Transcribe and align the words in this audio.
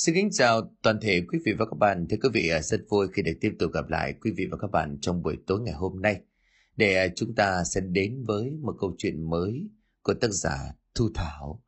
Xin 0.00 0.14
kính 0.14 0.30
chào 0.30 0.74
toàn 0.82 0.98
thể 1.00 1.22
quý 1.28 1.38
vị 1.44 1.52
và 1.52 1.66
các 1.66 1.78
bạn. 1.78 2.06
Thưa 2.10 2.16
quý 2.22 2.28
vị, 2.32 2.50
rất 2.62 2.80
vui 2.88 3.08
khi 3.12 3.22
được 3.22 3.32
tiếp 3.40 3.52
tục 3.58 3.72
gặp 3.72 3.88
lại 3.88 4.14
quý 4.20 4.30
vị 4.36 4.46
và 4.50 4.56
các 4.56 4.70
bạn 4.70 4.98
trong 5.00 5.22
buổi 5.22 5.38
tối 5.46 5.60
ngày 5.60 5.74
hôm 5.74 6.02
nay 6.02 6.20
để 6.76 6.94
à, 6.96 7.08
chúng 7.16 7.34
ta 7.34 7.64
sẽ 7.64 7.80
đến 7.80 8.24
với 8.24 8.50
một 8.62 8.76
câu 8.80 8.94
chuyện 8.98 9.30
mới 9.30 9.68
của 10.02 10.14
tác 10.14 10.30
giả 10.30 10.56
Thu 10.94 11.08
Thảo. 11.14 11.62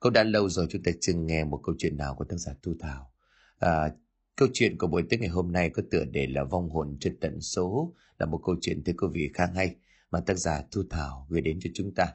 Cũng 0.00 0.12
đã 0.12 0.22
lâu 0.24 0.48
rồi 0.48 0.66
chúng 0.70 0.82
ta 0.82 0.92
chưa 1.00 1.12
nghe 1.12 1.44
một 1.44 1.60
câu 1.64 1.74
chuyện 1.78 1.96
nào 1.96 2.14
của 2.14 2.24
tác 2.24 2.36
giả 2.36 2.52
Thu 2.62 2.74
Thảo. 2.80 3.12
À, 3.58 3.90
câu 4.36 4.48
chuyện 4.52 4.78
của 4.78 4.86
buổi 4.86 5.02
tối 5.10 5.18
ngày 5.18 5.28
hôm 5.28 5.52
nay 5.52 5.70
có 5.70 5.82
tựa 5.90 6.04
đề 6.04 6.26
là 6.26 6.44
Vong 6.44 6.70
hồn 6.70 6.96
trên 7.00 7.16
tận 7.20 7.40
số 7.40 7.94
là 8.18 8.26
một 8.26 8.40
câu 8.46 8.56
chuyện 8.60 8.84
thưa 8.84 8.92
quý 8.92 9.08
vị 9.12 9.30
khá 9.34 9.46
hay 9.54 9.74
mà 10.10 10.20
tác 10.20 10.38
giả 10.38 10.62
Thu 10.72 10.82
Thảo 10.90 11.26
gửi 11.30 11.40
đến 11.40 11.58
cho 11.62 11.70
chúng 11.74 11.94
ta. 11.94 12.06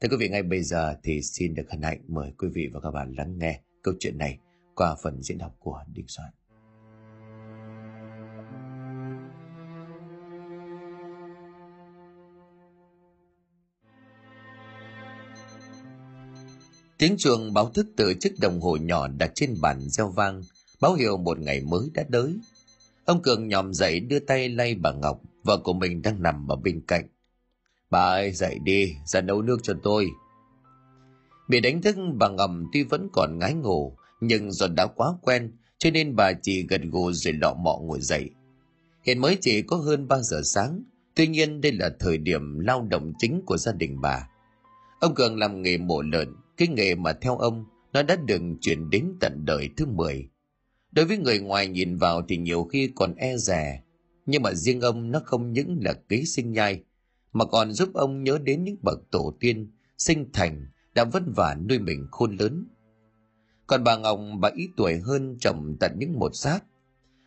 Thưa 0.00 0.08
quý 0.08 0.16
vị, 0.20 0.28
ngay 0.28 0.42
bây 0.42 0.62
giờ 0.62 0.96
thì 1.02 1.22
xin 1.22 1.54
được 1.54 1.70
hân 1.70 1.82
hạnh 1.82 2.00
mời 2.08 2.32
quý 2.38 2.48
vị 2.54 2.68
và 2.72 2.80
các 2.80 2.90
bạn 2.90 3.14
lắng 3.16 3.38
nghe 3.38 3.60
câu 3.82 3.94
chuyện 4.00 4.18
này 4.18 4.38
qua 4.80 4.94
phần 5.02 5.22
diễn 5.22 5.38
đọc 5.38 5.52
của 5.58 5.84
Đình 5.94 6.06
Soạn. 6.08 6.30
Tiếng 16.98 17.16
chuông 17.18 17.54
báo 17.54 17.70
thức 17.70 17.86
từ 17.96 18.14
chiếc 18.20 18.34
đồng 18.40 18.60
hồ 18.60 18.76
nhỏ 18.76 19.08
đặt 19.08 19.30
trên 19.34 19.60
bàn 19.60 19.80
reo 19.80 20.08
vang, 20.08 20.42
báo 20.80 20.94
hiệu 20.94 21.16
một 21.16 21.38
ngày 21.38 21.60
mới 21.60 21.90
đã 21.94 22.04
tới. 22.12 22.36
Ông 23.04 23.22
Cường 23.22 23.48
nhòm 23.48 23.74
dậy 23.74 24.00
đưa 24.00 24.18
tay 24.18 24.48
lay 24.48 24.74
bà 24.74 24.92
Ngọc, 24.92 25.20
vợ 25.44 25.58
của 25.64 25.72
mình 25.72 26.02
đang 26.02 26.22
nằm 26.22 26.48
ở 26.48 26.56
bên 26.56 26.80
cạnh. 26.88 27.08
Bà 27.90 28.00
ơi, 28.00 28.32
dậy 28.32 28.58
đi, 28.64 28.94
ra 29.04 29.20
nấu 29.20 29.42
nước 29.42 29.56
cho 29.62 29.74
tôi. 29.82 30.06
Bị 31.48 31.60
đánh 31.60 31.82
thức 31.82 31.96
bà 32.18 32.28
ngầm 32.28 32.64
tuy 32.72 32.82
vẫn 32.82 33.08
còn 33.12 33.38
ngái 33.38 33.54
ngủ, 33.54 33.96
nhưng 34.20 34.52
do 34.52 34.66
đã 34.66 34.86
quá 34.86 35.12
quen 35.22 35.52
cho 35.78 35.90
nên 35.90 36.16
bà 36.16 36.32
chỉ 36.32 36.66
gật 36.66 36.80
gù 36.90 37.12
rồi 37.12 37.34
lọ 37.34 37.54
mọ 37.54 37.78
ngồi 37.78 38.00
dậy. 38.00 38.30
Hiện 39.06 39.18
mới 39.18 39.38
chỉ 39.40 39.62
có 39.62 39.76
hơn 39.76 40.08
3 40.08 40.18
giờ 40.18 40.42
sáng, 40.44 40.82
tuy 41.14 41.26
nhiên 41.26 41.60
đây 41.60 41.72
là 41.72 41.90
thời 42.00 42.18
điểm 42.18 42.58
lao 42.58 42.86
động 42.90 43.12
chính 43.18 43.42
của 43.46 43.56
gia 43.56 43.72
đình 43.72 44.00
bà. 44.00 44.28
Ông 45.00 45.14
Cường 45.14 45.38
làm 45.38 45.62
nghề 45.62 45.78
mổ 45.78 46.02
lợn, 46.02 46.28
cái 46.56 46.68
nghề 46.68 46.94
mà 46.94 47.12
theo 47.12 47.38
ông 47.38 47.64
nó 47.92 48.02
đã 48.02 48.16
được 48.16 48.42
chuyển 48.60 48.90
đến 48.90 49.12
tận 49.20 49.44
đời 49.44 49.68
thứ 49.76 49.86
10. 49.86 50.28
Đối 50.92 51.04
với 51.04 51.18
người 51.18 51.38
ngoài 51.38 51.68
nhìn 51.68 51.96
vào 51.96 52.22
thì 52.28 52.36
nhiều 52.36 52.64
khi 52.64 52.90
còn 52.94 53.14
e 53.14 53.36
rè, 53.36 53.82
nhưng 54.26 54.42
mà 54.42 54.54
riêng 54.54 54.80
ông 54.80 55.10
nó 55.10 55.20
không 55.24 55.52
những 55.52 55.78
là 55.82 55.92
ký 55.92 56.24
sinh 56.24 56.52
nhai, 56.52 56.82
mà 57.32 57.44
còn 57.44 57.72
giúp 57.72 57.88
ông 57.94 58.22
nhớ 58.24 58.38
đến 58.44 58.64
những 58.64 58.76
bậc 58.82 58.98
tổ 59.10 59.36
tiên, 59.40 59.70
sinh 59.98 60.30
thành, 60.32 60.66
đã 60.94 61.04
vất 61.04 61.22
vả 61.36 61.56
nuôi 61.68 61.78
mình 61.78 62.06
khôn 62.10 62.36
lớn– 62.36 62.64
còn 63.70 63.84
bà 63.84 63.96
Ngọc 63.96 64.20
bà 64.40 64.50
ít 64.54 64.70
tuổi 64.76 64.98
hơn 64.98 65.36
chồng 65.40 65.76
tận 65.80 65.92
những 65.96 66.18
một 66.18 66.30
sát. 66.34 66.60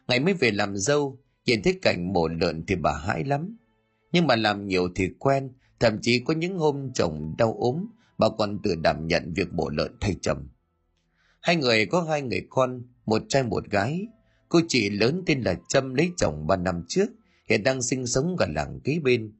Ngày 0.08 0.20
mới 0.20 0.34
về 0.34 0.52
làm 0.52 0.78
dâu, 0.78 1.20
nhìn 1.46 1.62
thấy 1.64 1.80
cảnh 1.82 2.14
mổ 2.14 2.28
lợn 2.28 2.66
thì 2.66 2.76
bà 2.76 2.92
hãi 2.98 3.24
lắm. 3.24 3.58
Nhưng 4.12 4.28
mà 4.28 4.36
làm 4.36 4.68
nhiều 4.68 4.90
thì 4.96 5.10
quen, 5.20 5.52
thậm 5.80 6.00
chí 6.02 6.20
có 6.20 6.34
những 6.34 6.58
hôm 6.58 6.94
chồng 6.94 7.36
đau 7.38 7.56
ốm, 7.60 7.86
bà 8.18 8.30
còn 8.38 8.60
tự 8.64 8.76
đảm 8.76 9.08
nhận 9.08 9.34
việc 9.34 9.54
mổ 9.54 9.70
lợn 9.70 9.92
thay 10.02 10.16
chồng. 10.22 10.48
Hai 11.42 11.56
người 11.56 11.86
có 11.86 12.02
hai 12.02 12.22
người 12.22 12.48
con, 12.50 12.82
một 13.06 13.22
trai 13.30 13.44
một 13.44 13.70
gái. 13.70 14.08
Cô 14.50 14.60
chị 14.68 14.90
lớn 14.90 15.24
tên 15.26 15.42
là 15.42 15.56
Trâm 15.70 15.94
lấy 15.94 16.12
chồng 16.18 16.48
ba 16.48 16.56
năm 16.56 16.84
trước, 16.88 17.10
hiện 17.50 17.64
đang 17.64 17.82
sinh 17.82 18.08
sống 18.08 18.36
gần 18.36 18.54
làng 18.54 18.80
kế 18.84 19.00
bên. 19.04 19.34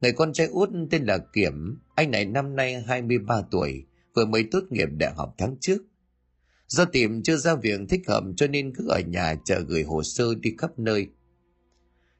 Người 0.00 0.12
con 0.12 0.32
trai 0.32 0.46
út 0.46 0.70
tên 0.90 1.04
là 1.04 1.18
Kiểm, 1.32 1.78
anh 1.94 2.10
này 2.10 2.24
năm 2.24 2.56
nay 2.56 2.82
23 2.82 3.42
tuổi, 3.50 3.84
vừa 4.14 4.24
mới 4.24 4.44
tốt 4.50 4.60
nghiệp 4.70 4.88
đại 4.98 5.12
học 5.14 5.34
tháng 5.38 5.56
trước. 5.60 5.78
Do 6.68 6.84
tìm 6.84 7.22
chưa 7.22 7.36
ra 7.36 7.54
việc 7.54 7.80
thích 7.88 8.02
hợp 8.08 8.24
cho 8.36 8.46
nên 8.46 8.74
cứ 8.74 8.88
ở 8.88 9.00
nhà 9.06 9.34
chờ 9.44 9.60
gửi 9.68 9.82
hồ 9.82 10.02
sơ 10.02 10.34
đi 10.40 10.54
khắp 10.58 10.78
nơi. 10.78 11.06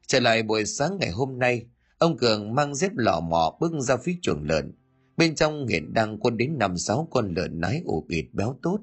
Trở 0.07 0.19
lại 0.19 0.43
buổi 0.43 0.65
sáng 0.65 0.97
ngày 0.99 1.11
hôm 1.11 1.39
nay, 1.39 1.65
ông 1.97 2.17
Cường 2.17 2.55
mang 2.55 2.75
dép 2.75 2.91
lò 2.95 3.19
mò 3.19 3.57
bước 3.59 3.71
ra 3.79 3.97
phía 3.97 4.15
chuồng 4.21 4.43
lợn. 4.43 4.73
Bên 5.17 5.35
trong 5.35 5.67
hiện 5.67 5.93
đang 5.93 6.19
quân 6.19 6.37
đến 6.37 6.57
năm 6.57 6.77
sáu 6.77 7.07
con 7.11 7.33
lợn 7.35 7.59
nái 7.59 7.81
ủ 7.85 8.05
ịt 8.09 8.25
béo 8.33 8.59
tốt. 8.61 8.79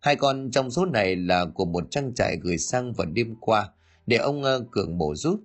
Hai 0.00 0.16
con 0.16 0.50
trong 0.50 0.70
số 0.70 0.86
này 0.86 1.16
là 1.16 1.44
của 1.44 1.64
một 1.64 1.84
trang 1.90 2.14
trại 2.14 2.38
gửi 2.42 2.58
sang 2.58 2.92
vào 2.92 3.06
đêm 3.06 3.34
qua 3.40 3.70
để 4.06 4.16
ông 4.16 4.42
ờ, 4.42 4.66
Cường 4.70 4.98
mổ 4.98 5.14
giúp. 5.14 5.40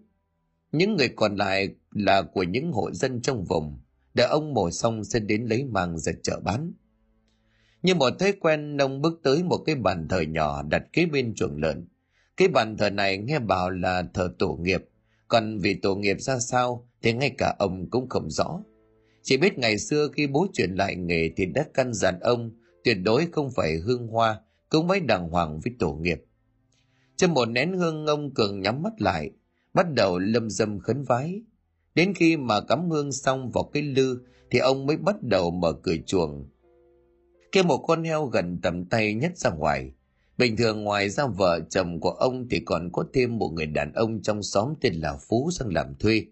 Những 0.71 0.95
người 0.95 1.09
còn 1.09 1.35
lại 1.35 1.69
là 1.91 2.21
của 2.21 2.43
những 2.43 2.71
hộ 2.71 2.91
dân 2.91 3.21
trong 3.21 3.43
vùng, 3.43 3.79
để 4.13 4.23
ông 4.23 4.53
mổ 4.53 4.71
xong 4.71 5.03
sẽ 5.03 5.19
đến 5.19 5.45
lấy 5.45 5.63
màng 5.63 5.97
ra 5.97 6.11
chợ 6.23 6.39
bán. 6.43 6.73
Như 7.83 7.95
một 7.95 8.09
thói 8.19 8.31
quen 8.31 8.77
nông 8.77 9.01
bước 9.01 9.19
tới 9.23 9.43
một 9.43 9.57
cái 9.65 9.75
bàn 9.75 10.07
thờ 10.07 10.21
nhỏ 10.21 10.63
đặt 10.63 10.83
kế 10.93 11.05
bên 11.05 11.33
chuồng 11.35 11.57
lợn. 11.61 11.87
Cái 12.37 12.47
bàn 12.47 12.77
thờ 12.77 12.89
này 12.89 13.17
nghe 13.17 13.39
bảo 13.39 13.69
là 13.69 14.03
thờ 14.13 14.33
tổ 14.39 14.53
nghiệp, 14.61 14.81
còn 15.27 15.57
vì 15.57 15.73
tổ 15.73 15.95
nghiệp 15.95 16.17
ra 16.19 16.39
sao 16.39 16.87
thì 17.01 17.13
ngay 17.13 17.35
cả 17.37 17.55
ông 17.59 17.89
cũng 17.89 18.09
không 18.09 18.29
rõ. 18.29 18.63
Chỉ 19.23 19.37
biết 19.37 19.57
ngày 19.57 19.77
xưa 19.77 20.07
khi 20.13 20.27
bố 20.27 20.47
chuyển 20.53 20.75
lại 20.75 20.95
nghề 20.95 21.29
thì 21.37 21.45
đã 21.45 21.65
căn 21.73 21.93
dặn 21.93 22.19
ông 22.19 22.51
tuyệt 22.83 22.97
đối 23.03 23.27
không 23.31 23.51
phải 23.51 23.77
hương 23.77 24.07
hoa, 24.07 24.39
cũng 24.69 24.87
mới 24.87 24.99
đàng 24.99 25.29
hoàng 25.29 25.59
với 25.59 25.73
tổ 25.79 25.93
nghiệp. 25.93 26.23
trên 27.15 27.31
một 27.31 27.45
nén 27.45 27.73
hương 27.73 28.05
ông 28.05 28.33
Cường 28.33 28.61
nhắm 28.61 28.81
mắt 28.81 29.01
lại, 29.01 29.31
bắt 29.73 29.85
đầu 29.93 30.19
lâm 30.19 30.49
dâm 30.49 30.79
khấn 30.79 31.03
vái. 31.03 31.41
Đến 31.95 32.13
khi 32.13 32.37
mà 32.37 32.61
cắm 32.61 32.89
hương 32.89 33.11
xong 33.11 33.49
vào 33.49 33.63
cái 33.73 33.83
lư 33.83 34.19
thì 34.51 34.59
ông 34.59 34.85
mới 34.85 34.97
bắt 34.97 35.23
đầu 35.23 35.51
mở 35.51 35.73
cửa 35.83 35.95
chuồng 36.05 36.49
kêu 37.51 37.63
một 37.63 37.77
con 37.77 38.03
heo 38.03 38.25
gần 38.25 38.59
tầm 38.61 38.85
tay 38.85 39.13
nhất 39.13 39.37
ra 39.37 39.49
ngoài. 39.49 39.91
Bình 40.37 40.57
thường 40.57 40.83
ngoài 40.83 41.09
ra 41.09 41.25
vợ 41.25 41.59
chồng 41.69 41.99
của 41.99 42.09
ông 42.09 42.47
thì 42.49 42.59
còn 42.65 42.89
có 42.91 43.05
thêm 43.13 43.37
một 43.37 43.49
người 43.49 43.65
đàn 43.65 43.93
ông 43.93 44.21
trong 44.21 44.43
xóm 44.43 44.73
tên 44.81 44.93
là 44.93 45.17
Phú 45.29 45.49
sang 45.51 45.73
làm 45.73 45.95
thuê. 45.95 46.25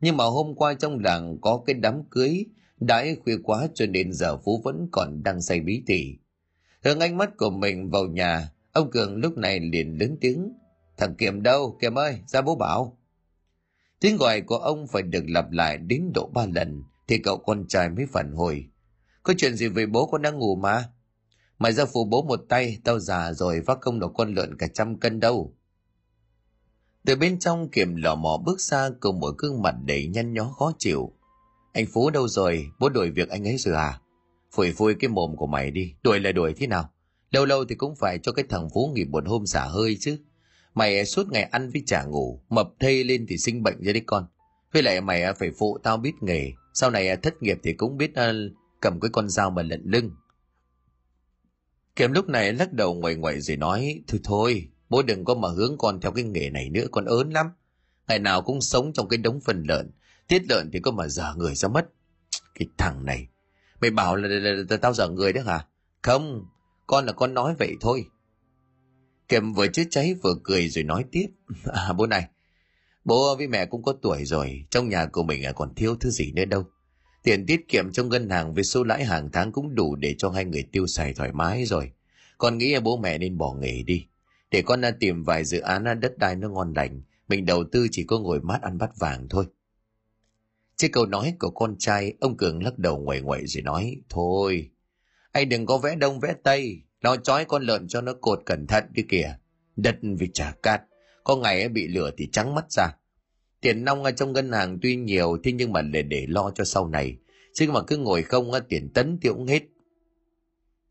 Nhưng 0.00 0.16
mà 0.16 0.24
hôm 0.24 0.54
qua 0.54 0.74
trong 0.74 0.98
làng 0.98 1.38
có 1.40 1.62
cái 1.66 1.74
đám 1.74 2.04
cưới, 2.10 2.44
đãi 2.80 3.16
khuya 3.24 3.36
quá 3.42 3.68
cho 3.74 3.86
nên 3.86 4.12
giờ 4.12 4.36
Phú 4.36 4.60
vẫn 4.64 4.88
còn 4.92 5.22
đang 5.22 5.40
say 5.40 5.60
bí 5.60 5.82
tỉ. 5.86 6.14
Hướng 6.84 7.00
ánh 7.00 7.16
mắt 7.16 7.36
của 7.36 7.50
mình 7.50 7.90
vào 7.90 8.06
nhà, 8.06 8.50
ông 8.72 8.90
Cường 8.90 9.16
lúc 9.16 9.36
này 9.36 9.60
liền 9.60 9.98
lớn 10.00 10.16
tiếng. 10.20 10.52
Thằng 10.96 11.14
Kiệm 11.14 11.42
đâu, 11.42 11.78
Kiệm 11.80 11.94
ơi, 11.94 12.18
ra 12.26 12.40
bố 12.40 12.56
bảo. 12.56 12.98
Tiếng 14.00 14.16
gọi 14.16 14.40
của 14.40 14.56
ông 14.56 14.86
phải 14.86 15.02
được 15.02 15.24
lặp 15.28 15.50
lại 15.50 15.78
đến 15.78 16.10
độ 16.14 16.30
ba 16.34 16.46
lần, 16.54 16.82
thì 17.08 17.18
cậu 17.18 17.36
con 17.36 17.66
trai 17.68 17.88
mới 17.88 18.06
phản 18.06 18.32
hồi. 18.32 18.66
Có 19.28 19.34
chuyện 19.36 19.56
gì 19.56 19.68
với 19.68 19.86
bố 19.86 20.06
con 20.06 20.22
đang 20.22 20.38
ngủ 20.38 20.56
mà? 20.56 20.84
Mày 21.58 21.72
ra 21.72 21.84
phụ 21.84 22.04
bố 22.04 22.22
một 22.22 22.40
tay, 22.48 22.78
tao 22.84 22.98
già 22.98 23.32
rồi 23.32 23.60
vác 23.60 23.78
công 23.80 24.00
được 24.00 24.10
con 24.14 24.34
lợn 24.34 24.56
cả 24.56 24.66
trăm 24.74 24.98
cân 24.98 25.20
đâu. 25.20 25.54
Từ 27.04 27.16
bên 27.16 27.38
trong 27.38 27.68
kiểm 27.68 27.96
lò 27.96 28.14
mò 28.14 28.42
bước 28.46 28.60
ra 28.60 28.90
cùng 29.00 29.20
một 29.20 29.34
gương 29.38 29.62
mặt 29.62 29.74
đầy 29.84 30.06
nhăn 30.06 30.34
nhó 30.34 30.44
khó 30.44 30.72
chịu. 30.78 31.12
Anh 31.72 31.86
Phú 31.92 32.10
đâu 32.10 32.28
rồi? 32.28 32.66
Bố 32.78 32.88
đuổi 32.88 33.10
việc 33.10 33.28
anh 33.28 33.48
ấy 33.48 33.56
rồi 33.56 33.74
à? 33.74 34.00
Phủi 34.52 34.72
phui 34.72 34.94
cái 34.94 35.08
mồm 35.08 35.36
của 35.36 35.46
mày 35.46 35.70
đi, 35.70 35.94
đuổi 36.02 36.20
là 36.20 36.32
đuổi 36.32 36.54
thế 36.56 36.66
nào? 36.66 36.90
Lâu 37.30 37.44
lâu 37.44 37.64
thì 37.64 37.74
cũng 37.74 37.96
phải 37.96 38.18
cho 38.18 38.32
cái 38.32 38.44
thằng 38.48 38.68
Phú 38.74 38.92
nghỉ 38.94 39.04
một 39.04 39.24
hôm 39.26 39.46
xả 39.46 39.64
hơi 39.64 39.96
chứ. 40.00 40.18
Mày 40.74 41.04
suốt 41.04 41.32
ngày 41.32 41.42
ăn 41.42 41.70
với 41.70 41.82
chả 41.86 42.02
ngủ, 42.04 42.40
mập 42.48 42.68
thây 42.80 43.04
lên 43.04 43.26
thì 43.28 43.38
sinh 43.38 43.62
bệnh 43.62 43.82
ra 43.82 43.92
đấy 43.92 44.02
con. 44.06 44.26
Với 44.72 44.82
lại 44.82 45.00
mày 45.00 45.34
phải 45.38 45.50
phụ 45.58 45.78
tao 45.82 45.96
biết 45.96 46.12
nghề, 46.20 46.52
sau 46.74 46.90
này 46.90 47.16
thất 47.16 47.42
nghiệp 47.42 47.58
thì 47.62 47.72
cũng 47.72 47.96
biết 47.96 48.14
ờ, 48.14 48.32
cầm 48.80 49.00
cái 49.00 49.10
con 49.12 49.28
dao 49.28 49.50
mà 49.50 49.62
lận 49.62 49.82
lưng. 49.84 50.10
Kiếm 51.96 52.12
lúc 52.12 52.28
này 52.28 52.52
lắc 52.52 52.72
đầu 52.72 52.94
ngoài 52.94 53.14
ngoài 53.14 53.40
rồi 53.40 53.56
nói, 53.56 54.02
thôi 54.06 54.20
thôi, 54.24 54.68
bố 54.88 55.02
đừng 55.02 55.24
có 55.24 55.34
mà 55.34 55.48
hướng 55.48 55.78
con 55.78 56.00
theo 56.00 56.12
cái 56.12 56.24
nghề 56.24 56.50
này 56.50 56.70
nữa, 56.70 56.84
con 56.90 57.04
ớn 57.04 57.30
lắm. 57.30 57.46
Ngày 58.08 58.18
nào 58.18 58.42
cũng 58.42 58.60
sống 58.60 58.92
trong 58.92 59.08
cái 59.08 59.18
đống 59.18 59.40
phần 59.40 59.62
lợn, 59.68 59.90
tiết 60.28 60.42
lợn 60.48 60.70
thì 60.72 60.80
có 60.80 60.90
mà 60.90 61.08
dở 61.08 61.34
người 61.36 61.54
ra 61.54 61.68
mất. 61.68 61.88
Cái 62.54 62.68
thằng 62.78 63.04
này, 63.04 63.28
mày 63.80 63.90
bảo 63.90 64.16
là, 64.16 64.28
là, 64.28 64.38
là, 64.38 64.64
là 64.70 64.76
tao 64.76 64.92
dở 64.92 65.08
người 65.08 65.32
đấy 65.32 65.44
hả? 65.44 65.66
Không, 66.02 66.46
con 66.86 67.06
là 67.06 67.12
con 67.12 67.34
nói 67.34 67.54
vậy 67.58 67.76
thôi. 67.80 68.04
Kiếm 69.28 69.52
vừa 69.52 69.68
chứa 69.68 69.82
cháy 69.90 70.14
vừa 70.22 70.34
cười 70.44 70.68
rồi 70.68 70.84
nói 70.84 71.04
tiếp. 71.12 71.26
À, 71.64 71.92
bố 71.92 72.06
này, 72.06 72.28
bố 73.04 73.36
với 73.36 73.48
mẹ 73.48 73.66
cũng 73.66 73.82
có 73.82 73.94
tuổi 74.02 74.24
rồi, 74.24 74.64
trong 74.70 74.88
nhà 74.88 75.06
của 75.06 75.22
mình 75.22 75.44
à 75.44 75.52
còn 75.52 75.74
thiếu 75.74 75.96
thứ 76.00 76.10
gì 76.10 76.32
nữa 76.32 76.44
đâu. 76.44 76.66
Tiền 77.22 77.46
tiết 77.46 77.68
kiệm 77.68 77.92
trong 77.92 78.08
ngân 78.08 78.30
hàng 78.30 78.54
với 78.54 78.64
số 78.64 78.84
lãi 78.84 79.04
hàng 79.04 79.28
tháng 79.32 79.52
cũng 79.52 79.74
đủ 79.74 79.96
để 79.96 80.14
cho 80.18 80.30
hai 80.30 80.44
người 80.44 80.62
tiêu 80.72 80.86
xài 80.86 81.14
thoải 81.14 81.32
mái 81.32 81.64
rồi. 81.64 81.92
Con 82.38 82.58
nghĩ 82.58 82.80
bố 82.80 82.96
mẹ 82.96 83.18
nên 83.18 83.38
bỏ 83.38 83.54
nghề 83.54 83.82
đi. 83.82 84.06
Để 84.50 84.62
con 84.62 84.82
tìm 85.00 85.22
vài 85.22 85.44
dự 85.44 85.60
án 85.60 86.00
đất 86.00 86.18
đai 86.18 86.36
nó 86.36 86.48
ngon 86.48 86.72
lành. 86.76 87.02
Mình 87.28 87.46
đầu 87.46 87.64
tư 87.72 87.86
chỉ 87.90 88.04
có 88.04 88.18
ngồi 88.18 88.40
mát 88.40 88.62
ăn 88.62 88.78
bát 88.78 88.90
vàng 88.98 89.28
thôi. 89.28 89.44
Trên 90.76 90.92
câu 90.92 91.06
nói 91.06 91.34
của 91.38 91.50
con 91.50 91.76
trai, 91.78 92.14
ông 92.20 92.36
Cường 92.36 92.62
lắc 92.62 92.78
đầu 92.78 92.98
ngoại 92.98 93.20
ngoại 93.20 93.46
rồi 93.46 93.62
nói, 93.62 93.96
Thôi, 94.08 94.70
anh 95.32 95.48
đừng 95.48 95.66
có 95.66 95.78
vẽ 95.78 95.96
đông 95.96 96.20
vẽ 96.20 96.34
tây, 96.42 96.82
lo 97.00 97.16
chói 97.16 97.44
con 97.44 97.62
lợn 97.62 97.88
cho 97.88 98.00
nó 98.00 98.12
cột 98.20 98.42
cẩn 98.46 98.66
thận 98.66 98.84
đi 98.92 99.02
kìa. 99.08 99.36
Đất 99.76 99.96
vì 100.18 100.30
trả 100.34 100.52
cát, 100.62 100.82
có 101.24 101.36
ngày 101.36 101.68
bị 101.68 101.88
lửa 101.88 102.10
thì 102.16 102.28
trắng 102.32 102.54
mắt 102.54 102.72
ra. 102.72 102.88
Tiền 103.60 103.84
nong 103.84 104.04
ở 104.04 104.10
trong 104.10 104.32
ngân 104.32 104.52
hàng 104.52 104.78
tuy 104.82 104.96
nhiều 104.96 105.38
thế 105.44 105.52
nhưng 105.52 105.72
mà 105.72 105.82
để 105.82 106.02
để 106.02 106.26
lo 106.28 106.50
cho 106.54 106.64
sau 106.64 106.88
này. 106.88 107.16
Chứ 107.54 107.70
mà 107.72 107.82
cứ 107.82 107.96
ngồi 107.96 108.22
không 108.22 108.52
tiền 108.68 108.88
tấn 108.94 109.18
thì 109.22 109.28
cũng 109.28 109.46
hết. 109.46 109.62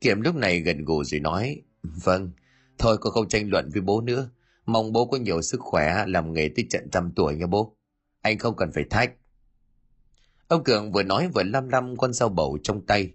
Kiểm 0.02 0.22
lúc 0.22 0.36
này 0.36 0.60
gần 0.60 0.86
gù 0.86 1.04
rồi 1.04 1.20
nói, 1.20 1.62
vâng, 1.84 2.32
Thôi 2.78 2.98
con 2.98 3.14
không 3.14 3.30
tranh 3.30 3.50
luận 3.50 3.70
với 3.74 3.82
bố 3.82 4.02
nữa. 4.02 4.30
Mong 4.66 4.94
bố 4.94 5.06
có 5.06 5.18
nhiều 5.18 5.42
sức 5.42 5.62
khỏe 5.62 6.06
làm 6.08 6.34
nghề 6.34 6.50
tới 6.56 6.66
trận 6.70 6.90
trăm 6.92 7.12
tuổi 7.16 7.36
nha 7.36 7.48
bố. 7.48 7.76
Anh 8.22 8.38
không 8.38 8.56
cần 8.56 8.72
phải 8.72 8.84
thách. 8.90 9.14
Ông 10.48 10.64
Cường 10.64 10.92
vừa 10.92 11.04
nói 11.04 11.30
vừa 11.34 11.44
lăm 11.44 11.70
lăm 11.70 11.98
con 11.98 12.14
dao 12.14 12.30
bầu 12.30 12.58
trong 12.64 12.86
tay. 12.86 13.14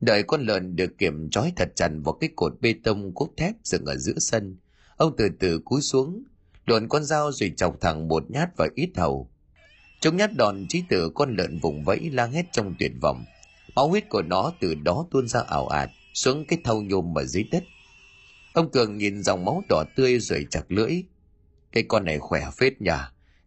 Đợi 0.00 0.22
con 0.22 0.42
lợn 0.46 0.76
được 0.76 0.98
kiểm 0.98 1.30
trói 1.30 1.52
thật 1.56 1.68
chặt 1.76 1.90
vào 2.04 2.12
cái 2.12 2.30
cột 2.36 2.60
bê 2.60 2.74
tông 2.84 3.14
cốt 3.14 3.28
thép 3.36 3.54
dựng 3.64 3.84
ở 3.84 3.96
giữa 3.96 4.18
sân. 4.18 4.56
Ông 4.96 5.14
từ 5.16 5.28
từ 5.38 5.58
cúi 5.64 5.80
xuống, 5.80 6.24
đòn 6.66 6.88
con 6.88 7.04
dao 7.04 7.32
rồi 7.32 7.52
chọc 7.56 7.80
thẳng 7.80 8.08
một 8.08 8.30
nhát 8.30 8.56
vào 8.56 8.68
ít 8.74 8.90
hầu. 8.96 9.30
chống 10.00 10.16
nhát 10.16 10.30
đòn 10.36 10.66
trí 10.68 10.82
tử 10.88 11.10
con 11.14 11.36
lợn 11.36 11.58
vùng 11.58 11.84
vẫy 11.84 12.10
la 12.10 12.26
hét 12.26 12.46
trong 12.52 12.74
tuyệt 12.78 12.92
vọng. 13.02 13.24
Máu 13.74 13.88
huyết 13.88 14.08
của 14.08 14.22
nó 14.22 14.52
từ 14.60 14.74
đó 14.74 15.06
tuôn 15.10 15.28
ra 15.28 15.40
ảo 15.40 15.66
ạt, 15.66 15.90
xuống 16.14 16.44
cái 16.48 16.58
thau 16.64 16.82
nhôm 16.82 17.18
ở 17.18 17.24
dưới 17.24 17.44
đất. 17.52 17.64
Ông 18.52 18.70
Cường 18.70 18.96
nhìn 18.96 19.22
dòng 19.22 19.44
máu 19.44 19.62
đỏ 19.68 19.84
tươi 19.96 20.18
rồi 20.18 20.46
chặt 20.50 20.62
lưỡi. 20.68 21.02
Cái 21.72 21.84
con 21.88 22.04
này 22.04 22.18
khỏe 22.18 22.50
phết 22.56 22.80
nhỉ. 22.80 22.90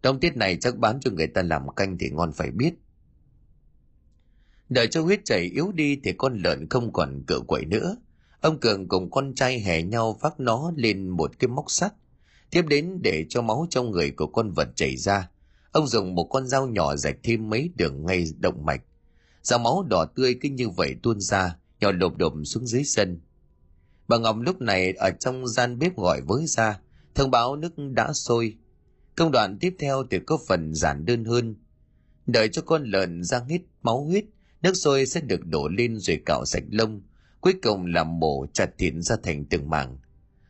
Trong 0.03 0.19
tiết 0.19 0.37
này 0.37 0.57
chắc 0.61 0.77
bán 0.77 0.99
cho 0.99 1.11
người 1.11 1.27
ta 1.27 1.41
làm 1.41 1.61
canh 1.75 1.97
thì 1.97 2.09
ngon 2.09 2.31
phải 2.31 2.51
biết. 2.51 2.73
Đợi 4.69 4.87
cho 4.87 5.01
huyết 5.01 5.25
chảy 5.25 5.41
yếu 5.41 5.71
đi 5.71 5.99
thì 6.03 6.13
con 6.17 6.37
lợn 6.43 6.69
không 6.69 6.93
còn 6.93 7.23
cựa 7.27 7.39
quậy 7.47 7.65
nữa. 7.65 7.95
Ông 8.41 8.59
Cường 8.59 8.87
cùng 8.87 9.11
con 9.11 9.35
trai 9.35 9.59
hè 9.59 9.83
nhau 9.83 10.17
vác 10.21 10.39
nó 10.39 10.71
lên 10.75 11.09
một 11.09 11.39
cái 11.39 11.47
móc 11.47 11.71
sắt. 11.71 11.93
Tiếp 12.51 12.65
đến 12.67 12.99
để 13.01 13.25
cho 13.29 13.41
máu 13.41 13.67
trong 13.69 13.91
người 13.91 14.11
của 14.11 14.27
con 14.27 14.51
vật 14.51 14.69
chảy 14.75 14.97
ra. 14.97 15.29
Ông 15.71 15.87
dùng 15.87 16.15
một 16.15 16.23
con 16.23 16.47
dao 16.47 16.67
nhỏ 16.67 16.95
rạch 16.95 17.17
thêm 17.23 17.49
mấy 17.49 17.69
đường 17.75 18.05
ngay 18.05 18.25
động 18.39 18.65
mạch. 18.65 18.81
Dòng 19.43 19.63
máu 19.63 19.83
đỏ 19.89 20.05
tươi 20.15 20.35
cứ 20.41 20.49
như 20.49 20.69
vậy 20.69 20.95
tuôn 21.03 21.19
ra, 21.19 21.55
nhỏ 21.79 21.91
đột 21.91 22.17
đột 22.17 22.33
xuống 22.43 22.67
dưới 22.67 22.83
sân. 22.83 23.19
Bà 24.07 24.17
Ngọc 24.17 24.35
lúc 24.39 24.61
này 24.61 24.93
ở 24.93 25.11
trong 25.11 25.47
gian 25.47 25.79
bếp 25.79 25.97
gọi 25.97 26.21
với 26.21 26.47
ra, 26.47 26.79
thông 27.15 27.31
báo 27.31 27.55
nước 27.55 27.73
đã 27.77 28.13
sôi. 28.13 28.57
Công 29.15 29.31
đoạn 29.31 29.57
tiếp 29.59 29.75
theo 29.79 30.03
thì 30.11 30.19
có 30.25 30.37
phần 30.47 30.75
giản 30.75 31.05
đơn 31.05 31.25
hơn. 31.25 31.55
Đợi 32.27 32.49
cho 32.49 32.61
con 32.61 32.83
lợn 32.83 33.23
ra 33.23 33.39
hết 33.49 33.59
máu 33.81 34.03
huyết, 34.03 34.25
nước 34.61 34.73
sôi 34.73 35.05
sẽ 35.05 35.21
được 35.21 35.45
đổ 35.45 35.67
lên 35.67 35.99
rồi 35.99 36.21
cạo 36.25 36.45
sạch 36.45 36.63
lông, 36.71 37.01
cuối 37.41 37.53
cùng 37.61 37.85
làm 37.85 38.19
mổ 38.19 38.45
chặt 38.53 38.77
thịt 38.77 38.93
ra 38.99 39.15
thành 39.23 39.45
từng 39.45 39.69
mảng 39.69 39.97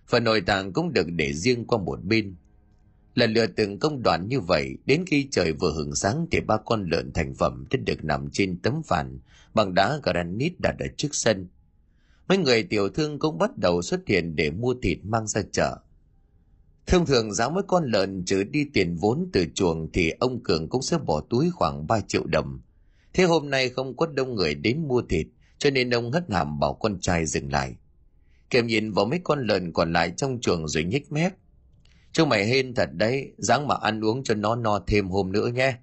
và 0.10 0.20
nội 0.20 0.42
tạng 0.42 0.74
cũng 0.74 0.94
được 0.94 1.08
để 1.12 1.34
riêng 1.34 1.66
qua 1.66 1.78
một 1.78 2.04
bên. 2.04 2.36
Lần 3.16 3.34
lượt 3.34 3.52
từng 3.56 3.80
công 3.80 4.04
đoạn 4.04 4.28
như 4.28 4.40
vậy, 4.40 4.78
đến 4.86 5.04
khi 5.08 5.28
trời 5.32 5.54
vừa 5.54 5.74
hưởng 5.74 5.96
sáng 5.96 6.28
thì 6.32 6.40
ba 6.40 6.58
con 6.58 6.90
lợn 6.90 7.14
thành 7.14 7.36
phẩm 7.36 7.66
đã 7.72 7.80
được 7.86 8.04
nằm 8.04 8.30
trên 8.32 8.60
tấm 8.62 8.82
phản 8.86 9.20
bằng 9.54 9.74
đá 9.74 10.00
granite 10.04 10.56
đặt 10.60 10.76
ở 10.80 10.86
trước 10.98 11.16
sân. 11.16 11.48
Mấy 12.28 12.38
người 12.38 12.64
tiểu 12.64 12.90
thương 12.90 13.20
cũng 13.20 13.38
bắt 13.38 13.58
đầu 13.58 13.82
xuất 13.82 14.08
hiện 14.08 14.36
để 14.36 14.52
mua 14.52 14.76
thịt 14.82 14.98
mang 15.04 15.28
ra 15.28 15.42
chợ. 15.52 15.78
Thông 16.88 17.06
thường 17.06 17.34
giá 17.34 17.50
mỗi 17.50 17.64
con 17.68 17.92
lợn 17.92 18.26
trừ 18.26 18.44
đi 18.44 18.66
tiền 18.74 18.96
vốn 18.96 19.30
từ 19.34 19.46
chuồng 19.54 19.92
thì 19.94 20.10
ông 20.20 20.44
Cường 20.44 20.70
cũng 20.70 20.82
sẽ 20.82 20.98
bỏ 20.98 21.22
túi 21.30 21.50
khoảng 21.52 21.88
3 21.88 22.00
triệu 22.08 22.24
đồng. 22.26 22.60
Thế 23.14 23.24
hôm 23.24 23.50
nay 23.50 23.70
không 23.70 23.98
có 23.98 24.06
đông 24.06 24.36
người 24.36 24.56
đến 24.56 24.88
mua 24.88 25.02
thịt, 25.02 25.28
cho 25.58 25.70
nên 25.70 25.90
ông 25.90 26.12
hất 26.12 26.32
hàm 26.32 26.60
bảo 26.60 26.74
con 26.74 27.00
trai 27.00 27.26
dừng 27.26 27.52
lại. 27.52 27.76
Kiểm 28.50 28.68
nhìn 28.68 28.92
vào 28.92 29.06
mấy 29.06 29.20
con 29.24 29.48
lợn 29.48 29.74
còn 29.74 29.94
lại 29.94 30.12
trong 30.18 30.42
chuồng 30.42 30.68
rồi 30.68 30.84
nhích 30.84 31.12
mép. 31.12 31.34
Chúng 32.12 32.30
mày 32.30 32.48
hên 32.48 32.74
thật 32.74 32.90
đấy, 32.94 33.32
dáng 33.38 33.68
mà 33.68 33.76
ăn 33.76 34.04
uống 34.06 34.24
cho 34.24 34.36
nó 34.36 34.56
no 34.56 34.80
thêm 34.88 35.10
hôm 35.10 35.32
nữa 35.32 35.48
nhé. 35.48 35.78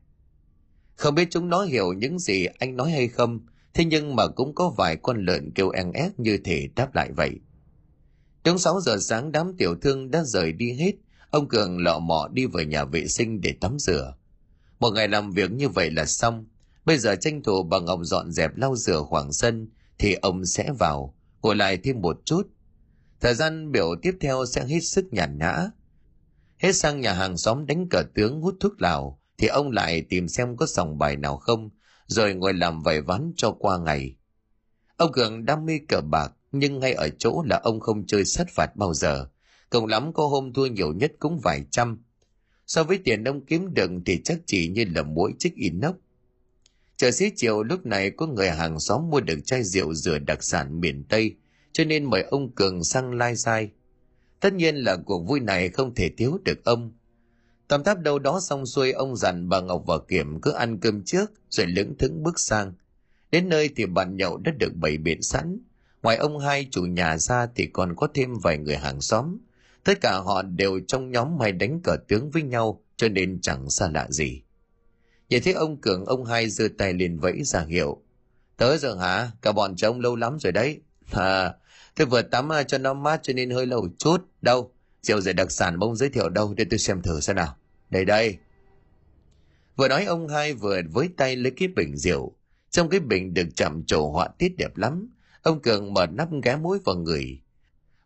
Không 0.94 1.14
biết 1.14 1.28
chúng 1.30 1.48
nó 1.48 1.64
hiểu 1.64 1.92
những 1.92 2.18
gì 2.18 2.46
anh 2.58 2.76
nói 2.76 2.90
hay 2.90 3.08
không, 3.08 3.40
thế 3.74 3.84
nhưng 3.84 4.16
mà 4.16 4.28
cũng 4.28 4.54
có 4.54 4.68
vài 4.68 4.96
con 4.96 5.24
lợn 5.24 5.50
kêu 5.50 5.70
en 5.70 5.92
ép 5.92 6.18
như 6.18 6.38
thể 6.44 6.68
đáp 6.76 6.94
lại 6.94 7.12
vậy. 7.12 7.40
Đúng 8.44 8.58
6 8.58 8.80
giờ 8.80 8.96
sáng 9.00 9.32
đám 9.32 9.56
tiểu 9.58 9.74
thương 9.82 10.10
đã 10.10 10.22
rời 10.24 10.52
đi 10.52 10.72
hết, 10.72 10.92
ông 11.30 11.48
Cường 11.48 11.78
lọ 11.78 11.98
mọ 11.98 12.28
đi 12.32 12.46
về 12.46 12.66
nhà 12.66 12.84
vệ 12.84 13.06
sinh 13.06 13.40
để 13.40 13.54
tắm 13.60 13.78
rửa. 13.78 14.14
Một 14.80 14.90
ngày 14.90 15.08
làm 15.08 15.30
việc 15.30 15.50
như 15.50 15.68
vậy 15.68 15.90
là 15.90 16.04
xong, 16.06 16.46
bây 16.84 16.98
giờ 16.98 17.16
tranh 17.16 17.42
thủ 17.42 17.62
bằng 17.62 17.86
ông 17.86 18.04
dọn 18.04 18.32
dẹp 18.32 18.56
lau 18.56 18.76
rửa 18.76 19.02
khoảng 19.02 19.32
sân 19.32 19.68
thì 19.98 20.14
ông 20.14 20.44
sẽ 20.44 20.72
vào, 20.78 21.14
ngồi 21.42 21.56
lại 21.56 21.76
thêm 21.76 22.00
một 22.00 22.20
chút. 22.24 22.48
Thời 23.20 23.34
gian 23.34 23.72
biểu 23.72 23.94
tiếp 24.02 24.16
theo 24.20 24.44
sẽ 24.46 24.64
hết 24.64 24.80
sức 24.80 25.12
nhàn 25.12 25.38
nhã. 25.38 25.70
Hết 26.58 26.72
sang 26.72 27.00
nhà 27.00 27.12
hàng 27.12 27.36
xóm 27.36 27.66
đánh 27.66 27.88
cờ 27.88 28.02
tướng 28.14 28.40
hút 28.40 28.56
thuốc 28.60 28.82
lào 28.82 29.20
thì 29.38 29.46
ông 29.46 29.70
lại 29.70 30.02
tìm 30.08 30.28
xem 30.28 30.56
có 30.56 30.66
sòng 30.66 30.98
bài 30.98 31.16
nào 31.16 31.36
không, 31.36 31.70
rồi 32.06 32.34
ngồi 32.34 32.54
làm 32.54 32.82
vài 32.82 33.00
ván 33.00 33.32
cho 33.36 33.50
qua 33.50 33.78
ngày. 33.78 34.16
Ông 34.96 35.12
Cường 35.12 35.44
đam 35.44 35.66
mê 35.66 35.78
cờ 35.88 36.00
bạc, 36.00 36.32
nhưng 36.52 36.80
ngay 36.80 36.92
ở 36.92 37.08
chỗ 37.18 37.42
là 37.46 37.60
ông 37.62 37.80
không 37.80 38.06
chơi 38.06 38.24
sát 38.24 38.46
phạt 38.50 38.76
bao 38.76 38.94
giờ. 38.94 39.26
Cộng 39.70 39.86
lắm 39.86 40.12
có 40.12 40.26
hôm 40.26 40.52
thua 40.52 40.66
nhiều 40.66 40.92
nhất 40.92 41.12
cũng 41.18 41.38
vài 41.42 41.64
trăm. 41.70 42.02
So 42.66 42.84
với 42.84 42.98
tiền 43.04 43.24
ông 43.24 43.44
kiếm 43.44 43.74
được 43.74 43.90
thì 44.06 44.20
chắc 44.24 44.38
chỉ 44.46 44.68
như 44.68 44.84
là 44.94 45.02
mũi 45.02 45.32
chích 45.38 45.54
inox. 45.54 45.94
Chờ 46.96 47.10
xế 47.10 47.30
chiều 47.36 47.62
lúc 47.62 47.86
này 47.86 48.10
có 48.10 48.26
người 48.26 48.50
hàng 48.50 48.80
xóm 48.80 49.10
mua 49.10 49.20
được 49.20 49.38
chai 49.44 49.64
rượu 49.64 49.94
rửa 49.94 50.18
đặc 50.18 50.44
sản 50.44 50.80
miền 50.80 51.04
Tây, 51.08 51.34
cho 51.76 51.84
nên 51.84 52.04
mời 52.04 52.22
ông 52.22 52.50
Cường 52.52 52.84
sang 52.84 53.14
lai 53.14 53.36
sai. 53.36 53.70
Tất 54.40 54.54
nhiên 54.54 54.76
là 54.76 54.96
cuộc 54.96 55.26
vui 55.26 55.40
này 55.40 55.68
không 55.68 55.94
thể 55.94 56.10
thiếu 56.16 56.38
được 56.44 56.64
ông. 56.64 56.92
Tầm 57.68 57.84
tháp 57.84 58.00
đâu 58.00 58.18
đó 58.18 58.40
xong 58.40 58.66
xuôi 58.66 58.92
ông 58.92 59.16
dặn 59.16 59.48
bà 59.48 59.60
Ngọc 59.60 59.82
và 59.86 59.98
Kiểm 60.08 60.40
cứ 60.40 60.52
ăn 60.52 60.78
cơm 60.78 61.02
trước 61.04 61.32
rồi 61.50 61.66
lững 61.66 61.98
thững 61.98 62.22
bước 62.22 62.40
sang. 62.40 62.72
Đến 63.30 63.48
nơi 63.48 63.70
thì 63.76 63.86
bàn 63.86 64.16
nhậu 64.16 64.36
đã 64.36 64.52
được 64.58 64.74
bày 64.74 64.96
biện 64.96 65.22
sẵn. 65.22 65.58
Ngoài 66.02 66.16
ông 66.16 66.38
hai 66.38 66.68
chủ 66.70 66.82
nhà 66.82 67.18
ra 67.18 67.46
thì 67.54 67.66
còn 67.66 67.96
có 67.96 68.08
thêm 68.14 68.38
vài 68.42 68.58
người 68.58 68.76
hàng 68.76 69.00
xóm. 69.00 69.38
Tất 69.84 70.00
cả 70.00 70.20
họ 70.24 70.42
đều 70.42 70.80
trong 70.88 71.10
nhóm 71.10 71.40
hay 71.40 71.52
đánh 71.52 71.80
cờ 71.84 71.96
tướng 72.08 72.30
với 72.30 72.42
nhau 72.42 72.82
cho 72.96 73.08
nên 73.08 73.40
chẳng 73.40 73.70
xa 73.70 73.90
lạ 73.94 74.06
gì. 74.10 74.42
Nhìn 75.28 75.42
thấy 75.42 75.52
ông 75.52 75.80
Cường 75.80 76.04
ông 76.04 76.24
hai 76.24 76.48
giơ 76.48 76.68
tay 76.78 76.92
lên 76.92 77.18
vẫy 77.18 77.42
ra 77.44 77.64
hiệu. 77.68 78.02
Tới 78.56 78.78
giờ 78.78 78.94
hả? 78.94 79.30
Cả 79.42 79.52
bọn 79.52 79.76
trông 79.76 80.00
lâu 80.00 80.16
lắm 80.16 80.38
rồi 80.38 80.52
đấy. 80.52 80.80
À, 81.12 81.54
tôi 81.96 82.06
vừa 82.06 82.22
tắm 82.22 82.52
à, 82.52 82.62
cho 82.62 82.78
nó 82.78 82.94
mát 82.94 83.20
cho 83.22 83.32
nên 83.32 83.50
hơi 83.50 83.66
lâu 83.66 83.88
chút. 83.98 84.16
Đâu? 84.42 84.72
Rượu 85.02 85.20
rẻ 85.20 85.32
đặc 85.32 85.50
sản 85.50 85.78
bông 85.78 85.96
giới 85.96 86.08
thiệu 86.08 86.28
đâu 86.28 86.54
để 86.56 86.64
tôi 86.70 86.78
xem 86.78 87.02
thử 87.02 87.20
xem 87.20 87.36
nào. 87.36 87.56
Đây 87.90 88.04
đây. 88.04 88.38
Vừa 89.76 89.88
nói 89.88 90.04
ông 90.04 90.28
hai 90.28 90.54
vừa 90.54 90.80
với 90.92 91.08
tay 91.16 91.36
lấy 91.36 91.52
cái 91.56 91.68
bình 91.68 91.96
rượu. 91.96 92.36
Trong 92.70 92.88
cái 92.88 93.00
bình 93.00 93.34
được 93.34 93.46
chạm 93.56 93.82
trổ 93.86 94.10
họa 94.10 94.28
tiết 94.38 94.56
đẹp 94.58 94.76
lắm. 94.76 95.08
Ông 95.42 95.62
Cường 95.62 95.94
mở 95.94 96.06
nắp 96.06 96.28
ghé 96.42 96.56
mũi 96.56 96.78
vào 96.84 96.96
người. 96.96 97.40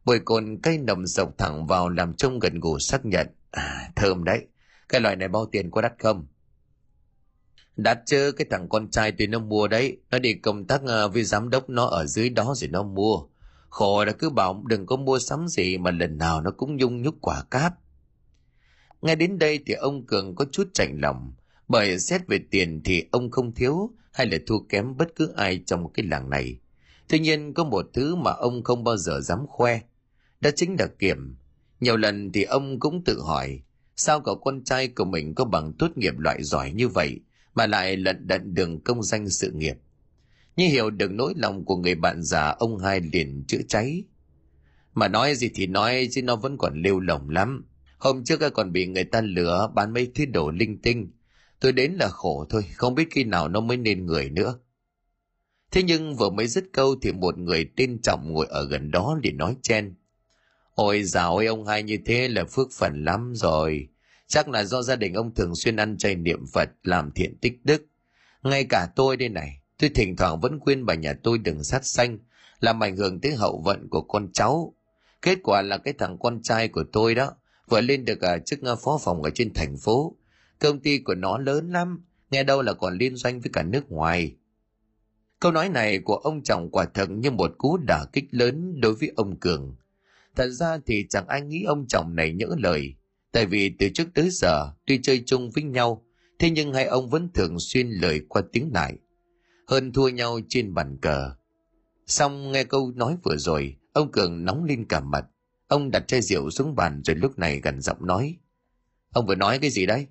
Bồi 0.05 0.21
cồn 0.25 0.59
cây 0.63 0.79
nồng 0.79 1.07
sộc 1.07 1.39
thẳng 1.39 1.67
vào 1.67 1.89
làm 1.89 2.15
trông 2.15 2.39
gần 2.39 2.61
gù 2.61 2.79
xác 2.79 3.07
nhận. 3.07 3.27
À, 3.51 3.91
thơm 3.97 4.25
đấy. 4.25 4.47
Cái 4.89 5.01
loại 5.01 5.17
này 5.17 5.29
bao 5.29 5.47
tiền 5.47 5.71
có 5.71 5.81
đắt 5.81 5.93
không? 5.99 6.27
Đắt 7.77 7.99
chứ, 8.07 8.33
cái 8.33 8.47
thằng 8.51 8.69
con 8.69 8.91
trai 8.91 9.13
tôi 9.13 9.27
nó 9.27 9.39
mua 9.39 9.69
đấy. 9.69 9.99
Nó 10.11 10.19
đi 10.19 10.35
công 10.35 10.67
tác 10.67 10.83
à, 10.89 11.07
với 11.07 11.25
giám 11.25 11.51
đốc 11.51 11.71
nó 11.71 11.85
ở 11.85 12.07
dưới 12.07 12.31
đó 12.31 12.55
rồi 12.57 12.71
nó 12.71 12.83
mua. 12.83 13.23
Khổ 13.71 14.05
là 14.05 14.13
cứ 14.13 14.31
bảo 14.31 14.65
đừng 14.67 14.87
có 14.87 14.97
mua 14.97 15.19
sắm 15.19 15.49
gì 15.49 15.79
mà 15.79 15.91
lần 15.91 16.19
nào 16.19 16.41
nó 16.41 16.51
cũng 16.51 16.77
nhung 16.77 17.03
nhúc 17.03 17.15
quả 17.21 17.43
cáp. 17.51 17.75
nghe 19.03 19.15
đến 19.15 19.39
đây 19.39 19.61
thì 19.67 19.75
ông 19.75 20.07
Cường 20.07 20.35
có 20.35 20.45
chút 20.53 20.69
chạnh 20.75 20.99
lòng. 21.01 21.33
Bởi 21.69 21.99
xét 21.99 22.27
về 22.27 22.39
tiền 22.51 22.81
thì 22.85 23.05
ông 23.11 23.31
không 23.31 23.55
thiếu 23.55 23.91
hay 24.13 24.27
là 24.27 24.39
thua 24.47 24.59
kém 24.59 24.97
bất 24.97 25.09
cứ 25.17 25.33
ai 25.37 25.63
trong 25.67 25.93
cái 25.93 26.07
làng 26.07 26.31
này. 26.31 26.59
Tuy 27.09 27.19
nhiên 27.19 27.55
có 27.55 27.65
một 27.65 27.87
thứ 27.93 28.15
mà 28.15 28.31
ông 28.31 28.63
không 28.63 28.85
bao 28.85 28.97
giờ 28.97 29.21
dám 29.21 29.47
khoe. 29.49 29.81
Đó 30.41 30.51
chính 30.57 30.77
là 30.79 30.87
kiểm. 30.99 31.37
Nhiều 31.81 31.97
lần 31.97 32.33
thì 32.33 32.43
ông 32.43 32.81
cũng 32.81 33.05
tự 33.05 33.21
hỏi, 33.23 33.61
sao 33.97 34.21
cậu 34.21 34.37
con 34.37 34.65
trai 34.65 34.89
của 34.89 35.05
mình 35.05 35.35
có 35.35 35.45
bằng 35.45 35.73
tốt 35.73 35.89
nghiệp 35.97 36.19
loại 36.19 36.43
giỏi 36.43 36.73
như 36.73 36.89
vậy 36.89 37.21
mà 37.55 37.67
lại 37.67 37.97
lận 37.97 38.27
đận 38.27 38.55
đường 38.55 38.81
công 38.81 39.03
danh 39.03 39.29
sự 39.29 39.51
nghiệp. 39.51 39.77
Như 40.61 40.67
hiểu 40.67 40.91
được 40.91 41.11
nỗi 41.11 41.35
lòng 41.37 41.65
của 41.65 41.77
người 41.77 41.95
bạn 41.95 42.23
già 42.23 42.49
ông 42.49 42.79
hai 42.79 43.01
liền 43.13 43.45
chữa 43.49 43.61
cháy. 43.69 44.05
Mà 44.95 45.09
nói 45.09 45.35
gì 45.35 45.51
thì 45.55 45.67
nói 45.67 46.09
chứ 46.11 46.23
nó 46.23 46.37
vẫn 46.37 46.59
còn 46.59 46.83
lêu 46.83 47.01
lỏng 47.01 47.31
lắm. 47.31 47.69
Hôm 47.99 48.25
trước 48.25 48.41
còn 48.55 48.73
bị 48.73 48.87
người 48.87 49.05
ta 49.05 49.21
lừa 49.21 49.71
bán 49.75 49.93
mấy 49.93 50.13
thứ 50.15 50.25
đồ 50.25 50.51
linh 50.51 50.83
tinh. 50.83 51.13
Tôi 51.61 51.73
đến 51.73 51.93
là 51.93 52.09
khổ 52.09 52.47
thôi, 52.51 52.65
không 52.75 52.95
biết 52.95 53.09
khi 53.11 53.25
nào 53.25 53.49
nó 53.49 53.61
mới 53.61 53.77
nên 53.77 54.07
người 54.07 54.31
nữa. 54.31 54.59
Thế 55.71 55.83
nhưng 55.83 56.17
vừa 56.17 56.31
mới 56.31 56.47
dứt 56.47 56.65
câu 56.73 56.95
thì 57.03 57.13
một 57.13 57.39
người 57.39 57.71
tên 57.77 58.03
Trọng 58.03 58.33
ngồi 58.33 58.47
ở 58.51 58.67
gần 58.67 58.91
đó 58.91 59.19
để 59.23 59.33
nói 59.33 59.57
chen. 59.63 59.95
Ôi 60.75 61.03
dào 61.03 61.37
ơi 61.37 61.47
ông 61.47 61.67
hai 61.67 61.83
như 61.83 61.99
thế 62.07 62.29
là 62.29 62.45
phước 62.45 62.69
phần 62.73 63.05
lắm 63.05 63.33
rồi. 63.35 63.89
Chắc 64.27 64.49
là 64.49 64.65
do 64.65 64.83
gia 64.83 64.97
đình 64.97 65.15
ông 65.15 65.35
thường 65.35 65.55
xuyên 65.55 65.77
ăn 65.77 65.99
chay 65.99 66.15
niệm 66.15 66.47
Phật 66.53 66.71
làm 66.83 67.11
thiện 67.13 67.39
tích 67.39 67.65
đức. 67.65 67.87
Ngay 68.43 68.65
cả 68.65 68.89
tôi 68.97 69.17
đây 69.17 69.29
này, 69.29 69.60
tôi 69.81 69.91
thỉnh 69.91 70.17
thoảng 70.17 70.41
vẫn 70.41 70.61
khuyên 70.61 70.87
bà 70.87 70.95
nhà 70.95 71.15
tôi 71.23 71.39
đừng 71.39 71.65
sát 71.65 71.85
sanh, 71.85 72.19
làm 72.61 72.83
ảnh 72.83 72.97
hưởng 72.97 73.21
tới 73.21 73.35
hậu 73.35 73.63
vận 73.65 73.89
của 73.89 74.03
con 74.03 74.33
cháu. 74.33 74.75
Kết 75.23 75.39
quả 75.43 75.63
là 75.63 75.79
cái 75.79 75.95
thằng 75.99 76.19
con 76.19 76.43
trai 76.43 76.69
của 76.69 76.85
tôi 76.93 77.15
đó, 77.15 77.33
vừa 77.69 77.81
lên 77.81 78.05
được 78.05 78.19
uh, 78.37 78.47
chức 78.47 78.63
à, 78.63 78.75
phó 78.75 78.99
phòng 79.05 79.23
ở 79.23 79.31
trên 79.31 79.55
thành 79.55 79.77
phố. 79.77 80.17
Công 80.59 80.81
ty 80.81 80.99
của 80.99 81.15
nó 81.15 81.39
lớn 81.39 81.71
lắm, 81.71 82.05
nghe 82.31 82.43
đâu 82.43 82.63
là 82.63 82.73
còn 82.73 82.99
liên 82.99 83.17
doanh 83.17 83.41
với 83.41 83.51
cả 83.53 83.63
nước 83.63 83.91
ngoài. 83.91 84.37
Câu 85.41 85.53
nói 85.53 85.69
này 85.69 85.99
của 85.99 86.17
ông 86.17 86.43
chồng 86.43 86.71
quả 86.71 86.85
thật 86.85 87.11
như 87.11 87.31
một 87.31 87.55
cú 87.59 87.77
đả 87.77 88.05
kích 88.13 88.25
lớn 88.31 88.81
đối 88.81 88.95
với 88.95 89.13
ông 89.17 89.37
Cường. 89.41 89.77
Thật 90.37 90.49
ra 90.49 90.79
thì 90.87 91.07
chẳng 91.11 91.27
ai 91.27 91.41
nghĩ 91.43 91.63
ông 91.63 91.87
chồng 91.89 92.17
này 92.17 92.33
nhỡ 92.33 92.47
lời, 92.59 92.95
tại 93.33 93.47
vì 93.47 93.75
từ 93.79 93.89
trước 93.95 94.09
tới 94.15 94.29
giờ 94.31 94.73
tuy 94.87 94.99
chơi 95.03 95.23
chung 95.27 95.51
với 95.51 95.65
nhau, 95.65 96.05
thế 96.39 96.51
nhưng 96.51 96.75
hai 96.75 96.85
ông 96.85 97.11
vẫn 97.11 97.29
thường 97.35 97.57
xuyên 97.59 97.91
lời 97.91 98.21
qua 98.29 98.43
tiếng 98.53 98.71
lại. 98.75 98.97
Hơn 99.71 99.93
thua 99.93 100.09
nhau 100.09 100.41
trên 100.49 100.75
bàn 100.75 100.97
cờ. 101.03 101.35
Xong 102.07 102.53
nghe 102.53 102.65
câu 102.65 102.93
nói 102.97 103.17
vừa 103.23 103.37
rồi, 103.37 103.77
ông 103.93 104.13
Cường 104.13 104.45
nóng 104.45 104.65
lên 104.65 104.85
cả 104.85 105.01
mặt. 105.01 105.25
Ông 105.69 105.91
đặt 105.91 106.09
chai 106.09 106.23
rượu 106.23 106.51
xuống 106.51 106.75
bàn 106.75 107.03
rồi 107.05 107.17
lúc 107.17 107.39
này 107.39 107.61
gần 107.61 107.81
giọng 107.81 108.07
nói. 108.07 108.37
Ông 109.13 109.27
vừa 109.27 109.35
nói 109.35 109.59
cái 109.59 109.71
gì 109.71 109.87
đấy? 109.87 110.07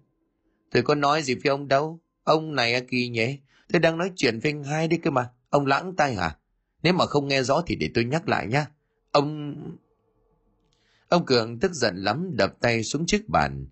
Tôi 0.72 0.84
có 0.84 0.96
nói 0.96 1.22
gì 1.22 1.36
với 1.36 1.50
ông 1.50 1.68
đâu. 1.68 2.00
Ông 2.24 2.56
này 2.56 2.82
kỳ 2.88 3.10
nhé. 3.10 3.38
Tôi 3.74 3.80
đang 3.80 3.98
nói 3.98 4.12
chuyện 4.16 4.40
với 4.40 4.52
anh 4.52 4.64
hai 4.64 4.88
đấy 4.88 5.00
cơ 5.04 5.12
mà. 5.12 5.30
Ông 5.50 5.66
lãng 5.66 5.96
tay 5.96 6.16
hả? 6.16 6.38
Nếu 6.84 6.94
mà 6.94 7.06
không 7.06 7.28
nghe 7.28 7.44
rõ 7.44 7.64
thì 7.68 7.76
để 7.76 7.90
tôi 7.94 8.06
nhắc 8.06 8.30
lại 8.30 8.48
nhá. 8.48 8.66
Ông... 9.12 9.56
Ông 11.10 11.26
Cường 11.26 11.60
tức 11.60 11.74
giận 11.74 11.96
lắm 11.96 12.30
đập 12.34 12.54
tay 12.60 12.84
xuống 12.84 13.06
chiếc 13.06 13.30
bàn. 13.30 13.68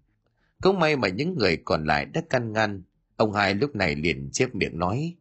Cũng 0.62 0.80
may 0.80 0.96
mà 0.96 1.08
những 1.08 1.36
người 1.38 1.58
còn 1.66 1.86
lại 1.86 2.06
đã 2.06 2.22
căn 2.30 2.54
ngăn. 2.54 2.84
Ông 3.16 3.34
hai 3.34 3.56
lúc 3.56 3.76
này 3.76 3.96
liền 3.96 4.30
chép 4.32 4.56
miệng 4.56 4.80
nói. 4.80 5.16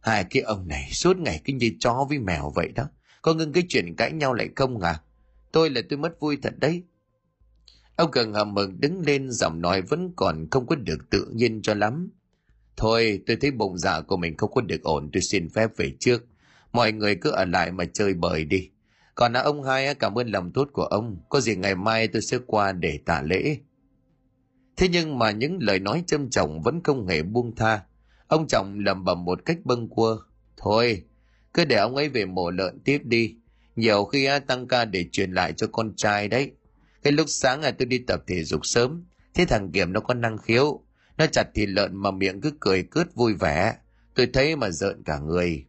Hai 0.00 0.24
cái 0.24 0.42
ông 0.42 0.68
này 0.68 0.88
suốt 0.92 1.16
ngày 1.18 1.40
cứ 1.44 1.52
như 1.52 1.70
chó 1.78 2.06
với 2.08 2.18
mèo 2.18 2.52
vậy 2.54 2.68
đó. 2.74 2.84
Có 3.22 3.34
ngưng 3.34 3.52
cái 3.52 3.64
chuyện 3.68 3.94
cãi 3.96 4.12
nhau 4.12 4.34
lại 4.34 4.48
không 4.56 4.80
à? 4.80 5.00
Tôi 5.52 5.70
là 5.70 5.80
tôi 5.88 5.98
mất 5.98 6.20
vui 6.20 6.38
thật 6.42 6.54
đấy. 6.58 6.82
Ông 7.96 8.10
cần 8.10 8.32
hầm 8.32 8.54
mừng 8.54 8.80
đứng 8.80 9.00
lên, 9.00 9.30
giọng 9.30 9.60
nói 9.60 9.82
vẫn 9.82 10.12
còn 10.16 10.46
không 10.50 10.66
có 10.66 10.76
được 10.76 11.10
tự 11.10 11.26
nhiên 11.34 11.62
cho 11.62 11.74
lắm. 11.74 12.10
Thôi, 12.76 13.22
tôi 13.26 13.36
thấy 13.40 13.50
bụng 13.50 13.78
dạ 13.78 14.00
của 14.00 14.16
mình 14.16 14.36
không 14.36 14.52
có 14.52 14.60
được 14.60 14.82
ổn, 14.82 15.10
tôi 15.12 15.22
xin 15.22 15.48
phép 15.48 15.70
về 15.76 15.92
trước. 16.00 16.24
Mọi 16.72 16.92
người 16.92 17.14
cứ 17.14 17.30
ở 17.30 17.44
lại 17.44 17.72
mà 17.72 17.84
chơi 17.84 18.14
bời 18.14 18.44
đi. 18.44 18.70
Còn 19.14 19.32
là 19.32 19.40
ông 19.40 19.62
hai 19.62 19.94
cảm 19.94 20.18
ơn 20.18 20.28
lòng 20.28 20.52
tốt 20.52 20.68
của 20.72 20.84
ông. 20.84 21.16
Có 21.28 21.40
gì 21.40 21.56
ngày 21.56 21.74
mai 21.74 22.08
tôi 22.08 22.22
sẽ 22.22 22.38
qua 22.46 22.72
để 22.72 22.98
tạ 23.04 23.22
lễ. 23.22 23.58
Thế 24.76 24.88
nhưng 24.88 25.18
mà 25.18 25.30
những 25.30 25.58
lời 25.60 25.78
nói 25.78 26.04
châm 26.06 26.30
trọng 26.30 26.62
vẫn 26.62 26.82
không 26.82 27.06
hề 27.06 27.22
buông 27.22 27.54
tha. 27.56 27.80
Ông 28.30 28.46
chồng 28.48 28.78
lầm 28.78 29.04
bầm 29.04 29.24
một 29.24 29.44
cách 29.44 29.58
bâng 29.64 29.88
quơ. 29.88 30.16
Thôi, 30.56 31.04
cứ 31.54 31.64
để 31.64 31.76
ông 31.76 31.96
ấy 31.96 32.08
về 32.08 32.24
mổ 32.24 32.50
lợn 32.50 32.80
tiếp 32.84 33.00
đi. 33.04 33.34
Nhiều 33.76 34.04
khi 34.04 34.28
tăng 34.46 34.68
ca 34.68 34.84
để 34.84 35.06
truyền 35.12 35.32
lại 35.32 35.52
cho 35.52 35.66
con 35.72 35.96
trai 35.96 36.28
đấy. 36.28 36.50
Cái 37.02 37.12
lúc 37.12 37.26
sáng 37.28 37.62
tôi 37.78 37.86
đi 37.86 37.98
tập 37.98 38.22
thể 38.26 38.44
dục 38.44 38.66
sớm. 38.66 39.04
Thế 39.34 39.44
thằng 39.44 39.70
Kiểm 39.72 39.92
nó 39.92 40.00
có 40.00 40.14
năng 40.14 40.38
khiếu. 40.38 40.82
Nó 41.18 41.26
chặt 41.26 41.44
thịt 41.54 41.68
lợn 41.68 41.96
mà 41.96 42.10
miệng 42.10 42.40
cứ 42.40 42.52
cười 42.60 42.82
cướt 42.82 43.14
vui 43.14 43.34
vẻ. 43.34 43.76
Tôi 44.14 44.26
thấy 44.32 44.56
mà 44.56 44.70
rợn 44.70 45.02
cả 45.04 45.18
người. 45.18 45.64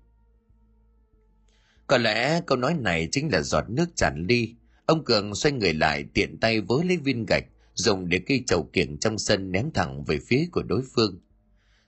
Có 1.88 1.98
lẽ 1.98 2.42
câu 2.48 2.58
nói 2.58 2.76
này 2.80 3.08
chính 3.12 3.32
là 3.32 3.42
giọt 3.42 3.70
nước 3.70 3.96
tràn 3.96 4.26
ly. 4.30 4.56
Ông 4.86 5.06
Cường 5.06 5.36
xoay 5.36 5.54
người 5.54 5.74
lại 5.74 6.06
tiện 6.14 6.38
tay 6.40 6.62
với 6.62 6.86
lấy 6.86 6.98
viên 6.98 7.26
gạch 7.26 7.44
dùng 7.74 8.10
để 8.10 8.20
cây 8.28 8.44
chầu 8.48 8.70
kiểng 8.74 8.98
trong 8.98 9.18
sân 9.18 9.52
ném 9.52 9.72
thẳng 9.72 10.04
về 10.04 10.20
phía 10.28 10.48
của 10.52 10.64
đối 10.64 10.82
phương. 10.96 11.20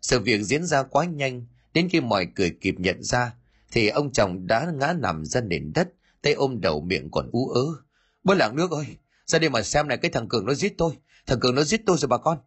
Sự 0.03 0.19
việc 0.19 0.43
diễn 0.43 0.65
ra 0.65 0.83
quá 0.83 1.05
nhanh, 1.05 1.45
đến 1.73 1.89
khi 1.89 2.01
mọi 2.01 2.27
người 2.35 2.57
kịp 2.61 2.75
nhận 2.77 3.03
ra, 3.03 3.35
thì 3.71 3.87
ông 3.87 4.11
chồng 4.11 4.47
đã 4.47 4.71
ngã 4.79 4.93
nằm 4.93 5.25
ra 5.25 5.41
nền 5.41 5.71
đất, 5.75 5.89
tay 6.21 6.33
ôm 6.33 6.61
đầu 6.61 6.81
miệng 6.81 7.11
còn 7.11 7.29
ú 7.31 7.49
ớ. 7.49 7.65
Bố 8.23 8.33
làng 8.33 8.55
nước 8.55 8.71
ơi, 8.71 8.85
ra 9.25 9.39
đây 9.39 9.49
mà 9.49 9.61
xem 9.61 9.87
này 9.87 9.97
cái 9.97 10.11
thằng 10.11 10.27
Cường 10.27 10.45
nó 10.45 10.53
giết 10.53 10.73
tôi, 10.77 10.93
thằng 11.25 11.39
Cường 11.39 11.55
nó 11.55 11.63
giết 11.63 11.81
tôi 11.85 11.97
rồi 11.97 12.07
bà 12.07 12.17
con. 12.17 12.37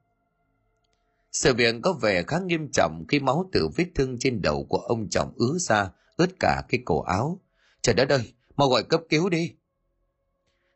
Sự 1.32 1.54
việc 1.54 1.74
có 1.82 1.92
vẻ 1.92 2.22
khá 2.22 2.38
nghiêm 2.38 2.68
trọng 2.72 3.04
khi 3.08 3.20
máu 3.20 3.48
từ 3.52 3.68
vết 3.76 3.86
thương 3.94 4.18
trên 4.18 4.42
đầu 4.42 4.64
của 4.64 4.78
ông 4.78 5.08
chồng 5.08 5.32
ứa 5.36 5.58
ra, 5.58 5.90
ướt 6.16 6.30
cả 6.40 6.62
cái 6.68 6.80
cổ 6.84 7.02
áo. 7.02 7.40
Trời 7.82 7.94
đất 7.94 8.08
ơi, 8.08 8.32
mau 8.56 8.68
gọi 8.68 8.82
cấp 8.82 9.00
cứu 9.08 9.28
đi. 9.28 9.52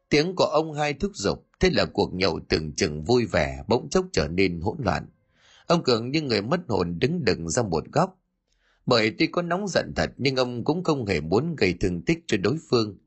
Tiếng 0.08 0.36
của 0.36 0.44
ông 0.44 0.72
hai 0.72 0.94
thúc 0.94 1.10
giục, 1.14 1.46
thế 1.60 1.70
là 1.70 1.84
cuộc 1.84 2.14
nhậu 2.14 2.40
tưởng 2.48 2.72
chừng 2.72 3.04
vui 3.04 3.26
vẻ 3.26 3.62
bỗng 3.68 3.88
chốc 3.90 4.06
trở 4.12 4.28
nên 4.28 4.60
hỗn 4.60 4.76
loạn. 4.78 5.06
Ông 5.70 5.82
Cường 5.82 6.10
như 6.10 6.22
người 6.22 6.42
mất 6.42 6.60
hồn 6.68 6.98
đứng 6.98 7.24
đừng 7.24 7.48
ra 7.48 7.62
một 7.62 7.84
góc. 7.92 8.20
Bởi 8.86 9.14
tuy 9.18 9.26
có 9.26 9.42
nóng 9.42 9.68
giận 9.68 9.92
thật 9.96 10.10
nhưng 10.16 10.36
ông 10.36 10.64
cũng 10.64 10.84
không 10.84 11.06
hề 11.06 11.20
muốn 11.20 11.56
gây 11.56 11.74
thương 11.80 12.02
tích 12.02 12.18
cho 12.26 12.36
đối 12.36 12.58
phương. 12.70 12.98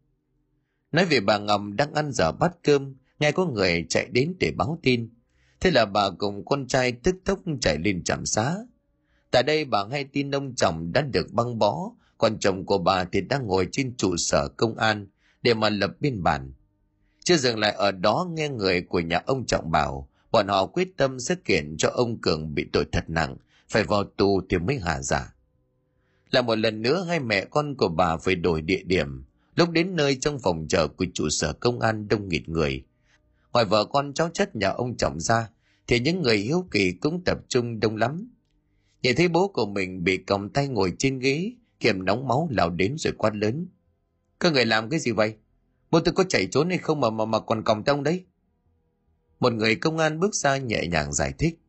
Nói 0.91 1.05
về 1.05 1.19
bà 1.19 1.37
Ngầm 1.37 1.75
đang 1.75 1.93
ăn 1.93 2.11
giờ 2.11 2.31
bát 2.31 2.51
cơm, 2.63 2.95
nghe 3.19 3.31
có 3.31 3.45
người 3.45 3.85
chạy 3.89 4.07
đến 4.11 4.35
để 4.39 4.51
báo 4.57 4.79
tin. 4.83 5.09
Thế 5.59 5.71
là 5.71 5.85
bà 5.85 6.09
cùng 6.09 6.45
con 6.45 6.67
trai 6.67 6.91
tức 6.91 7.15
tốc 7.25 7.39
chạy 7.61 7.77
lên 7.77 8.03
trạm 8.03 8.25
xá. 8.25 8.55
Tại 9.31 9.43
đây 9.43 9.65
bà 9.65 9.85
hay 9.91 10.03
tin 10.03 10.31
ông 10.31 10.55
chồng 10.55 10.91
đã 10.93 11.01
được 11.01 11.31
băng 11.31 11.59
bó, 11.59 11.91
còn 12.17 12.39
chồng 12.39 12.65
của 12.65 12.77
bà 12.77 13.03
thì 13.03 13.21
đang 13.21 13.47
ngồi 13.47 13.67
trên 13.71 13.95
trụ 13.97 14.17
sở 14.17 14.47
công 14.47 14.75
an 14.75 15.07
để 15.41 15.53
mà 15.53 15.69
lập 15.69 15.91
biên 15.99 16.23
bản. 16.23 16.53
Chưa 17.23 17.37
dừng 17.37 17.59
lại 17.59 17.71
ở 17.71 17.91
đó 17.91 18.27
nghe 18.31 18.49
người 18.49 18.81
của 18.81 18.99
nhà 18.99 19.21
ông 19.25 19.45
trọng 19.45 19.71
bảo, 19.71 20.09
bọn 20.33 20.47
họ 20.47 20.65
quyết 20.65 20.97
tâm 20.97 21.19
sẽ 21.19 21.35
kiện 21.45 21.77
cho 21.77 21.89
ông 21.89 22.21
Cường 22.21 22.55
bị 22.55 22.65
tội 22.73 22.85
thật 22.91 23.05
nặng, 23.07 23.37
phải 23.69 23.83
vào 23.83 24.03
tù 24.03 24.41
thì 24.49 24.57
mới 24.57 24.79
hạ 24.79 25.01
giả. 25.01 25.33
Là 26.31 26.41
một 26.41 26.55
lần 26.55 26.81
nữa 26.81 27.05
hai 27.07 27.19
mẹ 27.19 27.45
con 27.45 27.75
của 27.75 27.87
bà 27.89 28.17
phải 28.17 28.35
đổi 28.35 28.61
địa 28.61 28.83
điểm, 28.85 29.23
lúc 29.55 29.69
đến 29.69 29.95
nơi 29.95 30.15
trong 30.15 30.39
phòng 30.39 30.65
chờ 30.69 30.87
của 30.87 31.05
trụ 31.13 31.29
sở 31.29 31.53
công 31.53 31.79
an 31.79 32.07
đông 32.07 32.29
nghịt 32.29 32.49
người. 32.49 32.83
Ngoài 33.53 33.65
vợ 33.65 33.85
con 33.85 34.13
cháu 34.13 34.29
chất 34.33 34.55
nhà 34.55 34.69
ông 34.69 34.97
trọng 34.97 35.19
ra, 35.19 35.49
thì 35.87 35.99
những 35.99 36.21
người 36.21 36.37
hiếu 36.37 36.67
kỳ 36.71 36.91
cũng 36.91 37.23
tập 37.25 37.37
trung 37.47 37.79
đông 37.79 37.95
lắm. 37.95 38.31
Nhìn 39.01 39.15
thấy 39.15 39.27
bố 39.27 39.47
của 39.47 39.65
mình 39.65 40.03
bị 40.03 40.17
còng 40.17 40.49
tay 40.49 40.67
ngồi 40.67 40.93
trên 40.99 41.19
ghế, 41.19 41.51
kiềm 41.79 42.05
nóng 42.05 42.27
máu 42.27 42.47
lao 42.51 42.69
đến 42.69 42.95
rồi 42.97 43.13
quát 43.17 43.35
lớn. 43.35 43.67
Các 44.39 44.53
người 44.53 44.65
làm 44.65 44.89
cái 44.89 44.99
gì 44.99 45.11
vậy? 45.11 45.35
Bố 45.91 45.99
tôi 45.99 46.13
có 46.13 46.23
chạy 46.29 46.47
trốn 46.51 46.69
hay 46.69 46.77
không 46.77 46.99
mà 46.99 47.09
mà, 47.09 47.25
mà 47.25 47.39
còn 47.39 47.63
còng 47.63 47.83
tông 47.83 48.03
đấy? 48.03 48.25
Một 49.39 49.53
người 49.53 49.75
công 49.75 49.97
an 49.97 50.19
bước 50.19 50.35
ra 50.35 50.57
nhẹ 50.57 50.87
nhàng 50.87 51.13
giải 51.13 51.33
thích. 51.37 51.59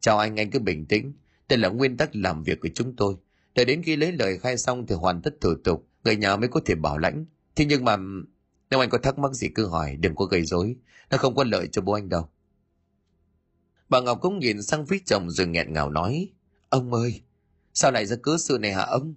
Chào 0.00 0.18
anh, 0.18 0.36
anh 0.36 0.50
cứ 0.50 0.58
bình 0.58 0.86
tĩnh. 0.86 1.12
Đây 1.48 1.58
là 1.58 1.68
nguyên 1.68 1.96
tắc 1.96 2.16
làm 2.16 2.42
việc 2.42 2.60
của 2.60 2.68
chúng 2.74 2.96
tôi. 2.96 3.14
Đợi 3.54 3.64
đến 3.64 3.82
khi 3.82 3.96
lấy 3.96 4.12
lời 4.12 4.38
khai 4.38 4.58
xong 4.58 4.86
thì 4.86 4.94
hoàn 4.94 5.22
tất 5.22 5.34
thủ 5.40 5.54
tục, 5.64 5.86
người 6.04 6.16
nhà 6.16 6.36
mới 6.36 6.48
có 6.48 6.60
thể 6.66 6.74
bảo 6.74 6.98
lãnh. 6.98 7.24
Thế 7.56 7.64
nhưng 7.64 7.84
mà 7.84 7.96
nếu 8.70 8.80
anh 8.80 8.90
có 8.90 8.98
thắc 8.98 9.18
mắc 9.18 9.32
gì 9.32 9.48
cứ 9.54 9.66
hỏi, 9.66 9.96
đừng 9.96 10.14
có 10.14 10.24
gây 10.24 10.44
rối. 10.44 10.76
Nó 11.10 11.18
không 11.18 11.34
có 11.34 11.44
lợi 11.44 11.68
cho 11.72 11.82
bố 11.82 11.92
anh 11.92 12.08
đâu. 12.08 12.28
Bà 13.88 14.00
Ngọc 14.00 14.18
cũng 14.20 14.38
nhìn 14.38 14.62
sang 14.62 14.86
phía 14.86 14.98
chồng 15.06 15.30
rồi 15.30 15.46
nghẹn 15.46 15.72
ngào 15.72 15.90
nói. 15.90 16.28
Ông 16.68 16.92
ơi, 16.92 17.22
sao 17.74 17.90
lại 17.90 18.06
ra 18.06 18.16
cớ 18.22 18.36
sự 18.38 18.58
này 18.58 18.72
hả 18.72 18.82
ông? 18.82 19.14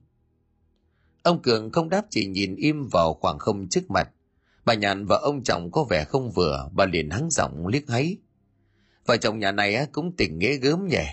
Ông 1.23 1.41
Cường 1.41 1.71
không 1.71 1.89
đáp 1.89 2.05
chỉ 2.09 2.25
nhìn 2.25 2.55
im 2.55 2.87
vào 2.91 3.13
khoảng 3.13 3.39
không 3.39 3.69
trước 3.69 3.91
mặt. 3.91 4.09
Bà 4.67 4.73
Nhàn 4.73 5.05
và 5.05 5.17
ông 5.17 5.43
chồng 5.43 5.71
có 5.71 5.83
vẻ 5.83 6.03
không 6.03 6.31
vừa, 6.31 6.69
bà 6.73 6.85
liền 6.85 7.09
hắng 7.09 7.29
giọng 7.31 7.67
liếc 7.67 7.89
háy. 7.89 8.17
Vợ 9.05 9.17
chồng 9.17 9.39
nhà 9.39 9.51
này 9.51 9.87
cũng 9.91 10.15
tỉnh 10.15 10.39
nghĩa 10.39 10.53
gớm 10.55 10.87
nhỉ. 10.87 11.05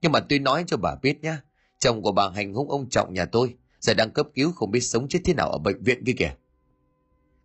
Nhưng 0.00 0.12
mà 0.12 0.20
tôi 0.20 0.38
nói 0.38 0.64
cho 0.66 0.76
bà 0.76 0.94
biết 1.02 1.22
nhá, 1.22 1.42
chồng 1.78 2.02
của 2.02 2.12
bà 2.12 2.30
hành 2.30 2.54
hung 2.54 2.70
ông 2.70 2.88
trọng 2.88 3.14
nhà 3.14 3.24
tôi, 3.24 3.54
giờ 3.80 3.94
đang 3.94 4.10
cấp 4.10 4.26
cứu 4.34 4.52
không 4.52 4.70
biết 4.70 4.80
sống 4.80 5.08
chết 5.08 5.18
thế 5.24 5.34
nào 5.34 5.50
ở 5.50 5.58
bệnh 5.58 5.82
viện 5.82 6.04
kia 6.04 6.12
kìa. 6.12 6.34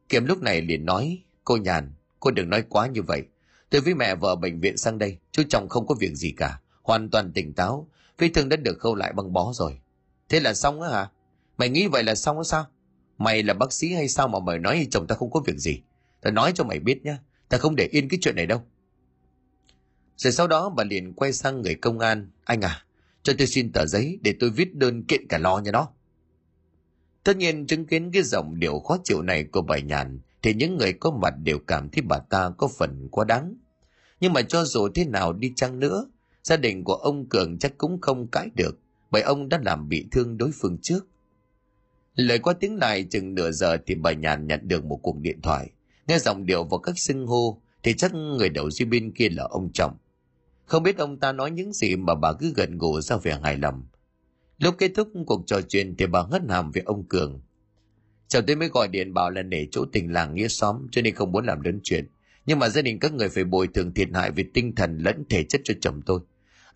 Kiếm 0.09 0.25
lúc 0.25 0.41
này 0.41 0.61
liền 0.61 0.85
nói, 0.85 1.23
cô 1.43 1.57
Nhàn, 1.57 1.93
cô 2.19 2.31
đừng 2.31 2.49
nói 2.49 2.63
quá 2.69 2.87
như 2.87 3.01
vậy. 3.01 3.23
Tôi 3.69 3.81
với 3.81 3.95
mẹ 3.95 4.15
vợ 4.15 4.35
bệnh 4.35 4.59
viện 4.59 4.77
sang 4.77 4.97
đây, 4.97 5.17
chú 5.31 5.43
chồng 5.49 5.69
không 5.69 5.87
có 5.87 5.95
việc 5.99 6.15
gì 6.15 6.33
cả, 6.37 6.59
hoàn 6.83 7.09
toàn 7.09 7.31
tỉnh 7.33 7.53
táo, 7.53 7.87
vết 8.17 8.29
thương 8.33 8.49
đã 8.49 8.57
được 8.57 8.79
khâu 8.79 8.95
lại 8.95 9.13
băng 9.13 9.33
bó 9.33 9.51
rồi. 9.53 9.79
Thế 10.29 10.39
là 10.39 10.53
xong 10.53 10.81
á 10.81 10.89
hả? 10.89 11.09
Mày 11.57 11.69
nghĩ 11.69 11.87
vậy 11.87 12.03
là 12.03 12.15
xong 12.15 12.37
á 12.37 12.43
sao? 12.43 12.65
Mày 13.19 13.43
là 13.43 13.53
bác 13.53 13.73
sĩ 13.73 13.93
hay 13.93 14.07
sao 14.07 14.27
mà 14.27 14.39
mày 14.39 14.59
nói 14.59 14.87
chồng 14.91 15.07
ta 15.07 15.15
không 15.15 15.31
có 15.31 15.39
việc 15.45 15.57
gì? 15.57 15.81
Ta 16.21 16.31
nói 16.31 16.51
cho 16.55 16.63
mày 16.63 16.79
biết 16.79 17.05
nhá, 17.05 17.17
ta 17.49 17.57
không 17.57 17.75
để 17.75 17.87
yên 17.91 18.09
cái 18.09 18.19
chuyện 18.21 18.35
này 18.35 18.45
đâu. 18.45 18.61
Rồi 20.17 20.33
sau 20.33 20.47
đó 20.47 20.69
bà 20.69 20.83
liền 20.83 21.13
quay 21.13 21.33
sang 21.33 21.61
người 21.61 21.75
công 21.75 21.99
an. 21.99 22.29
Anh 22.43 22.61
à, 22.61 22.83
cho 23.23 23.33
tôi 23.37 23.47
xin 23.47 23.71
tờ 23.71 23.85
giấy 23.85 24.19
để 24.21 24.33
tôi 24.39 24.49
viết 24.49 24.75
đơn 24.75 25.03
kiện 25.03 25.27
cả 25.27 25.37
lo 25.37 25.59
nha 25.59 25.71
đó. 25.71 25.89
Tất 27.23 27.37
nhiên 27.37 27.67
chứng 27.67 27.85
kiến 27.85 28.11
cái 28.11 28.23
giọng 28.23 28.59
điệu 28.59 28.79
khó 28.79 28.97
chịu 29.03 29.21
này 29.21 29.43
của 29.43 29.61
bà 29.61 29.77
Nhàn 29.79 30.19
thì 30.41 30.53
những 30.53 30.77
người 30.77 30.93
có 30.93 31.11
mặt 31.11 31.33
đều 31.43 31.59
cảm 31.59 31.89
thấy 31.89 32.01
bà 32.01 32.19
ta 32.19 32.51
có 32.57 32.67
phần 32.67 33.07
quá 33.11 33.25
đáng. 33.25 33.55
Nhưng 34.19 34.33
mà 34.33 34.41
cho 34.41 34.65
dù 34.65 34.89
thế 34.95 35.05
nào 35.05 35.33
đi 35.33 35.53
chăng 35.55 35.79
nữa, 35.79 36.05
gia 36.43 36.57
đình 36.57 36.83
của 36.83 36.95
ông 36.95 37.29
Cường 37.29 37.59
chắc 37.59 37.77
cũng 37.77 38.01
không 38.01 38.27
cãi 38.27 38.49
được 38.55 38.79
bởi 39.11 39.21
ông 39.21 39.49
đã 39.49 39.59
làm 39.63 39.89
bị 39.89 40.07
thương 40.11 40.37
đối 40.37 40.51
phương 40.61 40.77
trước. 40.81 41.07
Lời 42.19 42.39
qua 42.39 42.53
tiếng 42.53 42.75
lại 42.75 43.03
chừng 43.03 43.35
nửa 43.35 43.51
giờ 43.51 43.77
thì 43.85 43.95
bà 43.95 44.11
Nhàn 44.11 44.47
nhận 44.47 44.67
được 44.67 44.85
một 44.85 44.99
cuộc 45.03 45.17
điện 45.19 45.41
thoại. 45.41 45.69
Nghe 46.07 46.19
giọng 46.19 46.45
điệu 46.45 46.63
và 46.63 46.77
các 46.83 46.99
xưng 46.99 47.27
hô 47.27 47.61
thì 47.83 47.93
chắc 47.93 48.13
người 48.13 48.49
đầu 48.49 48.69
dây 48.69 48.85
bên 48.85 49.11
kia 49.11 49.29
là 49.29 49.43
ông 49.43 49.71
Trọng. 49.73 49.97
Không 50.65 50.83
biết 50.83 50.97
ông 50.97 51.19
ta 51.19 51.31
nói 51.31 51.51
những 51.51 51.73
gì 51.73 51.95
mà 51.95 52.15
bà 52.15 52.33
cứ 52.33 52.53
gần 52.55 52.77
gù 52.77 53.01
ra 53.01 53.17
vẻ 53.17 53.39
hài 53.43 53.57
lòng. 53.57 53.83
Lúc 54.57 54.75
kết 54.77 54.91
thúc 54.95 55.09
cuộc 55.27 55.43
trò 55.45 55.61
chuyện 55.61 55.95
thì 55.97 56.07
bà 56.07 56.23
ngất 56.31 56.41
hàm 56.49 56.71
về 56.71 56.81
ông 56.85 57.03
Cường. 57.07 57.41
Chồng 58.27 58.43
tôi 58.47 58.55
mới 58.55 58.67
gọi 58.67 58.87
điện 58.87 59.13
bảo 59.13 59.31
là 59.31 59.41
để 59.41 59.67
chỗ 59.71 59.85
tình 59.91 60.13
làng 60.13 60.35
nghĩa 60.35 60.47
xóm, 60.47 60.87
cho 60.91 61.01
nên 61.01 61.15
không 61.15 61.31
muốn 61.31 61.45
làm 61.45 61.61
lớn 61.61 61.79
chuyện. 61.83 62.07
Nhưng 62.45 62.59
mà 62.59 62.69
gia 62.69 62.81
đình 62.81 62.99
các 62.99 63.13
người 63.13 63.29
phải 63.29 63.43
bồi 63.43 63.67
thường 63.67 63.93
thiệt 63.93 64.09
hại 64.13 64.31
về 64.31 64.45
tinh 64.53 64.75
thần 64.75 64.97
lẫn 64.97 65.23
thể 65.29 65.43
chất 65.43 65.61
cho 65.63 65.73
chồng 65.81 66.01
tôi. 66.05 66.19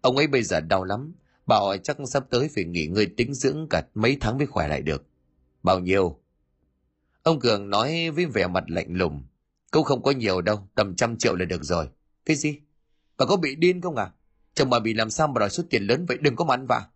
Ông 0.02 0.18
ấy 0.18 0.28
bây 0.28 0.44
giờ 0.44 0.60
đau 0.60 0.84
lắm. 0.84 1.14
Bảo 1.46 1.78
chắc 1.84 1.98
sắp 2.06 2.24
tới 2.30 2.50
phải 2.56 2.64
nghỉ 2.64 2.88
ngơi 2.88 3.06
tính 3.06 3.34
dưỡng 3.34 3.68
cả 3.70 3.84
mấy 3.94 4.18
tháng 4.22 4.38
mới 4.38 4.48
khỏe 4.48 4.68
lại 4.68 4.82
được. 4.82 5.06
Bao 5.64 5.80
nhiêu? 5.80 6.20
Ông 7.24 7.40
Cường 7.40 7.70
nói 7.70 8.10
với 8.10 8.26
vẻ 8.26 8.48
mặt 8.48 8.64
lạnh 8.68 8.88
lùng. 8.90 9.24
Cũng 9.72 9.84
không 9.84 10.04
có 10.04 10.12
nhiều 10.12 10.42
đâu, 10.42 10.68
tầm 10.76 10.96
trăm 10.96 11.18
triệu 11.18 11.36
là 11.36 11.46
được 11.46 11.64
rồi. 11.64 11.90
Cái 12.26 12.36
gì? 12.36 12.60
Bà 13.18 13.26
có 13.26 13.38
bị 13.38 13.56
điên 13.56 13.82
không 13.82 13.96
à? 13.96 14.12
Chồng 14.54 14.70
bà 14.70 14.80
bị 14.80 14.94
làm 14.94 15.10
sao 15.10 15.28
mà 15.28 15.40
đòi 15.40 15.50
số 15.50 15.64
tiền 15.70 15.84
lớn 15.84 16.06
vậy 16.06 16.18
đừng 16.22 16.36
có 16.36 16.46
mà 16.46 16.54
ăn 16.54 16.66
vạ. 16.70 16.88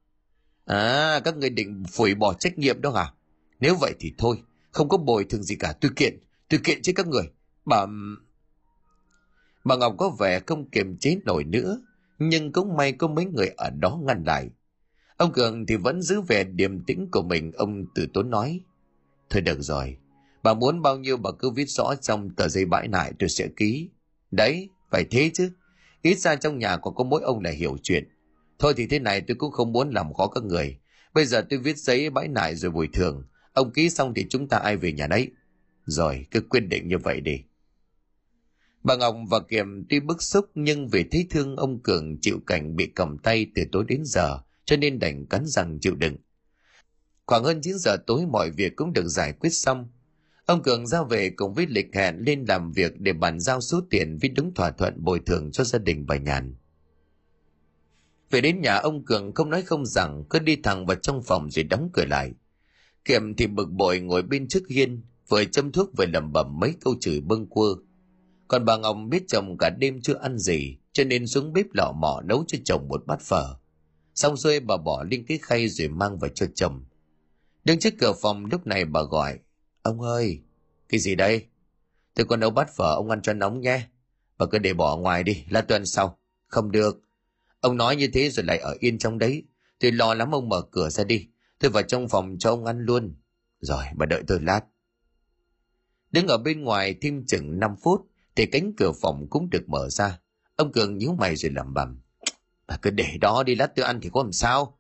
À, 0.66 1.20
các 1.24 1.38
người 1.38 1.50
định 1.50 1.84
phủi 1.92 2.16
bỏ 2.16 2.34
trách 2.34 2.58
nhiệm 2.58 2.82
đó 2.82 2.92
hả? 2.92 3.14
Nếu 3.60 3.76
vậy 3.76 3.94
thì 4.00 4.14
thôi, 4.18 4.44
không 4.72 4.90
có 4.90 4.98
bồi 4.98 5.24
thường 5.24 5.44
gì 5.44 5.56
cả, 5.56 5.74
tôi 5.82 5.92
kiện, 5.96 6.20
tôi 6.50 6.60
kiện 6.64 6.82
chứ 6.82 6.94
các 6.96 7.08
người. 7.08 7.32
Bà... 7.66 7.86
Bà 9.64 9.76
Ngọc 9.76 9.96
có 9.98 10.10
vẻ 10.10 10.40
không 10.40 10.70
kiềm 10.70 10.98
chế 10.98 11.18
nổi 11.26 11.44
nữa, 11.44 11.82
nhưng 12.20 12.52
cũng 12.52 12.78
may 12.78 12.92
có 12.92 13.08
mấy 13.08 13.26
người 13.26 13.48
ở 13.58 13.70
đó 13.70 14.00
ngăn 14.04 14.24
lại. 14.24 14.50
Ông 15.18 15.34
Cường 15.34 15.66
thì 15.66 15.76
vẫn 15.76 16.02
giữ 16.02 16.22
vẻ 16.22 16.44
điềm 16.44 16.84
tĩnh 16.84 17.08
của 17.12 17.22
mình, 17.24 17.52
ông 17.52 17.86
từ 17.96 18.08
tốn 18.14 18.30
nói. 18.30 18.62
Thôi 19.30 19.42
được 19.42 19.62
rồi, 19.62 19.98
bà 20.44 20.54
muốn 20.54 20.82
bao 20.82 20.98
nhiêu 20.98 21.18
bà 21.18 21.32
cứ 21.40 21.50
viết 21.50 21.70
rõ 21.70 21.96
trong 21.96 22.30
tờ 22.30 22.48
giấy 22.48 22.66
bãi 22.66 22.88
nại 22.88 23.14
tôi 23.20 23.30
sẽ 23.30 23.48
ký. 23.56 23.90
Đấy, 24.32 24.70
phải 24.92 25.06
thế 25.12 25.32
chứ. 25.34 25.52
Ít 26.02 26.20
ra 26.20 26.36
trong 26.36 26.60
nhà 26.60 26.78
còn 26.78 26.96
có 26.96 27.04
mỗi 27.04 27.22
ông 27.22 27.44
là 27.44 27.52
hiểu 27.52 27.78
chuyện. 27.84 28.08
Thôi 28.60 28.74
thì 28.78 28.88
thế 28.88 29.00
này 29.00 29.22
tôi 29.22 29.36
cũng 29.36 29.52
không 29.52 29.72
muốn 29.72 29.90
làm 29.90 30.14
khó 30.14 30.28
các 30.28 30.44
người. 30.44 30.78
Bây 31.14 31.26
giờ 31.26 31.46
tôi 31.50 31.60
viết 31.60 31.78
giấy 31.78 32.10
bãi 32.10 32.28
nại 32.28 32.56
rồi 32.56 32.72
bồi 32.72 32.90
thường. 32.94 33.24
Ông 33.54 33.72
ký 33.72 33.90
xong 33.90 34.14
thì 34.14 34.26
chúng 34.30 34.48
ta 34.48 34.58
ai 34.58 34.78
về 34.78 34.92
nhà 34.92 35.08
đấy. 35.08 35.32
Rồi, 35.86 36.26
cứ 36.32 36.42
quyết 36.42 36.60
định 36.60 36.88
như 36.88 36.98
vậy 36.98 37.22
đi. 37.22 37.44
Bà 38.84 38.96
Ngọc 38.96 39.16
và 39.30 39.40
Kiềm 39.40 39.86
tuy 39.90 40.00
bức 40.00 40.22
xúc 40.22 40.46
nhưng 40.56 40.88
vì 40.88 41.04
thấy 41.12 41.28
thương 41.30 41.56
ông 41.56 41.80
Cường 41.80 42.18
chịu 42.22 42.40
cảnh 42.48 42.76
bị 42.76 42.88
cầm 42.96 43.18
tay 43.18 43.46
từ 43.56 43.64
tối 43.72 43.86
đến 43.88 44.02
giờ 44.06 44.40
cho 44.68 44.78
nên 44.78 45.00
đành 45.00 45.26
cắn 45.26 45.46
răng 45.46 45.78
chịu 45.82 45.96
đựng. 45.96 46.16
Khoảng 47.26 47.44
hơn 47.44 47.62
9 47.62 47.78
giờ 47.78 47.98
tối 48.08 48.26
mọi 48.32 48.52
việc 48.52 48.76
cũng 48.76 48.94
được 48.94 49.08
giải 49.08 49.34
quyết 49.34 49.50
xong. 49.50 49.88
Ông 50.46 50.64
Cường 50.64 50.88
ra 50.88 51.04
về 51.04 51.30
cùng 51.30 51.54
với 51.54 51.66
lịch 51.70 51.88
hẹn 51.96 52.18
lên 52.18 52.46
làm 52.48 52.72
việc 52.72 53.00
để 53.00 53.14
bàn 53.14 53.40
giao 53.40 53.62
số 53.62 53.82
tiền 53.90 54.18
với 54.22 54.30
đúng 54.30 54.54
thỏa 54.54 54.72
thuận 54.72 55.04
bồi 55.04 55.20
thường 55.26 55.52
cho 55.52 55.64
gia 55.64 55.80
đình 55.80 56.06
bà 56.08 56.18
Nhàn. 56.18 56.56
Về 58.32 58.42
đến 58.42 58.62
nhà 58.62 58.76
ông 58.76 59.06
Cường 59.06 59.34
không 59.34 59.50
nói 59.50 59.62
không 59.62 59.86
rằng 59.86 60.24
cứ 60.30 60.40
đi 60.40 60.56
thẳng 60.56 60.86
vào 60.86 60.96
trong 60.96 61.24
phòng 61.24 61.52
rồi 61.52 61.64
đóng 61.64 61.90
cửa 61.94 62.06
lại. 62.06 62.32
Kiệm 63.06 63.36
thì 63.36 63.48
bực 63.48 63.70
bội 63.70 64.00
ngồi 64.00 64.24
bên 64.24 64.48
trước 64.48 64.64
hiên, 64.70 65.02
vừa 65.28 65.46
châm 65.46 65.72
thuốc 65.72 65.90
vừa 65.98 66.06
lẩm 66.06 66.34
bẩm 66.34 66.60
mấy 66.60 66.74
câu 66.82 66.96
chửi 67.00 67.22
bâng 67.22 67.48
quơ. 67.48 67.68
Còn 68.48 68.66
bà 68.66 68.78
Ngọc 68.78 68.98
biết 69.10 69.24
chồng 69.28 69.58
cả 69.58 69.70
đêm 69.70 70.02
chưa 70.02 70.18
ăn 70.18 70.38
gì, 70.38 70.78
cho 70.94 71.04
nên 71.04 71.28
xuống 71.28 71.54
bếp 71.54 71.66
lọ 71.74 71.92
mỏ 71.92 72.22
nấu 72.26 72.44
cho 72.48 72.58
chồng 72.66 72.88
một 72.88 73.06
bát 73.06 73.22
phở. 73.22 73.56
Xong 74.18 74.38
xuôi 74.38 74.60
bà 74.60 74.78
bỏ 74.78 75.04
lên 75.04 75.26
cái 75.28 75.40
khay 75.42 75.68
rồi 75.68 75.88
mang 75.88 76.20
vào 76.20 76.30
cho 76.30 76.46
chồng. 76.56 76.86
Đứng 77.64 77.80
trước 77.80 77.94
cửa 78.00 78.14
phòng 78.22 78.46
lúc 78.46 78.68
này 78.68 78.86
bà 78.86 79.02
gọi. 79.02 79.40
Ông 79.82 80.02
ơi, 80.02 80.42
cái 80.90 81.00
gì 81.00 81.16
đây? 81.16 81.46
Tôi 82.14 82.26
còn 82.26 82.40
nấu 82.40 82.50
bát 82.50 82.70
phở 82.76 82.96
ông 82.96 83.10
ăn 83.10 83.22
cho 83.22 83.34
nóng 83.34 83.62
nhé. 83.62 83.88
Bà 84.38 84.46
cứ 84.46 84.58
để 84.58 84.74
bỏ 84.74 84.98
ngoài 84.98 85.24
đi, 85.24 85.46
là 85.50 85.62
tuần 85.62 85.86
sau. 85.86 86.20
Không 86.48 86.72
được. 86.72 87.02
Ông 87.60 87.78
nói 87.78 87.96
như 87.96 88.08
thế 88.14 88.30
rồi 88.30 88.46
lại 88.46 88.58
ở 88.58 88.76
yên 88.80 88.98
trong 88.98 89.18
đấy. 89.18 89.44
Tôi 89.80 89.92
lo 89.92 90.14
lắm 90.14 90.32
ông 90.32 90.50
mở 90.50 90.62
cửa 90.72 90.90
ra 90.90 91.04
đi. 91.04 91.28
Tôi 91.60 91.72
vào 91.72 91.84
trong 91.84 92.10
phòng 92.10 92.36
cho 92.40 92.50
ông 92.50 92.66
ăn 92.66 92.80
luôn. 92.80 93.16
Rồi, 93.60 93.84
bà 93.96 94.06
đợi 94.06 94.24
tôi 94.28 94.40
lát. 94.42 94.62
Đứng 96.12 96.28
ở 96.28 96.38
bên 96.38 96.62
ngoài 96.62 96.96
thêm 97.02 97.26
chừng 97.26 97.60
5 97.60 97.76
phút, 97.84 98.02
thì 98.36 98.46
cánh 98.46 98.74
cửa 98.78 98.92
phòng 99.02 99.28
cũng 99.30 99.50
được 99.50 99.70
mở 99.70 99.90
ra. 99.90 100.20
Ông 100.56 100.72
Cường 100.72 100.98
nhíu 100.98 101.14
mày 101.14 101.36
rồi 101.36 101.52
lẩm 101.52 101.74
bẩm. 101.74 102.02
Bà 102.68 102.78
cứ 102.82 102.90
để 102.90 103.18
đó 103.22 103.44
đi 103.44 103.56
lát 103.56 103.76
tôi 103.76 103.86
ăn 103.86 104.00
thì 104.02 104.10
có 104.14 104.24
làm 104.24 104.32
sao? 104.32 104.78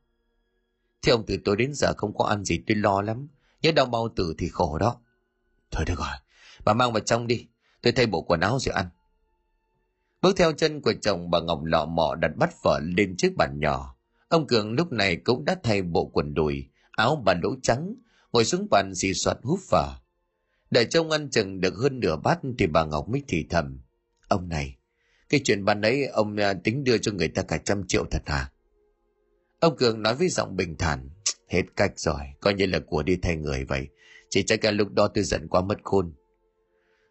Thế 1.02 1.12
ông 1.12 1.24
từ 1.28 1.38
tối 1.46 1.56
đến 1.56 1.74
giờ 1.74 1.94
không 1.98 2.18
có 2.18 2.26
ăn 2.26 2.46
gì 2.46 2.64
tôi 2.68 2.78
lo 2.78 3.02
lắm. 3.02 3.28
Nhớ 3.62 3.72
đau 3.72 3.86
bao 3.86 4.10
tử 4.16 4.36
thì 4.38 4.50
khổ 4.50 4.78
đó. 4.78 5.00
Thôi 5.72 5.84
được 5.88 5.98
rồi, 5.98 6.18
bà 6.66 6.74
mang 6.74 6.94
vào 6.94 7.00
trong 7.00 7.28
đi. 7.28 7.48
Tôi 7.82 7.94
thay 7.94 8.06
bộ 8.06 8.22
quần 8.22 8.40
áo 8.40 8.60
rồi 8.60 8.76
ăn. 8.76 8.90
Bước 10.22 10.38
theo 10.38 10.52
chân 10.52 10.82
của 10.82 10.94
chồng 11.02 11.30
bà 11.30 11.40
Ngọc 11.40 11.64
lọ 11.64 11.86
mọ 11.86 12.16
đặt 12.16 12.32
bắt 12.38 12.64
vợ 12.64 12.80
lên 12.84 13.18
chiếc 13.18 13.36
bàn 13.36 13.60
nhỏ. 13.60 13.96
Ông 14.30 14.48
Cường 14.48 14.74
lúc 14.74 14.92
này 14.92 15.16
cũng 15.16 15.46
đã 15.46 15.56
thay 15.64 15.82
bộ 15.82 16.06
quần 16.06 16.34
đùi, 16.34 16.70
áo 16.92 17.22
bà 17.26 17.34
lỗ 17.34 17.50
trắng, 17.64 17.96
ngồi 18.32 18.46
xuống 18.46 18.68
bàn 18.70 18.96
xì 18.96 19.14
soạt 19.14 19.38
hút 19.44 19.60
phở. 19.70 19.94
Đợi 20.72 20.86
trông 20.86 21.12
ăn 21.12 21.30
chừng 21.30 21.62
được 21.62 21.74
hơn 21.76 22.00
nửa 22.00 22.16
bát 22.16 22.40
thì 22.58 22.68
bà 22.68 22.86
Ngọc 22.86 23.10
mới 23.10 23.24
thì 23.28 23.46
thầm. 23.50 23.80
Ông 24.28 24.50
này, 24.50 24.76
cái 25.30 25.42
chuyện 25.44 25.66
ban 25.66 25.82
ấy 25.82 26.06
ông 26.06 26.36
à, 26.36 26.54
tính 26.54 26.84
đưa 26.84 26.98
cho 26.98 27.12
người 27.12 27.28
ta 27.28 27.42
cả 27.42 27.58
trăm 27.58 27.84
triệu 27.88 28.06
thật 28.12 28.22
hả? 28.26 28.52
Ông 29.60 29.78
Cường 29.78 30.02
nói 30.02 30.16
với 30.16 30.30
giọng 30.30 30.56
bình 30.56 30.76
thản. 30.78 31.10
Hết 31.48 31.64
cách 31.76 32.00
rồi, 32.00 32.22
coi 32.42 32.54
như 32.54 32.66
là 32.66 32.80
của 32.80 33.04
đi 33.04 33.18
thay 33.22 33.36
người 33.36 33.66
vậy. 33.66 33.88
Chỉ 34.30 34.44
chắc 34.44 34.62
cả 34.62 34.72
lúc 34.72 34.92
đó 34.92 35.08
tôi 35.08 35.24
giận 35.24 35.48
quá 35.48 35.62
mất 35.62 35.78
khôn. 35.84 36.14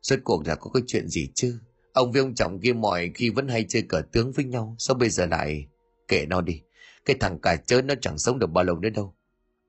Rốt 0.02 0.18
cuộc 0.24 0.46
là 0.46 0.54
có 0.54 0.70
cái 0.74 0.82
chuyện 0.86 1.08
gì 1.08 1.30
chứ? 1.34 1.58
Ông 1.92 2.12
với 2.12 2.20
ông 2.20 2.34
chồng 2.34 2.60
kia 2.60 2.72
mọi 2.72 3.10
khi 3.14 3.30
vẫn 3.30 3.48
hay 3.48 3.64
chơi 3.68 3.82
cờ 3.82 4.02
tướng 4.12 4.32
với 4.32 4.44
nhau. 4.44 4.76
Sao 4.78 4.94
bây 4.94 5.10
giờ 5.10 5.26
lại... 5.26 5.66
Kệ 6.08 6.26
nó 6.26 6.40
đi. 6.40 6.62
Cái 7.04 7.16
thằng 7.20 7.38
cả 7.40 7.56
chớ 7.56 7.82
nó 7.82 7.94
chẳng 8.00 8.18
sống 8.18 8.38
được 8.38 8.46
bao 8.46 8.64
lâu 8.64 8.78
nữa 8.78 8.88
đâu. 8.88 9.14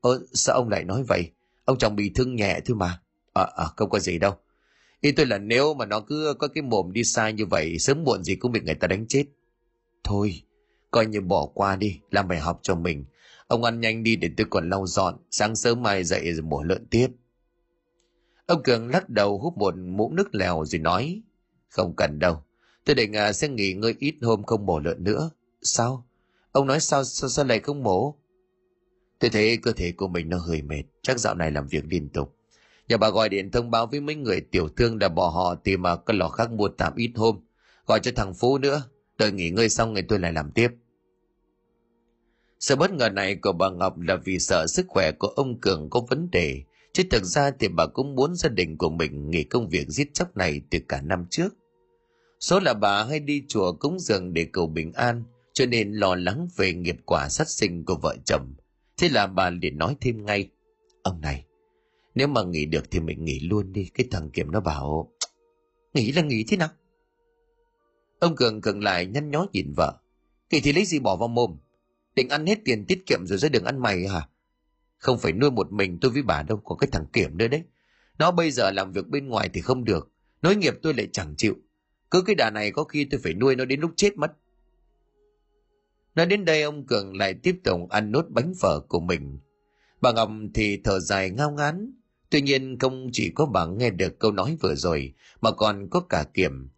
Ơ, 0.01 0.19
sao 0.33 0.55
ông 0.55 0.69
lại 0.69 0.83
nói 0.83 1.03
vậy? 1.07 1.31
Ông 1.65 1.77
chồng 1.77 1.95
bị 1.95 2.11
thương 2.15 2.35
nhẹ 2.35 2.59
thôi 2.65 2.77
mà. 2.77 3.01
À, 3.33 3.47
à, 3.55 3.65
không 3.77 3.89
có 3.89 3.99
gì 3.99 4.19
đâu. 4.19 4.33
Ý 5.01 5.11
tôi 5.11 5.25
là 5.25 5.37
nếu 5.37 5.73
mà 5.73 5.85
nó 5.85 5.99
cứ 5.99 6.33
có 6.39 6.47
cái 6.47 6.61
mồm 6.61 6.93
đi 6.93 7.03
sai 7.03 7.33
như 7.33 7.45
vậy, 7.45 7.79
sớm 7.79 8.03
muộn 8.03 8.23
gì 8.23 8.35
cũng 8.35 8.51
bị 8.51 8.59
người 8.59 8.75
ta 8.75 8.87
đánh 8.87 9.05
chết. 9.07 9.25
Thôi, 10.03 10.41
coi 10.91 11.05
như 11.05 11.21
bỏ 11.21 11.45
qua 11.53 11.75
đi, 11.75 11.99
làm 12.11 12.27
bài 12.27 12.39
học 12.39 12.59
cho 12.63 12.75
mình. 12.75 13.05
Ông 13.47 13.63
ăn 13.63 13.79
nhanh 13.79 14.03
đi 14.03 14.15
để 14.15 14.29
tôi 14.37 14.47
còn 14.49 14.69
lau 14.69 14.87
dọn, 14.87 15.17
sáng 15.31 15.55
sớm 15.55 15.83
mai 15.83 16.03
dậy 16.03 16.33
rồi 16.33 16.41
mổ 16.41 16.63
lợn 16.63 16.87
tiếp. 16.87 17.07
Ông 18.45 18.63
Cường 18.63 18.87
lắc 18.87 19.09
đầu 19.09 19.39
hút 19.39 19.57
một 19.57 19.77
muỗng 19.77 20.15
nước 20.15 20.35
lèo 20.35 20.65
rồi 20.65 20.79
nói, 20.79 21.21
không 21.69 21.93
cần 21.95 22.19
đâu, 22.19 22.43
tôi 22.85 22.95
định 22.95 23.13
sẽ 23.33 23.47
nghỉ 23.47 23.73
ngơi 23.73 23.95
ít 23.99 24.15
hôm 24.21 24.43
không 24.43 24.65
mổ 24.65 24.79
lợn 24.79 25.03
nữa. 25.03 25.29
Sao? 25.61 26.07
Ông 26.51 26.67
nói 26.67 26.79
sao, 26.79 27.03
sao, 27.03 27.29
sao 27.29 27.45
lại 27.45 27.59
không 27.59 27.83
mổ? 27.83 28.15
Tôi 29.19 29.29
thấy 29.29 29.57
cơ 29.57 29.71
thể 29.71 29.91
của 29.91 30.07
mình 30.07 30.29
nó 30.29 30.37
hơi 30.37 30.61
mệt, 30.61 30.83
chắc 31.01 31.19
dạo 31.19 31.35
này 31.35 31.51
làm 31.51 31.67
việc 31.67 31.83
liên 31.85 32.09
tục. 32.09 32.36
Nhà 32.87 32.97
bà 32.97 33.09
gọi 33.09 33.29
điện 33.29 33.51
thông 33.51 33.71
báo 33.71 33.87
với 33.87 33.99
mấy 33.99 34.15
người 34.15 34.41
tiểu 34.41 34.69
thương 34.69 34.99
đã 34.99 35.09
bỏ 35.09 35.29
họ 35.29 35.55
tìm 35.55 35.81
mà 35.81 35.95
cái 35.95 36.17
lò 36.17 36.29
khác 36.29 36.51
mua 36.51 36.67
tạm 36.67 36.95
ít 36.95 37.11
hôm. 37.15 37.39
Gọi 37.85 37.99
cho 37.99 38.11
thằng 38.15 38.33
Phú 38.33 38.57
nữa, 38.57 38.83
đợi 39.17 39.31
nghỉ 39.31 39.49
ngơi 39.49 39.69
xong 39.69 39.93
người 39.93 40.01
tôi 40.01 40.19
lại 40.19 40.33
làm 40.33 40.51
tiếp. 40.51 40.71
Sự 42.59 42.75
bất 42.75 42.91
ngờ 42.93 43.09
này 43.09 43.35
của 43.35 43.51
bà 43.51 43.69
Ngọc 43.69 43.99
là 43.99 44.15
vì 44.15 44.39
sợ 44.39 44.67
sức 44.67 44.85
khỏe 44.89 45.11
của 45.11 45.27
ông 45.27 45.59
Cường 45.59 45.89
có 45.89 46.01
vấn 46.09 46.31
đề, 46.31 46.61
chứ 46.93 47.03
thực 47.11 47.23
ra 47.23 47.51
thì 47.59 47.67
bà 47.67 47.85
cũng 47.85 48.15
muốn 48.15 48.35
gia 48.35 48.49
đình 48.49 48.77
của 48.77 48.89
mình 48.89 49.29
nghỉ 49.31 49.43
công 49.43 49.69
việc 49.69 49.87
giết 49.87 50.13
chóc 50.13 50.37
này 50.37 50.61
từ 50.69 50.79
cả 50.87 51.01
năm 51.01 51.25
trước. 51.29 51.49
Số 52.39 52.59
là 52.59 52.73
bà 52.73 53.03
hay 53.03 53.19
đi 53.19 53.43
chùa 53.47 53.73
cúng 53.73 53.99
dường 53.99 54.33
để 54.33 54.47
cầu 54.53 54.67
bình 54.67 54.93
an, 54.93 55.23
cho 55.53 55.65
nên 55.65 55.93
lo 55.93 56.15
lắng 56.15 56.47
về 56.55 56.73
nghiệp 56.73 56.97
quả 57.05 57.29
sát 57.29 57.49
sinh 57.49 57.85
của 57.85 57.95
vợ 57.95 58.15
chồng. 58.25 58.53
Thế 58.97 59.09
là 59.09 59.27
bà 59.27 59.49
liền 59.49 59.77
nói 59.77 59.95
thêm 60.01 60.25
ngay, 60.25 60.49
ông 61.03 61.21
này, 61.21 61.45
nếu 62.17 62.27
mà 62.27 62.43
nghỉ 62.43 62.65
được 62.65 62.91
thì 62.91 62.99
mình 62.99 63.25
nghỉ 63.25 63.39
luôn 63.39 63.73
đi, 63.73 63.89
cái 63.93 64.07
thằng 64.11 64.29
Kiểm 64.29 64.51
nó 64.51 64.59
bảo, 64.59 65.11
nghỉ 65.93 66.11
là 66.11 66.21
nghỉ 66.21 66.45
thế 66.47 66.57
nào? 66.57 66.69
Ông 68.19 68.35
Cường 68.35 68.61
cường 68.61 68.83
lại 68.83 69.05
nhăn 69.05 69.31
nhó 69.31 69.45
nhìn 69.53 69.73
vợ, 69.77 69.99
kỳ 70.49 70.61
thì 70.61 70.73
lấy 70.73 70.85
gì 70.85 70.99
bỏ 70.99 71.15
vào 71.15 71.27
mồm, 71.27 71.57
định 72.15 72.29
ăn 72.29 72.45
hết 72.45 72.59
tiền 72.65 72.85
tiết 72.85 73.05
kiệm 73.05 73.19
rồi 73.25 73.37
ra 73.37 73.49
đường 73.49 73.65
ăn 73.65 73.81
mày 73.81 74.07
hả? 74.07 74.29
Không 74.97 75.19
phải 75.19 75.31
nuôi 75.31 75.51
một 75.51 75.71
mình 75.71 75.97
tôi 76.01 76.11
với 76.11 76.21
bà 76.21 76.43
đâu, 76.43 76.57
có 76.57 76.75
cái 76.75 76.89
thằng 76.91 77.05
Kiểm 77.13 77.37
nữa 77.37 77.47
đấy. 77.47 77.63
Nó 78.17 78.31
bây 78.31 78.51
giờ 78.51 78.71
làm 78.71 78.91
việc 78.91 79.07
bên 79.07 79.27
ngoài 79.27 79.49
thì 79.53 79.61
không 79.61 79.83
được, 79.83 80.11
nối 80.41 80.55
nghiệp 80.55 80.73
tôi 80.81 80.93
lại 80.93 81.07
chẳng 81.13 81.35
chịu. 81.37 81.55
Cứ 82.11 82.21
cái 82.21 82.35
đà 82.35 82.49
này 82.49 82.71
có 82.71 82.83
khi 82.83 83.05
tôi 83.05 83.19
phải 83.23 83.33
nuôi 83.33 83.55
nó 83.55 83.65
đến 83.65 83.79
lúc 83.79 83.91
chết 83.95 84.17
mất. 84.17 84.31
Nói 86.15 86.25
đến 86.25 86.45
đây 86.45 86.61
ông 86.61 86.85
Cường 86.85 87.17
lại 87.17 87.33
tiếp 87.33 87.55
tục 87.63 87.89
ăn 87.89 88.11
nốt 88.11 88.25
bánh 88.29 88.53
phở 88.61 88.79
của 88.79 88.99
mình. 88.99 89.39
Bà 90.01 90.11
Ngọc 90.11 90.29
thì 90.53 90.81
thở 90.83 90.99
dài 90.99 91.29
ngao 91.29 91.51
ngán. 91.51 91.93
Tuy 92.29 92.41
nhiên 92.41 92.79
không 92.79 93.09
chỉ 93.11 93.31
có 93.35 93.45
bà 93.45 93.65
nghe 93.65 93.89
được 93.89 94.19
câu 94.19 94.31
nói 94.31 94.57
vừa 94.61 94.75
rồi 94.75 95.13
mà 95.41 95.51
còn 95.51 95.89
có 95.89 95.99
cả 95.99 96.25
Kiểm. 96.33 96.69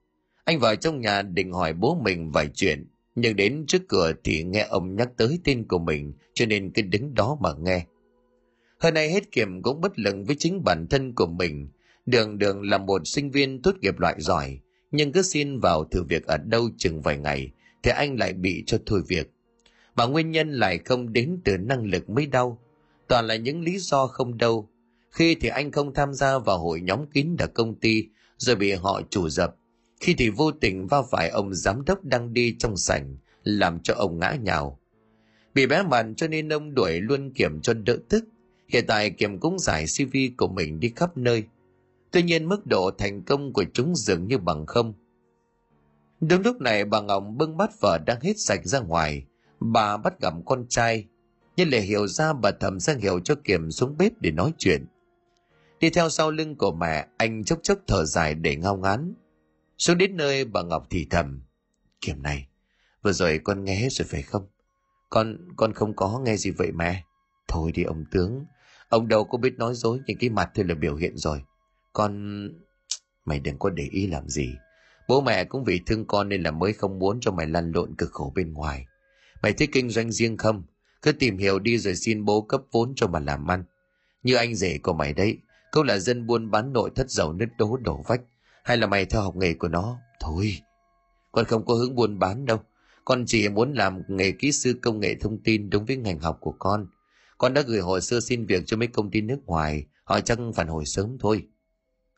Anh 0.43 0.59
vào 0.59 0.75
trong 0.75 1.01
nhà 1.01 1.21
định 1.21 1.51
hỏi 1.53 1.73
bố 1.73 2.01
mình 2.03 2.31
vài 2.31 2.49
chuyện 2.53 2.87
nhưng 3.15 3.35
đến 3.35 3.65
trước 3.67 3.81
cửa 3.87 4.13
thì 4.23 4.43
nghe 4.43 4.67
ông 4.69 4.95
nhắc 4.95 5.09
tới 5.17 5.39
tên 5.43 5.67
của 5.67 5.79
mình 5.79 6.13
cho 6.33 6.45
nên 6.45 6.71
cứ 6.73 6.81
đứng 6.81 7.13
đó 7.13 7.37
mà 7.41 7.49
nghe. 7.59 7.85
Hơn 8.79 8.93
nay 8.93 9.11
hết 9.11 9.31
Kiểm 9.31 9.61
cũng 9.61 9.81
bất 9.81 9.99
lực 9.99 10.15
với 10.27 10.35
chính 10.39 10.63
bản 10.63 10.87
thân 10.87 11.15
của 11.15 11.27
mình. 11.27 11.69
Đường 12.05 12.37
đường 12.37 12.61
là 12.61 12.77
một 12.77 13.01
sinh 13.05 13.31
viên 13.31 13.61
tốt 13.61 13.75
nghiệp 13.81 13.99
loại 13.99 14.15
giỏi 14.17 14.59
nhưng 14.91 15.11
cứ 15.11 15.21
xin 15.21 15.59
vào 15.59 15.83
thử 15.83 16.03
việc 16.03 16.23
ở 16.25 16.37
đâu 16.37 16.69
chừng 16.77 17.01
vài 17.01 17.17
ngày 17.17 17.51
thì 17.83 17.91
anh 17.91 18.19
lại 18.19 18.33
bị 18.33 18.63
cho 18.67 18.77
thôi 18.85 19.01
việc. 19.07 19.31
Mà 19.95 20.05
nguyên 20.05 20.31
nhân 20.31 20.51
lại 20.51 20.77
không 20.77 21.13
đến 21.13 21.41
từ 21.45 21.57
năng 21.57 21.85
lực 21.85 22.09
mới 22.09 22.25
đau, 22.25 22.59
toàn 23.07 23.27
là 23.27 23.35
những 23.35 23.61
lý 23.61 23.77
do 23.77 24.07
không 24.07 24.37
đâu. 24.37 24.69
Khi 25.11 25.35
thì 25.35 25.49
anh 25.49 25.71
không 25.71 25.93
tham 25.93 26.13
gia 26.13 26.37
vào 26.37 26.59
hội 26.59 26.81
nhóm 26.81 27.05
kín 27.05 27.35
đặc 27.37 27.51
công 27.53 27.75
ty, 27.75 28.07
rồi 28.37 28.55
bị 28.55 28.71
họ 28.71 29.01
chủ 29.09 29.29
dập. 29.29 29.55
Khi 29.99 30.15
thì 30.17 30.29
vô 30.29 30.51
tình 30.51 30.87
va 30.87 31.01
phải 31.11 31.29
ông 31.29 31.53
giám 31.53 31.85
đốc 31.85 32.03
đang 32.03 32.33
đi 32.33 32.55
trong 32.59 32.77
sảnh, 32.77 33.17
làm 33.43 33.79
cho 33.79 33.93
ông 33.93 34.19
ngã 34.19 34.35
nhào. 34.41 34.79
Bị 35.53 35.67
bé 35.67 35.83
mặn 35.83 36.15
cho 36.15 36.27
nên 36.27 36.49
ông 36.49 36.73
đuổi 36.73 36.99
luôn 37.01 37.33
Kiểm 37.33 37.61
cho 37.61 37.73
đỡ 37.73 37.97
tức. 38.09 38.25
Hiện 38.67 38.85
tại 38.87 39.09
Kiểm 39.09 39.39
cũng 39.39 39.59
giải 39.59 39.85
CV 39.85 40.17
của 40.37 40.47
mình 40.47 40.79
đi 40.79 40.93
khắp 40.95 41.17
nơi. 41.17 41.43
Tuy 42.11 42.23
nhiên 42.23 42.49
mức 42.49 42.65
độ 42.65 42.91
thành 42.97 43.23
công 43.23 43.53
của 43.53 43.63
chúng 43.73 43.95
dường 43.95 44.27
như 44.27 44.37
bằng 44.37 44.65
không. 44.65 44.93
Đúng 46.21 46.41
lúc 46.41 46.61
này 46.61 46.85
bà 46.85 47.01
Ngọc 47.01 47.23
bưng 47.37 47.57
bát 47.57 47.81
vợ 47.81 47.97
đang 48.05 48.21
hết 48.21 48.33
sạch 48.37 48.61
ra 48.63 48.79
ngoài. 48.79 49.23
Bà 49.59 49.97
bắt 49.97 50.21
gặp 50.21 50.33
con 50.45 50.65
trai. 50.69 51.05
Nhưng 51.55 51.69
để 51.69 51.81
hiểu 51.81 52.07
ra 52.07 52.33
bà 52.33 52.51
thầm 52.51 52.79
sang 52.79 52.99
hiểu 52.99 53.19
cho 53.19 53.35
Kiểm 53.43 53.71
xuống 53.71 53.97
bếp 53.97 54.21
để 54.21 54.31
nói 54.31 54.53
chuyện. 54.57 54.85
Đi 55.79 55.89
theo 55.89 56.09
sau 56.09 56.31
lưng 56.31 56.55
của 56.55 56.71
mẹ, 56.71 57.07
anh 57.17 57.43
chốc 57.43 57.59
chốc 57.63 57.79
thở 57.87 58.05
dài 58.05 58.35
để 58.35 58.55
ngao 58.55 58.77
ngán. 58.77 59.13
Xuống 59.77 59.97
đến 59.97 60.17
nơi 60.17 60.45
bà 60.45 60.63
Ngọc 60.63 60.87
thì 60.89 61.07
thầm. 61.09 61.41
Kiểm 62.01 62.21
này, 62.21 62.47
vừa 63.01 63.11
rồi 63.11 63.39
con 63.43 63.63
nghe 63.63 63.75
hết 63.75 63.89
rồi 63.91 64.07
phải 64.09 64.21
không? 64.21 64.47
Con, 65.09 65.37
con 65.55 65.73
không 65.73 65.95
có 65.95 66.19
nghe 66.19 66.37
gì 66.37 66.51
vậy 66.51 66.71
mẹ. 66.71 67.03
Thôi 67.47 67.71
đi 67.71 67.83
ông 67.83 68.05
tướng, 68.11 68.45
ông 68.89 69.07
đâu 69.07 69.23
có 69.23 69.37
biết 69.37 69.53
nói 69.57 69.75
dối 69.75 69.99
những 70.05 70.17
cái 70.17 70.29
mặt 70.29 70.49
thôi 70.55 70.65
là 70.69 70.75
biểu 70.75 70.95
hiện 70.95 71.17
rồi. 71.17 71.43
Con... 71.93 72.39
Mày 73.25 73.39
đừng 73.39 73.59
có 73.59 73.69
để 73.69 73.87
ý 73.91 74.07
làm 74.07 74.29
gì. 74.29 74.55
Bố 75.07 75.21
mẹ 75.21 75.43
cũng 75.43 75.63
vì 75.63 75.81
thương 75.85 76.05
con 76.05 76.29
nên 76.29 76.43
là 76.43 76.51
mới 76.51 76.73
không 76.73 76.99
muốn 76.99 77.19
cho 77.21 77.31
mày 77.31 77.47
lăn 77.47 77.71
lộn 77.71 77.95
cực 77.95 78.11
khổ 78.11 78.31
bên 78.35 78.53
ngoài. 78.53 78.85
Mày 79.43 79.53
thích 79.53 79.69
kinh 79.73 79.89
doanh 79.89 80.11
riêng 80.11 80.37
không? 80.37 80.63
Cứ 81.01 81.11
tìm 81.11 81.37
hiểu 81.37 81.59
đi 81.59 81.77
rồi 81.77 81.95
xin 81.95 82.25
bố 82.25 82.41
cấp 82.41 82.61
vốn 82.71 82.93
cho 82.95 83.07
mà 83.07 83.19
làm 83.19 83.51
ăn. 83.51 83.63
Như 84.23 84.35
anh 84.35 84.55
rể 84.55 84.77
của 84.77 84.93
mày 84.93 85.13
đấy, 85.13 85.37
câu 85.71 85.83
là 85.83 85.97
dân 85.97 86.27
buôn 86.27 86.51
bán 86.51 86.73
nội 86.73 86.89
thất 86.95 87.09
giàu 87.09 87.33
nứt 87.33 87.49
đố 87.57 87.77
đổ 87.77 88.03
vách. 88.07 88.21
Hay 88.63 88.77
là 88.77 88.87
mày 88.87 89.05
theo 89.05 89.21
học 89.21 89.35
nghề 89.35 89.53
của 89.53 89.67
nó? 89.67 89.97
Thôi, 90.19 90.59
con 91.31 91.45
không 91.45 91.65
có 91.65 91.73
hướng 91.73 91.95
buôn 91.95 92.19
bán 92.19 92.45
đâu. 92.45 92.59
Con 93.05 93.23
chỉ 93.27 93.49
muốn 93.49 93.73
làm 93.73 94.01
nghề 94.07 94.31
kỹ 94.31 94.51
sư 94.51 94.75
công 94.81 94.99
nghệ 94.99 95.15
thông 95.15 95.37
tin 95.43 95.69
đúng 95.69 95.85
với 95.85 95.97
ngành 95.97 96.19
học 96.19 96.37
của 96.41 96.55
con. 96.59 96.87
Con 97.37 97.53
đã 97.53 97.61
gửi 97.61 97.79
hồ 97.79 97.99
sơ 97.99 98.21
xin 98.21 98.45
việc 98.45 98.63
cho 98.65 98.77
mấy 98.77 98.87
công 98.87 99.11
ty 99.11 99.21
nước 99.21 99.39
ngoài, 99.45 99.85
họ 100.03 100.19
chắc 100.19 100.39
phản 100.55 100.67
hồi 100.67 100.85
sớm 100.85 101.17
thôi. 101.19 101.47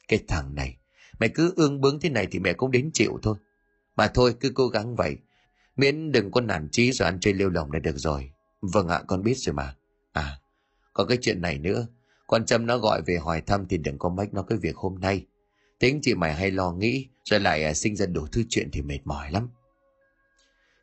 Cái 0.07 0.19
thằng 0.27 0.55
này, 0.55 0.77
mày 1.19 1.29
cứ 1.29 1.53
ương 1.55 1.81
bướng 1.81 1.99
thế 1.99 2.09
này 2.09 2.27
thì 2.31 2.39
mẹ 2.39 2.53
cũng 2.53 2.71
đến 2.71 2.89
chịu 2.93 3.19
thôi. 3.23 3.35
Mà 3.95 4.07
thôi, 4.07 4.35
cứ 4.39 4.51
cố 4.55 4.67
gắng 4.67 4.95
vậy. 4.95 5.17
Miễn 5.75 6.11
đừng 6.11 6.31
có 6.31 6.41
nản 6.41 6.69
trí 6.71 6.91
rồi 6.91 7.05
ăn 7.05 7.19
chơi 7.19 7.33
lêu 7.33 7.49
lỏng 7.49 7.71
là 7.71 7.79
được 7.79 7.97
rồi. 7.97 8.31
Vâng 8.61 8.87
ạ, 8.87 9.03
con 9.07 9.23
biết 9.23 9.37
rồi 9.37 9.53
mà. 9.53 9.75
À, 10.11 10.39
có 10.93 11.05
cái 11.05 11.17
chuyện 11.21 11.41
này 11.41 11.59
nữa. 11.59 11.87
Con 12.31 12.45
Trâm 12.45 12.65
nó 12.65 12.77
gọi 12.77 13.01
về 13.01 13.17
hỏi 13.17 13.41
thăm 13.41 13.65
thì 13.69 13.77
đừng 13.77 13.97
có 13.97 14.09
mách 14.09 14.33
nó 14.33 14.41
cái 14.43 14.57
việc 14.57 14.75
hôm 14.75 14.95
nay. 14.99 15.25
Tính 15.79 15.99
chị 16.01 16.15
mày 16.15 16.33
hay 16.33 16.51
lo 16.51 16.71
nghĩ, 16.71 17.07
rồi 17.25 17.39
lại 17.39 17.63
à, 17.63 17.73
sinh 17.73 17.95
ra 17.95 18.05
đủ 18.05 18.27
thứ 18.31 18.43
chuyện 18.49 18.69
thì 18.71 18.81
mệt 18.81 18.99
mỏi 19.05 19.31
lắm. 19.31 19.49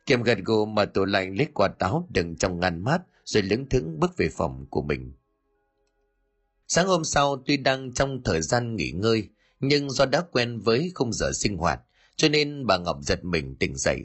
Kiệm 0.05 0.23
gật 0.23 0.37
gù 0.45 0.65
mà 0.65 0.85
tủ 0.85 1.05
lạnh 1.05 1.37
lấy 1.37 1.47
quả 1.53 1.67
táo 1.67 2.07
đựng 2.09 2.35
trong 2.35 2.59
ngăn 2.59 2.83
mát 2.83 3.01
rồi 3.25 3.43
lững 3.43 3.69
thững 3.69 3.99
bước 3.99 4.17
về 4.17 4.29
phòng 4.31 4.65
của 4.69 4.81
mình. 4.81 5.13
Sáng 6.67 6.87
hôm 6.87 7.03
sau 7.03 7.43
tuy 7.45 7.57
đang 7.57 7.93
trong 7.93 8.23
thời 8.23 8.41
gian 8.41 8.75
nghỉ 8.75 8.91
ngơi 8.91 9.29
nhưng 9.59 9.89
do 9.89 10.05
đã 10.05 10.21
quen 10.31 10.59
với 10.59 10.91
khung 10.95 11.13
giờ 11.13 11.31
sinh 11.33 11.57
hoạt 11.57 11.81
cho 12.15 12.29
nên 12.29 12.65
bà 12.65 12.77
Ngọc 12.77 12.97
giật 13.01 13.25
mình 13.25 13.55
tỉnh 13.55 13.75
dậy. 13.75 13.99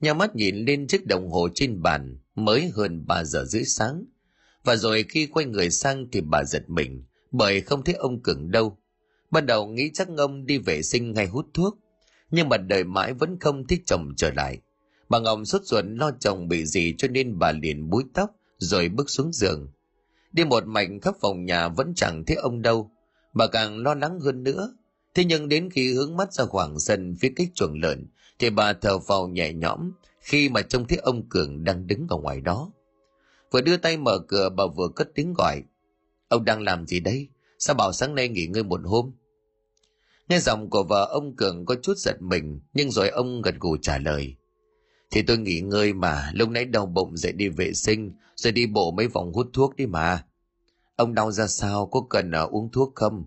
Nhà 0.00 0.14
mắt 0.14 0.36
nhìn 0.36 0.56
lên 0.56 0.86
chiếc 0.86 1.06
đồng 1.06 1.30
hồ 1.30 1.48
trên 1.54 1.82
bàn 1.82 2.18
mới 2.34 2.70
hơn 2.74 3.06
3 3.06 3.24
giờ 3.24 3.44
rưỡi 3.44 3.64
sáng. 3.64 4.04
Và 4.64 4.76
rồi 4.76 5.04
khi 5.08 5.26
quay 5.26 5.46
người 5.46 5.70
sang 5.70 6.06
thì 6.12 6.20
bà 6.20 6.44
giật 6.44 6.70
mình, 6.70 7.04
bởi 7.30 7.60
không 7.60 7.82
thấy 7.84 7.94
ông 7.94 8.22
Cường 8.22 8.50
đâu. 8.50 8.78
Ban 9.30 9.46
đầu 9.46 9.66
nghĩ 9.66 9.90
chắc 9.94 10.08
ông 10.16 10.46
đi 10.46 10.58
vệ 10.58 10.82
sinh 10.82 11.14
hay 11.14 11.26
hút 11.26 11.46
thuốc, 11.54 11.78
nhưng 12.30 12.48
mà 12.48 12.56
đợi 12.56 12.84
mãi 12.84 13.12
vẫn 13.12 13.38
không 13.40 13.66
thích 13.66 13.82
chồng 13.86 14.14
trở 14.16 14.30
lại. 14.36 14.58
Bà 15.08 15.18
Ngọc 15.18 15.38
sốt 15.44 15.62
ruột 15.64 15.84
lo 15.88 16.10
chồng 16.20 16.48
bị 16.48 16.66
gì 16.66 16.94
cho 16.98 17.08
nên 17.08 17.38
bà 17.38 17.52
liền 17.52 17.90
búi 17.90 18.04
tóc, 18.14 18.30
rồi 18.58 18.88
bước 18.88 19.10
xuống 19.10 19.32
giường. 19.32 19.68
Đi 20.32 20.44
một 20.44 20.66
mạch 20.66 20.88
khắp 21.02 21.14
phòng 21.20 21.44
nhà 21.44 21.68
vẫn 21.68 21.92
chẳng 21.96 22.24
thấy 22.24 22.36
ông 22.36 22.62
đâu. 22.62 22.90
Bà 23.34 23.46
càng 23.46 23.78
lo 23.78 23.94
lắng 23.94 24.20
hơn 24.20 24.42
nữa. 24.42 24.74
Thế 25.14 25.24
nhưng 25.24 25.48
đến 25.48 25.70
khi 25.70 25.94
hướng 25.94 26.16
mắt 26.16 26.32
ra 26.32 26.44
khoảng 26.44 26.80
sân 26.80 27.16
phía 27.20 27.32
cách 27.36 27.48
chuồng 27.54 27.80
lợn, 27.80 28.06
thì 28.38 28.50
bà 28.50 28.72
thở 28.72 28.98
vào 28.98 29.28
nhẹ 29.28 29.52
nhõm 29.52 29.92
khi 30.20 30.48
mà 30.48 30.62
trông 30.62 30.86
thấy 30.86 30.98
ông 30.98 31.28
Cường 31.28 31.64
đang 31.64 31.86
đứng 31.86 32.06
ở 32.08 32.16
ngoài 32.16 32.40
đó. 32.40 32.70
Vừa 33.50 33.60
đưa 33.60 33.76
tay 33.76 33.96
mở 33.96 34.18
cửa 34.28 34.48
bà 34.48 34.64
vừa 34.76 34.88
cất 34.96 35.08
tiếng 35.14 35.34
gọi. 35.34 35.62
Ông 36.28 36.44
đang 36.44 36.62
làm 36.62 36.86
gì 36.86 37.00
đấy? 37.00 37.28
Sao 37.58 37.74
bảo 37.74 37.92
sáng 37.92 38.14
nay 38.14 38.28
nghỉ 38.28 38.46
ngơi 38.46 38.62
một 38.62 38.80
hôm? 38.84 39.12
Nghe 40.28 40.38
giọng 40.38 40.70
của 40.70 40.82
vợ 40.82 41.08
ông 41.12 41.36
Cường 41.36 41.66
có 41.66 41.74
chút 41.82 41.94
giật 41.96 42.22
mình 42.22 42.60
nhưng 42.74 42.90
rồi 42.90 43.08
ông 43.08 43.42
gật 43.42 43.54
gù 43.60 43.76
trả 43.76 43.98
lời. 43.98 44.34
Thì 45.10 45.22
tôi 45.22 45.38
nghỉ 45.38 45.60
ngơi 45.60 45.92
mà, 45.92 46.30
lúc 46.34 46.48
nãy 46.48 46.64
đau 46.64 46.86
bụng 46.86 47.16
dậy 47.16 47.32
đi 47.32 47.48
vệ 47.48 47.72
sinh, 47.72 48.12
rồi 48.36 48.52
đi 48.52 48.66
bộ 48.66 48.90
mấy 48.90 49.08
vòng 49.08 49.32
hút 49.32 49.46
thuốc 49.52 49.76
đi 49.76 49.86
mà. 49.86 50.24
Ông 50.96 51.14
đau 51.14 51.32
ra 51.32 51.46
sao, 51.46 51.86
có 51.86 52.00
cần 52.10 52.30
uh, 52.44 52.50
uống 52.50 52.70
thuốc 52.72 52.92
không? 52.94 53.24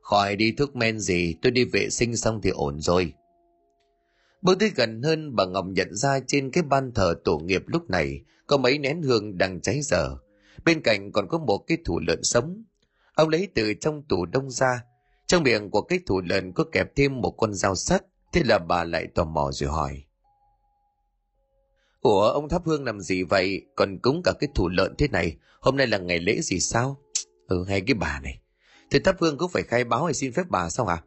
Khỏi 0.00 0.36
đi 0.36 0.52
thuốc 0.52 0.76
men 0.76 0.98
gì, 0.98 1.34
tôi 1.42 1.52
đi 1.52 1.64
vệ 1.64 1.90
sinh 1.90 2.16
xong 2.16 2.40
thì 2.42 2.50
ổn 2.50 2.80
rồi. 2.80 3.12
Bước 4.42 4.58
tới 4.60 4.72
gần 4.76 5.02
hơn, 5.02 5.36
bà 5.36 5.46
Ngọc 5.46 5.64
nhận 5.68 5.94
ra 5.94 6.20
trên 6.26 6.50
cái 6.50 6.62
ban 6.62 6.92
thờ 6.92 7.14
tổ 7.24 7.38
nghiệp 7.38 7.62
lúc 7.66 7.90
này 7.90 8.20
có 8.46 8.56
mấy 8.56 8.78
nén 8.78 9.02
hương 9.02 9.38
đang 9.38 9.60
cháy 9.60 9.80
dở. 9.82 10.16
Bên 10.64 10.82
cạnh 10.82 11.12
còn 11.12 11.28
có 11.28 11.38
một 11.38 11.58
cái 11.66 11.78
thủ 11.84 12.00
lợn 12.06 12.22
sống. 12.22 12.64
Ông 13.14 13.28
lấy 13.28 13.48
từ 13.54 13.74
trong 13.74 14.02
tủ 14.08 14.26
đông 14.26 14.50
ra. 14.50 14.84
Trong 15.26 15.42
miệng 15.42 15.70
của 15.70 15.82
cái 15.82 16.00
thủ 16.06 16.20
lợn 16.20 16.52
có 16.52 16.64
kẹp 16.72 16.96
thêm 16.96 17.20
một 17.20 17.30
con 17.30 17.54
dao 17.54 17.74
sắt. 17.74 18.04
Thế 18.32 18.42
là 18.44 18.58
bà 18.58 18.84
lại 18.84 19.06
tò 19.14 19.24
mò 19.24 19.50
rồi 19.52 19.70
hỏi. 19.70 20.02
Ủa 22.00 22.28
ông 22.28 22.48
thắp 22.48 22.62
hương 22.64 22.84
làm 22.84 23.00
gì 23.00 23.22
vậy? 23.22 23.66
Còn 23.76 23.98
cúng 23.98 24.20
cả 24.24 24.32
cái 24.40 24.48
thủ 24.54 24.68
lợn 24.68 24.94
thế 24.98 25.08
này. 25.08 25.36
Hôm 25.60 25.76
nay 25.76 25.86
là 25.86 25.98
ngày 25.98 26.18
lễ 26.18 26.40
gì 26.40 26.60
sao? 26.60 26.96
Ừ 27.46 27.64
hay 27.68 27.80
cái 27.80 27.94
bà 27.94 28.20
này. 28.20 28.38
Thì 28.90 28.98
thắp 28.98 29.16
hương 29.20 29.38
cũng 29.38 29.50
phải 29.50 29.62
khai 29.62 29.84
báo 29.84 30.04
hay 30.04 30.14
xin 30.14 30.32
phép 30.32 30.44
bà 30.50 30.68
sao 30.70 30.86
hả? 30.86 31.02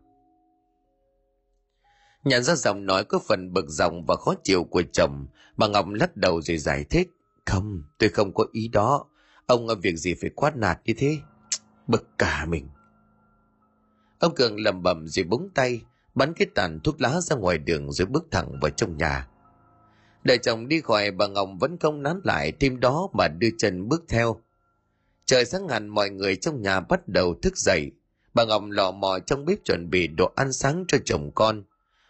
Nhận 2.26 2.44
ra 2.44 2.56
giọng 2.56 2.86
nói 2.86 3.04
có 3.04 3.20
phần 3.28 3.54
bực 3.54 3.66
dòng 3.70 4.06
và 4.06 4.16
khó 4.16 4.34
chịu 4.44 4.64
của 4.64 4.84
chồng, 4.94 5.28
bà 5.58 5.68
Ngọc 5.68 5.88
lắc 5.90 6.18
đầu 6.18 6.42
rồi 6.42 6.58
giải 6.58 6.84
thích. 6.84 7.10
Không, 7.46 7.84
tôi 7.98 8.10
không 8.10 8.34
có 8.34 8.46
ý 8.52 8.68
đó. 8.68 9.06
Ông 9.46 9.68
ở 9.68 9.76
việc 9.76 9.96
gì 9.96 10.16
phải 10.22 10.30
quát 10.30 10.56
nạt 10.58 10.80
như 10.86 10.94
thế? 10.98 11.18
Bực 11.88 12.08
cả 12.18 12.46
mình. 12.46 12.68
Ông 14.20 14.36
Cường 14.36 14.60
lầm 14.60 14.84
bầm 14.84 15.08
rồi 15.08 15.26
búng 15.26 15.50
tay, 15.56 15.82
bắn 16.16 16.34
cái 16.34 16.48
tàn 16.56 16.80
thuốc 16.84 17.02
lá 17.02 17.22
ra 17.22 17.36
ngoài 17.36 17.58
đường 17.58 17.92
rồi 17.92 18.06
bước 18.06 18.26
thẳng 18.32 18.60
vào 18.62 18.70
trong 18.70 18.98
nhà. 18.98 19.28
Đợi 20.24 20.38
chồng 20.38 20.68
đi 20.68 20.82
khỏi 20.82 21.12
bà 21.12 21.28
Ngọc 21.28 21.50
vẫn 21.60 21.78
không 21.78 22.04
nán 22.04 22.22
lại 22.24 22.52
thêm 22.60 22.80
đó 22.80 23.10
mà 23.14 23.28
đưa 23.28 23.50
chân 23.58 23.90
bước 23.90 24.04
theo. 24.08 24.42
Trời 25.26 25.46
sáng 25.46 25.68
hẳn 25.68 25.88
mọi 25.88 26.10
người 26.10 26.36
trong 26.36 26.62
nhà 26.62 26.80
bắt 26.80 27.08
đầu 27.08 27.36
thức 27.42 27.58
dậy. 27.58 27.92
Bà 28.34 28.46
Ngọc 28.46 28.64
lò 28.70 28.92
mò 28.92 29.20
trong 29.20 29.46
bếp 29.46 29.58
chuẩn 29.66 29.90
bị 29.90 30.08
đồ 30.08 30.32
ăn 30.36 30.54
sáng 30.54 30.86
cho 30.88 30.98
chồng 31.06 31.32
con. 31.36 31.64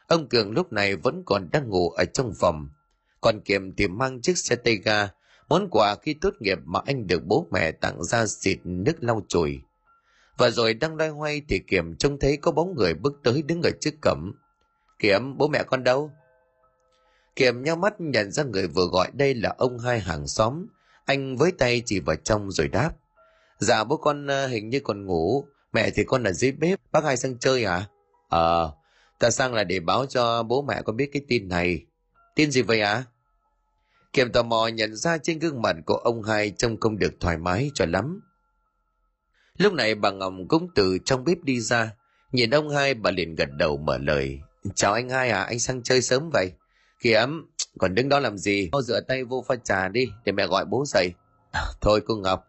Ông 0.07 0.29
Cường 0.29 0.51
lúc 0.51 0.73
này 0.73 0.95
vẫn 0.95 1.23
còn 1.25 1.49
đang 1.51 1.69
ngủ 1.69 1.89
ở 1.89 2.05
trong 2.05 2.33
phòng. 2.39 2.69
Còn 3.21 3.39
Kiệm 3.41 3.75
thì 3.75 3.87
mang 3.87 4.21
chiếc 4.21 4.37
xe 4.37 4.55
tay 4.55 4.75
ga, 4.75 5.09
món 5.49 5.67
quà 5.71 5.95
khi 5.95 6.13
tốt 6.13 6.33
nghiệp 6.39 6.57
mà 6.65 6.79
anh 6.85 7.07
được 7.07 7.25
bố 7.25 7.47
mẹ 7.51 7.71
tặng 7.71 8.03
ra 8.03 8.25
xịt 8.25 8.59
nước 8.63 8.93
lau 8.99 9.21
chùi. 9.27 9.61
Và 10.37 10.49
rồi 10.49 10.73
đang 10.73 10.95
loay 10.95 11.09
hoay 11.09 11.41
thì 11.49 11.59
Kiểm 11.59 11.95
trông 11.95 12.19
thấy 12.19 12.37
có 12.37 12.51
bóng 12.51 12.75
người 12.75 12.93
bước 12.93 13.13
tới 13.23 13.41
đứng 13.41 13.61
ở 13.61 13.69
trước 13.81 13.93
cổng. 14.01 14.31
Kiểm, 14.99 15.37
bố 15.37 15.47
mẹ 15.47 15.63
con 15.63 15.83
đâu? 15.83 16.11
Kiệm 17.35 17.63
nhau 17.63 17.75
mắt 17.75 17.93
nhận 18.01 18.31
ra 18.31 18.43
người 18.43 18.67
vừa 18.67 18.85
gọi 18.85 19.09
đây 19.13 19.33
là 19.33 19.55
ông 19.57 19.79
hai 19.79 19.99
hàng 19.99 20.27
xóm. 20.27 20.65
Anh 21.05 21.37
với 21.37 21.51
tay 21.51 21.81
chỉ 21.85 21.99
vào 21.99 22.15
trong 22.15 22.51
rồi 22.51 22.67
đáp. 22.67 22.91
Dạ 23.59 23.83
bố 23.83 23.97
con 23.97 24.27
ờ, 24.27 24.47
hình 24.47 24.69
như 24.69 24.79
còn 24.83 25.05
ngủ, 25.05 25.45
mẹ 25.73 25.89
thì 25.89 26.03
con 26.03 26.23
ở 26.23 26.31
dưới 26.31 26.51
bếp, 26.51 26.79
bác 26.91 27.03
hai 27.03 27.17
sang 27.17 27.37
chơi 27.39 27.63
à? 27.63 27.87
Ờ, 28.29 28.73
ta 29.25 29.31
sang 29.31 29.53
là 29.53 29.63
để 29.63 29.79
báo 29.79 30.05
cho 30.05 30.43
bố 30.43 30.61
mẹ 30.61 30.81
con 30.81 30.97
biết 30.97 31.09
cái 31.13 31.21
tin 31.27 31.47
này. 31.47 31.85
Tin 32.35 32.51
gì 32.51 32.61
vậy 32.61 32.81
ạ? 32.81 32.93
À? 32.93 33.03
Kiệm 34.13 34.31
tò 34.31 34.43
mò 34.43 34.67
nhận 34.67 34.95
ra 34.95 35.17
trên 35.17 35.39
gương 35.39 35.61
mặt 35.61 35.75
của 35.85 35.95
ông 35.95 36.23
hai 36.23 36.51
trông 36.57 36.79
không 36.79 36.99
được 36.99 37.13
thoải 37.19 37.37
mái 37.37 37.71
cho 37.73 37.85
lắm. 37.85 38.21
Lúc 39.57 39.73
này 39.73 39.95
bà 39.95 40.11
Ngọc 40.11 40.33
cũng 40.47 40.67
từ 40.75 40.97
trong 41.05 41.23
bếp 41.23 41.43
đi 41.43 41.59
ra, 41.59 41.91
nhìn 42.31 42.49
ông 42.49 42.69
hai 42.69 42.93
bà 42.93 43.11
liền 43.11 43.35
gật 43.35 43.49
đầu 43.57 43.77
mở 43.77 43.97
lời. 43.97 44.39
Chào 44.75 44.93
anh 44.93 45.09
hai 45.09 45.29
à, 45.29 45.43
anh 45.43 45.59
sang 45.59 45.83
chơi 45.83 46.01
sớm 46.01 46.29
vậy? 46.33 46.51
Kìa, 46.99 47.25
còn 47.79 47.95
đứng 47.95 48.09
đó 48.09 48.19
làm 48.19 48.37
gì? 48.37 48.69
Mau 48.71 48.81
rửa 48.81 48.99
tay 49.07 49.23
vô 49.23 49.45
pha 49.47 49.55
trà 49.55 49.87
đi, 49.87 50.07
để 50.25 50.31
mẹ 50.31 50.47
gọi 50.47 50.65
bố 50.65 50.83
dậy. 50.87 51.13
À, 51.51 51.63
thôi 51.81 52.01
cô 52.05 52.15
Ngọc, 52.15 52.47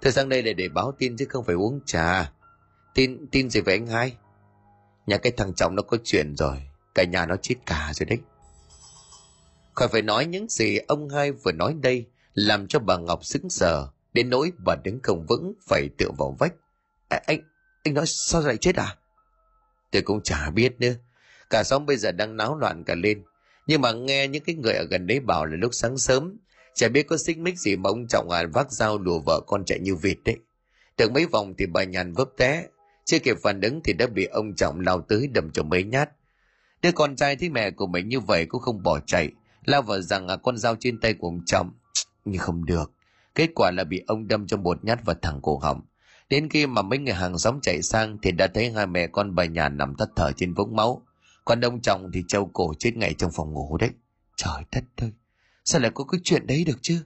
tôi 0.00 0.12
sang 0.12 0.28
đây 0.28 0.42
là 0.42 0.52
để 0.52 0.68
báo 0.68 0.92
tin 0.98 1.16
chứ 1.16 1.26
không 1.28 1.44
phải 1.44 1.54
uống 1.54 1.80
trà. 1.86 2.32
Tin 2.94 3.26
tin 3.30 3.50
gì 3.50 3.60
về 3.60 3.74
anh 3.74 3.86
hai? 3.86 4.16
Nhà 5.06 5.16
cái 5.16 5.32
thằng 5.36 5.54
chồng 5.54 5.74
nó 5.74 5.82
có 5.82 5.96
chuyện 6.04 6.36
rồi, 6.36 6.62
cả 6.94 7.04
nhà 7.04 7.26
nó 7.26 7.36
chết 7.42 7.54
cả 7.66 7.92
rồi 7.94 8.06
đấy. 8.06 8.18
Khỏi 9.74 9.88
phải 9.88 10.02
nói 10.02 10.26
những 10.26 10.48
gì 10.48 10.78
ông 10.88 11.08
hai 11.08 11.32
vừa 11.32 11.52
nói 11.52 11.74
đây, 11.80 12.06
làm 12.34 12.66
cho 12.66 12.78
bà 12.78 12.96
Ngọc 12.96 13.24
sững 13.24 13.50
sờ, 13.50 13.88
đến 14.12 14.30
nỗi 14.30 14.52
bà 14.64 14.74
đứng 14.84 15.00
không 15.02 15.26
vững 15.28 15.52
phải 15.68 15.88
tựa 15.98 16.10
vào 16.18 16.36
vách. 16.38 16.54
À, 17.08 17.20
anh, 17.26 17.40
anh 17.84 17.94
nói 17.94 18.04
sao 18.06 18.42
lại 18.42 18.56
chết 18.56 18.76
à? 18.76 18.96
Tôi 19.92 20.02
cũng 20.02 20.22
chả 20.22 20.50
biết 20.50 20.80
nữa. 20.80 20.94
Cả 21.50 21.62
xóm 21.64 21.86
bây 21.86 21.96
giờ 21.96 22.12
đang 22.12 22.36
náo 22.36 22.58
loạn 22.58 22.84
cả 22.84 22.94
lên 22.94 23.22
nhưng 23.66 23.80
mà 23.80 23.92
nghe 23.92 24.28
những 24.28 24.42
cái 24.44 24.54
người 24.54 24.74
ở 24.74 24.84
gần 24.84 25.06
đấy 25.06 25.20
bảo 25.20 25.46
là 25.46 25.56
lúc 25.56 25.74
sáng 25.74 25.98
sớm 25.98 26.36
chả 26.74 26.88
biết 26.88 27.02
có 27.02 27.16
xích 27.16 27.38
mích 27.38 27.58
gì 27.58 27.76
mà 27.76 27.90
ông 27.90 28.06
trọng 28.08 28.30
à 28.30 28.44
vác 28.52 28.72
dao 28.72 28.98
đùa 28.98 29.20
vợ 29.26 29.40
con 29.46 29.64
chạy 29.64 29.78
như 29.78 29.94
vịt 29.94 30.18
đấy 30.24 30.36
được 30.98 31.12
mấy 31.12 31.26
vòng 31.26 31.54
thì 31.58 31.66
bà 31.66 31.84
nhàn 31.84 32.12
vấp 32.12 32.28
té 32.36 32.66
chưa 33.06 33.18
kịp 33.18 33.36
phản 33.42 33.60
ứng 33.60 33.80
thì 33.84 33.92
đã 33.92 34.06
bị 34.06 34.24
ông 34.24 34.54
trọng 34.54 34.80
lao 34.80 35.00
tới 35.00 35.28
đâm 35.34 35.50
cho 35.50 35.62
mấy 35.62 35.84
nhát. 35.84 36.10
Đứa 36.82 36.92
con 36.92 37.16
trai 37.16 37.36
thấy 37.36 37.48
mẹ 37.48 37.70
của 37.70 37.86
mình 37.86 38.08
như 38.08 38.20
vậy 38.20 38.46
cũng 38.46 38.60
không 38.60 38.82
bỏ 38.82 39.00
chạy. 39.00 39.30
Lao 39.64 39.82
vào 39.82 40.00
rằng 40.00 40.28
à, 40.28 40.36
con 40.36 40.56
dao 40.56 40.76
trên 40.80 41.00
tay 41.00 41.14
của 41.14 41.28
ông 41.28 41.44
trọng. 41.46 41.70
Nhưng 42.24 42.40
không 42.40 42.64
được. 42.64 42.92
Kết 43.34 43.50
quả 43.54 43.70
là 43.70 43.84
bị 43.84 44.02
ông 44.06 44.28
đâm 44.28 44.46
cho 44.46 44.56
một 44.56 44.84
nhát 44.84 45.04
vào 45.04 45.16
thẳng 45.22 45.40
cổ 45.42 45.58
họng. 45.58 45.80
Đến 46.28 46.48
khi 46.48 46.66
mà 46.66 46.82
mấy 46.82 46.98
người 46.98 47.14
hàng 47.14 47.38
xóm 47.38 47.60
chạy 47.62 47.82
sang 47.82 48.18
thì 48.22 48.32
đã 48.32 48.46
thấy 48.54 48.70
hai 48.70 48.86
mẹ 48.86 49.06
con 49.06 49.34
bà 49.34 49.44
nhà 49.44 49.68
nằm 49.68 49.94
thất 49.96 50.08
thở 50.16 50.32
trên 50.36 50.54
vũng 50.54 50.76
máu. 50.76 51.02
Còn 51.44 51.60
ông 51.60 51.80
trọng 51.80 52.10
thì 52.12 52.22
trâu 52.28 52.50
cổ 52.52 52.74
chết 52.78 52.96
ngay 52.96 53.14
trong 53.18 53.30
phòng 53.34 53.52
ngủ 53.52 53.76
đấy. 53.78 53.90
Trời 54.36 54.62
đất 54.72 54.84
ơi! 54.96 55.12
Sao 55.64 55.80
lại 55.80 55.90
có 55.94 56.04
cái 56.04 56.20
chuyện 56.24 56.46
đấy 56.46 56.64
được 56.66 56.78
chứ? 56.82 57.04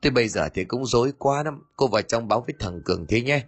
Tôi 0.00 0.12
bây 0.12 0.28
giờ 0.28 0.48
thì 0.54 0.64
cũng 0.64 0.86
dối 0.86 1.12
quá 1.18 1.42
lắm. 1.42 1.62
Cô 1.76 1.86
vào 1.86 2.02
trong 2.02 2.28
báo 2.28 2.40
với 2.40 2.54
thằng 2.58 2.82
cường 2.84 3.06
thế 3.06 3.22
nhé 3.22 3.44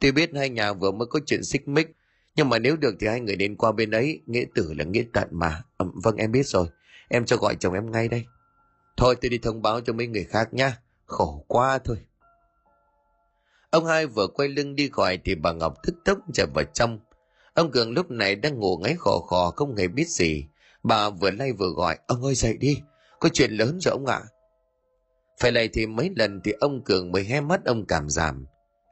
tôi 0.00 0.12
biết 0.12 0.30
hai 0.34 0.50
nhà 0.50 0.72
vừa 0.72 0.90
mới 0.90 1.06
có 1.06 1.20
chuyện 1.26 1.44
xích 1.44 1.68
mích 1.68 1.96
nhưng 2.36 2.48
mà 2.48 2.58
nếu 2.58 2.76
được 2.76 2.94
thì 3.00 3.06
hai 3.06 3.20
người 3.20 3.36
đến 3.36 3.56
qua 3.56 3.72
bên 3.72 3.90
ấy. 3.90 4.20
Nghĩa 4.26 4.44
tử 4.54 4.74
là 4.78 4.84
nghĩa 4.84 5.04
tận 5.12 5.28
mà. 5.30 5.62
À, 5.78 5.86
vâng 5.94 6.16
em 6.16 6.32
biết 6.32 6.46
rồi. 6.46 6.66
Em 7.08 7.24
cho 7.24 7.36
gọi 7.36 7.56
chồng 7.60 7.74
em 7.74 7.90
ngay 7.90 8.08
đây. 8.08 8.24
Thôi 8.96 9.16
tôi 9.20 9.28
đi 9.28 9.38
thông 9.38 9.62
báo 9.62 9.80
cho 9.80 9.92
mấy 9.92 10.06
người 10.06 10.24
khác 10.24 10.54
nhá. 10.54 10.76
Khổ 11.06 11.44
quá 11.48 11.78
thôi. 11.84 11.96
Ông 13.70 13.86
hai 13.86 14.06
vừa 14.06 14.26
quay 14.26 14.48
lưng 14.48 14.76
đi 14.76 14.88
gọi 14.88 15.18
thì 15.24 15.34
bà 15.34 15.52
ngọc 15.52 15.74
tức 15.82 15.94
tốc 16.04 16.18
chạy 16.32 16.46
vào 16.54 16.64
trong. 16.64 16.98
Ông 17.54 17.70
cường 17.70 17.92
lúc 17.92 18.10
này 18.10 18.36
đang 18.36 18.58
ngủ 18.58 18.76
ngáy 18.76 18.94
khò 18.98 19.18
khò 19.18 19.50
không 19.50 19.76
hề 19.76 19.88
biết 19.88 20.08
gì. 20.08 20.44
Bà 20.82 21.10
vừa 21.10 21.30
lay 21.30 21.52
vừa 21.52 21.70
gọi 21.70 21.98
ông 22.06 22.24
ơi 22.24 22.34
dậy 22.34 22.56
đi. 22.56 22.80
Có 23.20 23.28
chuyện 23.28 23.52
lớn 23.52 23.78
rồi 23.80 23.92
ông 23.92 24.06
ạ. 24.06 24.20
Phải 25.40 25.52
lay 25.52 25.68
thì 25.68 25.86
mấy 25.86 26.10
lần 26.16 26.40
thì 26.44 26.52
ông 26.52 26.84
cường 26.84 27.12
mới 27.12 27.24
hé 27.24 27.40
mắt 27.40 27.64
ông 27.64 27.86
cảm 27.86 28.10
giảm 28.10 28.46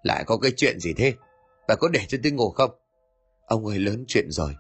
lại 0.09 0.25
có 0.27 0.37
cái 0.37 0.53
chuyện 0.57 0.81
gì 0.81 0.93
thế? 0.93 1.15
Bà 1.69 1.75
có 1.75 1.89
để 1.89 2.01
cho 2.09 2.19
tôi 2.23 2.33
ngủ 2.33 2.51
không? 2.51 2.71
Ông 3.47 3.67
ơi 3.67 3.79
lớn 3.79 4.05
chuyện 4.09 4.31
rồi. 4.31 4.55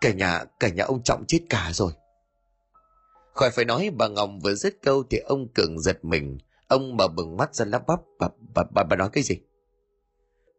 Cả 0.00 0.12
nhà 0.12 0.44
cả 0.60 0.68
nhà 0.68 0.84
ông 0.84 1.02
trọng 1.02 1.24
chết 1.28 1.38
cả 1.50 1.70
rồi. 1.72 1.92
Khỏi 3.34 3.50
phải 3.50 3.64
nói 3.64 3.90
bà 3.96 4.08
ngọc 4.08 4.30
vừa 4.42 4.54
dứt 4.54 4.74
câu 4.82 5.02
thì 5.10 5.18
ông 5.18 5.48
cường 5.54 5.80
giật 5.80 6.04
mình. 6.04 6.38
Ông 6.68 6.96
mở 6.96 7.08
bừng 7.08 7.36
mắt 7.36 7.54
ra 7.54 7.64
lắp 7.64 7.86
bắp 7.86 8.00
bà, 8.18 8.28
bà, 8.54 8.62
bà, 8.74 8.82
bà 8.82 8.96
nói 8.96 9.08
cái 9.12 9.24
gì? 9.24 9.36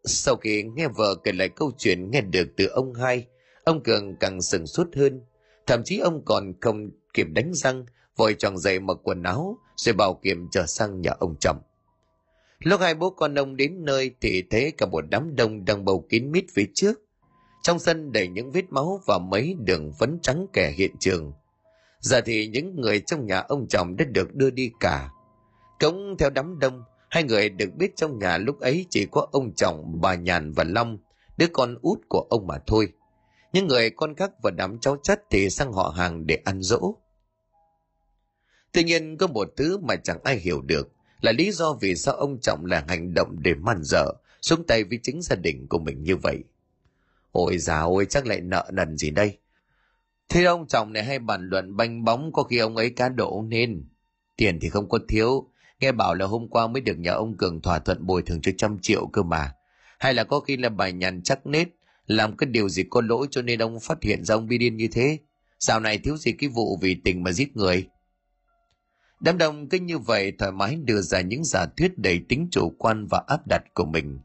Sau 0.04 0.36
khi 0.36 0.63
nghe 0.63 0.88
vợ 0.88 1.15
kể 1.23 1.32
lại 1.32 1.49
câu 1.49 1.71
chuyện 1.78 2.12
nghe 2.12 2.21
được 2.21 2.47
từ 2.58 2.65
ông 2.65 2.93
hai 2.93 3.28
ông 3.63 3.84
cường 3.84 4.15
càng 4.19 4.41
sừng 4.41 4.67
sốt 4.67 4.88
hơn. 4.95 5.21
Thậm 5.67 5.82
chí 5.86 5.99
ông 5.99 6.25
còn 6.25 6.54
không 6.62 6.89
kịp 7.13 7.28
đánh 7.30 7.52
răng 7.54 7.86
vội 8.15 8.36
tròn 8.39 8.58
dậy 8.58 8.80
mặc 8.80 8.97
quần 9.04 9.23
áo 9.23 9.58
rồi 9.75 9.93
bảo 9.93 10.19
kiểm 10.23 10.47
trở 10.52 10.65
sang 10.65 11.02
nhà 11.02 11.12
ông 11.19 11.36
trọng 11.39 11.62
lúc 12.60 12.82
hai 12.82 12.95
bố 12.95 13.10
con 13.10 13.36
ông 13.36 13.56
đến 13.56 13.86
nơi 13.86 14.12
thì 14.22 14.43
thấy 14.50 14.72
cả 14.78 14.86
một 14.86 15.04
đám 15.10 15.36
đông 15.36 15.65
đang 15.65 15.86
bầu 15.86 16.06
kín 16.10 16.32
mít 16.32 16.45
phía 16.54 16.65
trước. 16.74 17.02
Trong 17.62 17.80
sân 17.80 18.12
đầy 18.12 18.28
những 18.28 18.52
vết 18.52 18.65
máu 18.69 19.02
và 19.08 19.17
mấy 19.17 19.56
đường 19.60 19.91
phấn 20.00 20.19
trắng 20.22 20.45
kẻ 20.54 20.72
hiện 20.72 20.91
trường. 21.00 21.34
Giờ 22.00 22.22
thì 22.22 22.48
những 22.48 22.76
người 22.76 23.00
trong 23.00 23.26
nhà 23.26 23.39
ông 23.39 23.67
chồng 23.67 23.95
đã 23.95 24.06
được 24.06 24.36
đưa 24.36 24.50
đi 24.50 24.72
cả. 24.80 25.10
Cống 25.80 26.15
theo 26.19 26.30
đám 26.30 26.60
đông, 26.60 26.84
hai 27.10 27.24
người 27.24 27.50
được 27.50 27.69
biết 27.78 27.95
trong 27.95 28.19
nhà 28.19 28.38
lúc 28.38 28.60
ấy 28.60 28.86
chỉ 28.89 29.06
có 29.12 29.28
ông 29.32 29.54
chồng, 29.56 30.02
bà 30.02 30.15
nhàn 30.15 30.52
và 30.52 30.63
long, 30.63 30.98
đứa 31.38 31.48
con 31.54 31.78
út 31.82 32.00
của 32.10 32.28
ông 32.30 32.48
mà 32.48 32.56
thôi. 32.67 32.88
Những 33.54 33.67
người 33.67 33.89
con 33.89 34.15
khác 34.15 34.32
và 34.43 34.52
đám 34.52 34.80
cháu 34.80 34.98
chất 35.04 35.22
thì 35.30 35.50
sang 35.50 35.74
họ 35.74 35.93
hàng 35.98 36.28
để 36.28 36.39
ăn 36.45 36.62
dỗ. 36.62 36.95
Tuy 38.72 38.84
nhiên 38.84 39.17
có 39.17 39.28
một 39.28 39.48
thứ 39.58 39.78
mà 39.78 39.95
chẳng 39.95 40.19
ai 40.24 40.38
hiểu 40.38 40.62
được 40.62 40.89
là 41.21 41.32
lý 41.32 41.51
do 41.51 41.73
vì 41.82 41.95
sao 41.95 42.13
ông 42.15 42.39
trọng 42.41 42.65
là 42.65 42.86
hành 42.88 43.13
động 43.13 43.36
để 43.39 43.53
man 43.53 43.82
dở, 43.84 44.05
xuống 44.41 44.63
tay 44.67 44.84
với 44.84 44.99
chính 45.03 45.21
gia 45.21 45.36
đình 45.36 45.67
của 45.67 45.79
mình 45.79 46.03
như 46.03 46.15
vậy. 46.15 46.43
Ôi 47.32 47.58
già 47.58 47.79
ôi, 47.82 48.05
chắc 48.10 48.27
lại 48.27 48.41
nợ 48.41 48.69
nần 48.73 48.97
gì 48.97 49.10
đây? 49.10 49.38
Thế 50.29 50.43
ông 50.43 50.67
chồng 50.67 50.93
này 50.93 51.03
hay 51.03 51.19
bàn 51.19 51.49
luận 51.49 51.75
banh 51.77 52.03
bóng 52.03 52.34
có 52.34 52.43
khi 52.43 52.58
ông 52.58 52.75
ấy 52.75 52.89
cá 52.89 53.10
độ 53.10 53.43
nên. 53.47 53.88
Tiền 54.38 54.60
thì 54.62 54.69
không 54.69 54.89
có 54.89 54.99
thiếu, 55.08 55.49
nghe 55.79 55.91
bảo 55.91 56.15
là 56.15 56.25
hôm 56.25 56.47
qua 56.47 56.67
mới 56.67 56.82
được 56.82 56.99
nhà 56.99 57.12
ông 57.12 57.38
cường 57.38 57.62
thỏa 57.62 57.79
thuận 57.79 58.05
bồi 58.05 58.21
thường 58.21 58.41
cho 58.41 58.51
trăm 58.58 58.79
triệu 58.82 59.08
cơ 59.08 59.23
mà. 59.23 59.53
Hay 59.99 60.13
là 60.13 60.23
có 60.23 60.39
khi 60.39 60.58
là 60.58 60.69
bà 60.69 60.89
nhàn 60.89 61.21
chắc 61.23 61.45
nết, 61.45 61.67
làm 62.08 62.38
cái 62.38 62.49
điều 62.49 62.69
gì 62.69 62.84
có 62.89 63.01
lỗi 63.01 63.27
cho 63.32 63.41
nên 63.41 63.60
ông 63.60 63.79
phát 63.79 64.03
hiện 64.03 64.25
ra 64.25 64.36
ông 64.36 64.47
bi 64.47 64.58
điên 64.58 64.77
như 64.77 64.88
thế? 64.91 65.17
Dạo 65.60 65.79
này 65.79 65.97
thiếu 65.97 66.17
gì 66.17 66.32
cái 66.32 66.49
vụ 66.49 66.77
vì 66.82 66.95
tình 66.95 67.23
mà 67.23 67.32
giết 67.32 67.58
người? 67.58 67.88
Đám 69.19 69.38
đông 69.38 69.69
cứ 69.69 69.79
như 69.79 69.97
vậy 69.97 70.34
thoải 70.39 70.51
mái 70.51 70.75
đưa 70.75 71.01
ra 71.01 71.21
những 71.21 71.43
giả 71.43 71.65
thuyết 71.77 71.97
đầy 71.97 72.19
tính 72.29 72.47
chủ 72.51 72.75
quan 72.77 73.08
và 73.08 73.23
áp 73.27 73.47
đặt 73.47 73.63
của 73.73 73.86
mình. 73.86 74.19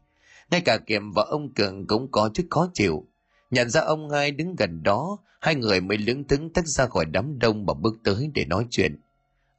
Ngay 0.51 0.61
cả 0.61 0.77
kiệm 0.77 1.11
và 1.11 1.23
ông 1.23 1.53
cường 1.53 1.87
cũng 1.87 2.11
có 2.11 2.29
chút 2.33 2.43
khó 2.49 2.69
chịu. 2.73 3.07
Nhận 3.51 3.69
ra 3.69 3.81
ông 3.81 4.09
hai 4.09 4.31
đứng 4.31 4.55
gần 4.55 4.83
đó, 4.83 5.17
hai 5.41 5.55
người 5.55 5.81
mới 5.81 5.97
lưỡng 5.97 6.27
thững 6.27 6.53
tách 6.53 6.67
ra 6.67 6.85
khỏi 6.85 7.05
đám 7.05 7.39
đông 7.39 7.65
và 7.65 7.73
bước 7.73 7.95
tới 8.03 8.29
để 8.33 8.45
nói 8.45 8.65
chuyện. 8.69 8.99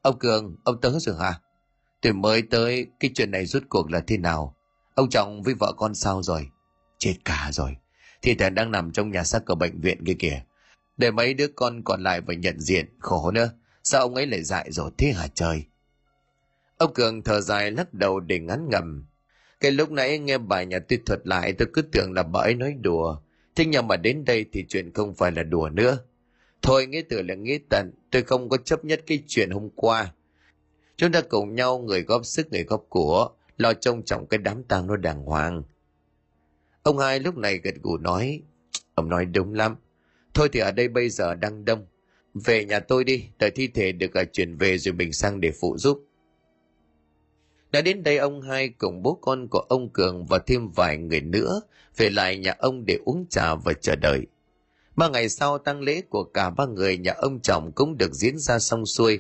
Ông 0.03 0.18
cường, 0.18 0.57
ông 0.64 0.81
tới 0.81 0.92
rồi 1.01 1.16
hả? 1.20 1.40
Tôi 2.01 2.12
mới 2.12 2.42
tới, 2.42 2.87
cái 3.01 3.11
chuyện 3.14 3.31
này 3.31 3.46
rút 3.46 3.62
cuộc 3.68 3.90
là 3.90 4.01
thế 4.07 4.18
nào? 4.18 4.57
Ông 4.94 5.09
chồng 5.11 5.42
với 5.42 5.55
vợ 5.55 5.72
con 5.77 5.94
sao 5.94 6.22
rồi? 6.22 6.49
Chết 6.99 7.14
cả 7.25 7.49
rồi. 7.53 7.77
Thì 8.22 8.35
thể 8.35 8.51
đang 8.51 8.70
nằm 8.70 8.92
trong 8.92 9.11
nhà 9.11 9.25
xác 9.25 9.46
ở 9.46 9.55
bệnh 9.55 9.81
viện 9.81 10.05
kia 10.05 10.16
kìa. 10.18 10.42
Để 10.96 11.11
mấy 11.11 11.35
đứa 11.35 11.49
con 11.49 11.83
còn 11.85 12.03
lại 12.03 12.20
phải 12.27 12.37
nhận 12.37 12.61
diện, 12.61 12.87
khổ 12.99 13.31
nữa 13.31 13.51
sao 13.88 14.01
ông 14.01 14.14
ấy 14.14 14.27
lại 14.27 14.42
dại 14.44 14.72
rồi 14.72 14.90
thế 14.99 15.12
hả 15.12 15.27
trời? 15.35 15.64
Ông 16.77 16.94
cường 16.94 17.22
thở 17.22 17.40
dài 17.40 17.70
lắc 17.70 17.94
đầu 17.94 18.20
để 18.20 18.38
ngắn 18.38 18.68
ngầm. 18.70 19.07
Cái 19.61 19.70
lúc 19.72 19.90
nãy 19.90 20.18
nghe 20.18 20.38
bài 20.38 20.66
nhà 20.66 20.79
tôi 20.79 20.99
thuật 21.07 21.27
lại, 21.27 21.53
tôi 21.53 21.68
cứ 21.72 21.83
tưởng 21.83 22.12
là 22.12 22.22
bà 22.22 22.40
ấy 22.40 22.55
nói 22.55 22.75
đùa. 22.81 23.16
Thế 23.55 23.64
nhưng 23.64 23.88
mà 23.88 23.96
đến 23.96 24.25
đây 24.25 24.44
thì 24.53 24.64
chuyện 24.68 24.92
không 24.92 25.14
phải 25.14 25.33
là 25.33 25.42
đùa 25.42 25.68
nữa. 25.68 25.99
Thôi, 26.62 26.87
nghĩa 26.87 27.03
tử 27.09 27.22
là 27.22 27.35
nghĩa 27.35 27.59
tận, 27.68 27.92
tôi 28.11 28.22
không 28.22 28.49
có 28.49 28.57
chấp 28.57 28.85
nhất 28.85 29.03
cái 29.07 29.22
chuyện 29.27 29.51
hôm 29.51 29.70
qua. 29.77 30.12
Chúng 30.96 31.12
ta 31.12 31.20
cùng 31.20 31.55
nhau, 31.55 31.79
người 31.79 32.03
góp 32.03 32.27
sức, 32.27 32.53
người 32.53 32.64
góp 32.64 32.87
của, 32.88 33.31
lo 33.57 33.72
trông 33.72 34.03
trọng 34.03 34.27
cái 34.27 34.38
đám 34.38 34.62
tang 34.62 34.87
nó 34.87 34.96
đàng 34.96 35.22
hoàng. 35.22 35.62
Ông 36.83 36.99
hai 36.99 37.20
lúc 37.20 37.37
này 37.37 37.59
gật 37.59 37.75
gù 37.83 37.96
nói, 37.96 38.42
ông 38.94 39.09
nói 39.09 39.25
đúng 39.25 39.55
lắm. 39.55 39.77
Thôi 40.35 40.49
thì 40.53 40.61
ở 40.61 40.72
đây 40.72 40.88
bây 40.88 41.11
giờ 41.11 41.35
đang 41.35 41.64
đông 41.64 41.87
về 42.44 42.64
nhà 42.64 42.81
tôi 42.81 43.05
đi 43.05 43.29
đợi 43.38 43.51
thi 43.51 43.68
thể 43.68 43.92
được 43.92 44.14
à, 44.14 44.25
chuyển 44.25 44.57
về 44.57 44.79
rồi 44.79 44.94
mình 44.94 45.12
sang 45.12 45.40
để 45.40 45.53
phụ 45.61 45.79
giúp. 45.79 46.05
Đã 47.70 47.81
đến 47.81 48.03
đây 48.03 48.16
ông 48.16 48.40
hai 48.40 48.68
cùng 48.68 49.03
bố 49.03 49.14
con 49.14 49.49
của 49.49 49.59
ông 49.68 49.88
cường 49.88 50.27
và 50.27 50.38
thêm 50.38 50.68
vài 50.68 50.96
người 50.96 51.20
nữa, 51.20 51.61
về 51.96 52.11
lại 52.11 52.38
nhà 52.38 52.55
ông 52.59 52.87
để 52.87 52.99
uống 53.05 53.27
trà 53.31 53.55
và 53.55 53.72
chờ 53.72 53.96
đợi. 53.96 54.27
Ba 54.96 55.09
ngày 55.09 55.29
sau, 55.29 55.59
tang 55.59 55.81
lễ 55.81 56.03
của 56.09 56.25
cả 56.25 56.51
ba 56.51 56.66
người 56.66 56.99
nhà 56.99 57.12
ông 57.12 57.40
chồng 57.40 57.72
cũng 57.75 57.99
được 57.99 58.12
diễn 58.12 58.38
ra 58.38 58.59
xong 58.59 58.87
xuôi. 58.87 59.18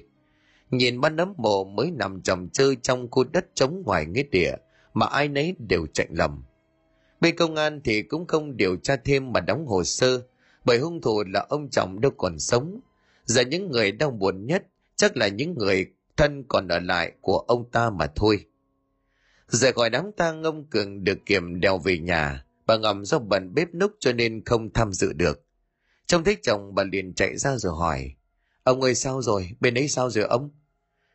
Nhìn 0.70 1.00
ba 1.00 1.08
nấm 1.08 1.34
mộ 1.36 1.64
mới 1.64 1.90
nằm 1.90 2.22
trầm 2.22 2.48
chơi 2.48 2.76
trong 2.82 3.10
khu 3.10 3.24
đất 3.24 3.46
trống 3.54 3.82
ngoài 3.86 4.06
nghĩa 4.06 4.22
địa, 4.22 4.54
mà 4.94 5.06
ai 5.06 5.28
nấy 5.28 5.54
đều 5.58 5.86
chạy 5.92 6.06
lầm 6.10 6.42
bên 7.20 7.36
công 7.36 7.54
an 7.54 7.80
thì 7.84 8.02
cũng 8.02 8.26
không 8.26 8.56
điều 8.56 8.76
tra 8.76 8.96
thêm 8.96 9.32
mà 9.32 9.40
đóng 9.40 9.66
hồ 9.66 9.84
sơ, 9.84 10.22
bởi 10.64 10.78
hung 10.78 11.00
thủ 11.00 11.24
là 11.24 11.46
ông 11.48 11.68
chồng 11.70 12.00
đâu 12.00 12.12
còn 12.16 12.38
sống 12.38 12.80
giờ 13.26 13.42
những 13.42 13.70
người 13.70 13.92
đau 13.92 14.10
buồn 14.10 14.46
nhất 14.46 14.66
chắc 14.96 15.16
là 15.16 15.28
những 15.28 15.54
người 15.54 15.86
thân 16.16 16.44
còn 16.48 16.68
ở 16.68 16.78
lại 16.78 17.12
của 17.20 17.38
ông 17.38 17.70
ta 17.70 17.90
mà 17.90 18.06
thôi. 18.16 18.44
Rời 19.48 19.72
khỏi 19.72 19.90
đám 19.90 20.12
tang 20.16 20.42
ông 20.42 20.64
cường 20.64 21.04
được 21.04 21.18
kiểm 21.26 21.60
đèo 21.60 21.78
về 21.78 21.98
nhà. 21.98 22.44
Bà 22.66 22.76
ngầm 22.76 23.04
do 23.04 23.18
bận 23.18 23.54
bếp 23.54 23.74
núc 23.74 23.92
cho 24.00 24.12
nên 24.12 24.44
không 24.44 24.72
tham 24.72 24.92
dự 24.92 25.12
được. 25.12 25.44
Trông 26.06 26.24
thấy 26.24 26.36
chồng 26.42 26.74
bà 26.74 26.84
liền 26.84 27.14
chạy 27.14 27.36
ra 27.36 27.56
rồi 27.56 27.72
hỏi 27.76 28.16
ông 28.66 28.82
ơi 28.82 28.94
sao 28.94 29.22
rồi? 29.22 29.50
Bên 29.60 29.74
ấy 29.74 29.88
sao 29.88 30.10
rồi 30.10 30.24
ông? 30.24 30.50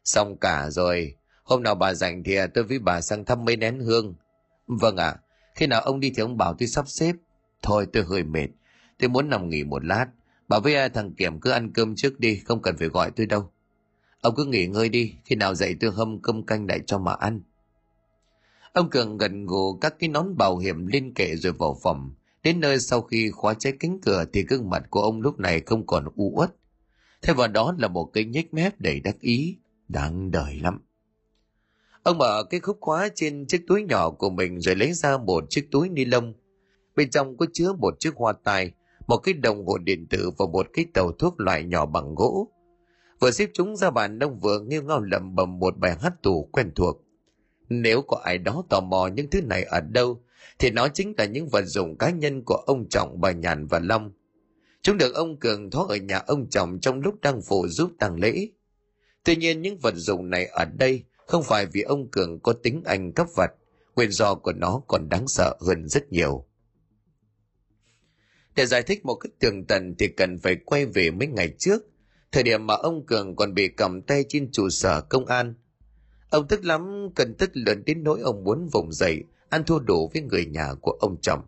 Xong 0.04 0.38
cả 0.38 0.70
rồi. 0.70 1.16
Hôm 1.44 1.64
nào 1.64 1.76
bà 1.76 1.94
rảnh 1.94 2.24
thì 2.24 2.36
à, 2.36 2.48
tôi 2.48 2.64
với 2.64 2.80
bà 2.80 3.02
sang 3.02 3.26
thăm 3.26 3.46
mấy 3.46 3.56
nén 3.56 3.80
hương. 3.80 4.16
Vâng 4.68 4.98
ạ. 4.98 5.08
À, 5.08 5.20
khi 5.56 5.68
nào 5.68 5.82
ông 5.82 6.00
đi 6.00 6.12
thì 6.16 6.22
ông 6.22 6.38
bảo 6.38 6.56
tôi 6.60 6.68
sắp 6.68 6.88
xếp. 6.88 7.16
Thôi 7.62 7.88
tôi 7.94 8.04
hơi 8.04 8.24
mệt. 8.24 8.48
Tôi 9.00 9.10
muốn 9.10 9.30
nằm 9.30 9.50
nghỉ 9.50 9.64
một 9.64 9.86
lát 9.86 10.06
bà 10.52 10.60
với 10.60 10.90
thằng 10.90 11.14
kiểm 11.14 11.40
cứ 11.40 11.50
ăn 11.50 11.72
cơm 11.74 11.96
trước 11.96 12.20
đi, 12.20 12.42
không 12.46 12.62
cần 12.62 12.78
phải 12.78 12.88
gọi 12.88 13.12
tôi 13.12 13.26
đâu. 13.26 13.50
Ông 14.22 14.36
cứ 14.36 14.46
nghỉ 14.46 14.68
ngơi 14.68 14.90
đi, 14.90 15.14
khi 15.26 15.36
nào 15.36 15.56
dậy 15.56 15.76
tôi 15.80 15.92
hâm 15.92 16.22
cơm 16.22 16.46
canh 16.46 16.68
lại 16.68 16.80
cho 16.86 16.98
mà 16.98 17.14
ăn. 17.14 17.42
Ông 18.74 18.90
cường 18.90 19.18
gần 19.18 19.46
gù 19.46 19.78
các 19.82 19.96
cái 20.00 20.10
nón 20.10 20.38
bảo 20.38 20.58
hiểm 20.58 20.88
lên 20.88 21.14
kệ 21.14 21.36
rồi 21.36 21.54
vào 21.54 21.78
phòng. 21.84 22.12
Đến 22.44 22.60
nơi 22.60 22.80
sau 22.80 23.02
khi 23.02 23.32
khóa 23.32 23.54
trái 23.54 23.74
cánh 23.80 24.00
cửa 24.02 24.26
thì 24.34 24.44
gương 24.44 24.70
mặt 24.70 24.84
của 24.90 25.02
ông 25.02 25.22
lúc 25.22 25.40
này 25.40 25.62
không 25.66 25.86
còn 25.86 26.06
u 26.16 26.34
uất. 26.36 26.56
Thay 27.22 27.36
vào 27.36 27.48
đó 27.48 27.76
là 27.78 27.88
một 27.88 28.10
cái 28.14 28.26
nhếch 28.26 28.54
mép 28.54 28.82
đầy 28.82 29.00
đắc 29.00 29.20
ý. 29.20 29.58
Đáng 29.88 30.32
đời 30.32 30.60
lắm. 30.60 30.82
Ông 32.04 32.18
mở 32.18 32.44
cái 32.50 32.60
khúc 32.60 32.78
khóa 32.82 33.10
trên 33.16 33.46
chiếc 33.48 33.62
túi 33.68 33.84
nhỏ 33.84 34.10
của 34.10 34.30
mình 34.30 34.62
rồi 34.62 34.76
lấy 34.76 34.94
ra 34.94 35.18
một 35.18 35.44
chiếc 35.50 35.68
túi 35.72 35.90
ni 35.90 36.06
lông. 36.06 36.34
Bên 36.96 37.10
trong 37.10 37.38
có 37.38 37.46
chứa 37.54 37.74
một 37.74 38.00
chiếc 38.00 38.16
hoa 38.16 38.34
tai 38.44 38.72
một 39.12 39.18
cái 39.18 39.34
đồng 39.34 39.66
hồ 39.68 39.78
điện 39.78 40.08
tử 40.10 40.32
và 40.38 40.46
một 40.46 40.68
cái 40.74 40.86
tàu 40.94 41.12
thuốc 41.12 41.40
loại 41.40 41.64
nhỏ 41.64 41.86
bằng 41.86 42.16
gỗ 42.16 42.52
vừa 43.20 43.32
xếp 43.32 43.50
chúng 43.54 43.76
ra 43.76 43.90
bàn 43.90 44.20
ông 44.20 44.40
vừa 44.40 44.60
nghiêng 44.60 44.88
ngao 44.88 45.02
lẩm 45.02 45.36
bẩm 45.36 45.60
một 45.60 45.78
bài 45.78 45.96
hát 46.02 46.14
tù 46.24 46.50
quen 46.52 46.72
thuộc 46.76 47.04
nếu 47.70 48.02
có 48.02 48.22
ai 48.24 48.38
đó 48.38 48.64
tò 48.70 48.80
mò 48.80 49.08
những 49.08 49.30
thứ 49.30 49.42
này 49.42 49.64
ở 49.64 49.82
đâu 49.82 50.24
thì 50.60 50.72
nó 50.72 50.88
chính 50.88 51.14
là 51.18 51.26
những 51.26 51.48
vật 51.48 51.62
dụng 51.66 51.98
cá 51.98 52.10
nhân 52.10 52.44
của 52.46 52.56
ông 52.56 52.90
Trọng, 52.90 53.22
bà 53.22 53.32
Nhàn 53.32 53.68
và 53.68 53.80
Long. 53.80 54.12
Chúng 54.82 54.98
được 54.98 55.16
ông 55.16 55.40
Cường 55.40 55.70
thoát 55.70 55.90
ở 55.90 55.96
nhà 55.96 56.18
ông 56.18 56.50
Trọng 56.50 56.80
trong 56.80 57.00
lúc 57.00 57.22
đang 57.22 57.42
phụ 57.42 57.68
giúp 57.68 57.92
tang 58.00 58.20
lễ. 58.20 58.48
Tuy 59.24 59.36
nhiên 59.36 59.62
những 59.62 59.78
vật 59.78 59.94
dụng 59.96 60.30
này 60.30 60.46
ở 60.46 60.66
đây 60.66 61.04
không 61.28 61.44
phải 61.44 61.66
vì 61.66 61.82
ông 61.82 62.12
Cường 62.12 62.40
có 62.40 62.54
tính 62.54 62.82
anh 62.86 63.14
cấp 63.14 63.28
vật, 63.36 63.52
nguyên 63.96 64.12
do 64.12 64.36
của 64.36 64.54
nó 64.54 64.82
còn 64.88 65.10
đáng 65.10 65.28
sợ 65.28 65.58
hơn 65.68 65.88
rất 65.88 66.12
nhiều. 66.12 66.46
Để 68.56 68.66
giải 68.66 68.84
thích 68.84 69.06
một 69.06 69.16
cách 69.16 69.32
tường 69.40 69.66
tận 69.66 69.96
thì 70.00 70.08
cần 70.08 70.38
phải 70.38 70.56
quay 70.66 70.86
về 70.86 71.12
mấy 71.12 71.28
ngày 71.28 71.54
trước, 71.58 71.84
thời 72.32 72.44
điểm 72.44 72.68
mà 72.68 72.74
ông 72.74 73.06
Cường 73.06 73.36
còn 73.36 73.54
bị 73.54 73.68
cầm 73.68 74.02
tay 74.02 74.26
trên 74.30 74.52
trụ 74.52 74.70
sở 74.70 75.02
công 75.02 75.26
an. 75.26 75.54
Ông 76.30 76.48
tức 76.48 76.66
lắm, 76.66 77.10
cần 77.16 77.34
tức 77.34 77.50
lớn 77.54 77.84
đến 77.86 78.04
nỗi 78.04 78.20
ông 78.20 78.44
muốn 78.44 78.68
vùng 78.72 78.92
dậy, 78.92 79.24
ăn 79.50 79.64
thua 79.64 79.80
đủ 79.80 80.10
với 80.14 80.22
người 80.22 80.46
nhà 80.46 80.74
của 80.82 80.98
ông 81.00 81.18
chồng. 81.22 81.42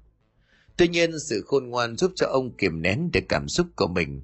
Tuy 0.78 0.88
nhiên 0.88 1.20
sự 1.20 1.44
khôn 1.48 1.70
ngoan 1.70 1.96
giúp 1.98 2.12
cho 2.16 2.28
ông 2.28 2.58
kiềm 2.58 2.82
nén 2.82 3.10
được 3.14 3.24
cảm 3.30 3.48
xúc 3.48 3.68
của 3.76 3.88
mình. 3.88 4.22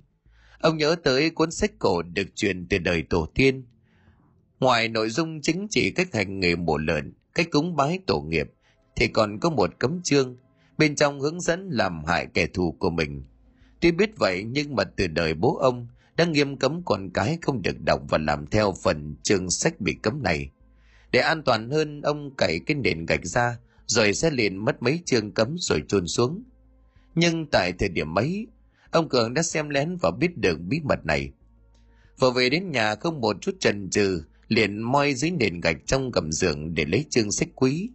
Ông 0.60 0.78
nhớ 0.78 0.96
tới 1.04 1.30
cuốn 1.30 1.52
sách 1.52 1.72
cổ 1.80 2.02
được 2.02 2.36
truyền 2.36 2.68
từ 2.68 2.78
đời 2.78 3.04
tổ 3.10 3.28
tiên. 3.36 3.66
Ngoài 4.60 4.88
nội 4.88 5.10
dung 5.10 5.42
chính 5.42 5.68
trị 5.70 5.92
cách 5.92 6.14
hành 6.14 6.40
nghề 6.40 6.56
mổ 6.56 6.78
lợn, 6.78 7.14
cách 7.34 7.48
cúng 7.52 7.76
bái 7.76 8.00
tổ 8.08 8.22
nghiệp, 8.22 8.48
thì 8.96 9.08
còn 9.08 9.40
có 9.40 9.50
một 9.50 9.80
cấm 9.80 10.02
chương, 10.04 10.38
bên 10.80 10.96
trong 10.96 11.20
hướng 11.20 11.42
dẫn 11.42 11.70
làm 11.72 12.06
hại 12.06 12.28
kẻ 12.34 12.48
thù 12.48 12.76
của 12.80 12.90
mình. 12.90 13.24
Tuy 13.80 13.92
biết 13.92 14.18
vậy 14.18 14.44
nhưng 14.44 14.76
mà 14.76 14.84
từ 14.84 15.08
đời 15.08 15.34
bố 15.34 15.58
ông 15.58 15.88
đã 16.18 16.26
nghiêm 16.26 16.58
cấm 16.58 16.82
con 16.86 17.10
cái 17.14 17.38
không 17.42 17.62
được 17.62 17.82
đọc 17.86 18.02
và 18.10 18.18
làm 18.18 18.48
theo 18.48 18.74
phần 18.84 19.16
chương 19.24 19.50
sách 19.50 19.82
bị 19.82 19.96
cấm 20.02 20.24
này. 20.24 20.50
Để 21.12 21.20
an 21.20 21.44
toàn 21.44 21.70
hơn, 21.70 22.02
ông 22.02 22.36
cậy 22.36 22.60
cái 22.66 22.76
nền 22.76 23.06
gạch 23.06 23.26
ra, 23.26 23.58
rồi 23.86 24.14
sẽ 24.14 24.30
liền 24.30 24.58
mất 24.58 24.84
mấy 24.84 25.00
chương 25.06 25.32
cấm 25.32 25.56
rồi 25.60 25.84
chôn 25.88 26.08
xuống. 26.08 26.44
Nhưng 27.16 27.46
tại 27.46 27.74
thời 27.80 27.90
điểm 27.90 28.16
ấy, 28.18 28.48
ông 28.92 29.10
Cường 29.10 29.34
đã 29.34 29.42
xem 29.42 29.70
lén 29.70 29.98
và 30.02 30.12
biết 30.12 30.38
được 30.38 30.60
bí 30.62 30.80
mật 30.84 31.06
này. 31.06 31.32
Vừa 32.20 32.32
về 32.32 32.50
đến 32.50 32.72
nhà 32.72 32.96
không 32.96 33.22
một 33.22 33.42
chút 33.42 33.56
chần 33.60 33.90
chừ, 33.90 34.24
liền 34.48 34.80
moi 34.82 35.14
dưới 35.14 35.32
nền 35.32 35.62
gạch 35.62 35.78
trong 35.86 36.12
gầm 36.12 36.32
giường 36.32 36.74
để 36.76 36.86
lấy 36.86 37.06
chương 37.10 37.32
sách 37.32 37.50
quý. 37.56 37.90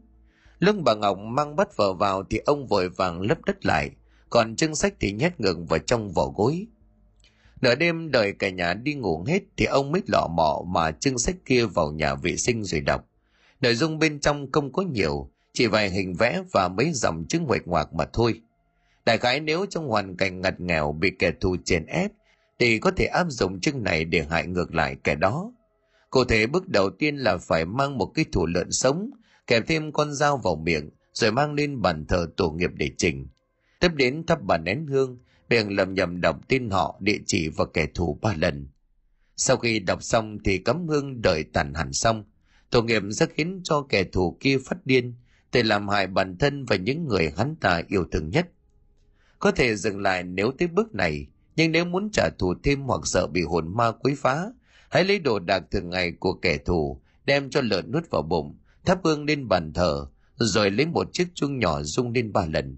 Lúc 0.59 0.77
bà 0.85 0.95
Ngọc 0.95 1.19
mang 1.19 1.57
bắt 1.57 1.77
vợ 1.77 1.93
vào 1.93 2.25
thì 2.31 2.39
ông 2.39 2.67
vội 2.67 2.89
vàng 2.89 3.21
lấp 3.21 3.39
đất 3.47 3.67
lại, 3.67 3.91
còn 4.31 4.57
chân 4.57 4.75
sách 4.75 4.95
thì 5.01 5.13
nhét 5.13 5.41
ngược 5.41 5.57
vào 5.69 5.79
trong 5.79 6.13
vỏ 6.13 6.27
gối. 6.37 6.67
Nửa 7.61 7.75
đêm 7.75 8.11
đợi 8.11 8.33
cả 8.39 8.51
nhà 8.51 8.75
đi 8.75 8.95
ngủ 8.95 9.25
hết 9.27 9.43
thì 9.57 9.65
ông 9.65 9.93
mới 9.93 10.03
lọ 10.07 10.29
mọ 10.37 10.63
mà 10.67 10.91
chân 10.91 11.19
sách 11.19 11.37
kia 11.45 11.67
vào 11.67 11.93
nhà 11.93 12.15
vệ 12.15 12.37
sinh 12.37 12.65
rồi 12.65 12.81
đọc. 12.81 13.05
Nội 13.61 13.75
dung 13.75 13.99
bên 13.99 14.21
trong 14.21 14.53
không 14.53 14.73
có 14.73 14.83
nhiều, 14.83 15.31
chỉ 15.53 15.67
vài 15.67 15.91
hình 15.91 16.15
vẽ 16.15 16.43
và 16.53 16.69
mấy 16.69 16.93
dòng 16.93 17.25
chữ 17.29 17.39
nguệch 17.39 17.67
ngoạc 17.67 17.95
mà 17.95 18.05
thôi. 18.13 18.41
Đại 19.07 19.19
khái 19.19 19.41
nếu 19.41 19.67
trong 19.71 19.89
hoàn 19.89 20.17
cảnh 20.17 20.41
ngặt 20.41 20.61
nghèo 20.61 20.93
bị 20.93 21.13
kẻ 21.19 21.33
thù 21.41 21.57
chèn 21.65 21.87
ép, 21.87 22.11
thì 22.59 22.79
có 22.79 22.91
thể 22.91 23.05
áp 23.05 23.27
dụng 23.29 23.61
chương 23.61 23.83
này 23.83 24.05
để 24.05 24.27
hại 24.31 24.47
ngược 24.47 24.75
lại 24.75 24.97
kẻ 25.05 25.15
đó. 25.15 25.53
Cụ 26.11 26.25
thể 26.25 26.47
bước 26.47 26.69
đầu 26.69 26.91
tiên 26.91 27.17
là 27.17 27.37
phải 27.37 27.65
mang 27.65 27.99
một 27.99 28.07
cái 28.15 28.25
thủ 28.33 28.47
lợn 28.47 28.73
sống, 28.73 29.11
kèm 29.47 29.63
thêm 29.67 29.93
con 29.93 30.13
dao 30.13 30.37
vào 30.37 30.57
miệng, 30.57 30.91
rồi 31.13 31.33
mang 31.33 31.55
lên 31.55 31.83
bàn 31.83 32.07
thờ 32.07 32.27
tổ 32.37 32.51
nghiệp 32.51 32.71
để 32.75 32.91
trình. 32.99 33.27
Tiếp 33.81 33.91
đến 33.95 34.27
thắp 34.27 34.43
bàn 34.43 34.65
nén 34.65 34.87
hương, 34.87 35.19
bèn 35.49 35.69
lầm 35.69 35.95
nhầm 35.95 36.21
đọc 36.21 36.41
tên 36.49 36.71
họ, 36.71 36.99
địa 37.01 37.19
chỉ 37.27 37.49
và 37.49 37.65
kẻ 37.75 37.87
thù 37.95 38.19
ba 38.23 38.35
lần. 38.37 38.69
Sau 39.37 39.57
khi 39.57 39.79
đọc 39.79 40.03
xong 40.03 40.39
thì 40.45 40.59
cấm 40.59 40.89
hương 40.89 41.23
đợi 41.23 41.45
tàn 41.53 41.75
hẳn 41.75 41.93
xong. 41.93 42.25
Tổ 42.71 42.83
nghiệp 42.83 43.03
sẽ 43.13 43.27
khiến 43.27 43.61
cho 43.65 43.87
kẻ 43.89 44.05
thù 44.05 44.37
kia 44.41 44.59
phát 44.65 44.87
điên, 44.87 45.15
để 45.53 45.63
làm 45.63 45.89
hại 45.89 46.07
bản 46.07 46.39
thân 46.39 46.65
và 46.65 46.77
những 46.77 47.09
người 47.09 47.33
hắn 47.37 47.57
ta 47.61 47.83
yêu 47.89 48.05
thương 48.13 48.31
nhất. 48.31 48.49
Có 49.39 49.51
thể 49.51 49.77
dừng 49.77 50.01
lại 50.01 50.23
nếu 50.23 50.53
tới 50.59 50.69
bước 50.69 50.95
này, 50.95 51.27
nhưng 51.57 51.73
nếu 51.73 51.85
muốn 51.85 52.11
trả 52.13 52.29
thù 52.39 52.55
thêm 52.63 52.81
hoặc 52.81 53.01
sợ 53.05 53.27
bị 53.27 53.43
hồn 53.43 53.77
ma 53.77 53.93
quấy 53.93 54.15
phá, 54.19 54.47
hãy 54.91 55.05
lấy 55.05 55.19
đồ 55.19 55.39
đạc 55.39 55.63
thường 55.71 55.91
ngày 55.91 56.13
của 56.13 56.33
kẻ 56.33 56.59
thù, 56.59 57.01
đem 57.25 57.51
cho 57.51 57.61
lợn 57.61 57.93
nuốt 57.93 58.11
vào 58.11 58.23
bụng, 58.23 58.59
thắp 58.85 58.99
hương 59.05 59.25
lên 59.25 59.49
bàn 59.49 59.73
thờ, 59.73 60.07
rồi 60.37 60.71
lấy 60.71 60.87
một 60.87 61.13
chiếc 61.13 61.29
chuông 61.35 61.59
nhỏ 61.59 61.83
rung 61.83 62.13
lên 62.13 62.33
ba 62.33 62.47
lần. 62.47 62.77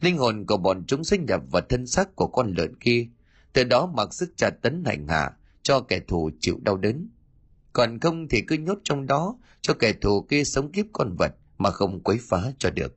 Linh 0.00 0.18
hồn 0.18 0.46
của 0.46 0.56
bọn 0.56 0.84
chúng 0.86 1.04
sinh 1.04 1.24
nhập 1.24 1.40
vào 1.50 1.62
thân 1.68 1.86
xác 1.86 2.16
của 2.16 2.26
con 2.26 2.54
lợn 2.56 2.74
kia, 2.76 3.06
từ 3.52 3.64
đó 3.64 3.86
mặc 3.86 4.14
sức 4.14 4.36
tra 4.36 4.50
tấn 4.50 4.84
hành 4.84 5.08
hạ 5.08 5.30
cho 5.62 5.80
kẻ 5.80 6.00
thù 6.08 6.30
chịu 6.40 6.58
đau 6.62 6.76
đớn. 6.76 7.08
Còn 7.72 8.00
không 8.00 8.28
thì 8.28 8.42
cứ 8.46 8.56
nhốt 8.56 8.78
trong 8.84 9.06
đó 9.06 9.36
cho 9.60 9.74
kẻ 9.74 9.92
thù 9.92 10.22
kia 10.22 10.44
sống 10.44 10.72
kiếp 10.72 10.86
con 10.92 11.16
vật 11.18 11.34
mà 11.58 11.70
không 11.70 12.00
quấy 12.00 12.18
phá 12.28 12.52
cho 12.58 12.70
được. 12.70 12.96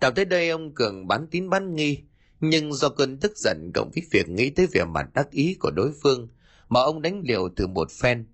Đào 0.00 0.10
tới 0.10 0.24
đây 0.24 0.48
ông 0.48 0.74
Cường 0.74 1.06
bán 1.06 1.26
tín 1.30 1.50
bán 1.50 1.74
nghi, 1.74 2.02
nhưng 2.40 2.72
do 2.72 2.88
cơn 2.88 3.18
tức 3.18 3.32
giận 3.36 3.70
cộng 3.74 3.90
với 3.94 4.04
việc 4.10 4.28
nghĩ 4.28 4.50
tới 4.50 4.66
vẻ 4.66 4.84
mặt 4.84 5.06
đắc 5.14 5.30
ý 5.30 5.54
của 5.54 5.70
đối 5.70 5.92
phương 6.02 6.28
mà 6.68 6.80
ông 6.80 7.02
đánh 7.02 7.22
liều 7.24 7.48
từ 7.56 7.66
một 7.66 7.90
phen. 7.90 8.26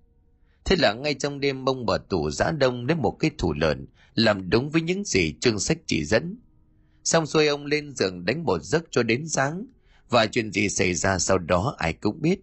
Thế 0.69 0.75
là 0.75 0.93
ngay 0.93 1.13
trong 1.13 1.39
đêm 1.39 1.65
bông 1.65 1.85
mở 1.85 1.97
tủ 2.09 2.31
giã 2.31 2.51
đông 2.51 2.85
lấy 2.85 2.95
một 2.95 3.17
cái 3.19 3.31
thủ 3.37 3.53
lợn 3.53 3.87
làm 4.15 4.49
đúng 4.49 4.69
với 4.69 4.81
những 4.81 5.03
gì 5.03 5.33
chương 5.41 5.59
sách 5.59 5.77
chỉ 5.85 6.05
dẫn. 6.05 6.39
Xong 7.03 7.25
xuôi 7.25 7.47
ông 7.47 7.65
lên 7.65 7.95
giường 7.95 8.25
đánh 8.25 8.43
một 8.43 8.63
giấc 8.63 8.83
cho 8.91 9.03
đến 9.03 9.29
sáng 9.29 9.65
và 10.09 10.25
chuyện 10.25 10.51
gì 10.51 10.69
xảy 10.69 10.93
ra 10.93 11.19
sau 11.19 11.37
đó 11.37 11.75
ai 11.77 11.93
cũng 11.93 12.21
biết. 12.21 12.39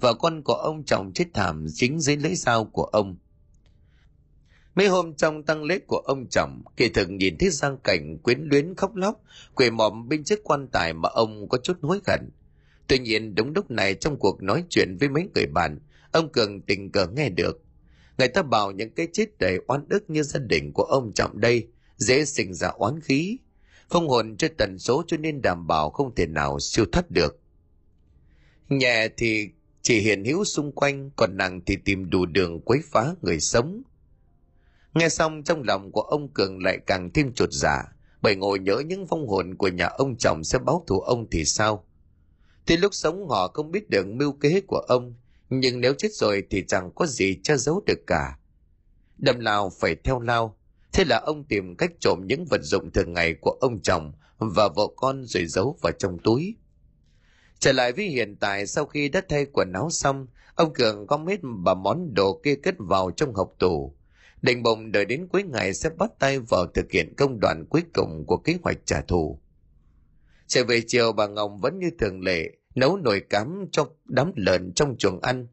Vợ 0.00 0.14
con 0.14 0.42
của 0.42 0.54
ông 0.54 0.84
chồng 0.84 1.12
chết 1.14 1.24
thảm 1.34 1.66
chính 1.74 2.00
dưới 2.00 2.16
lưỡi 2.16 2.34
dao 2.34 2.64
của 2.64 2.84
ông– 2.84 3.16
Mấy 4.78 4.88
hôm 4.88 5.14
trong 5.14 5.42
tăng 5.42 5.64
lễ 5.64 5.78
của 5.86 5.96
ông 5.96 6.26
chồng, 6.30 6.62
kỳ 6.76 6.88
thực 6.88 7.10
nhìn 7.10 7.38
thấy 7.38 7.50
Giang 7.50 7.78
Cảnh 7.84 8.18
quyến 8.18 8.40
luyến 8.40 8.74
khóc 8.74 8.96
lóc, 8.96 9.20
quỳ 9.54 9.70
mọm 9.70 10.08
bên 10.08 10.24
chiếc 10.24 10.44
quan 10.44 10.68
tài 10.68 10.92
mà 10.92 11.08
ông 11.08 11.48
có 11.48 11.58
chút 11.58 11.78
hối 11.82 12.00
hận. 12.06 12.30
Tuy 12.86 12.98
nhiên 12.98 13.34
đúng 13.34 13.52
lúc 13.54 13.70
này 13.70 13.94
trong 13.94 14.18
cuộc 14.18 14.42
nói 14.42 14.64
chuyện 14.70 14.96
với 15.00 15.08
mấy 15.08 15.28
người 15.34 15.46
bạn, 15.46 15.78
ông 16.12 16.32
Cường 16.32 16.62
tình 16.62 16.92
cờ 16.92 17.06
nghe 17.06 17.28
được. 17.28 17.62
Người 18.18 18.28
ta 18.28 18.42
bảo 18.42 18.70
những 18.70 18.90
cái 18.90 19.08
chết 19.12 19.38
đầy 19.38 19.58
oan 19.66 19.86
ức 19.90 20.10
như 20.10 20.22
gia 20.22 20.40
đình 20.40 20.72
của 20.72 20.82
ông 20.82 21.12
Trọng 21.12 21.40
đây, 21.40 21.68
dễ 21.96 22.24
sinh 22.24 22.54
ra 22.54 22.68
oán 22.68 23.00
khí. 23.00 23.38
Phong 23.90 24.08
hồn 24.08 24.36
trên 24.36 24.52
tần 24.58 24.78
số 24.78 25.02
cho 25.06 25.16
nên 25.16 25.42
đảm 25.42 25.66
bảo 25.66 25.90
không 25.90 26.14
thể 26.14 26.26
nào 26.26 26.58
siêu 26.60 26.84
thoát 26.92 27.10
được. 27.10 27.40
Nhẹ 28.68 29.08
thì 29.16 29.48
chỉ 29.82 30.00
hiện 30.00 30.24
hữu 30.24 30.44
xung 30.44 30.72
quanh, 30.72 31.10
còn 31.16 31.36
nặng 31.36 31.60
thì 31.66 31.76
tìm 31.84 32.10
đủ 32.10 32.26
đường 32.26 32.60
quấy 32.60 32.80
phá 32.90 33.14
người 33.22 33.40
sống– 33.40 33.82
Nghe 34.98 35.08
xong 35.08 35.42
trong 35.42 35.62
lòng 35.62 35.92
của 35.92 36.00
ông 36.00 36.28
Cường 36.28 36.62
lại 36.62 36.78
càng 36.86 37.10
thêm 37.14 37.32
chuột 37.32 37.48
dạ, 37.52 37.84
bởi 38.22 38.36
ngồi 38.36 38.58
nhớ 38.58 38.82
những 38.86 39.06
vong 39.06 39.28
hồn 39.28 39.54
của 39.54 39.68
nhà 39.68 39.86
ông 39.86 40.16
chồng 40.16 40.44
sẽ 40.44 40.58
báo 40.58 40.84
thù 40.86 41.00
ông 41.00 41.26
thì 41.30 41.44
sao? 41.44 41.84
Thì 42.66 42.76
lúc 42.76 42.94
sống 42.94 43.28
họ 43.28 43.48
không 43.48 43.70
biết 43.70 43.90
được 43.90 44.06
mưu 44.06 44.32
kế 44.32 44.60
của 44.60 44.78
ông, 44.88 45.14
nhưng 45.50 45.80
nếu 45.80 45.94
chết 45.94 46.12
rồi 46.12 46.42
thì 46.50 46.64
chẳng 46.68 46.90
có 46.94 47.06
gì 47.06 47.40
che 47.42 47.56
giấu 47.56 47.82
được 47.86 48.06
cả. 48.06 48.38
Đâm 49.18 49.40
lao 49.40 49.70
phải 49.80 49.96
theo 50.04 50.20
lao, 50.20 50.58
thế 50.92 51.04
là 51.04 51.18
ông 51.18 51.44
tìm 51.44 51.76
cách 51.76 51.90
trộm 52.00 52.20
những 52.26 52.44
vật 52.44 52.60
dụng 52.62 52.90
thường 52.92 53.12
ngày 53.12 53.34
của 53.40 53.56
ông 53.60 53.82
chồng 53.82 54.12
và 54.38 54.68
vợ 54.68 54.86
con 54.96 55.24
rồi 55.24 55.46
giấu 55.46 55.78
vào 55.82 55.92
trong 55.92 56.18
túi. 56.18 56.56
Trở 57.58 57.72
lại 57.72 57.92
với 57.92 58.04
hiện 58.04 58.36
tại 58.36 58.66
sau 58.66 58.86
khi 58.86 59.08
đã 59.08 59.22
thay 59.28 59.46
quần 59.52 59.72
áo 59.72 59.90
xong, 59.90 60.26
ông 60.54 60.72
Cường 60.72 61.06
gom 61.06 61.26
hết 61.26 61.40
bà 61.42 61.74
món 61.74 62.14
đồ 62.14 62.40
kia 62.44 62.54
cất 62.54 62.74
vào 62.78 63.10
trong 63.10 63.34
hộp 63.34 63.52
tủ. 63.58 63.94
Định 64.42 64.62
bụng 64.62 64.92
đợi 64.92 65.04
đến 65.04 65.28
cuối 65.28 65.42
ngày 65.42 65.74
sẽ 65.74 65.90
bắt 65.90 66.10
tay 66.18 66.38
vào 66.38 66.66
thực 66.66 66.92
hiện 66.92 67.14
công 67.16 67.40
đoạn 67.40 67.64
cuối 67.70 67.82
cùng 67.94 68.24
của 68.26 68.36
kế 68.36 68.58
hoạch 68.62 68.78
trả 68.84 69.00
thù. 69.00 69.40
Trở 70.46 70.64
về 70.64 70.82
chiều 70.86 71.12
bà 71.12 71.26
Ngọc 71.26 71.52
vẫn 71.60 71.78
như 71.78 71.90
thường 71.98 72.20
lệ, 72.20 72.50
nấu 72.78 72.96
nồi 72.96 73.20
cám 73.20 73.66
cho 73.72 73.90
đám 74.04 74.32
lợn 74.36 74.72
trong 74.72 74.96
chuồng 74.98 75.20
ăn. 75.20 75.46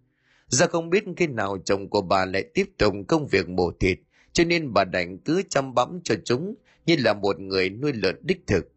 Do 0.48 0.68
không 0.68 0.90
biết 0.90 1.04
khi 1.18 1.28
nào 1.28 1.58
chồng 1.66 1.90
của 1.90 2.02
bà 2.02 2.26
lại 2.26 2.44
tiếp 2.54 2.66
tục 2.78 2.94
công 3.08 3.28
việc 3.28 3.50
mổ 3.50 3.72
thịt, 3.80 4.00
cho 4.34 4.44
nên 4.44 4.74
bà 4.74 4.84
đành 4.84 5.18
cứ 5.18 5.42
chăm 5.50 5.74
bẵm 5.74 6.00
cho 6.04 6.16
chúng 6.26 6.56
như 6.86 6.96
là 7.00 7.14
một 7.14 7.40
người 7.40 7.70
nuôi 7.70 7.94
lợn 7.94 8.16
đích 8.22 8.48
thực. 8.48 8.72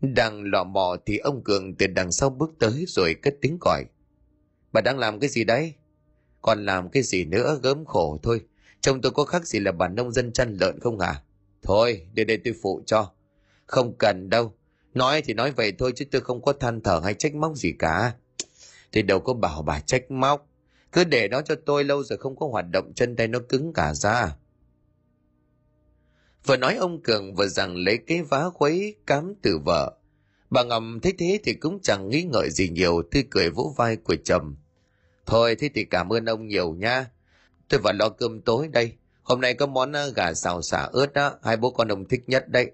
Đang 0.00 0.42
lò 0.44 0.64
mò 0.64 0.96
thì 1.06 1.18
ông 1.18 1.44
Cường 1.44 1.74
từ 1.74 1.86
đằng 1.86 2.12
sau 2.12 2.30
bước 2.30 2.50
tới 2.58 2.84
rồi 2.88 3.14
cất 3.14 3.34
tiếng 3.40 3.58
gọi. 3.60 3.84
Bà 4.72 4.80
đang 4.80 4.98
làm 4.98 5.20
cái 5.20 5.30
gì 5.30 5.44
đấy? 5.44 5.74
Còn 6.42 6.64
làm 6.64 6.88
cái 6.88 7.02
gì 7.02 7.24
nữa 7.24 7.58
gớm 7.62 7.84
khổ 7.84 8.18
thôi. 8.22 8.40
Chồng 8.80 9.00
tôi 9.00 9.12
có 9.12 9.24
khác 9.24 9.46
gì 9.46 9.60
là 9.60 9.72
bà 9.72 9.88
nông 9.88 10.12
dân 10.12 10.32
chăn 10.32 10.56
lợn 10.60 10.80
không 10.80 10.98
hả? 10.98 11.22
Thôi, 11.62 12.06
để 12.14 12.24
đây 12.24 12.36
tôi 12.44 12.54
phụ 12.62 12.82
cho. 12.86 13.12
Không 13.66 13.94
cần 13.98 14.30
đâu. 14.30 14.54
Nói 14.94 15.22
thì 15.22 15.34
nói 15.34 15.52
vậy 15.52 15.72
thôi 15.78 15.92
chứ 15.96 16.04
tôi 16.10 16.20
không 16.20 16.42
có 16.42 16.52
than 16.52 16.80
thở 16.80 17.00
hay 17.04 17.14
trách 17.14 17.34
móc 17.34 17.56
gì 17.56 17.72
cả. 17.78 18.14
Thì 18.92 19.02
đâu 19.02 19.20
có 19.20 19.34
bảo 19.34 19.62
bà 19.62 19.80
trách 19.80 20.10
móc. 20.10 20.46
Cứ 20.92 21.04
để 21.04 21.28
nó 21.28 21.42
cho 21.42 21.54
tôi 21.66 21.84
lâu 21.84 22.02
rồi 22.02 22.18
không 22.18 22.36
có 22.36 22.48
hoạt 22.48 22.64
động 22.72 22.92
chân 22.94 23.16
tay 23.16 23.28
nó 23.28 23.38
cứng 23.48 23.72
cả 23.72 23.94
ra. 23.94 24.36
Vừa 26.46 26.56
nói 26.56 26.76
ông 26.76 27.02
Cường 27.02 27.34
vừa 27.34 27.46
rằng 27.46 27.76
lấy 27.76 27.98
cái 28.06 28.22
vá 28.22 28.50
khuấy 28.54 28.96
cám 29.06 29.34
từ 29.42 29.58
vợ. 29.64 29.96
Bà 30.50 30.62
ngầm 30.62 31.00
thấy 31.02 31.14
thế 31.18 31.40
thì 31.44 31.54
cũng 31.54 31.80
chẳng 31.82 32.08
nghĩ 32.08 32.22
ngợi 32.22 32.50
gì 32.50 32.68
nhiều 32.68 33.02
tươi 33.10 33.24
cười 33.30 33.50
vỗ 33.50 33.74
vai 33.76 33.96
của 33.96 34.16
chồng. 34.24 34.56
Thôi 35.26 35.56
thế 35.58 35.70
thì 35.74 35.84
cảm 35.84 36.12
ơn 36.12 36.24
ông 36.24 36.48
nhiều 36.48 36.74
nha. 36.74 37.10
Tôi 37.68 37.80
vào 37.80 37.92
lo 37.92 38.08
cơm 38.08 38.40
tối 38.40 38.68
đây. 38.68 38.92
Hôm 39.22 39.40
nay 39.40 39.54
có 39.54 39.66
món 39.66 39.92
à, 39.96 40.06
gà 40.16 40.34
xào 40.34 40.62
xả 40.62 40.88
ớt 40.92 41.12
đó, 41.12 41.34
hai 41.42 41.56
bố 41.56 41.70
con 41.70 41.88
ông 41.88 42.04
thích 42.04 42.22
nhất 42.26 42.48
đấy. 42.48 42.72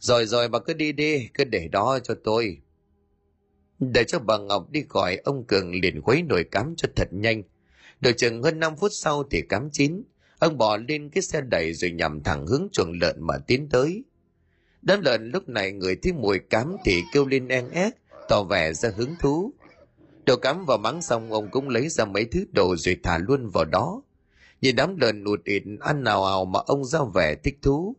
Rồi 0.00 0.26
rồi 0.26 0.48
bà 0.48 0.58
cứ 0.58 0.72
đi 0.72 0.92
đi, 0.92 1.28
cứ 1.34 1.44
để 1.44 1.68
đó 1.68 1.98
cho 2.02 2.14
tôi. 2.24 2.58
Để 3.78 4.04
cho 4.04 4.18
bà 4.18 4.38
Ngọc 4.38 4.70
đi 4.70 4.84
gọi 4.88 5.16
ông 5.16 5.44
Cường 5.44 5.74
liền 5.80 6.02
khuấy 6.02 6.22
nồi 6.22 6.44
cám 6.44 6.74
cho 6.76 6.88
thật 6.96 7.08
nhanh. 7.10 7.42
Được 8.00 8.12
chừng 8.16 8.42
hơn 8.42 8.60
5 8.60 8.76
phút 8.76 8.90
sau 8.92 9.24
thì 9.30 9.42
cám 9.48 9.68
chín. 9.72 10.02
Ông 10.38 10.58
bỏ 10.58 10.76
lên 10.76 11.10
cái 11.10 11.22
xe 11.22 11.40
đẩy 11.40 11.72
rồi 11.72 11.90
nhằm 11.90 12.22
thẳng 12.22 12.46
hướng 12.46 12.68
chuồng 12.72 12.92
lợn 13.00 13.16
mà 13.18 13.38
tiến 13.46 13.68
tới. 13.68 14.04
Đám 14.82 15.00
lợn 15.00 15.30
lúc 15.30 15.48
này 15.48 15.72
người 15.72 15.96
thấy 15.96 16.12
mùi 16.12 16.38
cám 16.38 16.76
thì 16.84 17.02
kêu 17.12 17.26
lên 17.26 17.48
en 17.48 17.70
ép, 17.70 17.92
tỏ 18.28 18.42
vẻ 18.42 18.72
ra 18.72 18.90
hứng 18.96 19.14
thú. 19.20 19.52
Đồ 20.26 20.36
cắm 20.36 20.66
vào 20.66 20.78
mắng 20.78 21.02
xong 21.02 21.32
ông 21.32 21.50
cũng 21.50 21.68
lấy 21.68 21.88
ra 21.88 22.04
mấy 22.04 22.24
thứ 22.24 22.44
đồ 22.52 22.76
rồi 22.76 22.96
thả 23.02 23.18
luôn 23.18 23.48
vào 23.48 23.64
đó. 23.64 24.02
Nhìn 24.60 24.76
đám 24.76 24.96
lợn 24.96 25.24
ụt 25.24 25.44
ịt 25.44 25.62
ăn 25.80 26.04
nào 26.04 26.24
ào 26.24 26.44
mà 26.44 26.60
ông 26.66 26.84
ra 26.84 26.98
vẻ 27.14 27.34
thích 27.34 27.58
thú. 27.62 27.96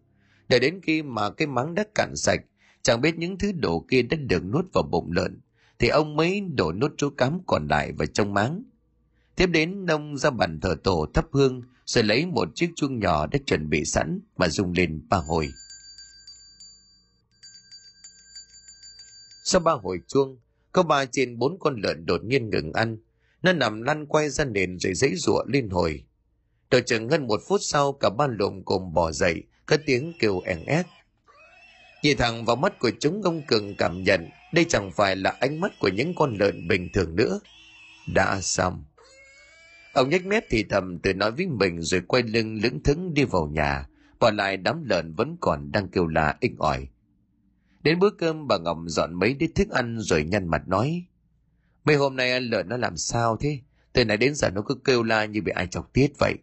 Để 0.51 0.59
đến 0.59 0.79
khi 0.83 1.03
mà 1.03 1.29
cái 1.29 1.47
máng 1.47 1.75
đã 1.75 1.83
cạn 1.95 2.15
sạch, 2.15 2.39
chẳng 2.81 3.01
biết 3.01 3.17
những 3.17 3.37
thứ 3.37 3.51
đồ 3.51 3.85
kia 3.89 4.01
đã 4.01 4.17
được 4.17 4.45
nuốt 4.45 4.73
vào 4.73 4.83
bụng 4.83 5.11
lợn, 5.11 5.41
thì 5.79 5.87
ông 5.87 6.15
mới 6.15 6.41
đổ 6.41 6.71
nốt 6.71 6.91
chú 6.97 7.09
cám 7.09 7.39
còn 7.47 7.67
lại 7.67 7.91
vào 7.91 8.05
trong 8.05 8.33
máng. 8.33 8.63
Tiếp 9.35 9.47
đến 9.47 9.85
ông 9.85 10.17
ra 10.17 10.29
bàn 10.29 10.59
thờ 10.59 10.75
tổ 10.83 11.07
thắp 11.13 11.25
hương, 11.31 11.61
rồi 11.85 12.03
lấy 12.03 12.25
một 12.25 12.47
chiếc 12.55 12.69
chuông 12.75 12.99
nhỏ 12.99 13.27
đã 13.27 13.39
chuẩn 13.45 13.69
bị 13.69 13.85
sẵn 13.85 14.19
mà 14.37 14.47
dùng 14.47 14.73
lên 14.73 15.01
ba 15.09 15.17
hồi. 15.17 15.49
Sau 19.43 19.61
ba 19.61 19.71
hồi 19.71 19.99
chuông, 20.07 20.39
có 20.71 20.83
ba 20.83 21.05
trên 21.05 21.37
bốn 21.39 21.59
con 21.59 21.81
lợn 21.81 22.05
đột 22.05 22.23
nhiên 22.23 22.49
ngừng 22.49 22.73
ăn. 22.73 22.97
Nó 23.41 23.53
nằm 23.53 23.81
lăn 23.81 24.05
quay 24.05 24.29
ra 24.29 24.45
nền 24.45 24.79
rồi 24.79 24.93
dãy 24.93 25.15
giụa 25.15 25.43
lên 25.47 25.69
hồi. 25.69 26.03
Đợi 26.71 26.81
chừng 26.81 27.09
hơn 27.09 27.27
một 27.27 27.41
phút 27.47 27.59
sau 27.63 27.93
cả 27.93 28.09
ba 28.09 28.27
lùm 28.27 28.63
cùng 28.63 28.93
bò 28.93 29.11
dậy, 29.11 29.43
có 29.71 29.77
tiếng 29.85 30.13
kêu 30.19 30.39
ẻn 30.39 30.65
ép. 30.65 30.85
Nhìn 32.03 32.17
thẳng 32.17 32.45
vào 32.45 32.55
mắt 32.55 32.79
của 32.79 32.91
chúng 32.99 33.21
ông 33.23 33.41
Cường 33.47 33.75
cảm 33.75 34.03
nhận 34.03 34.29
đây 34.53 34.65
chẳng 34.69 34.91
phải 34.91 35.15
là 35.15 35.37
ánh 35.39 35.59
mắt 35.59 35.71
của 35.79 35.87
những 35.87 36.15
con 36.15 36.37
lợn 36.39 36.67
bình 36.67 36.89
thường 36.93 37.15
nữa. 37.15 37.39
Đã 38.13 38.41
xong. 38.41 38.83
Ông 39.93 40.09
nhếch 40.09 40.25
mép 40.25 40.43
thì 40.49 40.63
thầm 40.69 40.99
tự 40.99 41.13
nói 41.13 41.31
với 41.31 41.47
mình 41.47 41.81
rồi 41.81 42.01
quay 42.07 42.23
lưng 42.23 42.59
lững 42.63 42.83
thững 42.83 43.13
đi 43.13 43.23
vào 43.23 43.47
nhà, 43.47 43.87
bỏ 44.19 44.31
lại 44.31 44.57
đám 44.57 44.83
lợn 44.83 45.13
vẫn 45.13 45.37
còn 45.41 45.71
đang 45.71 45.87
kêu 45.87 46.07
la 46.07 46.37
inh 46.39 46.55
ỏi. 46.59 46.87
Đến 47.83 47.99
bữa 47.99 48.09
cơm 48.09 48.47
bà 48.47 48.57
Ngọc 48.57 48.77
dọn 48.85 49.13
mấy 49.13 49.33
đĩa 49.33 49.47
thức 49.55 49.69
ăn 49.69 49.99
rồi 49.99 50.23
nhăn 50.23 50.47
mặt 50.47 50.67
nói. 50.67 51.05
Mấy 51.85 51.95
hôm 51.95 52.15
nay 52.15 52.31
ăn 52.31 52.43
lợn 52.43 52.69
nó 52.69 52.77
làm 52.77 52.97
sao 52.97 53.37
thế? 53.37 53.59
Từ 53.93 54.05
nãy 54.05 54.17
đến 54.17 54.35
giờ 54.35 54.49
nó 54.49 54.61
cứ 54.61 54.75
kêu 54.85 55.03
la 55.03 55.25
như 55.25 55.41
bị 55.41 55.51
ai 55.51 55.67
chọc 55.67 55.93
tiết 55.93 56.07
vậy. 56.19 56.37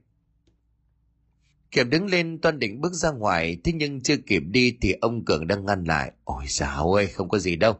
Kiểm 1.70 1.90
đứng 1.90 2.06
lên 2.06 2.38
toan 2.38 2.58
định 2.58 2.80
bước 2.80 2.92
ra 2.92 3.10
ngoài, 3.10 3.58
thế 3.64 3.72
nhưng 3.72 4.00
chưa 4.00 4.16
kịp 4.16 4.42
đi 4.50 4.76
thì 4.80 4.92
ông 5.00 5.24
Cường 5.24 5.46
đang 5.46 5.66
ngăn 5.66 5.84
lại. 5.84 6.12
Ôi 6.24 6.44
dào 6.48 6.92
ơi, 6.92 7.06
không 7.06 7.28
có 7.28 7.38
gì 7.38 7.56
đâu. 7.56 7.78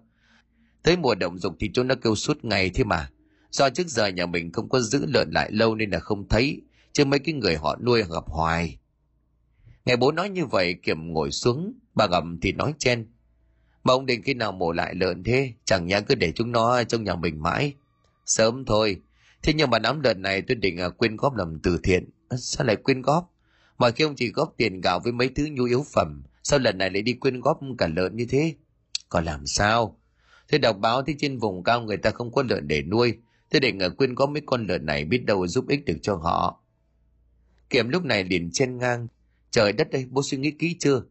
Tới 0.83 0.97
mùa 0.97 1.15
động 1.15 1.39
dục 1.39 1.57
thì 1.61 1.71
chúng 1.75 1.87
nó 1.87 1.95
kêu 2.03 2.15
suốt 2.15 2.45
ngày 2.45 2.71
thế 2.71 2.85
mà. 2.85 3.11
Do 3.51 3.71
trước 3.71 3.87
giờ 3.87 4.07
nhà 4.07 4.27
mình 4.27 4.53
không 4.53 4.69
có 4.69 4.81
giữ 4.81 5.07
lợn 5.07 5.31
lại 5.31 5.53
lâu 5.53 5.75
nên 5.75 5.91
là 5.91 5.99
không 5.99 6.29
thấy, 6.29 6.63
chứ 6.93 7.05
mấy 7.05 7.19
cái 7.19 7.35
người 7.35 7.57
họ 7.57 7.79
nuôi 7.85 8.03
gặp 8.03 8.25
hoài. 8.27 8.79
Nghe 9.85 9.97
bố 9.97 10.13
nói 10.13 10.29
như 10.29 10.47
vậy 10.47 10.75
Kiểm 10.83 11.13
ngồi 11.13 11.31
xuống, 11.31 11.75
bà 11.95 12.07
gầm 12.07 12.41
thì 12.41 12.53
nói 12.53 12.75
chen. 12.79 13.07
Mà 13.85 13.93
ông 13.95 14.07
định 14.07 14.23
khi 14.23 14.35
nào 14.35 14.53
mổ 14.53 14.73
lại 14.73 14.95
lợn 14.95 15.25
thế, 15.25 15.53
chẳng 15.65 15.87
nhẽ 15.87 16.01
cứ 16.01 16.15
để 16.15 16.33
chúng 16.33 16.53
nó 16.53 16.85
trong 16.85 17.05
nhà 17.05 17.15
mình 17.15 17.43
mãi. 17.43 17.75
Sớm 18.27 18.65
thôi, 18.65 19.01
thế 19.43 19.53
nhưng 19.53 19.71
mà 19.71 19.79
đám 19.79 20.01
lợn 20.01 20.23
này 20.23 20.43
tôi 20.43 20.55
định 20.55 20.81
à, 20.81 20.89
quyên 20.89 21.17
góp 21.17 21.35
làm 21.35 21.59
từ 21.63 21.79
thiện. 21.83 22.11
Sao 22.39 22.67
lại 22.67 22.77
quyên 22.77 23.03
góp? 23.03 23.35
Mà 23.79 23.91
khi 23.91 24.05
ông 24.05 24.15
chỉ 24.15 24.33
góp 24.33 24.55
tiền 24.57 24.81
gạo 24.81 25.01
với 25.01 25.13
mấy 25.13 25.29
thứ 25.29 25.49
nhu 25.51 25.65
yếu 25.65 25.85
phẩm, 25.93 26.23
sao 26.43 26.59
lần 26.59 26.79
này 26.79 26.91
lại 26.91 27.03
đi 27.03 27.13
quyên 27.13 27.41
góp 27.41 27.61
cả 27.79 27.89
lợn 27.97 28.17
như 28.17 28.27
thế? 28.29 28.55
Còn 29.09 29.25
làm 29.25 29.47
sao? 29.47 30.01
Thế 30.49 30.59
đọc 30.59 30.77
báo 30.79 31.03
thì 31.03 31.15
trên 31.19 31.39
vùng 31.39 31.63
cao 31.65 31.81
người 31.81 31.97
ta 31.97 32.11
không 32.11 32.33
có 32.33 32.43
lợn 32.49 32.69
để 32.69 32.83
nuôi, 32.83 33.15
thế 33.51 33.61
định 33.61 33.79
ở 33.79 33.91
quyên 33.91 34.15
góp 34.15 34.31
mấy 34.31 34.43
con 34.47 34.67
lợn 34.67 34.87
này 34.87 35.05
biết 35.05 35.25
đâu 35.25 35.47
giúp 35.47 35.69
ích 35.69 35.85
được 35.85 35.97
cho 36.03 36.15
họ. 36.15 36.63
Kiểm 37.71 37.89
lúc 37.89 38.05
này 38.05 38.25
liền 38.25 38.51
chen 38.51 38.79
ngang. 38.79 39.07
Trời 39.51 39.73
đất 39.73 39.91
đây, 39.91 40.07
bố 40.11 40.23
suy 40.23 40.39
nghĩ 40.39 40.51
kỹ 40.51 40.77
chưa? 40.79 41.03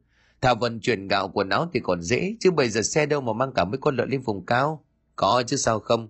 Thảo 0.42 0.56
vận 0.56 0.80
chuyển 0.80 1.08
gạo 1.08 1.30
quần 1.34 1.50
áo 1.50 1.70
thì 1.74 1.80
còn 1.84 2.02
dễ, 2.02 2.36
chứ 2.40 2.52
bây 2.52 2.70
giờ 2.70 2.82
xe 2.82 3.06
đâu 3.06 3.22
mà 3.22 3.34
mang 3.34 3.54
cả 3.56 3.66
mấy 3.66 3.78
con 3.82 3.96
lợn 3.96 4.10
lên 4.10 4.22
vùng 4.22 4.46
cao. 4.46 4.86
Có 5.16 5.44
chứ 5.48 5.58
sao 5.58 5.80
không? 5.80 6.10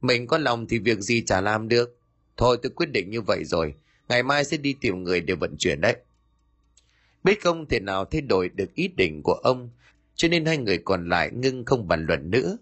Mình 0.00 0.26
có 0.26 0.38
lòng 0.38 0.66
thì 0.68 0.78
việc 0.78 1.00
gì 1.00 1.22
chả 1.26 1.40
làm 1.40 1.68
được. 1.68 1.98
Thôi 2.36 2.58
tôi 2.62 2.70
quyết 2.70 2.90
định 2.90 3.10
như 3.10 3.20
vậy 3.20 3.44
rồi, 3.44 3.74
ngày 4.08 4.22
mai 4.22 4.44
sẽ 4.44 4.56
đi 4.56 4.74
tìm 4.80 5.02
người 5.02 5.20
để 5.20 5.34
vận 5.34 5.56
chuyển 5.58 5.80
đấy. 5.80 5.96
Biết 7.24 7.42
không 7.42 7.66
thể 7.66 7.80
nào 7.80 8.04
thay 8.04 8.20
đổi 8.20 8.48
được 8.48 8.74
ý 8.74 8.88
định 8.88 9.22
của 9.22 9.34
ông, 9.34 9.70
cho 10.14 10.28
nên 10.28 10.44
hai 10.44 10.58
người 10.58 10.78
còn 10.78 11.08
lại 11.08 11.30
ngưng 11.32 11.64
không 11.64 11.88
bàn 11.88 12.06
luận 12.06 12.30
nữa. 12.30 12.58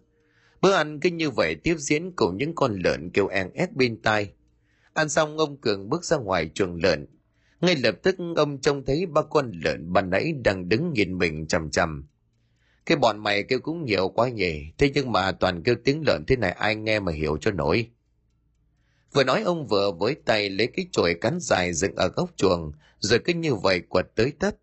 Bữa 0.60 0.72
ăn 0.72 1.00
cứ 1.00 1.10
như 1.10 1.30
vậy 1.30 1.54
tiếp 1.54 1.74
diễn 1.78 2.12
cùng 2.16 2.36
những 2.36 2.54
con 2.54 2.76
lợn 2.84 3.10
kêu 3.10 3.26
en 3.26 3.50
ép 3.54 3.72
bên 3.72 4.02
tai. 4.02 4.32
Ăn 4.94 5.08
xong 5.08 5.38
ông 5.38 5.56
Cường 5.56 5.88
bước 5.88 6.04
ra 6.04 6.16
ngoài 6.16 6.50
chuồng 6.54 6.82
lợn. 6.82 7.06
Ngay 7.60 7.76
lập 7.76 7.94
tức 8.02 8.16
ông 8.36 8.60
trông 8.60 8.84
thấy 8.84 9.06
ba 9.06 9.22
con 9.22 9.52
lợn 9.64 9.92
ban 9.92 10.10
nãy 10.10 10.32
đang 10.44 10.68
đứng 10.68 10.92
nhìn 10.92 11.18
mình 11.18 11.46
chằm 11.46 11.70
chằm. 11.70 12.06
Cái 12.86 12.96
bọn 12.96 13.18
mày 13.18 13.42
kêu 13.42 13.58
cũng 13.58 13.84
nhiều 13.84 14.08
quá 14.08 14.28
nhỉ, 14.28 14.72
thế 14.78 14.90
nhưng 14.94 15.12
mà 15.12 15.32
toàn 15.32 15.62
kêu 15.62 15.74
tiếng 15.84 16.02
lợn 16.06 16.24
thế 16.26 16.36
này 16.36 16.50
ai 16.50 16.76
nghe 16.76 17.00
mà 17.00 17.12
hiểu 17.12 17.36
cho 17.40 17.50
nổi. 17.50 17.90
Vừa 19.12 19.24
nói 19.24 19.42
ông 19.42 19.66
vừa 19.66 19.92
với 19.92 20.14
tay 20.24 20.50
lấy 20.50 20.66
cái 20.66 20.86
chổi 20.92 21.14
cắn 21.20 21.38
dài 21.40 21.72
dựng 21.72 21.96
ở 21.96 22.08
góc 22.08 22.30
chuồng, 22.36 22.72
rồi 22.98 23.18
cứ 23.24 23.34
như 23.34 23.54
vậy 23.54 23.80
quật 23.88 24.06
tới 24.14 24.32
tất. 24.38 24.56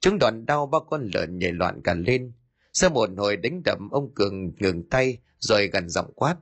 Chúng 0.00 0.18
đòn 0.18 0.46
đau 0.46 0.66
ba 0.66 0.78
con 0.90 1.10
lợn 1.14 1.38
nhảy 1.38 1.52
loạn 1.52 1.80
cả 1.84 1.94
lên. 1.94 2.32
Sau 2.72 2.90
một 2.90 3.10
hồi 3.16 3.36
đánh 3.36 3.62
đậm 3.64 3.90
ông 3.90 4.14
Cường 4.14 4.52
ngừng 4.58 4.88
tay 4.88 5.18
rồi 5.38 5.66
gần 5.66 5.88
giọng 5.88 6.12
quát. 6.14 6.36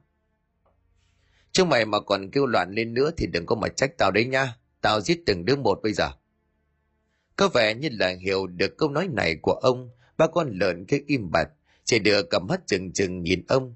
Chúng 1.52 1.68
mày 1.68 1.84
mà 1.84 2.00
còn 2.00 2.30
kêu 2.30 2.46
loạn 2.46 2.72
lên 2.72 2.94
nữa 2.94 3.10
thì 3.16 3.26
đừng 3.26 3.46
có 3.46 3.54
mà 3.54 3.68
trách 3.68 3.98
tao 3.98 4.10
đấy 4.10 4.24
nha. 4.24 4.56
Tao 4.80 5.00
giết 5.00 5.20
từng 5.26 5.44
đứa 5.44 5.56
một 5.56 5.80
bây 5.82 5.92
giờ. 5.92 6.10
Có 7.36 7.48
vẻ 7.48 7.74
như 7.74 7.88
là 7.92 8.14
hiểu 8.20 8.46
được 8.46 8.78
câu 8.78 8.90
nói 8.90 9.08
này 9.08 9.36
của 9.42 9.52
ông, 9.52 9.90
ba 10.16 10.26
con 10.26 10.50
lợn 10.52 10.84
cứ 10.86 10.98
im 11.06 11.30
bặt, 11.30 11.48
chỉ 11.84 11.98
đưa 11.98 12.22
cầm 12.22 12.46
mắt 12.46 12.60
chừng 12.66 12.92
chừng 12.92 13.22
nhìn 13.22 13.44
ông. 13.48 13.74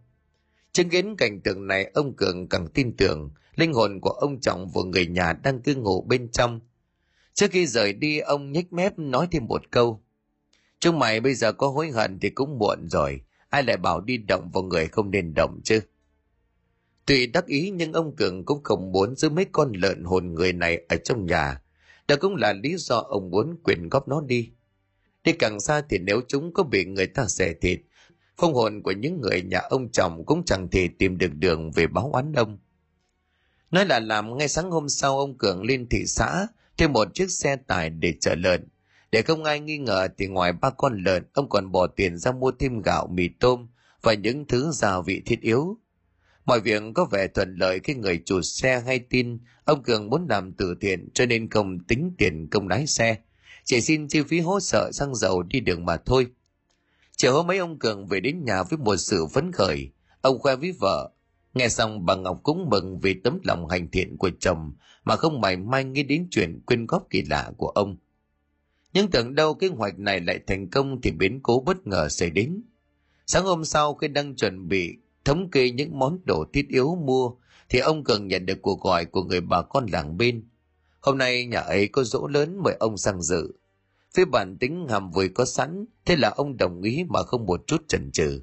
Chứng 0.72 0.88
kiến 0.88 1.16
cảnh 1.16 1.40
tượng 1.40 1.66
này 1.66 1.90
ông 1.94 2.16
Cường 2.16 2.48
càng 2.48 2.68
tin 2.74 2.96
tưởng 2.96 3.30
linh 3.58 3.72
hồn 3.72 4.00
của 4.00 4.10
ông 4.10 4.40
Trọng 4.40 4.68
và 4.74 4.82
người 4.86 5.06
nhà 5.06 5.32
đang 5.32 5.62
cư 5.62 5.74
ngụ 5.74 6.02
bên 6.02 6.30
trong. 6.30 6.60
Trước 7.34 7.50
khi 7.50 7.66
rời 7.66 7.92
đi 7.92 8.18
ông 8.18 8.52
nhếch 8.52 8.72
mép 8.72 8.98
nói 8.98 9.28
thêm 9.30 9.46
một 9.46 9.70
câu. 9.70 10.02
Chúng 10.80 10.98
mày 10.98 11.20
bây 11.20 11.34
giờ 11.34 11.52
có 11.52 11.68
hối 11.68 11.90
hận 11.90 12.18
thì 12.20 12.30
cũng 12.30 12.58
muộn 12.58 12.88
rồi, 12.88 13.20
ai 13.48 13.62
lại 13.62 13.76
bảo 13.76 14.00
đi 14.00 14.16
động 14.16 14.50
vào 14.52 14.62
người 14.62 14.86
không 14.86 15.10
nên 15.10 15.34
động 15.34 15.60
chứ. 15.64 15.80
Tuy 17.06 17.26
đắc 17.26 17.46
ý 17.46 17.70
nhưng 17.70 17.92
ông 17.92 18.16
Cường 18.16 18.44
cũng 18.44 18.62
không 18.62 18.92
muốn 18.92 19.16
giữ 19.16 19.28
mấy 19.28 19.46
con 19.52 19.72
lợn 19.72 20.04
hồn 20.04 20.34
người 20.34 20.52
này 20.52 20.80
ở 20.88 20.96
trong 20.96 21.26
nhà. 21.26 21.62
Đó 22.08 22.16
cũng 22.20 22.36
là 22.36 22.52
lý 22.52 22.76
do 22.76 22.96
ông 22.96 23.30
muốn 23.30 23.56
quyền 23.64 23.88
góp 23.88 24.08
nó 24.08 24.20
đi. 24.20 24.50
Đi 25.24 25.32
càng 25.32 25.60
xa 25.60 25.82
thì 25.88 25.98
nếu 25.98 26.20
chúng 26.28 26.52
có 26.52 26.62
bị 26.62 26.84
người 26.84 27.06
ta 27.06 27.26
xẻ 27.28 27.54
thịt, 27.60 27.80
phong 28.36 28.54
hồn 28.54 28.82
của 28.82 28.92
những 28.92 29.20
người 29.20 29.42
nhà 29.42 29.58
ông 29.58 29.90
chồng 29.92 30.24
cũng 30.26 30.44
chẳng 30.44 30.68
thể 30.70 30.88
tìm 30.98 31.18
được 31.18 31.34
đường 31.34 31.70
về 31.70 31.86
báo 31.86 32.10
oán 32.12 32.32
đông." 32.32 32.58
Nói 33.70 33.86
là 33.86 34.00
làm 34.00 34.38
ngay 34.38 34.48
sáng 34.48 34.70
hôm 34.70 34.88
sau 34.88 35.18
ông 35.18 35.38
Cường 35.38 35.62
lên 35.62 35.88
thị 35.88 36.06
xã 36.06 36.46
thuê 36.76 36.88
một 36.88 37.14
chiếc 37.14 37.30
xe 37.30 37.56
tải 37.56 37.90
để 37.90 38.14
chở 38.20 38.34
lợn. 38.34 38.68
Để 39.12 39.22
không 39.22 39.44
ai 39.44 39.60
nghi 39.60 39.78
ngờ 39.78 40.08
thì 40.18 40.26
ngoài 40.26 40.52
ba 40.52 40.70
con 40.70 41.02
lợn, 41.02 41.22
ông 41.34 41.48
còn 41.48 41.72
bỏ 41.72 41.86
tiền 41.86 42.18
ra 42.18 42.32
mua 42.32 42.50
thêm 42.50 42.82
gạo, 42.82 43.06
mì 43.06 43.28
tôm 43.28 43.68
và 44.02 44.14
những 44.14 44.46
thứ 44.46 44.70
gia 44.72 45.00
vị 45.00 45.22
thiết 45.26 45.40
yếu. 45.40 45.76
Mọi 46.44 46.60
việc 46.60 46.82
có 46.94 47.04
vẻ 47.04 47.26
thuận 47.26 47.56
lợi 47.56 47.80
khi 47.84 47.94
người 47.94 48.22
chủ 48.24 48.42
xe 48.42 48.80
hay 48.80 48.98
tin 48.98 49.38
ông 49.64 49.82
Cường 49.82 50.10
muốn 50.10 50.26
làm 50.28 50.52
từ 50.52 50.74
thiện 50.80 51.08
cho 51.14 51.26
nên 51.26 51.50
không 51.50 51.78
tính 51.78 52.14
tiền 52.18 52.48
công 52.50 52.68
lái 52.68 52.86
xe. 52.86 53.16
Chỉ 53.64 53.80
xin 53.80 54.08
chi 54.08 54.22
phí 54.22 54.40
hỗ 54.40 54.60
trợ 54.60 54.92
xăng 54.92 55.14
dầu 55.14 55.42
đi 55.42 55.60
đường 55.60 55.84
mà 55.84 55.96
thôi. 55.96 56.26
Chiều 57.16 57.32
hôm 57.32 57.50
ấy 57.50 57.58
ông 57.58 57.78
Cường 57.78 58.06
về 58.06 58.20
đến 58.20 58.44
nhà 58.44 58.62
với 58.62 58.78
một 58.78 58.96
sự 58.96 59.26
phấn 59.26 59.52
khởi. 59.52 59.90
Ông 60.20 60.38
khoe 60.38 60.56
với 60.56 60.72
vợ. 60.72 61.10
Nghe 61.54 61.68
xong 61.68 62.06
bà 62.06 62.14
Ngọc 62.14 62.40
cũng 62.42 62.68
mừng 62.70 63.00
vì 63.00 63.14
tấm 63.24 63.38
lòng 63.42 63.68
hành 63.68 63.90
thiện 63.90 64.16
của 64.16 64.30
chồng 64.40 64.72
mà 65.04 65.16
không 65.16 65.40
mảy 65.40 65.56
may 65.56 65.84
nghĩ 65.84 66.02
đến 66.02 66.28
chuyện 66.30 66.60
quyên 66.66 66.86
góp 66.86 67.06
kỳ 67.10 67.22
lạ 67.22 67.50
của 67.56 67.68
ông. 67.68 67.96
Nhưng 68.92 69.10
tưởng 69.10 69.34
đâu 69.34 69.54
kế 69.54 69.68
hoạch 69.68 69.98
này 69.98 70.20
lại 70.20 70.40
thành 70.46 70.70
công 70.70 71.00
thì 71.00 71.10
biến 71.10 71.40
cố 71.42 71.62
bất 71.66 71.86
ngờ 71.86 72.08
xảy 72.08 72.30
đến. 72.30 72.62
Sáng 73.26 73.44
hôm 73.44 73.64
sau 73.64 73.94
khi 73.94 74.08
đang 74.08 74.36
chuẩn 74.36 74.68
bị 74.68 74.96
thống 75.24 75.50
kê 75.50 75.70
những 75.70 75.98
món 75.98 76.18
đồ 76.24 76.44
thiết 76.52 76.68
yếu 76.68 76.94
mua 76.94 77.30
thì 77.68 77.78
ông 77.78 78.04
Cường 78.04 78.28
nhận 78.28 78.46
được 78.46 78.62
cuộc 78.62 78.80
gọi 78.80 79.04
của 79.04 79.22
người 79.22 79.40
bà 79.40 79.62
con 79.62 79.86
làng 79.86 80.16
bên. 80.16 80.48
Hôm 81.00 81.18
nay 81.18 81.46
nhà 81.46 81.60
ấy 81.60 81.88
có 81.88 82.04
dỗ 82.04 82.26
lớn 82.26 82.62
mời 82.62 82.76
ông 82.80 82.96
sang 82.96 83.22
dự. 83.22 83.52
Phía 84.14 84.24
bản 84.24 84.56
tính 84.60 84.86
hàm 84.88 85.10
vui 85.10 85.28
có 85.28 85.44
sẵn, 85.44 85.84
thế 86.04 86.16
là 86.16 86.28
ông 86.28 86.56
đồng 86.56 86.82
ý 86.82 87.04
mà 87.08 87.22
không 87.22 87.46
một 87.46 87.66
chút 87.66 87.88
chần 87.88 88.10
chừ. 88.12 88.42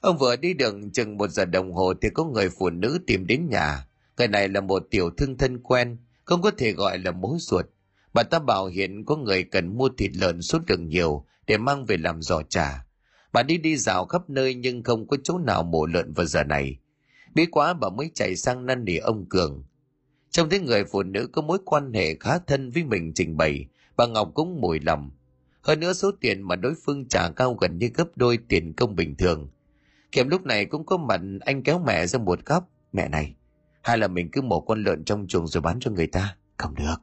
Ông 0.00 0.18
vừa 0.18 0.36
đi 0.36 0.54
đường 0.54 0.90
chừng 0.90 1.16
một 1.16 1.30
giờ 1.30 1.44
đồng 1.44 1.72
hồ 1.72 1.94
thì 2.02 2.08
có 2.14 2.24
người 2.24 2.48
phụ 2.58 2.70
nữ 2.70 2.98
tìm 3.06 3.26
đến 3.26 3.48
nhà. 3.48 3.86
Người 4.18 4.28
này 4.28 4.48
là 4.48 4.60
một 4.60 4.82
tiểu 4.90 5.10
thương 5.10 5.38
thân 5.38 5.58
quen, 5.62 5.98
không 6.24 6.42
có 6.42 6.50
thể 6.50 6.72
gọi 6.72 6.98
là 6.98 7.10
mối 7.10 7.36
ruột. 7.40 7.66
Bà 8.14 8.22
ta 8.22 8.38
bảo 8.38 8.66
hiện 8.66 9.04
có 9.04 9.16
người 9.16 9.44
cần 9.44 9.78
mua 9.78 9.88
thịt 9.98 10.10
lợn 10.16 10.42
suốt 10.42 10.66
đường 10.66 10.88
nhiều 10.88 11.26
để 11.46 11.58
mang 11.58 11.84
về 11.84 11.96
làm 11.96 12.22
giò 12.22 12.42
trà. 12.42 12.86
Bà 13.32 13.42
đi 13.42 13.58
đi 13.58 13.76
dạo 13.76 14.06
khắp 14.06 14.30
nơi 14.30 14.54
nhưng 14.54 14.82
không 14.82 15.06
có 15.06 15.16
chỗ 15.24 15.38
nào 15.38 15.62
mổ 15.62 15.86
lợn 15.86 16.12
vào 16.12 16.26
giờ 16.26 16.44
này. 16.44 16.78
Bí 17.34 17.46
quá 17.46 17.74
bà 17.74 17.88
mới 17.88 18.10
chạy 18.14 18.36
sang 18.36 18.66
năn 18.66 18.84
nỉ 18.84 18.96
ông 18.96 19.26
Cường. 19.28 19.64
Trong 20.30 20.50
thấy 20.50 20.60
người 20.60 20.84
phụ 20.84 21.02
nữ 21.02 21.26
có 21.32 21.42
mối 21.42 21.58
quan 21.64 21.92
hệ 21.92 22.14
khá 22.20 22.38
thân 22.38 22.70
với 22.70 22.84
mình 22.84 23.12
trình 23.14 23.36
bày, 23.36 23.66
bà 23.96 24.06
Ngọc 24.06 24.30
cũng 24.34 24.60
mùi 24.60 24.80
lòng. 24.80 25.10
Hơn 25.62 25.80
nữa 25.80 25.92
số 25.92 26.10
tiền 26.20 26.42
mà 26.42 26.56
đối 26.56 26.74
phương 26.84 27.08
trả 27.08 27.30
cao 27.36 27.54
gần 27.54 27.78
như 27.78 27.90
gấp 27.94 28.16
đôi 28.16 28.38
tiền 28.48 28.72
công 28.72 28.96
bình 28.96 29.16
thường. 29.16 29.48
Kiểm 30.12 30.28
lúc 30.28 30.46
này 30.46 30.64
cũng 30.64 30.86
có 30.86 30.96
mặt 30.96 31.20
anh 31.40 31.62
kéo 31.62 31.78
mẹ 31.86 32.06
ra 32.06 32.18
một 32.18 32.46
góc. 32.46 32.68
Mẹ 32.92 33.08
này, 33.08 33.34
hay 33.82 33.98
là 33.98 34.08
mình 34.08 34.30
cứ 34.32 34.42
mổ 34.42 34.60
con 34.60 34.84
lợn 34.84 35.04
trong 35.04 35.26
chuồng 35.26 35.46
rồi 35.46 35.60
bán 35.60 35.80
cho 35.80 35.90
người 35.90 36.06
ta? 36.06 36.36
Không 36.56 36.74
được. 36.74 36.96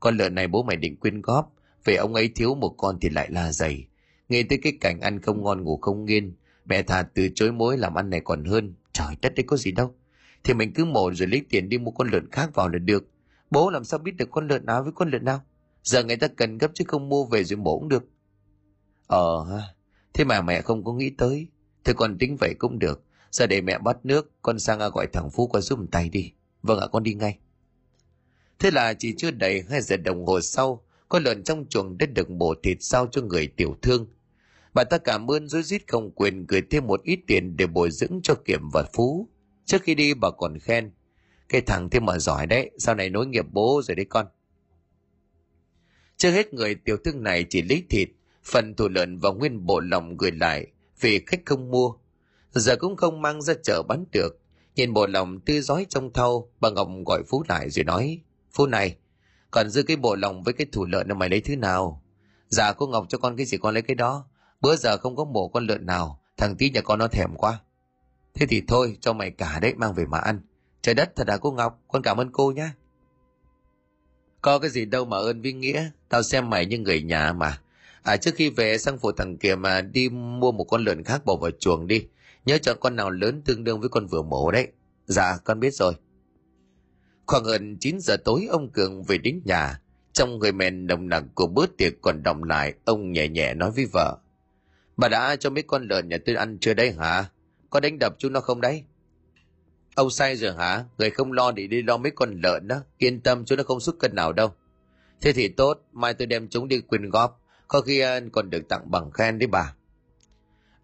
Con 0.00 0.16
lợn 0.16 0.34
này 0.34 0.48
bố 0.48 0.62
mày 0.62 0.76
định 0.76 0.96
quyên 0.96 1.22
góp, 1.22 1.52
về 1.84 1.96
ông 1.96 2.14
ấy 2.14 2.28
thiếu 2.28 2.54
một 2.54 2.74
con 2.78 2.98
thì 3.00 3.08
lại 3.08 3.28
la 3.30 3.52
dày. 3.52 3.86
Nghe 4.28 4.42
tới 4.42 4.58
cái 4.62 4.72
cảnh 4.80 5.00
ăn 5.00 5.20
không 5.20 5.42
ngon 5.42 5.64
ngủ 5.64 5.78
không 5.82 6.04
nghiên, 6.04 6.36
mẹ 6.64 6.82
thà 6.82 7.02
từ 7.02 7.28
chối 7.34 7.52
mối 7.52 7.78
làm 7.78 7.94
ăn 7.94 8.10
này 8.10 8.20
còn 8.24 8.44
hơn. 8.44 8.74
Trời 8.92 9.16
đất 9.22 9.34
đấy 9.34 9.44
có 9.46 9.56
gì 9.56 9.72
đâu. 9.72 9.94
Thì 10.44 10.54
mình 10.54 10.72
cứ 10.72 10.84
mổ 10.84 11.12
rồi 11.14 11.28
lấy 11.28 11.42
tiền 11.48 11.68
đi 11.68 11.78
mua 11.78 11.90
con 11.90 12.08
lợn 12.08 12.30
khác 12.30 12.50
vào 12.54 12.68
là 12.68 12.78
được. 12.78 13.08
Bố 13.50 13.70
làm 13.70 13.84
sao 13.84 13.98
biết 13.98 14.16
được 14.16 14.30
con 14.30 14.48
lợn 14.48 14.66
nào 14.66 14.82
với 14.82 14.92
con 14.92 15.10
lợn 15.10 15.24
nào? 15.24 15.40
Giờ 15.82 16.04
người 16.04 16.16
ta 16.16 16.28
cần 16.28 16.58
gấp 16.58 16.70
chứ 16.74 16.84
không 16.88 17.08
mua 17.08 17.24
về 17.24 17.44
rồi 17.44 17.56
mổ 17.56 17.78
cũng 17.78 17.88
được. 17.88 18.04
Ờ 19.06 19.44
ha, 19.44 19.62
thế 20.14 20.24
mà 20.24 20.42
mẹ 20.42 20.60
không 20.60 20.84
có 20.84 20.92
nghĩ 20.92 21.10
tới. 21.10 21.48
Thế 21.86 21.92
con 21.92 22.18
tính 22.18 22.36
vậy 22.40 22.54
cũng 22.58 22.78
được. 22.78 23.02
Giờ 23.30 23.46
để 23.46 23.60
mẹ 23.60 23.78
bắt 23.78 23.96
nước, 24.04 24.30
con 24.42 24.58
sang 24.58 24.78
gọi 24.78 25.06
thằng 25.12 25.30
Phú 25.30 25.46
qua 25.46 25.60
giúp 25.60 25.78
tay 25.90 26.08
đi. 26.08 26.32
Vâng 26.62 26.78
ạ, 26.78 26.86
con 26.92 27.02
đi 27.02 27.14
ngay. 27.14 27.38
Thế 28.58 28.70
là 28.70 28.94
chỉ 28.94 29.14
chưa 29.16 29.30
đầy 29.30 29.64
hai 29.70 29.80
giờ 29.82 29.96
đồng 29.96 30.26
hồ 30.26 30.40
sau, 30.40 30.84
con 31.08 31.24
lợn 31.24 31.44
trong 31.44 31.66
chuồng 31.68 31.98
đã 31.98 32.06
được 32.06 32.30
bổ 32.30 32.54
thịt 32.62 32.76
sao 32.80 33.06
cho 33.06 33.22
người 33.22 33.46
tiểu 33.46 33.76
thương. 33.82 34.06
Bà 34.74 34.84
ta 34.84 34.98
cảm 34.98 35.30
ơn 35.30 35.48
dối 35.48 35.62
rít 35.62 35.82
không 35.88 36.10
quyền 36.10 36.46
gửi 36.46 36.62
thêm 36.70 36.86
một 36.86 37.02
ít 37.02 37.20
tiền 37.26 37.56
để 37.56 37.66
bồi 37.66 37.90
dưỡng 37.90 38.20
cho 38.22 38.34
Kiểm 38.34 38.70
và 38.72 38.82
Phú. 38.92 39.28
Trước 39.64 39.82
khi 39.82 39.94
đi 39.94 40.14
bà 40.14 40.30
còn 40.30 40.58
khen. 40.58 40.90
Cái 41.48 41.60
thằng 41.60 41.90
thêm 41.90 42.04
mà 42.04 42.18
giỏi 42.18 42.46
đấy, 42.46 42.70
sau 42.78 42.94
này 42.94 43.10
nối 43.10 43.26
nghiệp 43.26 43.46
bố 43.52 43.82
rồi 43.84 43.94
đấy 43.94 44.06
con. 44.08 44.26
Chưa 46.16 46.30
hết 46.30 46.54
người 46.54 46.74
tiểu 46.74 46.96
thương 47.04 47.22
này 47.22 47.44
chỉ 47.50 47.62
lấy 47.62 47.84
thịt, 47.90 48.08
phần 48.44 48.74
thủ 48.74 48.88
lợn 48.88 49.18
và 49.18 49.30
nguyên 49.30 49.66
bộ 49.66 49.80
lòng 49.80 50.16
gửi 50.16 50.30
lại 50.30 50.66
vì 51.00 51.24
khách 51.26 51.40
không 51.46 51.70
mua. 51.70 51.92
Giờ 52.52 52.76
cũng 52.76 52.96
không 52.96 53.22
mang 53.22 53.42
ra 53.42 53.54
chợ 53.62 53.82
bán 53.88 54.04
được. 54.12 54.38
Nhìn 54.74 54.92
bộ 54.92 55.06
lòng 55.06 55.40
tươi 55.40 55.60
giói 55.60 55.86
trong 55.88 56.12
thau, 56.12 56.50
bà 56.60 56.70
Ngọc 56.70 56.88
gọi 57.06 57.22
Phú 57.28 57.44
lại 57.48 57.70
rồi 57.70 57.84
nói, 57.84 58.20
Phú 58.52 58.66
này, 58.66 58.96
còn 59.50 59.70
giữ 59.70 59.82
cái 59.82 59.96
bộ 59.96 60.16
lòng 60.16 60.42
với 60.42 60.54
cái 60.54 60.66
thủ 60.72 60.84
lợn 60.84 61.18
mày 61.18 61.28
lấy 61.28 61.40
thứ 61.40 61.56
nào? 61.56 62.02
Dạ 62.48 62.72
cô 62.72 62.86
Ngọc 62.86 63.06
cho 63.08 63.18
con 63.18 63.36
cái 63.36 63.46
gì 63.46 63.58
con 63.58 63.74
lấy 63.74 63.82
cái 63.82 63.94
đó. 63.94 64.26
Bữa 64.60 64.76
giờ 64.76 64.96
không 64.96 65.16
có 65.16 65.24
mổ 65.24 65.48
con 65.48 65.66
lợn 65.66 65.86
nào, 65.86 66.20
thằng 66.36 66.56
tí 66.56 66.70
nhà 66.70 66.80
con 66.80 66.98
nó 66.98 67.08
thèm 67.08 67.34
quá. 67.36 67.60
Thế 68.34 68.46
thì 68.46 68.62
thôi, 68.68 68.96
cho 69.00 69.12
mày 69.12 69.30
cả 69.30 69.58
đấy 69.62 69.74
mang 69.76 69.94
về 69.94 70.06
mà 70.06 70.18
ăn. 70.18 70.40
Trời 70.82 70.94
đất 70.94 71.16
thật 71.16 71.28
là 71.28 71.36
cô 71.36 71.52
Ngọc, 71.52 71.80
con 71.88 72.02
cảm 72.02 72.20
ơn 72.20 72.32
cô 72.32 72.52
nhé. 72.52 72.68
Có 74.42 74.58
cái 74.58 74.70
gì 74.70 74.84
đâu 74.84 75.04
mà 75.04 75.16
ơn 75.16 75.42
với 75.42 75.52
nghĩa, 75.52 75.90
tao 76.08 76.22
xem 76.22 76.50
mày 76.50 76.66
như 76.66 76.78
người 76.78 77.02
nhà 77.02 77.32
mà. 77.32 77.60
À 78.06 78.16
trước 78.16 78.34
khi 78.34 78.50
về 78.50 78.78
sang 78.78 78.98
phụ 78.98 79.12
thằng 79.12 79.36
kia 79.36 79.54
mà 79.54 79.80
đi 79.80 80.08
mua 80.08 80.52
một 80.52 80.64
con 80.64 80.84
lợn 80.84 81.04
khác 81.04 81.24
bỏ 81.24 81.36
vào 81.36 81.50
chuồng 81.50 81.86
đi. 81.86 82.06
Nhớ 82.44 82.58
chọn 82.58 82.76
con 82.80 82.96
nào 82.96 83.10
lớn 83.10 83.42
tương 83.44 83.64
đương 83.64 83.80
với 83.80 83.88
con 83.88 84.06
vừa 84.06 84.22
mổ 84.22 84.50
đấy. 84.50 84.68
Dạ, 85.06 85.38
con 85.44 85.60
biết 85.60 85.74
rồi. 85.74 85.92
Khoảng 87.26 87.44
gần 87.44 87.76
9 87.80 88.00
giờ 88.00 88.16
tối 88.24 88.46
ông 88.50 88.70
Cường 88.70 89.02
về 89.02 89.18
đến 89.18 89.40
nhà. 89.44 89.80
Trong 90.12 90.38
người 90.38 90.52
mèn 90.52 90.86
nồng 90.86 91.08
nặc 91.08 91.24
của 91.34 91.46
bữa 91.46 91.66
tiệc 91.66 91.92
còn 92.02 92.22
đọng 92.22 92.44
lại, 92.44 92.74
ông 92.84 93.12
nhẹ 93.12 93.28
nhẹ 93.28 93.54
nói 93.54 93.70
với 93.70 93.86
vợ. 93.92 94.18
Bà 94.96 95.08
đã 95.08 95.36
cho 95.36 95.50
mấy 95.50 95.62
con 95.62 95.88
lợn 95.88 96.08
nhà 96.08 96.16
tôi 96.26 96.34
ăn 96.34 96.58
chưa 96.60 96.74
đấy 96.74 96.92
hả? 96.98 97.24
Có 97.70 97.80
đánh 97.80 97.98
đập 97.98 98.14
chúng 98.18 98.32
nó 98.32 98.40
không 98.40 98.60
đấy? 98.60 98.84
Ông 99.94 100.10
sai 100.10 100.36
rồi 100.36 100.54
hả? 100.54 100.84
Người 100.98 101.10
không 101.10 101.32
lo 101.32 101.52
thì 101.56 101.68
đi 101.68 101.82
lo 101.82 101.96
mấy 101.96 102.10
con 102.10 102.40
lợn 102.42 102.68
đó. 102.68 102.76
Yên 102.98 103.20
tâm 103.20 103.44
chúng 103.44 103.58
nó 103.58 103.64
không 103.64 103.80
xuất 103.80 103.98
cân 103.98 104.14
nào 104.14 104.32
đâu. 104.32 104.54
Thế 105.20 105.32
thì 105.32 105.48
tốt, 105.48 105.80
mai 105.92 106.14
tôi 106.14 106.26
đem 106.26 106.48
chúng 106.48 106.68
đi 106.68 106.80
quyên 106.80 107.10
góp. 107.10 107.42
Có 107.68 107.80
khi 107.80 108.02
còn 108.32 108.50
được 108.50 108.68
tặng 108.68 108.90
bằng 108.90 109.10
khen 109.10 109.38
đấy 109.38 109.46
bà. 109.46 109.74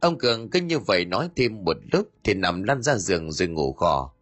Ông 0.01 0.19
Cường 0.19 0.51
cứ 0.51 0.61
như 0.61 0.79
vậy 0.79 1.05
nói 1.05 1.29
thêm 1.37 1.65
một 1.65 1.77
lúc 1.93 2.09
thì 2.25 2.35
nằm 2.35 2.63
lăn 2.63 2.83
ra 2.83 2.97
giường 2.97 3.33
rồi 3.33 3.49
ngủ 3.49 3.73
khò. 3.73 4.13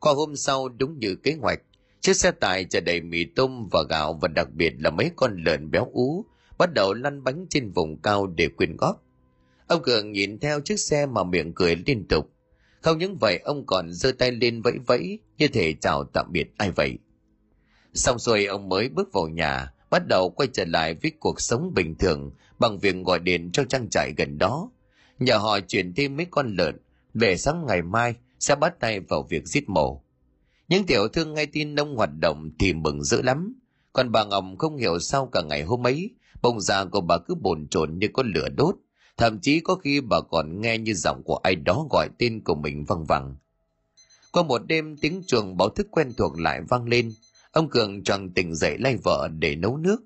Qua 0.00 0.12
hôm 0.12 0.36
sau 0.36 0.68
đúng 0.68 0.98
như 0.98 1.14
kế 1.14 1.36
hoạch, 1.40 1.60
chiếc 2.00 2.14
xe 2.16 2.30
tải 2.30 2.64
chở 2.64 2.80
đầy 2.80 3.00
mì 3.00 3.24
tôm 3.24 3.68
và 3.72 3.82
gạo 3.88 4.18
và 4.22 4.28
đặc 4.28 4.48
biệt 4.52 4.74
là 4.78 4.90
mấy 4.90 5.10
con 5.16 5.42
lợn 5.44 5.70
béo 5.70 5.88
ú 5.92 6.24
bắt 6.58 6.74
đầu 6.74 6.94
lăn 6.94 7.24
bánh 7.24 7.46
trên 7.50 7.70
vùng 7.70 8.02
cao 8.02 8.26
để 8.26 8.48
quyên 8.48 8.76
góp. 8.76 9.02
Ông 9.66 9.82
Cường 9.82 10.12
nhìn 10.12 10.38
theo 10.38 10.60
chiếc 10.60 10.80
xe 10.80 11.06
mà 11.06 11.24
miệng 11.24 11.52
cười 11.54 11.76
liên 11.86 12.08
tục. 12.08 12.30
Không 12.80 12.98
những 12.98 13.18
vậy 13.18 13.38
ông 13.38 13.66
còn 13.66 13.92
giơ 13.92 14.12
tay 14.12 14.32
lên 14.32 14.62
vẫy 14.62 14.78
vẫy 14.86 15.18
như 15.38 15.48
thể 15.48 15.74
chào 15.80 16.04
tạm 16.04 16.26
biệt 16.32 16.50
ai 16.56 16.70
vậy. 16.70 16.98
Xong 17.94 18.18
rồi 18.18 18.44
ông 18.44 18.68
mới 18.68 18.88
bước 18.88 19.12
vào 19.12 19.28
nhà, 19.28 19.72
bắt 19.90 20.06
đầu 20.06 20.30
quay 20.30 20.48
trở 20.52 20.64
lại 20.64 20.94
với 20.94 21.12
cuộc 21.20 21.40
sống 21.40 21.72
bình 21.74 21.94
thường 21.94 22.30
bằng 22.58 22.78
việc 22.78 22.96
gọi 23.04 23.18
điện 23.18 23.50
cho 23.52 23.64
trang 23.64 23.90
trại 23.90 24.12
gần 24.16 24.38
đó. 24.38 24.70
Nhờ 25.18 25.36
họ 25.36 25.60
chuyển 25.60 25.94
thêm 25.94 26.16
mấy 26.16 26.26
con 26.30 26.56
lợn, 26.56 26.76
để 27.14 27.36
sáng 27.36 27.66
ngày 27.66 27.82
mai 27.82 28.14
sẽ 28.40 28.54
bắt 28.54 28.80
tay 28.80 29.00
vào 29.00 29.22
việc 29.22 29.46
giết 29.46 29.68
mổ. 29.68 30.02
Những 30.68 30.86
tiểu 30.86 31.08
thương 31.08 31.34
nghe 31.34 31.46
tin 31.46 31.74
nông 31.74 31.96
hoạt 31.96 32.10
động 32.20 32.50
thì 32.58 32.72
mừng 32.72 33.04
dữ 33.04 33.22
lắm. 33.22 33.54
Còn 33.92 34.12
bà 34.12 34.24
Ngọc 34.24 34.44
không 34.58 34.76
hiểu 34.76 34.98
sao 34.98 35.26
cả 35.26 35.42
ngày 35.42 35.62
hôm 35.62 35.86
ấy, 35.86 36.10
bông 36.42 36.60
già 36.60 36.84
của 36.84 37.00
bà 37.00 37.18
cứ 37.18 37.34
bồn 37.34 37.66
chồn 37.70 37.98
như 37.98 38.08
có 38.12 38.22
lửa 38.34 38.48
đốt. 38.56 38.74
Thậm 39.16 39.40
chí 39.40 39.60
có 39.60 39.74
khi 39.74 40.00
bà 40.00 40.20
còn 40.20 40.60
nghe 40.60 40.78
như 40.78 40.94
giọng 40.94 41.22
của 41.22 41.36
ai 41.36 41.54
đó 41.54 41.86
gọi 41.90 42.08
tên 42.18 42.40
của 42.44 42.54
mình 42.54 42.84
văng 42.84 43.04
vẳng. 43.04 43.36
Qua 44.32 44.42
một 44.42 44.66
đêm 44.66 44.96
tiếng 44.96 45.22
chuồng 45.26 45.56
báo 45.56 45.68
thức 45.68 45.86
quen 45.90 46.12
thuộc 46.16 46.40
lại 46.40 46.60
vang 46.68 46.84
lên. 46.84 47.12
Ông 47.52 47.70
Cường 47.70 48.04
choàng 48.04 48.30
tỉnh 48.30 48.54
dậy 48.54 48.78
lay 48.78 48.96
vợ 48.96 49.28
để 49.38 49.56
nấu 49.56 49.76
nước. 49.76 50.02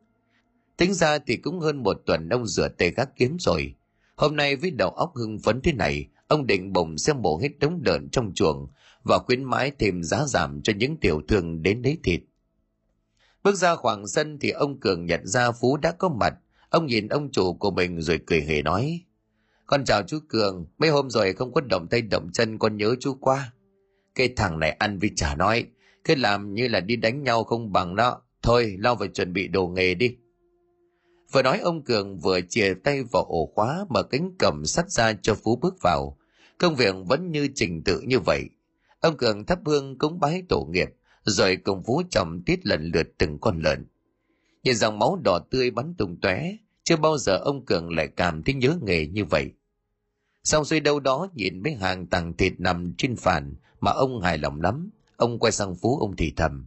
Tính 0.76 0.94
ra 0.94 1.18
thì 1.18 1.36
cũng 1.36 1.60
hơn 1.60 1.82
một 1.82 1.96
tuần 2.06 2.28
ông 2.28 2.46
rửa 2.46 2.68
tay 2.68 2.90
gác 2.90 3.16
kiếm 3.16 3.36
rồi. 3.40 3.74
Hôm 4.16 4.36
nay 4.36 4.56
với 4.56 4.70
đầu 4.70 4.90
óc 4.90 5.12
hưng 5.16 5.38
phấn 5.38 5.60
thế 5.60 5.72
này, 5.72 6.08
ông 6.28 6.46
định 6.46 6.72
bồng 6.72 6.98
xem 6.98 7.22
bộ 7.22 7.38
hết 7.38 7.58
đống 7.58 7.82
đợn 7.82 8.08
trong 8.08 8.34
chuồng 8.34 8.68
và 9.04 9.18
khuyến 9.18 9.44
mãi 9.44 9.72
thêm 9.78 10.02
giá 10.02 10.24
giảm 10.26 10.62
cho 10.62 10.72
những 10.76 10.96
tiểu 10.96 11.20
thương 11.28 11.62
đến 11.62 11.82
lấy 11.82 11.98
thịt. 12.02 12.20
Bước 13.42 13.54
ra 13.54 13.76
khoảng 13.76 14.06
sân 14.06 14.38
thì 14.38 14.50
ông 14.50 14.80
Cường 14.80 15.06
nhận 15.06 15.26
ra 15.26 15.52
Phú 15.52 15.76
đã 15.76 15.92
có 15.92 16.08
mặt. 16.08 16.34
Ông 16.68 16.86
nhìn 16.86 17.08
ông 17.08 17.30
chủ 17.32 17.54
của 17.54 17.70
mình 17.70 18.00
rồi 18.00 18.20
cười 18.26 18.42
hề 18.42 18.62
nói. 18.62 19.04
Con 19.66 19.84
chào 19.84 20.02
chú 20.02 20.18
Cường, 20.28 20.66
mấy 20.78 20.90
hôm 20.90 21.10
rồi 21.10 21.32
không 21.32 21.52
có 21.52 21.60
động 21.60 21.86
tay 21.90 22.02
động 22.02 22.30
chân 22.32 22.58
con 22.58 22.76
nhớ 22.76 22.94
chú 23.00 23.14
qua. 23.20 23.52
Cái 24.14 24.28
thằng 24.36 24.58
này 24.58 24.70
ăn 24.70 24.98
với 24.98 25.10
chả 25.16 25.34
nói, 25.34 25.66
cứ 26.04 26.14
làm 26.14 26.54
như 26.54 26.68
là 26.68 26.80
đi 26.80 26.96
đánh 26.96 27.22
nhau 27.22 27.44
không 27.44 27.72
bằng 27.72 27.96
đó. 27.96 28.22
Thôi, 28.42 28.76
lao 28.78 28.94
vào 28.94 29.08
chuẩn 29.08 29.32
bị 29.32 29.48
đồ 29.48 29.68
nghề 29.68 29.94
đi. 29.94 30.16
Vừa 31.32 31.42
nói 31.42 31.58
ông 31.58 31.84
Cường 31.84 32.18
vừa 32.18 32.40
chìa 32.48 32.74
tay 32.84 33.02
vào 33.02 33.24
ổ 33.24 33.52
khóa 33.54 33.86
mở 33.88 34.02
cánh 34.02 34.30
cầm 34.38 34.66
sắt 34.66 34.90
ra 34.90 35.12
cho 35.22 35.34
Phú 35.34 35.56
bước 35.56 35.82
vào. 35.82 36.18
Công 36.58 36.74
việc 36.74 36.94
vẫn 37.06 37.30
như 37.30 37.48
trình 37.54 37.82
tự 37.84 38.00
như 38.00 38.20
vậy. 38.20 38.44
Ông 39.00 39.16
Cường 39.16 39.46
thắp 39.46 39.58
hương 39.66 39.98
cúng 39.98 40.20
bái 40.20 40.42
tổ 40.48 40.68
nghiệp, 40.70 40.88
rồi 41.24 41.56
cùng 41.56 41.82
Phú 41.86 42.02
chồng 42.10 42.42
tiết 42.46 42.66
lần 42.66 42.90
lượt 42.94 43.08
từng 43.18 43.38
con 43.38 43.58
lợn. 43.58 43.86
Nhìn 44.62 44.74
dòng 44.74 44.98
máu 44.98 45.18
đỏ 45.24 45.38
tươi 45.50 45.70
bắn 45.70 45.94
tung 45.98 46.20
tóe, 46.20 46.56
chưa 46.84 46.96
bao 46.96 47.18
giờ 47.18 47.36
ông 47.36 47.64
Cường 47.64 47.90
lại 47.96 48.08
cảm 48.16 48.42
thấy 48.42 48.54
nhớ 48.54 48.76
nghề 48.82 49.06
như 49.06 49.24
vậy. 49.24 49.52
Xong 50.44 50.64
xuôi 50.64 50.80
đâu 50.80 51.00
đó 51.00 51.28
nhìn 51.34 51.62
mấy 51.62 51.74
hàng 51.74 52.06
tàng 52.06 52.36
thịt 52.36 52.52
nằm 52.58 52.94
trên 52.98 53.16
phản 53.16 53.54
mà 53.80 53.90
ông 53.90 54.20
hài 54.20 54.38
lòng 54.38 54.60
lắm. 54.60 54.90
Ông 55.16 55.38
quay 55.38 55.52
sang 55.52 55.74
Phú 55.74 55.98
ông 55.98 56.16
thì 56.16 56.32
thầm. 56.36 56.66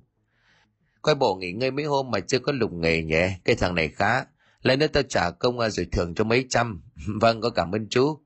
Coi 1.01 1.15
bộ 1.15 1.35
nghỉ 1.35 1.51
ngơi 1.51 1.71
mấy 1.71 1.85
hôm 1.85 2.11
mà 2.11 2.19
chưa 2.19 2.39
có 2.39 2.51
lục 2.51 2.73
nghề 2.73 3.03
nhẹ, 3.03 3.39
cái 3.45 3.55
thằng 3.55 3.75
này 3.75 3.89
khá. 3.89 4.25
lên 4.61 4.79
nữa 4.79 4.87
tao 4.87 5.03
trả 5.03 5.29
công 5.31 5.59
à, 5.59 5.69
rồi 5.69 5.87
thưởng 5.91 6.15
cho 6.15 6.23
mấy 6.23 6.45
trăm. 6.49 6.83
vâng, 7.21 7.41
có 7.41 7.49
cảm 7.49 7.71
ơn 7.71 7.87
chú. 7.89 8.19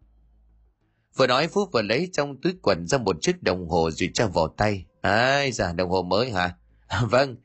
Vừa 1.16 1.28
nói 1.28 1.48
Phú 1.48 1.66
vừa 1.74 1.82
lấy 1.82 2.10
trong 2.14 2.42
túi 2.42 2.54
quần 2.62 2.88
ra 2.88 2.98
một 2.98 3.22
chiếc 3.22 3.44
đồng 3.44 3.70
hồ 3.70 3.92
rồi 3.92 4.10
cho 4.14 4.28
vào 4.28 4.48
tay. 4.48 4.86
Ai 5.02 5.52
dạ 5.52 5.74
đồng 5.74 5.90
hồ 5.90 6.04
mới 6.04 6.32
hả? 6.32 6.56
vâng, 7.10 7.36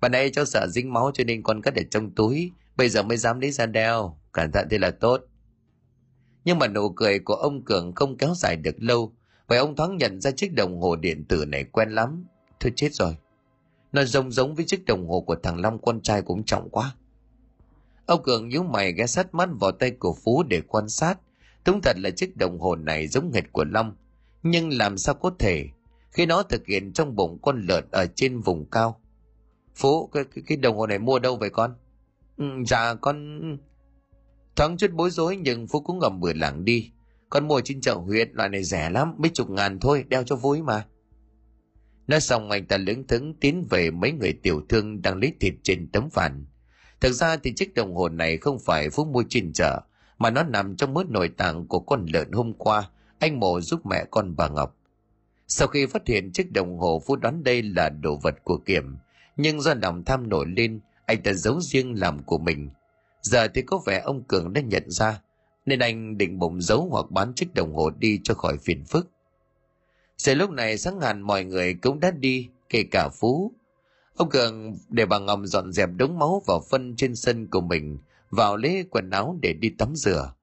bà 0.00 0.08
này 0.08 0.30
cháu 0.30 0.44
sợ 0.44 0.66
dính 0.66 0.92
máu 0.92 1.10
cho 1.14 1.24
nên 1.24 1.42
con 1.42 1.62
cất 1.62 1.74
ở 1.74 1.82
trong 1.90 2.14
túi. 2.14 2.52
Bây 2.76 2.88
giờ 2.88 3.02
mới 3.02 3.16
dám 3.16 3.40
lấy 3.40 3.50
ra 3.50 3.66
đeo. 3.66 4.18
Cẩn 4.32 4.52
thận 4.52 4.68
thế 4.70 4.78
là 4.78 4.90
tốt. 4.90 5.20
Nhưng 6.44 6.58
mà 6.58 6.68
nụ 6.68 6.92
cười 6.96 7.18
của 7.18 7.34
ông 7.34 7.64
Cường 7.64 7.94
không 7.94 8.16
kéo 8.16 8.34
dài 8.36 8.56
được 8.56 8.74
lâu. 8.78 9.14
Vậy 9.54 9.58
ông 9.58 9.76
thoáng 9.76 9.96
nhận 9.96 10.20
ra 10.20 10.30
chiếc 10.30 10.54
đồng 10.54 10.80
hồ 10.80 10.96
điện 10.96 11.24
tử 11.24 11.44
này 11.44 11.64
quen 11.64 11.90
lắm. 11.90 12.26
Thôi 12.60 12.72
chết 12.76 12.94
rồi. 12.94 13.16
Nó 13.92 14.04
giống 14.04 14.30
giống 14.30 14.54
với 14.54 14.64
chiếc 14.64 14.84
đồng 14.84 15.08
hồ 15.08 15.20
của 15.20 15.36
thằng 15.42 15.60
Long 15.60 15.78
con 15.82 16.00
trai 16.00 16.22
cũng 16.22 16.44
trọng 16.44 16.70
quá. 16.70 16.94
Ông 18.06 18.22
Cường 18.22 18.48
nhíu 18.48 18.62
mày 18.62 18.92
ghé 18.92 19.06
sát 19.06 19.34
mắt 19.34 19.48
vào 19.60 19.72
tay 19.72 19.90
của 19.90 20.16
Phú 20.24 20.42
để 20.42 20.60
quan 20.68 20.88
sát. 20.88 21.18
Đúng 21.66 21.80
thật 21.82 21.96
là 21.98 22.10
chiếc 22.10 22.36
đồng 22.36 22.60
hồ 22.60 22.76
này 22.76 23.06
giống 23.06 23.32
hệt 23.32 23.52
của 23.52 23.64
Long. 23.64 23.96
Nhưng 24.42 24.78
làm 24.78 24.98
sao 24.98 25.14
có 25.14 25.30
thể 25.38 25.66
khi 26.10 26.26
nó 26.26 26.42
thực 26.42 26.66
hiện 26.66 26.92
trong 26.92 27.16
bụng 27.16 27.38
con 27.42 27.60
lợn 27.68 27.84
ở 27.90 28.06
trên 28.06 28.40
vùng 28.40 28.70
cao. 28.70 29.00
Phú, 29.74 30.06
cái, 30.06 30.24
cái, 30.34 30.44
cái 30.46 30.56
đồng 30.56 30.76
hồ 30.76 30.86
này 30.86 30.98
mua 30.98 31.18
đâu 31.18 31.36
vậy 31.36 31.50
con? 31.50 31.74
Ừ, 32.36 32.44
dạ 32.66 32.94
con... 32.94 33.40
Thoáng 34.56 34.76
chút 34.76 34.90
bối 34.92 35.10
rối 35.10 35.36
nhưng 35.36 35.66
Phú 35.66 35.80
cũng 35.80 35.98
ngầm 35.98 36.20
bừa 36.20 36.32
lảng 36.32 36.64
đi. 36.64 36.90
Con 37.34 37.48
mua 37.48 37.60
trên 37.60 37.80
chợ 37.80 37.94
huyện 37.94 38.30
loại 38.32 38.48
này 38.48 38.64
rẻ 38.64 38.90
lắm, 38.90 39.14
mấy 39.18 39.30
chục 39.34 39.50
ngàn 39.50 39.80
thôi, 39.80 40.04
đeo 40.08 40.22
cho 40.22 40.36
vui 40.36 40.62
mà. 40.62 40.86
Nói 42.06 42.20
xong 42.20 42.50
anh 42.50 42.66
ta 42.66 42.76
lững 42.76 43.06
thững 43.06 43.34
tiến 43.40 43.66
về 43.70 43.90
mấy 43.90 44.12
người 44.12 44.32
tiểu 44.32 44.62
thương 44.68 45.02
đang 45.02 45.20
lấy 45.20 45.32
thịt 45.40 45.54
trên 45.62 45.88
tấm 45.92 46.10
phản. 46.10 46.46
Thực 47.00 47.12
ra 47.12 47.36
thì 47.36 47.54
chiếc 47.54 47.74
đồng 47.74 47.94
hồ 47.94 48.08
này 48.08 48.36
không 48.36 48.58
phải 48.58 48.90
Phú 48.90 49.04
mua 49.04 49.24
trên 49.28 49.52
chợ, 49.52 49.80
mà 50.18 50.30
nó 50.30 50.42
nằm 50.42 50.76
trong 50.76 50.94
mớ 50.94 51.02
nội 51.08 51.28
tạng 51.28 51.66
của 51.66 51.80
con 51.80 52.06
lợn 52.12 52.32
hôm 52.32 52.52
qua 52.52 52.90
anh 53.18 53.40
mổ 53.40 53.60
giúp 53.60 53.86
mẹ 53.86 54.04
con 54.10 54.36
bà 54.36 54.48
Ngọc. 54.48 54.76
Sau 55.48 55.68
khi 55.68 55.86
phát 55.86 56.06
hiện 56.06 56.32
chiếc 56.32 56.52
đồng 56.52 56.78
hồ 56.78 57.02
Phú 57.06 57.16
đoán 57.16 57.44
đây 57.44 57.62
là 57.62 57.88
đồ 57.88 58.16
vật 58.16 58.34
của 58.44 58.58
Kiểm, 58.58 58.96
nhưng 59.36 59.60
do 59.60 59.74
lòng 59.82 60.04
tham 60.04 60.28
nổi 60.28 60.46
lên, 60.56 60.80
anh 61.06 61.22
ta 61.22 61.32
giấu 61.32 61.60
riêng 61.60 62.00
làm 62.00 62.22
của 62.22 62.38
mình. 62.38 62.70
Giờ 63.22 63.48
thì 63.48 63.62
có 63.62 63.82
vẻ 63.86 64.00
ông 64.00 64.24
Cường 64.24 64.52
đã 64.52 64.60
nhận 64.60 64.90
ra, 64.90 65.20
nên 65.66 65.78
anh 65.78 66.18
định 66.18 66.38
bụng 66.38 66.60
giấu 66.60 66.88
hoặc 66.90 67.10
bán 67.10 67.34
chiếc 67.34 67.54
đồng 67.54 67.74
hồ 67.74 67.90
đi 67.90 68.20
cho 68.24 68.34
khỏi 68.34 68.58
phiền 68.58 68.84
phức. 68.84 69.10
Giờ 70.16 70.34
lúc 70.34 70.50
này 70.50 70.78
sáng 70.78 70.98
ngàn 70.98 71.20
mọi 71.20 71.44
người 71.44 71.74
cũng 71.74 72.00
đã 72.00 72.10
đi, 72.10 72.48
kể 72.68 72.82
cả 72.90 73.08
Phú. 73.08 73.52
Ông 74.16 74.30
Cường 74.30 74.76
để 74.88 75.06
bà 75.06 75.18
Ngọc 75.18 75.40
dọn 75.44 75.72
dẹp 75.72 75.88
đống 75.96 76.18
máu 76.18 76.42
vào 76.46 76.60
phân 76.70 76.96
trên 76.96 77.16
sân 77.16 77.46
của 77.46 77.60
mình, 77.60 77.98
vào 78.30 78.56
lấy 78.56 78.84
quần 78.90 79.10
áo 79.10 79.38
để 79.42 79.52
đi 79.52 79.70
tắm 79.70 79.96
rửa. 79.96 80.34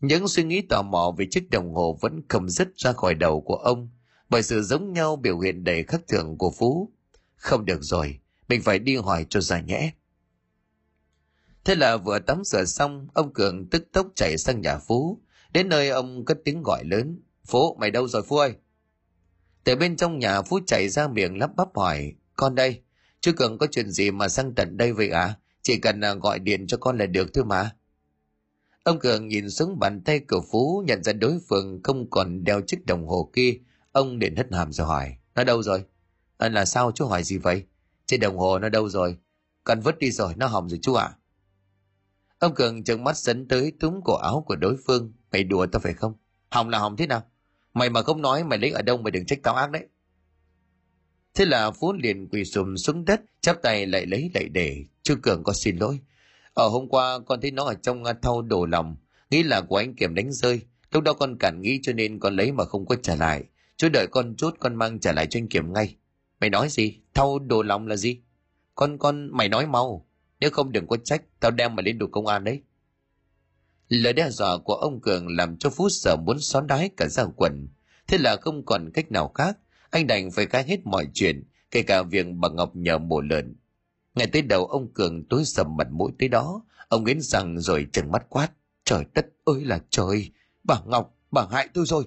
Những 0.00 0.28
suy 0.28 0.44
nghĩ 0.44 0.60
tò 0.60 0.82
mò 0.82 1.14
về 1.18 1.26
chiếc 1.30 1.50
đồng 1.50 1.74
hồ 1.74 1.98
vẫn 2.00 2.22
không 2.28 2.48
dứt 2.48 2.68
ra 2.76 2.92
khỏi 2.92 3.14
đầu 3.14 3.40
của 3.40 3.56
ông, 3.56 3.88
bởi 4.30 4.42
sự 4.42 4.62
giống 4.62 4.92
nhau 4.92 5.16
biểu 5.16 5.38
hiện 5.38 5.64
đầy 5.64 5.82
khắc 5.82 6.08
thường 6.08 6.38
của 6.38 6.50
Phú. 6.50 6.90
Không 7.36 7.64
được 7.64 7.82
rồi, 7.82 8.18
mình 8.48 8.62
phải 8.62 8.78
đi 8.78 8.96
hỏi 8.96 9.26
cho 9.28 9.40
ra 9.40 9.60
nhẽ. 9.60 9.92
Thế 11.64 11.74
là 11.74 11.96
vừa 11.96 12.18
tắm 12.18 12.44
rửa 12.44 12.64
xong, 12.64 13.08
ông 13.14 13.32
Cường 13.32 13.66
tức 13.70 13.92
tốc 13.92 14.06
chạy 14.14 14.38
sang 14.38 14.60
nhà 14.60 14.78
Phú. 14.78 15.20
Đến 15.52 15.68
nơi 15.68 15.88
ông 15.88 16.24
cất 16.24 16.38
tiếng 16.44 16.62
gọi 16.62 16.84
lớn. 16.84 17.20
Phú, 17.46 17.76
mày 17.80 17.90
đâu 17.90 18.08
rồi 18.08 18.22
Phú 18.22 18.36
ơi? 18.36 18.54
Từ 19.64 19.76
bên 19.76 19.96
trong 19.96 20.18
nhà 20.18 20.42
Phú 20.42 20.60
chạy 20.66 20.88
ra 20.88 21.08
miệng 21.08 21.38
lắp 21.38 21.50
bắp 21.56 21.68
hỏi. 21.76 22.14
Con 22.36 22.54
đây, 22.54 22.82
chú 23.20 23.32
Cường 23.36 23.58
có 23.58 23.66
chuyện 23.70 23.90
gì 23.90 24.10
mà 24.10 24.28
sang 24.28 24.54
tận 24.54 24.76
đây 24.76 24.92
vậy 24.92 25.08
à? 25.08 25.34
Chỉ 25.62 25.78
cần 25.78 26.00
à, 26.00 26.14
gọi 26.14 26.38
điện 26.38 26.66
cho 26.66 26.76
con 26.76 26.98
là 26.98 27.06
được 27.06 27.34
thôi 27.34 27.44
mà. 27.44 27.70
Ông 28.82 28.98
Cường 28.98 29.28
nhìn 29.28 29.50
xuống 29.50 29.78
bàn 29.78 30.00
tay 30.04 30.20
của 30.20 30.42
Phú 30.52 30.84
nhận 30.86 31.02
ra 31.02 31.12
đối 31.12 31.38
phương 31.48 31.80
không 31.82 32.10
còn 32.10 32.44
đeo 32.44 32.60
chiếc 32.60 32.86
đồng 32.86 33.06
hồ 33.06 33.30
kia. 33.32 33.54
Ông 33.92 34.18
liền 34.18 34.36
hất 34.36 34.52
hàm 34.52 34.72
rồi 34.72 34.86
hỏi. 34.86 35.16
Nó 35.34 35.44
đâu 35.44 35.62
rồi? 35.62 35.84
À, 36.38 36.48
là 36.48 36.64
sao 36.64 36.92
chú 36.94 37.06
hỏi 37.06 37.22
gì 37.22 37.38
vậy? 37.38 37.64
Chiếc 38.06 38.16
đồng 38.16 38.38
hồ 38.38 38.58
nó 38.58 38.68
đâu 38.68 38.88
rồi? 38.88 39.16
con 39.64 39.80
vứt 39.80 39.98
đi 39.98 40.10
rồi, 40.10 40.34
nó 40.36 40.46
hỏng 40.46 40.68
rồi 40.68 40.78
chú 40.82 40.94
ạ. 40.94 41.04
À? 41.04 41.16
Ông 42.40 42.54
Cường 42.54 42.84
trợn 42.84 43.04
mắt 43.04 43.16
dẫn 43.16 43.48
tới 43.48 43.72
túm 43.80 44.00
cổ 44.04 44.16
áo 44.16 44.44
của 44.46 44.56
đối 44.56 44.76
phương. 44.86 45.12
Mày 45.32 45.44
đùa 45.44 45.66
tao 45.66 45.80
phải 45.80 45.94
không? 45.94 46.14
Hỏng 46.50 46.68
là 46.68 46.78
hỏng 46.78 46.96
thế 46.96 47.06
nào? 47.06 47.22
Mày 47.74 47.90
mà 47.90 48.02
không 48.02 48.22
nói 48.22 48.44
mày 48.44 48.58
lấy 48.58 48.70
ở 48.70 48.82
đâu 48.82 48.96
mày 48.96 49.10
đừng 49.10 49.26
trách 49.26 49.38
tao 49.42 49.54
ác 49.54 49.70
đấy. 49.70 49.86
Thế 51.34 51.44
là 51.44 51.70
Phú 51.70 51.92
liền 51.92 52.28
quỳ 52.28 52.44
sùm 52.44 52.76
xuống 52.76 53.04
đất, 53.04 53.20
chắp 53.40 53.62
tay 53.62 53.86
lại 53.86 54.06
lấy 54.06 54.30
lại 54.34 54.48
để. 54.48 54.84
Chú 55.02 55.14
Cường 55.22 55.44
có 55.44 55.52
xin 55.52 55.76
lỗi. 55.76 55.98
Ở 56.54 56.68
hôm 56.68 56.88
qua 56.88 57.18
con 57.26 57.40
thấy 57.40 57.50
nó 57.50 57.64
ở 57.64 57.74
trong 57.74 58.04
thau 58.22 58.42
đồ 58.42 58.66
lòng, 58.66 58.96
nghĩ 59.30 59.42
là 59.42 59.60
của 59.60 59.76
anh 59.76 59.94
Kiểm 59.94 60.14
đánh 60.14 60.32
rơi. 60.32 60.60
Lúc 60.92 61.02
đó 61.02 61.12
con 61.12 61.38
cản 61.38 61.60
nghĩ 61.62 61.80
cho 61.82 61.92
nên 61.92 62.18
con 62.18 62.36
lấy 62.36 62.52
mà 62.52 62.64
không 62.64 62.86
có 62.86 62.96
trả 63.02 63.14
lại. 63.14 63.44
Chú 63.76 63.88
đợi 63.88 64.06
con 64.06 64.34
chút 64.36 64.54
con 64.60 64.74
mang 64.74 65.00
trả 65.00 65.12
lại 65.12 65.26
cho 65.30 65.38
anh 65.38 65.48
Kiểm 65.48 65.72
ngay. 65.72 65.96
Mày 66.40 66.50
nói 66.50 66.68
gì? 66.68 66.98
Thau 67.14 67.38
đồ 67.38 67.62
lòng 67.62 67.86
là 67.86 67.96
gì? 67.96 68.20
Con 68.74 68.98
con 68.98 69.28
mày 69.32 69.48
nói 69.48 69.66
mau. 69.66 70.06
Nếu 70.40 70.50
không 70.50 70.72
đừng 70.72 70.86
có 70.86 70.96
trách, 70.96 71.22
tao 71.40 71.50
đem 71.50 71.76
mày 71.76 71.82
lên 71.82 71.98
đồn 71.98 72.10
công 72.10 72.26
an 72.26 72.44
đấy. 72.44 72.62
Lời 73.88 74.12
đe 74.12 74.30
dọa 74.30 74.58
của 74.64 74.74
ông 74.74 75.00
Cường 75.00 75.36
làm 75.36 75.56
cho 75.56 75.70
Phú 75.70 75.88
sợ 75.88 76.16
muốn 76.16 76.40
xón 76.40 76.66
đái 76.66 76.90
cả 76.96 77.08
ra 77.08 77.24
quần. 77.36 77.68
Thế 78.06 78.18
là 78.18 78.36
không 78.36 78.64
còn 78.64 78.90
cách 78.94 79.12
nào 79.12 79.28
khác, 79.28 79.58
anh 79.90 80.06
đành 80.06 80.30
phải 80.30 80.46
khai 80.46 80.64
hết 80.64 80.86
mọi 80.86 81.06
chuyện, 81.14 81.44
kể 81.70 81.82
cả 81.82 82.02
việc 82.02 82.26
bà 82.36 82.48
Ngọc 82.48 82.76
nhờ 82.76 82.98
mổ 82.98 83.20
lợn. 83.20 83.56
Ngày 84.14 84.26
tới 84.26 84.42
đầu 84.42 84.66
ông 84.66 84.92
Cường 84.94 85.24
tối 85.28 85.44
sầm 85.44 85.76
mặt 85.76 85.88
mũi 85.90 86.12
tới 86.18 86.28
đó, 86.28 86.64
ông 86.88 87.04
nghiến 87.04 87.20
rằng 87.20 87.60
rồi 87.60 87.86
trừng 87.92 88.12
mắt 88.12 88.26
quát. 88.28 88.48
Trời 88.84 89.04
đất 89.14 89.26
ơi 89.44 89.64
là 89.64 89.80
trời, 89.90 90.30
bà 90.64 90.80
Ngọc, 90.86 91.18
bà 91.30 91.46
hại 91.50 91.68
tôi 91.74 91.84
rồi. 91.86 92.04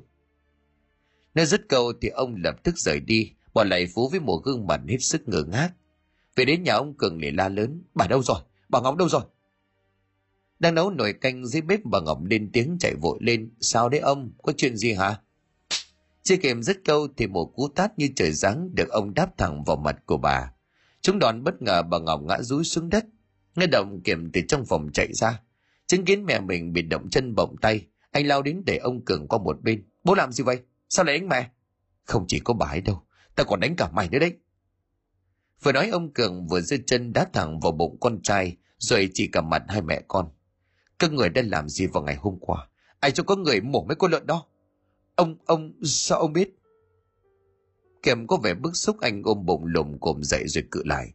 Nơi 1.36 1.46
dứt 1.46 1.62
câu 1.70 1.94
thì 2.02 2.10
ông 2.10 2.36
lập 2.44 2.56
tức 2.64 2.78
rời 2.78 3.00
đi, 3.00 3.32
bỏ 3.54 3.64
lại 3.64 3.88
Phú 3.96 4.10
với 4.10 4.20
một 4.20 4.42
gương 4.44 4.68
mặt 4.68 4.82
hết 4.88 4.98
sức 5.00 5.28
ngơ 5.28 5.44
ngác. 5.44 5.70
Về 6.36 6.46
đến 6.46 6.64
nhà 6.64 6.74
ông 6.74 6.98
Cường 6.98 7.20
để 7.20 7.32
la 7.32 7.50
lớn, 7.50 7.84
bà 7.94 8.08
đâu 8.08 8.24
rồi, 8.24 8.40
bà 8.70 8.82
Ngọc 8.82 8.96
đâu 8.96 9.10
rồi? 9.10 9.22
Đang 10.60 10.76
nấu 10.76 10.90
nồi 10.90 11.14
canh 11.14 11.46
dưới 11.46 11.62
bếp 11.62 11.80
bà 11.86 12.00
Ngọc 12.00 12.20
lên 12.24 12.50
tiếng 12.54 12.78
chạy 12.80 12.96
vội 12.96 13.18
lên, 13.22 13.52
sao 13.60 13.90
đấy 13.90 14.00
ông, 14.00 14.32
có 14.44 14.54
chuyện 14.58 14.78
gì 14.78 14.94
hả? 14.94 15.20
Chưa 16.24 16.38
kịp 16.38 16.58
dứt 16.62 16.78
câu 16.86 17.08
thì 17.18 17.28
một 17.28 17.54
cú 17.56 17.68
tát 17.68 18.00
như 18.00 18.10
trời 18.16 18.32
giáng 18.32 18.76
được 18.76 18.90
ông 18.90 19.14
đáp 19.14 19.38
thẳng 19.38 19.64
vào 19.64 19.76
mặt 19.76 19.96
của 20.06 20.18
bà. 20.18 20.54
Chúng 21.02 21.20
đòn 21.20 21.44
bất 21.44 21.62
ngờ 21.62 21.82
bà 21.82 22.00
Ngọc 22.00 22.22
ngã 22.24 22.42
rúi 22.42 22.64
xuống 22.64 22.90
đất. 22.90 23.06
Nghe 23.56 23.68
động 23.68 24.02
kiểm 24.04 24.32
từ 24.34 24.42
trong 24.48 24.66
phòng 24.66 24.90
chạy 24.94 25.14
ra. 25.14 25.42
Chứng 25.88 26.06
kiến 26.06 26.26
mẹ 26.26 26.40
mình 26.40 26.74
bị 26.74 26.82
động 26.82 27.10
chân 27.10 27.36
bỗng 27.36 27.56
tay, 27.62 27.88
anh 28.12 28.28
lao 28.28 28.42
đến 28.42 28.64
để 28.66 28.78
ông 28.78 29.06
Cường 29.06 29.28
qua 29.28 29.40
một 29.40 29.62
bên. 29.62 29.84
Bố 30.04 30.14
làm 30.14 30.32
gì 30.32 30.44
vậy? 30.44 30.60
Sao 30.90 31.06
lại 31.06 31.20
đánh 31.20 31.30
mẹ? 31.30 31.50
Không 32.04 32.26
chỉ 32.28 32.40
có 32.40 32.54
bà 32.54 32.66
ấy 32.66 32.82
đâu, 32.82 33.04
ta 33.36 33.44
còn 33.44 33.60
đánh 33.60 33.76
cả 33.76 33.90
mày 33.94 34.10
nữa 34.10 34.20
đấy. 34.20 34.34
Vừa 35.64 35.72
nói 35.72 35.90
ông 35.90 36.14
Cường 36.14 36.48
vừa 36.48 36.62
giơ 36.62 36.78
chân 36.86 37.14
đá 37.14 37.26
thẳng 37.34 37.60
vào 37.60 37.72
bụng 37.72 37.98
con 38.00 38.22
trai, 38.22 38.58
rồi 38.78 39.10
chỉ 39.14 39.28
cả 39.28 39.42
mặt 39.42 39.64
hai 39.68 39.82
mẹ 39.82 40.02
con. 40.08 40.30
Các 41.00 41.12
người 41.12 41.30
đã 41.30 41.42
làm 41.46 41.70
gì 41.70 41.88
vào 41.88 42.04
ngày 42.04 42.16
hôm 42.16 42.38
qua? 42.40 42.68
Ai 43.00 43.12
cho 43.12 43.24
có 43.24 43.36
người 43.36 43.62
mổ 43.62 43.84
mấy 43.84 43.96
con 43.96 44.12
lợn 44.12 44.28
đó? 44.28 44.46
Ông, 45.16 45.36
ông, 45.46 45.74
sao 45.84 46.20
ông 46.20 46.34
biết? 46.34 46.56
Kèm 48.04 48.28
có 48.28 48.38
vẻ 48.38 48.54
bức 48.54 48.76
xúc 48.76 48.98
anh 49.02 49.22
ôm 49.26 49.46
bụng 49.46 49.66
lùm 49.66 49.98
cồm 50.00 50.24
dậy 50.24 50.44
rồi 50.48 50.64
cự 50.72 50.84
lại. 50.86 51.14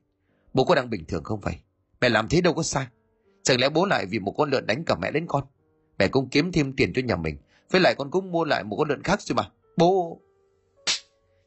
Bố 0.54 0.64
có 0.64 0.74
đang 0.74 0.90
bình 0.90 1.04
thường 1.04 1.24
không 1.24 1.40
vậy? 1.40 1.54
Mẹ 2.00 2.08
làm 2.08 2.28
thế 2.28 2.40
đâu 2.40 2.54
có 2.54 2.62
sai. 2.62 2.86
Chẳng 3.42 3.60
lẽ 3.60 3.68
bố 3.68 3.86
lại 3.86 4.06
vì 4.06 4.18
một 4.18 4.34
con 4.36 4.50
lợn 4.50 4.66
đánh 4.66 4.84
cả 4.84 4.96
mẹ 5.02 5.10
đến 5.10 5.26
con? 5.28 5.44
Mẹ 5.98 6.08
cũng 6.08 6.28
kiếm 6.28 6.52
thêm 6.52 6.72
tiền 6.76 6.92
cho 6.92 7.02
nhà 7.02 7.16
mình. 7.16 7.36
Với 7.70 7.80
lại 7.80 7.94
con 7.98 8.10
cũng 8.10 8.32
mua 8.32 8.44
lại 8.44 8.64
một 8.64 8.76
con 8.76 8.88
lợn 8.88 9.02
khác 9.02 9.22
rồi 9.22 9.36
mà. 9.36 9.50
Bố... 9.76 10.20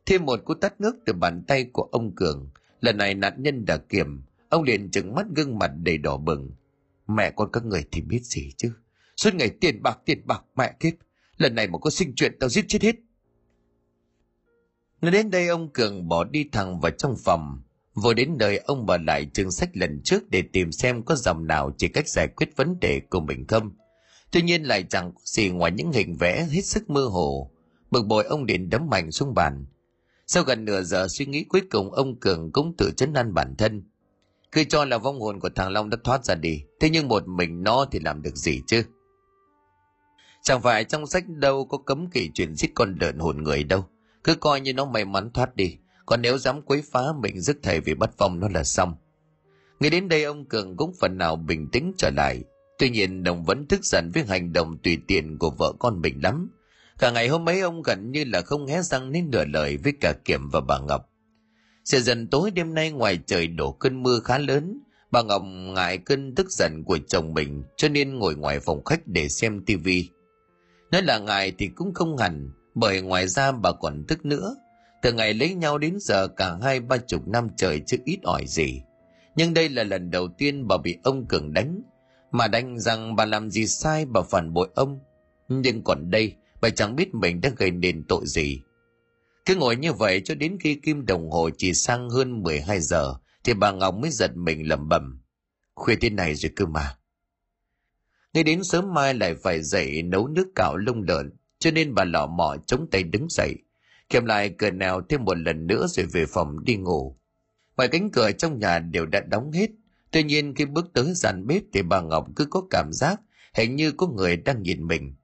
Thêm 0.05 0.25
một 0.25 0.39
cú 0.45 0.53
tắt 0.53 0.81
nước 0.81 0.95
từ 1.05 1.13
bàn 1.13 1.43
tay 1.47 1.69
của 1.73 1.89
ông 1.91 2.15
Cường. 2.15 2.49
Lần 2.81 2.97
này 2.97 3.15
nạn 3.15 3.33
nhân 3.37 3.65
đã 3.65 3.77
kiểm. 3.77 4.23
Ông 4.49 4.63
liền 4.63 4.91
trừng 4.91 5.15
mắt 5.15 5.25
gương 5.35 5.59
mặt 5.59 5.71
đầy 5.77 5.97
đỏ 5.97 6.17
bừng. 6.17 6.51
Mẹ 7.07 7.31
con 7.35 7.49
các 7.53 7.65
người 7.65 7.85
thì 7.91 8.01
biết 8.01 8.23
gì 8.23 8.51
chứ. 8.57 8.71
Suốt 9.17 9.35
ngày 9.35 9.49
tiền 9.49 9.83
bạc 9.83 9.99
tiền 10.05 10.21
bạc, 10.25 10.43
mẹ 10.55 10.73
kiếp. 10.79 10.93
Lần 11.37 11.55
này 11.55 11.67
mà 11.67 11.77
có 11.77 11.89
sinh 11.89 12.13
chuyện, 12.15 12.37
tao 12.39 12.49
giết 12.49 12.65
chết 12.67 12.81
hết. 12.81 12.95
Nói 15.01 15.11
đến 15.11 15.31
đây, 15.31 15.47
ông 15.47 15.69
Cường 15.69 16.07
bỏ 16.07 16.23
đi 16.23 16.49
thẳng 16.51 16.79
vào 16.79 16.91
trong 16.91 17.15
phòng. 17.23 17.61
Vừa 17.93 18.13
đến 18.13 18.37
nơi, 18.37 18.57
ông 18.57 18.85
bà 18.85 18.97
lại 18.97 19.25
trường 19.33 19.51
sách 19.51 19.69
lần 19.73 20.01
trước 20.03 20.29
để 20.29 20.41
tìm 20.41 20.71
xem 20.71 21.03
có 21.03 21.15
dòng 21.15 21.47
nào 21.47 21.71
chỉ 21.77 21.87
cách 21.87 22.07
giải 22.07 22.27
quyết 22.27 22.55
vấn 22.55 22.79
đề 22.79 23.01
của 23.09 23.19
mình 23.19 23.47
không. 23.47 23.71
Tuy 24.31 24.41
nhiên 24.41 24.63
lại 24.63 24.83
chẳng 24.83 25.11
có 25.13 25.21
gì 25.23 25.49
ngoài 25.49 25.71
những 25.71 25.91
hình 25.91 26.15
vẽ 26.19 26.47
hết 26.51 26.65
sức 26.65 26.89
mơ 26.89 27.01
hồ. 27.01 27.51
Bực 27.91 28.05
bội, 28.05 28.23
ông 28.23 28.43
liền 28.43 28.69
đấm 28.69 28.89
mạnh 28.89 29.11
xuống 29.11 29.33
bàn. 29.33 29.65
Sau 30.33 30.43
gần 30.43 30.65
nửa 30.65 30.81
giờ 30.83 31.07
suy 31.07 31.25
nghĩ, 31.25 31.43
cuối 31.43 31.61
cùng 31.71 31.91
ông 31.91 32.15
Cường 32.15 32.51
cũng 32.51 32.73
tự 32.77 32.91
chấn 32.97 33.13
an 33.13 33.33
bản 33.33 33.55
thân. 33.57 33.83
Cứ 34.51 34.63
cho 34.63 34.85
là 34.85 34.97
vong 34.97 35.21
hồn 35.21 35.39
của 35.39 35.49
thằng 35.55 35.71
Long 35.71 35.89
đã 35.89 35.97
thoát 36.03 36.25
ra 36.25 36.35
đi. 36.35 36.63
Thế 36.79 36.89
nhưng 36.89 37.07
một 37.07 37.27
mình 37.27 37.63
nó 37.63 37.85
thì 37.91 37.99
làm 37.99 38.21
được 38.21 38.35
gì 38.35 38.61
chứ? 38.67 38.83
Chẳng 40.43 40.61
phải 40.61 40.83
trong 40.83 41.07
sách 41.07 41.23
đâu 41.27 41.65
có 41.65 41.77
cấm 41.77 42.09
kỵ 42.09 42.29
chuyện 42.33 42.55
giết 42.55 42.71
con 42.75 42.95
lợn 43.01 43.19
hồn 43.19 43.43
người 43.43 43.63
đâu. 43.63 43.85
Cứ 44.23 44.35
coi 44.35 44.61
như 44.61 44.73
nó 44.73 44.85
may 44.85 45.05
mắn 45.05 45.31
thoát 45.33 45.55
đi. 45.55 45.77
Còn 46.05 46.21
nếu 46.21 46.37
dám 46.37 46.61
quấy 46.61 46.83
phá 46.91 47.01
mình 47.19 47.41
dứt 47.41 47.57
thầy 47.63 47.79
vì 47.79 47.93
bắt 47.93 48.17
vong 48.17 48.39
nó 48.39 48.47
là 48.53 48.63
xong. 48.63 48.95
Nghĩ 49.79 49.89
đến 49.89 50.07
đây 50.07 50.23
ông 50.23 50.45
Cường 50.45 50.77
cũng 50.77 50.93
phần 50.99 51.17
nào 51.17 51.35
bình 51.35 51.67
tĩnh 51.71 51.93
trở 51.97 52.09
lại. 52.09 52.43
Tuy 52.77 52.89
nhiên 52.89 53.23
đồng 53.23 53.43
vẫn 53.43 53.65
tức 53.67 53.85
giận 53.85 54.11
với 54.13 54.23
hành 54.23 54.53
động 54.53 54.77
tùy 54.83 54.97
tiện 55.07 55.37
của 55.37 55.49
vợ 55.49 55.73
con 55.79 56.01
mình 56.01 56.19
lắm. 56.23 56.49
Cả 57.01 57.11
ngày 57.11 57.27
hôm 57.27 57.49
ấy 57.49 57.59
ông 57.59 57.81
gần 57.81 58.11
như 58.11 58.23
là 58.23 58.41
không 58.41 58.67
hé 58.67 58.81
răng 58.81 59.11
nên 59.11 59.29
nửa 59.29 59.45
lời 59.45 59.77
với 59.77 59.93
cả 60.01 60.13
Kiểm 60.25 60.49
và 60.49 60.61
bà 60.61 60.79
Ngọc. 60.79 61.09
Sẽ 61.85 61.99
dần 61.99 62.27
tối 62.27 62.51
đêm 62.51 62.73
nay 62.73 62.91
ngoài 62.91 63.19
trời 63.25 63.47
đổ 63.47 63.71
cơn 63.71 64.03
mưa 64.03 64.19
khá 64.19 64.37
lớn. 64.37 64.81
Bà 65.11 65.21
Ngọc 65.21 65.41
ngại 65.45 65.97
cơn 65.97 66.35
tức 66.35 66.51
giận 66.51 66.83
của 66.83 66.97
chồng 67.07 67.33
mình 67.33 67.63
cho 67.77 67.89
nên 67.89 68.19
ngồi 68.19 68.35
ngoài 68.35 68.59
phòng 68.59 68.83
khách 68.83 69.07
để 69.07 69.29
xem 69.29 69.65
tivi. 69.65 70.09
Nói 70.91 71.01
là 71.01 71.19
ngài 71.19 71.51
thì 71.57 71.67
cũng 71.75 71.93
không 71.93 72.17
hẳn, 72.17 72.51
bởi 72.75 73.01
ngoài 73.01 73.27
ra 73.27 73.51
bà 73.51 73.71
còn 73.71 74.03
tức 74.07 74.25
nữa. 74.25 74.55
Từ 75.01 75.13
ngày 75.13 75.33
lấy 75.33 75.53
nhau 75.53 75.77
đến 75.77 75.97
giờ 75.99 76.27
cả 76.27 76.55
hai 76.63 76.79
ba 76.79 76.97
chục 76.97 77.27
năm 77.27 77.47
trời 77.57 77.81
chưa 77.87 77.97
ít 78.05 78.19
ỏi 78.23 78.45
gì. 78.47 78.81
Nhưng 79.35 79.53
đây 79.53 79.69
là 79.69 79.83
lần 79.83 80.11
đầu 80.11 80.27
tiên 80.37 80.67
bà 80.67 80.77
bị 80.77 80.97
ông 81.03 81.25
Cường 81.27 81.53
đánh. 81.53 81.81
Mà 82.31 82.47
đánh 82.47 82.79
rằng 82.79 83.15
bà 83.15 83.25
làm 83.25 83.49
gì 83.49 83.67
sai 83.67 84.05
bà 84.05 84.21
phản 84.21 84.53
bội 84.53 84.69
ông. 84.75 84.99
Nhưng 85.47 85.83
còn 85.83 86.09
đây, 86.09 86.35
bà 86.61 86.69
chẳng 86.69 86.95
biết 86.95 87.15
mình 87.15 87.41
đã 87.41 87.49
gây 87.57 87.71
nên 87.71 88.03
tội 88.03 88.23
gì. 88.25 88.61
Cứ 89.45 89.55
ngồi 89.55 89.75
như 89.75 89.93
vậy 89.93 90.21
cho 90.25 90.35
đến 90.35 90.57
khi 90.59 90.75
kim 90.75 91.05
đồng 91.05 91.31
hồ 91.31 91.49
chỉ 91.57 91.73
sang 91.73 92.09
hơn 92.09 92.43
12 92.43 92.79
giờ 92.79 93.15
thì 93.43 93.53
bà 93.53 93.71
Ngọc 93.71 93.95
mới 93.95 94.11
giật 94.11 94.31
mình 94.35 94.69
lẩm 94.69 94.89
bẩm. 94.89 95.21
Khuya 95.75 95.95
thế 96.01 96.09
này 96.09 96.35
rồi 96.35 96.51
cơ 96.55 96.65
mà. 96.65 96.97
Ngay 98.33 98.43
đến 98.43 98.63
sớm 98.63 98.93
mai 98.93 99.13
lại 99.13 99.35
phải 99.35 99.63
dậy 99.63 100.03
nấu 100.03 100.27
nước 100.27 100.47
cạo 100.55 100.77
lông 100.77 101.01
lợn, 101.01 101.31
cho 101.59 101.71
nên 101.71 101.95
bà 101.95 102.03
lọ 102.03 102.27
mọ 102.27 102.55
chống 102.67 102.87
tay 102.91 103.03
đứng 103.03 103.27
dậy. 103.29 103.55
Kèm 104.09 104.25
lại 104.25 104.55
cửa 104.57 104.71
nào 104.71 105.01
thêm 105.09 105.25
một 105.25 105.37
lần 105.37 105.67
nữa 105.67 105.87
rồi 105.89 106.05
về 106.05 106.25
phòng 106.25 106.63
đi 106.63 106.75
ngủ. 106.75 107.17
Ngoài 107.77 107.89
cánh 107.89 108.11
cửa 108.11 108.31
trong 108.31 108.59
nhà 108.59 108.79
đều 108.79 109.05
đã 109.05 109.19
đóng 109.19 109.51
hết. 109.51 109.69
Tuy 110.11 110.23
nhiên 110.23 110.55
khi 110.55 110.65
bước 110.65 110.93
tới 110.93 111.13
dàn 111.13 111.47
bếp 111.47 111.63
thì 111.73 111.81
bà 111.81 112.01
Ngọc 112.01 112.27
cứ 112.35 112.45
có 112.45 112.63
cảm 112.69 112.93
giác 112.93 113.21
hình 113.53 113.75
như 113.75 113.91
có 113.91 114.07
người 114.07 114.37
đang 114.37 114.61
nhìn 114.61 114.87
mình. 114.87 115.15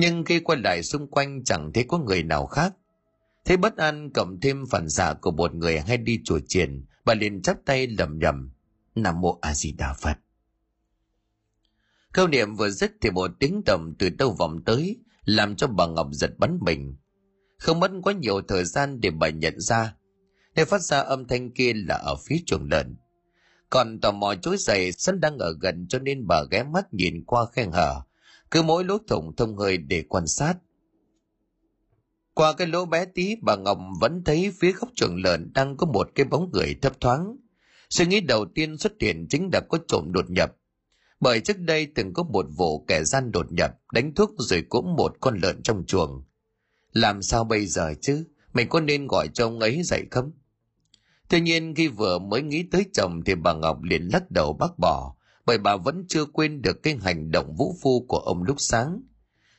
Nhưng 0.00 0.24
khi 0.24 0.40
quay 0.40 0.58
lại 0.58 0.82
xung 0.82 1.06
quanh 1.06 1.44
chẳng 1.44 1.72
thấy 1.72 1.84
có 1.88 1.98
người 1.98 2.22
nào 2.22 2.46
khác. 2.46 2.72
Thế 3.44 3.56
bất 3.56 3.76
an 3.76 4.10
cộng 4.14 4.40
thêm 4.40 4.64
phản 4.70 4.88
xạ 4.88 5.14
của 5.20 5.30
một 5.30 5.54
người 5.54 5.80
hay 5.80 5.96
đi 5.96 6.20
chùa 6.24 6.40
chiền, 6.48 6.84
bà 7.04 7.14
liền 7.14 7.42
chắp 7.42 7.56
tay 7.64 7.86
lầm 7.86 8.18
nhầm. 8.18 8.50
Nam 8.94 9.20
mô 9.20 9.38
A 9.40 9.54
Di 9.54 9.72
Đà 9.72 9.92
Phật. 9.92 10.18
Câu 12.12 12.28
niệm 12.28 12.54
vừa 12.54 12.70
dứt 12.70 12.92
thì 13.00 13.10
một 13.10 13.30
tiếng 13.38 13.62
tầm 13.66 13.94
từ 13.98 14.10
đâu 14.10 14.36
vọng 14.38 14.64
tới, 14.64 14.96
làm 15.24 15.56
cho 15.56 15.66
bà 15.66 15.86
Ngọc 15.86 16.08
giật 16.12 16.38
bắn 16.38 16.58
mình. 16.60 16.96
Không 17.58 17.80
mất 17.80 17.90
quá 18.02 18.12
nhiều 18.12 18.40
thời 18.48 18.64
gian 18.64 19.00
để 19.00 19.10
bà 19.10 19.28
nhận 19.28 19.60
ra, 19.60 19.94
nơi 20.54 20.64
phát 20.64 20.82
ra 20.82 20.98
âm 20.98 21.26
thanh 21.26 21.50
kia 21.50 21.72
là 21.74 21.94
ở 21.94 22.16
phía 22.26 22.36
chuồng 22.46 22.68
lợn. 22.70 22.96
Còn 23.70 24.00
tò 24.00 24.12
mò 24.12 24.34
chối 24.34 24.56
dày 24.58 24.92
sân 24.92 25.20
đang 25.20 25.38
ở 25.38 25.56
gần 25.60 25.86
cho 25.88 25.98
nên 25.98 26.26
bà 26.26 26.42
ghé 26.50 26.62
mắt 26.62 26.94
nhìn 26.94 27.24
qua 27.24 27.46
khe 27.52 27.66
hở, 27.72 28.02
cứ 28.50 28.62
mỗi 28.62 28.84
lỗ 28.84 28.98
thủng 29.08 29.36
thông 29.36 29.56
hơi 29.56 29.76
để 29.76 30.04
quan 30.08 30.26
sát. 30.26 30.54
Qua 32.34 32.52
cái 32.52 32.66
lỗ 32.66 32.84
bé 32.84 33.04
tí 33.04 33.36
bà 33.42 33.56
Ngọc 33.56 33.78
vẫn 34.00 34.22
thấy 34.24 34.52
phía 34.58 34.72
góc 34.72 34.88
chuồng 34.94 35.16
lợn 35.16 35.52
đang 35.54 35.76
có 35.76 35.86
một 35.86 36.10
cái 36.14 36.26
bóng 36.26 36.50
người 36.52 36.74
thấp 36.82 37.00
thoáng. 37.00 37.36
Suy 37.90 38.06
nghĩ 38.06 38.20
đầu 38.20 38.46
tiên 38.54 38.78
xuất 38.78 38.92
hiện 39.00 39.26
chính 39.30 39.50
là 39.52 39.60
có 39.68 39.78
trộm 39.88 40.12
đột 40.12 40.30
nhập. 40.30 40.56
Bởi 41.20 41.40
trước 41.40 41.58
đây 41.58 41.86
từng 41.94 42.12
có 42.12 42.22
một 42.22 42.46
vụ 42.56 42.84
kẻ 42.84 43.04
gian 43.04 43.32
đột 43.32 43.52
nhập, 43.52 43.70
đánh 43.92 44.14
thuốc 44.14 44.30
rồi 44.38 44.64
cũng 44.68 44.96
một 44.96 45.16
con 45.20 45.38
lợn 45.42 45.62
trong 45.62 45.84
chuồng. 45.86 46.24
Làm 46.92 47.22
sao 47.22 47.44
bây 47.44 47.66
giờ 47.66 47.94
chứ? 48.00 48.24
Mình 48.54 48.68
có 48.68 48.80
nên 48.80 49.06
gọi 49.06 49.28
cho 49.28 49.46
ông 49.46 49.60
ấy 49.60 49.82
dậy 49.82 50.04
không? 50.10 50.32
Tuy 51.28 51.40
nhiên 51.40 51.74
khi 51.74 51.88
vừa 51.88 52.18
mới 52.18 52.42
nghĩ 52.42 52.62
tới 52.62 52.86
chồng 52.92 53.20
thì 53.26 53.34
bà 53.34 53.52
Ngọc 53.52 53.82
liền 53.82 54.08
lắc 54.12 54.30
đầu 54.30 54.52
bác 54.52 54.78
bỏ, 54.78 55.16
bởi 55.48 55.58
bà 55.58 55.76
vẫn 55.76 56.04
chưa 56.08 56.24
quên 56.24 56.62
được 56.62 56.82
cái 56.82 56.98
hành 57.02 57.30
động 57.30 57.54
vũ 57.58 57.74
phu 57.82 58.04
của 58.08 58.18
ông 58.18 58.42
lúc 58.42 58.56
sáng. 58.60 59.02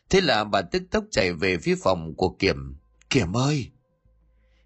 Thế 0.09 0.21
là 0.21 0.43
bà 0.43 0.61
tức 0.61 0.83
tốc 0.91 1.03
chạy 1.11 1.33
về 1.33 1.57
phía 1.57 1.75
phòng 1.75 2.13
của 2.17 2.35
Kiểm. 2.39 2.77
Kiểm 3.09 3.37
ơi! 3.37 3.71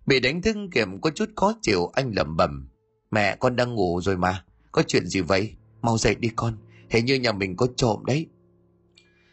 Bị 0.05 0.19
đánh 0.19 0.41
thức 0.41 0.55
Kiểm 0.71 1.01
có 1.01 1.09
chút 1.09 1.29
khó 1.35 1.53
chịu 1.61 1.87
anh 1.93 2.11
lẩm 2.15 2.37
bẩm. 2.37 2.69
Mẹ 3.11 3.35
con 3.35 3.55
đang 3.55 3.73
ngủ 3.73 4.01
rồi 4.01 4.17
mà, 4.17 4.43
có 4.71 4.83
chuyện 4.87 5.07
gì 5.07 5.21
vậy? 5.21 5.55
Mau 5.81 5.97
dậy 5.97 6.15
đi 6.15 6.29
con, 6.35 6.57
hình 6.89 7.05
như 7.05 7.15
nhà 7.15 7.31
mình 7.31 7.55
có 7.55 7.67
trộm 7.75 8.05
đấy. 8.05 8.27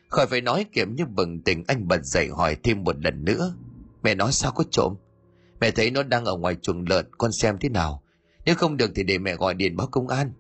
Khỏi 0.09 0.26
phải 0.26 0.41
nói 0.41 0.66
Kiểm 0.72 0.95
như 0.95 1.07
bừng 1.07 1.43
tỉnh 1.43 1.64
anh 1.66 1.88
bật 1.88 2.05
dậy 2.05 2.28
hỏi 2.28 2.57
thêm 2.62 2.84
một 2.84 3.05
lần 3.05 3.24
nữa. 3.24 3.55
Mẹ 4.03 4.14
nói 4.14 4.32
sao 4.32 4.53
có 4.53 4.64
trộm? 4.70 4.95
Mẹ 5.61 5.70
thấy 5.70 5.91
nó 5.91 6.03
đang 6.03 6.24
ở 6.24 6.36
ngoài 6.36 6.57
chuồng 6.62 6.84
lợn, 6.88 7.07
con 7.18 7.32
xem 7.32 7.57
thế 7.61 7.68
nào. 7.68 8.03
Nếu 8.47 8.55
không 8.55 8.76
được 8.76 8.91
thì 8.95 9.03
để 9.03 9.18
mẹ 9.18 9.36
gọi 9.36 9.55
điện 9.55 9.76
báo 9.76 9.86
công 9.86 10.09
an. 10.09 10.32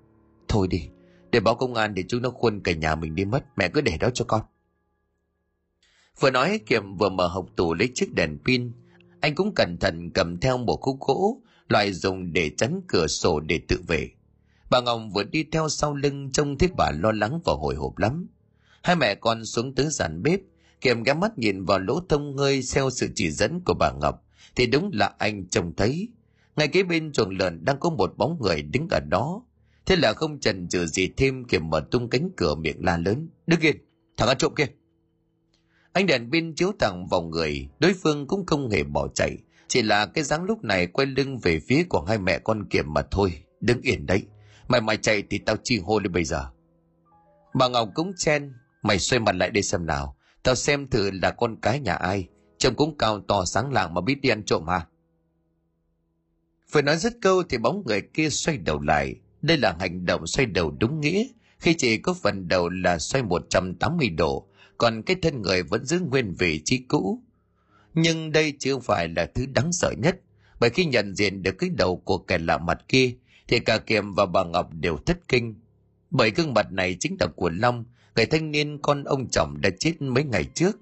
Thôi 0.48 0.68
đi, 0.70 0.88
để 1.32 1.40
báo 1.40 1.54
công 1.54 1.74
an 1.74 1.94
để 1.94 2.04
chúng 2.08 2.22
nó 2.22 2.30
khuôn 2.30 2.60
cả 2.60 2.72
nhà 2.72 2.94
mình 2.94 3.14
đi 3.14 3.24
mất, 3.24 3.44
mẹ 3.56 3.68
cứ 3.68 3.80
để 3.80 3.96
đó 4.00 4.10
cho 4.14 4.24
con. 4.24 4.40
Vừa 6.20 6.30
nói 6.30 6.60
Kiệm 6.66 6.96
vừa 6.96 7.08
mở 7.08 7.26
hộp 7.26 7.46
tủ 7.56 7.74
lấy 7.74 7.90
chiếc 7.94 8.14
đèn 8.14 8.38
pin. 8.44 8.72
Anh 9.20 9.34
cũng 9.34 9.52
cẩn 9.56 9.76
thận 9.80 10.10
cầm 10.14 10.38
theo 10.38 10.58
một 10.58 10.76
khúc 10.76 10.96
gỗ, 11.00 11.42
loại 11.68 11.92
dùng 11.92 12.32
để 12.32 12.50
chắn 12.58 12.80
cửa 12.88 13.06
sổ 13.06 13.40
để 13.40 13.60
tự 13.68 13.80
vệ. 13.86 14.10
Bà 14.70 14.80
Ngọc 14.80 15.00
vừa 15.14 15.24
đi 15.24 15.44
theo 15.52 15.68
sau 15.68 15.94
lưng 15.94 16.30
trông 16.32 16.58
thấy 16.58 16.68
bà 16.76 16.90
lo 16.90 17.12
lắng 17.12 17.40
và 17.44 17.52
hồi 17.52 17.74
hộp 17.74 17.98
lắm. 17.98 18.28
Hai 18.82 18.96
mẹ 18.96 19.14
con 19.14 19.44
xuống 19.44 19.74
tới 19.74 19.90
sàn 19.90 20.22
bếp, 20.22 20.40
Kiệm 20.80 21.02
ghé 21.02 21.14
mắt 21.14 21.38
nhìn 21.38 21.64
vào 21.64 21.78
lỗ 21.78 22.00
thông 22.08 22.36
hơi 22.36 22.60
theo 22.74 22.90
sự 22.90 23.08
chỉ 23.14 23.30
dẫn 23.30 23.60
của 23.64 23.74
bà 23.74 23.92
Ngọc, 23.92 24.24
thì 24.56 24.66
đúng 24.66 24.90
là 24.92 25.14
anh 25.18 25.48
trông 25.48 25.72
thấy. 25.76 26.08
Ngay 26.56 26.68
kế 26.68 26.82
bên 26.82 27.12
chuồng 27.12 27.38
lợn 27.38 27.64
đang 27.64 27.80
có 27.80 27.90
một 27.90 28.16
bóng 28.16 28.38
người 28.40 28.62
đứng 28.62 28.88
ở 28.90 29.00
đó. 29.00 29.42
Thế 29.90 29.96
là 29.96 30.12
không 30.12 30.40
chần 30.40 30.68
chừ 30.68 30.86
gì 30.86 31.08
thêm 31.16 31.44
kiểm 31.44 31.70
mở 31.70 31.80
tung 31.90 32.10
cánh 32.10 32.30
cửa 32.36 32.54
miệng 32.54 32.84
la 32.84 32.96
lớn. 32.96 33.28
Đứng 33.46 33.60
yên, 33.60 33.76
thằng 34.16 34.28
ăn 34.28 34.38
trộm 34.38 34.54
kia. 34.54 34.66
Anh 35.92 36.06
đèn 36.06 36.30
pin 36.32 36.54
chiếu 36.54 36.72
thẳng 36.78 37.06
vào 37.10 37.22
người, 37.22 37.68
đối 37.80 37.94
phương 38.02 38.26
cũng 38.26 38.46
không 38.46 38.70
hề 38.70 38.82
bỏ 38.82 39.08
chạy, 39.08 39.38
chỉ 39.68 39.82
là 39.82 40.06
cái 40.06 40.24
dáng 40.24 40.44
lúc 40.44 40.64
này 40.64 40.86
quay 40.86 41.06
lưng 41.06 41.38
về 41.38 41.60
phía 41.68 41.84
của 41.88 42.00
hai 42.00 42.18
mẹ 42.18 42.38
con 42.38 42.68
kiểm 42.68 42.92
mà 42.94 43.02
thôi, 43.10 43.42
đứng 43.60 43.80
yên 43.80 44.06
đấy. 44.06 44.22
Mày 44.68 44.80
mày 44.80 44.96
chạy 44.96 45.22
thì 45.30 45.38
tao 45.38 45.56
chi 45.64 45.78
hô 45.78 45.98
lên 45.98 46.12
bây 46.12 46.24
giờ. 46.24 46.46
Bà 47.54 47.68
Ngọc 47.68 47.88
cũng 47.94 48.12
chen, 48.16 48.52
mày 48.82 48.98
xoay 48.98 49.20
mặt 49.20 49.32
lại 49.32 49.50
đây 49.50 49.62
xem 49.62 49.86
nào, 49.86 50.16
tao 50.42 50.54
xem 50.54 50.86
thử 50.86 51.10
là 51.10 51.30
con 51.30 51.56
cái 51.62 51.80
nhà 51.80 51.94
ai, 51.94 52.28
trông 52.58 52.74
cũng 52.74 52.98
cao 52.98 53.20
to 53.20 53.44
sáng 53.44 53.72
lạng 53.72 53.94
mà 53.94 54.00
biết 54.00 54.20
đi 54.22 54.28
ăn 54.28 54.42
trộm 54.44 54.66
hả? 54.68 54.86
Vừa 56.72 56.82
nói 56.82 56.96
dứt 56.96 57.12
câu 57.22 57.42
thì 57.42 57.58
bóng 57.58 57.82
người 57.86 58.02
kia 58.14 58.30
xoay 58.30 58.58
đầu 58.58 58.80
lại, 58.80 59.16
đây 59.42 59.56
là 59.56 59.76
hành 59.80 60.06
động 60.06 60.26
xoay 60.26 60.46
đầu 60.46 60.76
đúng 60.80 61.00
nghĩa, 61.00 61.24
khi 61.58 61.74
chỉ 61.74 61.98
có 61.98 62.14
phần 62.14 62.48
đầu 62.48 62.68
là 62.68 62.98
xoay 62.98 63.22
180 63.22 64.08
độ, 64.08 64.46
còn 64.78 65.02
cái 65.02 65.16
thân 65.22 65.42
người 65.42 65.62
vẫn 65.62 65.84
giữ 65.84 66.00
nguyên 66.00 66.34
vị 66.38 66.60
trí 66.64 66.78
cũ. 66.78 67.22
Nhưng 67.94 68.32
đây 68.32 68.52
chưa 68.58 68.78
phải 68.78 69.08
là 69.08 69.26
thứ 69.34 69.46
đáng 69.46 69.72
sợ 69.72 69.92
nhất, 69.98 70.20
bởi 70.60 70.70
khi 70.70 70.84
nhận 70.84 71.14
diện 71.14 71.42
được 71.42 71.52
cái 71.58 71.70
đầu 71.70 71.96
của 71.96 72.18
kẻ 72.18 72.38
lạ 72.38 72.58
mặt 72.58 72.78
kia, 72.88 73.14
thì 73.48 73.60
cả 73.60 73.78
Kiệm 73.78 74.14
và 74.14 74.26
bà 74.26 74.44
Ngọc 74.44 74.70
đều 74.74 74.96
thất 74.96 75.28
kinh. 75.28 75.54
Bởi 76.10 76.30
gương 76.30 76.54
mặt 76.54 76.72
này 76.72 76.96
chính 77.00 77.16
là 77.20 77.26
của 77.26 77.50
Long, 77.50 77.84
người 78.16 78.26
thanh 78.26 78.50
niên 78.50 78.78
con 78.82 79.04
ông 79.04 79.28
chồng 79.32 79.60
đã 79.60 79.70
chết 79.78 80.02
mấy 80.02 80.24
ngày 80.24 80.44
trước. 80.44 80.78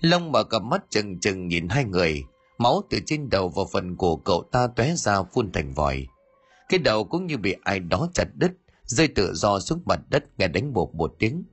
Long 0.00 0.32
mở 0.32 0.44
cặp 0.44 0.62
mắt 0.62 0.84
chừng 0.90 1.20
chừng 1.20 1.48
nhìn 1.48 1.68
hai 1.68 1.84
người, 1.84 2.24
máu 2.58 2.82
từ 2.90 2.98
trên 3.06 3.30
đầu 3.30 3.48
vào 3.48 3.68
phần 3.72 3.96
cổ 3.96 4.16
cậu 4.16 4.48
ta 4.52 4.66
tóe 4.76 4.94
ra 4.96 5.22
phun 5.22 5.52
thành 5.52 5.74
vòi. 5.74 6.06
Cái 6.68 6.78
đầu 6.78 7.04
cũng 7.04 7.26
như 7.26 7.36
bị 7.36 7.54
ai 7.64 7.80
đó 7.80 8.08
chặt 8.14 8.26
đứt, 8.34 8.52
rơi 8.84 9.08
tự 9.08 9.34
do 9.34 9.60
xuống 9.60 9.82
mặt 9.84 10.00
đất 10.08 10.24
nghe 10.38 10.48
đánh 10.48 10.72
bột 10.72 10.94
một 10.94 11.14
tiếng. 11.18 11.44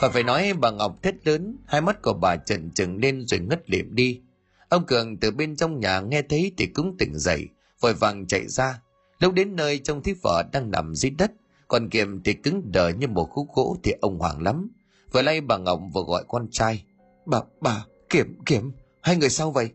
Khỏi 0.00 0.10
phải 0.10 0.22
nói 0.22 0.52
bà 0.52 0.70
Ngọc 0.70 1.02
thét 1.02 1.26
lớn, 1.26 1.56
hai 1.66 1.80
mắt 1.80 2.02
của 2.02 2.12
bà 2.12 2.36
trần 2.36 2.70
trừng 2.70 2.96
lên 2.96 3.26
rồi 3.26 3.40
ngất 3.40 3.70
liệm 3.70 3.94
đi. 3.94 4.20
Ông 4.68 4.86
Cường 4.86 5.16
từ 5.16 5.30
bên 5.30 5.56
trong 5.56 5.80
nhà 5.80 6.00
nghe 6.00 6.22
thấy 6.22 6.52
thì 6.56 6.66
cũng 6.66 6.96
tỉnh 6.98 7.18
dậy, 7.18 7.48
vội 7.80 7.94
vàng 7.94 8.26
chạy 8.26 8.48
ra. 8.48 8.80
Lúc 9.18 9.34
đến 9.34 9.56
nơi 9.56 9.78
trông 9.78 10.02
thấy 10.02 10.14
vợ 10.22 10.44
đang 10.52 10.70
nằm 10.70 10.94
dưới 10.94 11.10
đất, 11.10 11.32
còn 11.68 11.88
Kiệm 11.90 12.22
thì 12.22 12.32
cứng 12.32 12.72
đờ 12.72 12.88
như 12.88 13.08
một 13.08 13.24
khúc 13.30 13.46
gỗ 13.54 13.76
thì 13.82 13.92
ông 14.00 14.18
hoảng 14.18 14.42
lắm. 14.42 14.70
Vừa 15.12 15.22
lay 15.22 15.40
bà 15.40 15.58
Ngọc 15.58 15.80
vừa 15.92 16.02
gọi 16.02 16.24
con 16.28 16.48
trai. 16.50 16.84
Bà, 17.26 17.40
bà, 17.60 17.84
Kiểm, 18.10 18.38
Kiểm, 18.46 18.72
hai 19.00 19.16
người 19.16 19.30
sao 19.30 19.50
vậy? 19.50 19.70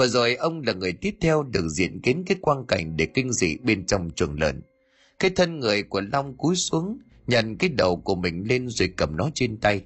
Vừa 0.00 0.08
rồi 0.08 0.34
ông 0.34 0.62
là 0.66 0.72
người 0.72 0.92
tiếp 0.92 1.14
theo 1.20 1.42
được 1.42 1.68
diện 1.68 2.00
kiến 2.00 2.24
cái 2.26 2.36
quang 2.40 2.66
cảnh 2.66 2.96
để 2.96 3.06
kinh 3.06 3.32
dị 3.32 3.56
bên 3.56 3.86
trong 3.86 4.10
chuồng 4.10 4.40
lợn. 4.40 4.62
Cái 5.18 5.30
thân 5.30 5.60
người 5.60 5.82
của 5.82 6.00
Long 6.12 6.36
cúi 6.36 6.56
xuống, 6.56 6.98
nhận 7.26 7.56
cái 7.56 7.70
đầu 7.70 7.96
của 7.96 8.14
mình 8.14 8.44
lên 8.48 8.68
rồi 8.68 8.92
cầm 8.96 9.16
nó 9.16 9.30
trên 9.34 9.56
tay. 9.56 9.84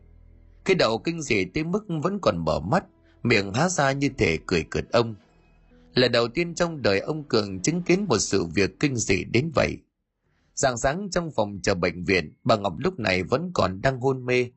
Cái 0.64 0.74
đầu 0.74 0.98
kinh 0.98 1.22
dị 1.22 1.44
tới 1.44 1.64
mức 1.64 1.84
vẫn 2.02 2.18
còn 2.22 2.44
mở 2.44 2.60
mắt, 2.60 2.84
miệng 3.22 3.52
há 3.54 3.68
ra 3.68 3.92
như 3.92 4.08
thể 4.18 4.38
cười 4.46 4.64
cợt 4.70 4.84
ông. 4.92 5.14
Là 5.94 6.08
đầu 6.08 6.28
tiên 6.28 6.54
trong 6.54 6.82
đời 6.82 7.00
ông 7.00 7.24
Cường 7.24 7.60
chứng 7.60 7.82
kiến 7.82 8.04
một 8.08 8.18
sự 8.18 8.44
việc 8.44 8.80
kinh 8.80 8.96
dị 8.96 9.24
đến 9.24 9.50
vậy. 9.54 9.76
Sáng 10.54 10.76
sáng 10.76 11.08
trong 11.10 11.30
phòng 11.36 11.60
chờ 11.62 11.74
bệnh 11.74 12.04
viện, 12.04 12.32
bà 12.44 12.56
Ngọc 12.56 12.74
lúc 12.78 12.98
này 12.98 13.22
vẫn 13.22 13.50
còn 13.54 13.80
đang 13.80 14.00
hôn 14.00 14.26
mê. 14.26 14.50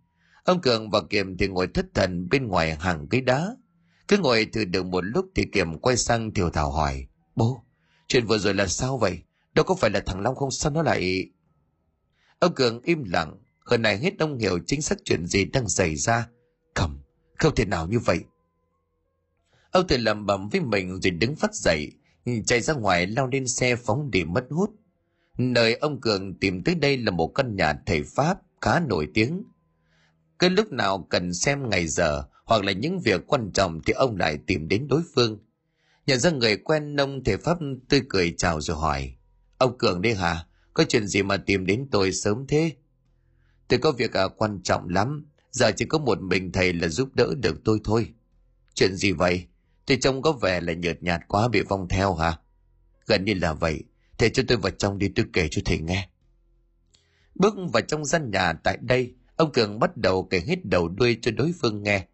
Ông 0.43 0.61
Cường 0.61 0.89
và 0.89 1.01
Kiềm 1.09 1.37
thì 1.37 1.47
ngồi 1.47 1.67
thất 1.67 1.85
thần 1.93 2.27
bên 2.29 2.47
ngoài 2.47 2.75
hàng 2.75 3.07
cái 3.09 3.21
đá. 3.21 3.55
Cứ 4.07 4.17
ngồi 4.17 4.45
thử 4.53 4.65
được 4.65 4.85
một 4.85 5.01
lúc 5.01 5.25
thì 5.35 5.43
Kiềm 5.51 5.79
quay 5.79 5.97
sang 5.97 6.33
Thiều 6.33 6.49
Thảo 6.49 6.71
hỏi. 6.71 7.07
Bố, 7.35 7.63
chuyện 8.07 8.25
vừa 8.25 8.37
rồi 8.37 8.53
là 8.53 8.67
sao 8.67 8.97
vậy? 8.97 9.19
Đâu 9.53 9.65
có 9.65 9.75
phải 9.75 9.89
là 9.89 9.99
thằng 10.05 10.21
Long 10.21 10.35
không 10.35 10.51
sao 10.51 10.71
nó 10.71 10.81
lại... 10.81 11.29
Ông 12.39 12.53
Cường 12.55 12.81
im 12.81 13.03
lặng, 13.03 13.37
hơn 13.59 13.81
này 13.81 13.97
hết 13.97 14.13
ông 14.19 14.37
hiểu 14.37 14.59
chính 14.67 14.81
xác 14.81 14.97
chuyện 15.05 15.25
gì 15.25 15.45
đang 15.45 15.69
xảy 15.69 15.95
ra. 15.95 16.29
Cầm, 16.73 16.99
không 17.37 17.55
thể 17.55 17.65
nào 17.65 17.87
như 17.87 17.99
vậy. 17.99 18.19
Ông 19.71 19.87
tự 19.87 19.97
lầm 19.97 20.25
bầm 20.25 20.49
với 20.49 20.61
mình 20.61 21.01
rồi 21.01 21.11
đứng 21.11 21.35
phát 21.35 21.53
dậy, 21.53 21.91
chạy 22.45 22.61
ra 22.61 22.73
ngoài 22.73 23.07
lao 23.07 23.27
lên 23.27 23.47
xe 23.47 23.75
phóng 23.75 24.11
đi 24.11 24.23
mất 24.23 24.45
hút. 24.49 24.69
Nơi 25.37 25.75
ông 25.75 26.01
Cường 26.01 26.33
tìm 26.39 26.63
tới 26.63 26.75
đây 26.75 26.97
là 26.97 27.11
một 27.11 27.27
căn 27.27 27.55
nhà 27.55 27.73
thầy 27.85 28.03
Pháp 28.03 28.37
khá 28.61 28.79
nổi 28.79 29.07
tiếng. 29.13 29.43
Cứ 30.39 30.49
lúc 30.49 30.71
nào 30.71 31.07
cần 31.09 31.33
xem 31.33 31.69
ngày 31.69 31.87
giờ 31.87 32.23
hoặc 32.47 32.63
là 32.63 32.71
những 32.71 32.99
việc 32.99 33.27
quan 33.27 33.51
trọng 33.53 33.81
thì 33.85 33.93
ông 33.93 34.17
lại 34.17 34.37
tìm 34.47 34.67
đến 34.67 34.87
đối 34.87 35.01
phương. 35.15 35.39
Nhận 36.07 36.19
ra 36.19 36.31
người 36.31 36.57
quen 36.57 36.95
nông 36.95 37.23
thể 37.23 37.37
Pháp 37.37 37.57
tươi 37.89 38.01
cười 38.09 38.33
chào 38.37 38.61
rồi 38.61 38.77
hỏi. 38.77 39.13
Ông 39.57 39.77
Cường 39.77 40.01
đây 40.01 40.15
hả? 40.15 40.45
Có 40.73 40.83
chuyện 40.89 41.07
gì 41.07 41.23
mà 41.23 41.37
tìm 41.37 41.65
đến 41.65 41.87
tôi 41.91 42.11
sớm 42.11 42.47
thế? 42.47 42.71
Tôi 43.67 43.79
có 43.79 43.91
việc 43.91 44.13
à, 44.13 44.27
quan 44.27 44.59
trọng 44.63 44.89
lắm. 44.89 45.25
Giờ 45.51 45.71
chỉ 45.77 45.85
có 45.85 45.97
một 45.97 46.21
mình 46.21 46.51
thầy 46.51 46.73
là 46.73 46.87
giúp 46.87 47.09
đỡ 47.15 47.33
được 47.37 47.61
tôi 47.65 47.79
thôi. 47.83 48.13
Chuyện 48.73 48.95
gì 48.95 49.11
vậy? 49.11 49.45
Tôi 49.85 49.97
trông 50.01 50.21
có 50.21 50.31
vẻ 50.31 50.61
là 50.61 50.73
nhợt 50.73 51.03
nhạt 51.03 51.21
quá 51.27 51.47
bị 51.47 51.61
vong 51.61 51.87
theo 51.89 52.15
hả? 52.15 52.39
gần 53.07 53.25
như 53.25 53.33
là 53.33 53.53
vậy. 53.53 53.83
Thầy 54.17 54.29
cho 54.29 54.43
tôi 54.47 54.57
vào 54.57 54.71
trong 54.71 54.97
đi 54.97 55.09
tôi 55.15 55.25
kể 55.33 55.47
cho 55.51 55.61
thầy 55.65 55.77
nghe. 55.79 56.09
Bước 57.35 57.53
vào 57.73 57.81
trong 57.81 58.05
gian 58.05 58.31
nhà 58.31 58.53
tại 58.53 58.77
đây, 58.81 59.15
ông 59.35 59.51
Cường 59.51 59.79
bắt 59.79 59.97
đầu 59.97 60.27
kể 60.29 60.41
hết 60.47 60.65
đầu 60.65 60.87
đuôi 60.87 61.17
cho 61.21 61.31
đối 61.31 61.51
phương 61.61 61.83
nghe. 61.83 62.07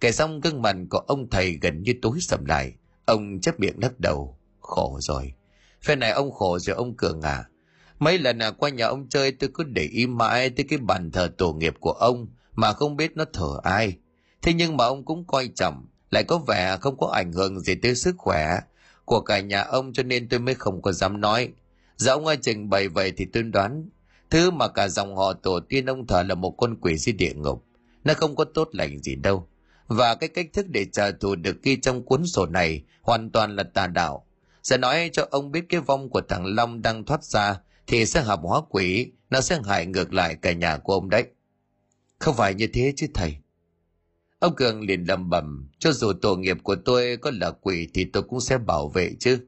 Kể 0.00 0.12
xong 0.12 0.40
gương 0.40 0.62
mặt 0.62 0.76
của 0.90 0.98
ông 0.98 1.30
thầy 1.30 1.58
gần 1.62 1.82
như 1.82 1.92
tối 2.02 2.18
sầm 2.20 2.44
lại. 2.44 2.72
Ông 3.04 3.40
chấp 3.40 3.60
miệng 3.60 3.78
lắc 3.82 4.00
đầu. 4.00 4.38
Khổ 4.60 4.98
rồi. 5.00 5.32
Phen 5.82 5.98
này 5.98 6.10
ông 6.10 6.32
khổ 6.32 6.58
rồi 6.58 6.76
ông 6.76 6.96
Cường 6.96 7.22
à. 7.22 7.44
Mấy 7.98 8.18
lần 8.18 8.38
à, 8.38 8.50
qua 8.50 8.70
nhà 8.70 8.86
ông 8.86 9.08
chơi 9.08 9.32
tôi 9.32 9.50
cứ 9.54 9.64
để 9.64 9.82
ý 9.82 10.06
mãi 10.06 10.50
tới 10.50 10.66
cái 10.68 10.78
bàn 10.78 11.10
thờ 11.10 11.28
tổ 11.38 11.52
nghiệp 11.52 11.74
của 11.80 11.92
ông 11.92 12.26
mà 12.54 12.72
không 12.72 12.96
biết 12.96 13.16
nó 13.16 13.24
thờ 13.32 13.60
ai. 13.62 13.96
Thế 14.42 14.52
nhưng 14.52 14.76
mà 14.76 14.84
ông 14.84 15.04
cũng 15.04 15.24
coi 15.26 15.48
trọng, 15.54 15.86
lại 16.10 16.24
có 16.24 16.38
vẻ 16.38 16.76
không 16.80 16.96
có 16.98 17.06
ảnh 17.06 17.32
hưởng 17.32 17.60
gì 17.60 17.74
tới 17.74 17.94
sức 17.94 18.14
khỏe 18.18 18.60
của 19.04 19.20
cả 19.20 19.40
nhà 19.40 19.62
ông 19.62 19.92
cho 19.92 20.02
nên 20.02 20.28
tôi 20.28 20.40
mới 20.40 20.54
không 20.54 20.82
có 20.82 20.92
dám 20.92 21.20
nói. 21.20 21.52
Giờ 21.96 22.12
ông 22.12 22.26
ai 22.26 22.36
trình 22.42 22.70
bày 22.70 22.88
vậy 22.88 23.12
thì 23.16 23.26
tôi 23.32 23.42
đoán 23.42 23.88
thứ 24.30 24.50
mà 24.50 24.68
cả 24.68 24.88
dòng 24.88 25.16
họ 25.16 25.32
tổ 25.32 25.60
tiên 25.60 25.86
ông 25.86 26.06
thờ 26.06 26.22
là 26.22 26.34
một 26.34 26.50
con 26.50 26.76
quỷ 26.80 26.96
dưới 26.96 27.12
địa 27.12 27.32
ngục. 27.34 27.64
Nó 28.04 28.14
không 28.14 28.36
có 28.36 28.44
tốt 28.44 28.68
lành 28.72 28.98
gì 28.98 29.14
đâu. 29.14 29.48
Và 29.88 30.14
cái 30.14 30.28
cách 30.28 30.46
thức 30.52 30.66
để 30.68 30.84
trả 30.92 31.10
thù 31.10 31.34
được 31.34 31.62
ghi 31.62 31.76
trong 31.76 32.04
cuốn 32.04 32.26
sổ 32.26 32.46
này 32.46 32.84
hoàn 33.02 33.30
toàn 33.30 33.56
là 33.56 33.62
tà 33.62 33.86
đạo. 33.86 34.26
Sẽ 34.62 34.78
nói 34.78 35.10
cho 35.12 35.26
ông 35.30 35.52
biết 35.52 35.64
cái 35.68 35.80
vong 35.80 36.08
của 36.08 36.20
thằng 36.28 36.46
Long 36.46 36.82
đang 36.82 37.04
thoát 37.04 37.24
ra 37.24 37.60
thì 37.86 38.06
sẽ 38.06 38.20
hợp 38.20 38.40
hóa 38.42 38.60
quỷ, 38.68 39.12
nó 39.30 39.40
sẽ 39.40 39.60
hại 39.64 39.86
ngược 39.86 40.14
lại 40.14 40.36
cả 40.42 40.52
nhà 40.52 40.76
của 40.76 40.92
ông 40.92 41.10
đấy. 41.10 41.24
Không 42.18 42.36
phải 42.36 42.54
như 42.54 42.66
thế 42.72 42.92
chứ 42.96 43.06
thầy. 43.14 43.36
Ông 44.38 44.56
Cường 44.56 44.80
liền 44.80 45.04
lầm 45.04 45.30
bầm, 45.30 45.68
cho 45.78 45.92
dù 45.92 46.12
tổ 46.12 46.36
nghiệp 46.36 46.56
của 46.62 46.76
tôi 46.84 47.16
có 47.16 47.30
là 47.34 47.50
quỷ 47.50 47.88
thì 47.94 48.04
tôi 48.04 48.22
cũng 48.22 48.40
sẽ 48.40 48.58
bảo 48.58 48.88
vệ 48.88 49.14
chứ. 49.20 49.38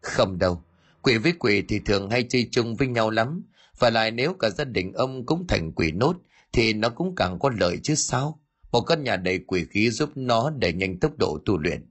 Không 0.00 0.38
đâu, 0.38 0.62
quỷ 1.02 1.18
với 1.18 1.32
quỷ 1.38 1.62
thì 1.68 1.80
thường 1.86 2.10
hay 2.10 2.26
chơi 2.28 2.48
chung 2.52 2.76
với 2.76 2.88
nhau 2.88 3.10
lắm. 3.10 3.42
Và 3.78 3.90
lại 3.90 4.10
nếu 4.10 4.34
cả 4.34 4.50
gia 4.50 4.64
đình 4.64 4.92
ông 4.92 5.26
cũng 5.26 5.46
thành 5.46 5.72
quỷ 5.72 5.92
nốt 5.92 6.16
thì 6.52 6.72
nó 6.72 6.88
cũng 6.88 7.14
càng 7.14 7.38
có 7.38 7.50
lợi 7.60 7.78
chứ 7.82 7.94
sao. 7.94 8.40
Một 8.72 8.80
căn 8.80 9.04
nhà 9.04 9.16
đầy 9.16 9.38
quỷ 9.38 9.64
khí 9.70 9.90
giúp 9.90 10.10
nó 10.14 10.50
đẩy 10.50 10.72
nhanh 10.72 11.00
tốc 11.00 11.18
độ 11.18 11.38
tu 11.44 11.58
luyện. 11.58 11.90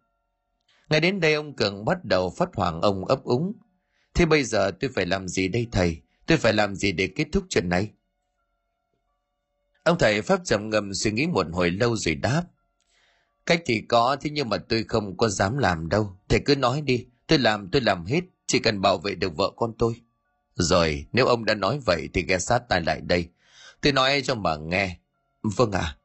Ngay 0.90 1.00
đến 1.00 1.20
đây 1.20 1.34
ông 1.34 1.56
Cường 1.56 1.86
bắt 1.86 2.06
đầu 2.06 2.30
phát 2.38 2.50
hoàng 2.56 2.82
ông 2.82 3.06
ấp 3.06 3.24
úng. 3.24 3.54
Thế 4.14 4.26
bây 4.26 4.44
giờ 4.44 4.72
tôi 4.80 4.92
phải 4.96 5.06
làm 5.06 5.28
gì 5.28 5.48
đây 5.48 5.68
thầy? 5.72 6.02
Tôi 6.26 6.38
phải 6.38 6.54
làm 6.54 6.76
gì 6.76 6.92
để 6.92 7.08
kết 7.16 7.28
thúc 7.32 7.44
chuyện 7.50 7.70
này? 7.70 7.92
Ông 9.84 9.98
thầy 9.98 10.22
Pháp 10.22 10.40
trầm 10.46 10.70
ngầm 10.70 10.94
suy 10.94 11.12
nghĩ 11.12 11.28
một 11.28 11.46
hồi 11.52 11.72
lâu 11.72 11.96
rồi 11.96 12.16
đáp. 12.16 12.44
Cách 13.46 13.62
thì 13.66 13.82
có, 13.82 14.18
thế 14.22 14.30
nhưng 14.30 14.50
mà 14.50 14.58
tôi 14.58 14.84
không 14.84 15.18
có 15.18 15.30
dám 15.30 15.58
làm 15.58 15.90
đâu. 15.90 16.18
Thầy 16.30 16.40
cứ 16.46 16.56
nói 16.56 16.82
đi, 16.82 17.06
tôi 17.28 17.40
làm 17.40 17.70
tôi 17.72 17.82
làm 17.82 18.06
hết, 18.06 18.22
chỉ 18.48 18.60
cần 18.60 18.82
bảo 18.82 18.98
vệ 18.98 19.16
được 19.16 19.38
vợ 19.38 19.52
con 19.56 19.74
tôi. 19.78 19.94
Rồi, 20.56 21.06
nếu 21.14 21.26
ông 21.26 21.46
đã 21.46 21.54
nói 21.54 21.80
vậy 21.86 22.10
thì 22.14 22.26
ghé 22.28 22.40
sát 22.40 22.60
tai 22.70 22.82
lại 22.82 23.02
đây. 23.02 23.30
Tôi 23.82 23.94
nói 23.94 24.22
cho 24.26 24.36
mà 24.36 24.56
nghe. 24.56 25.00
Vâng 25.44 25.72
ạ. 25.72 25.82
À. 25.82 25.99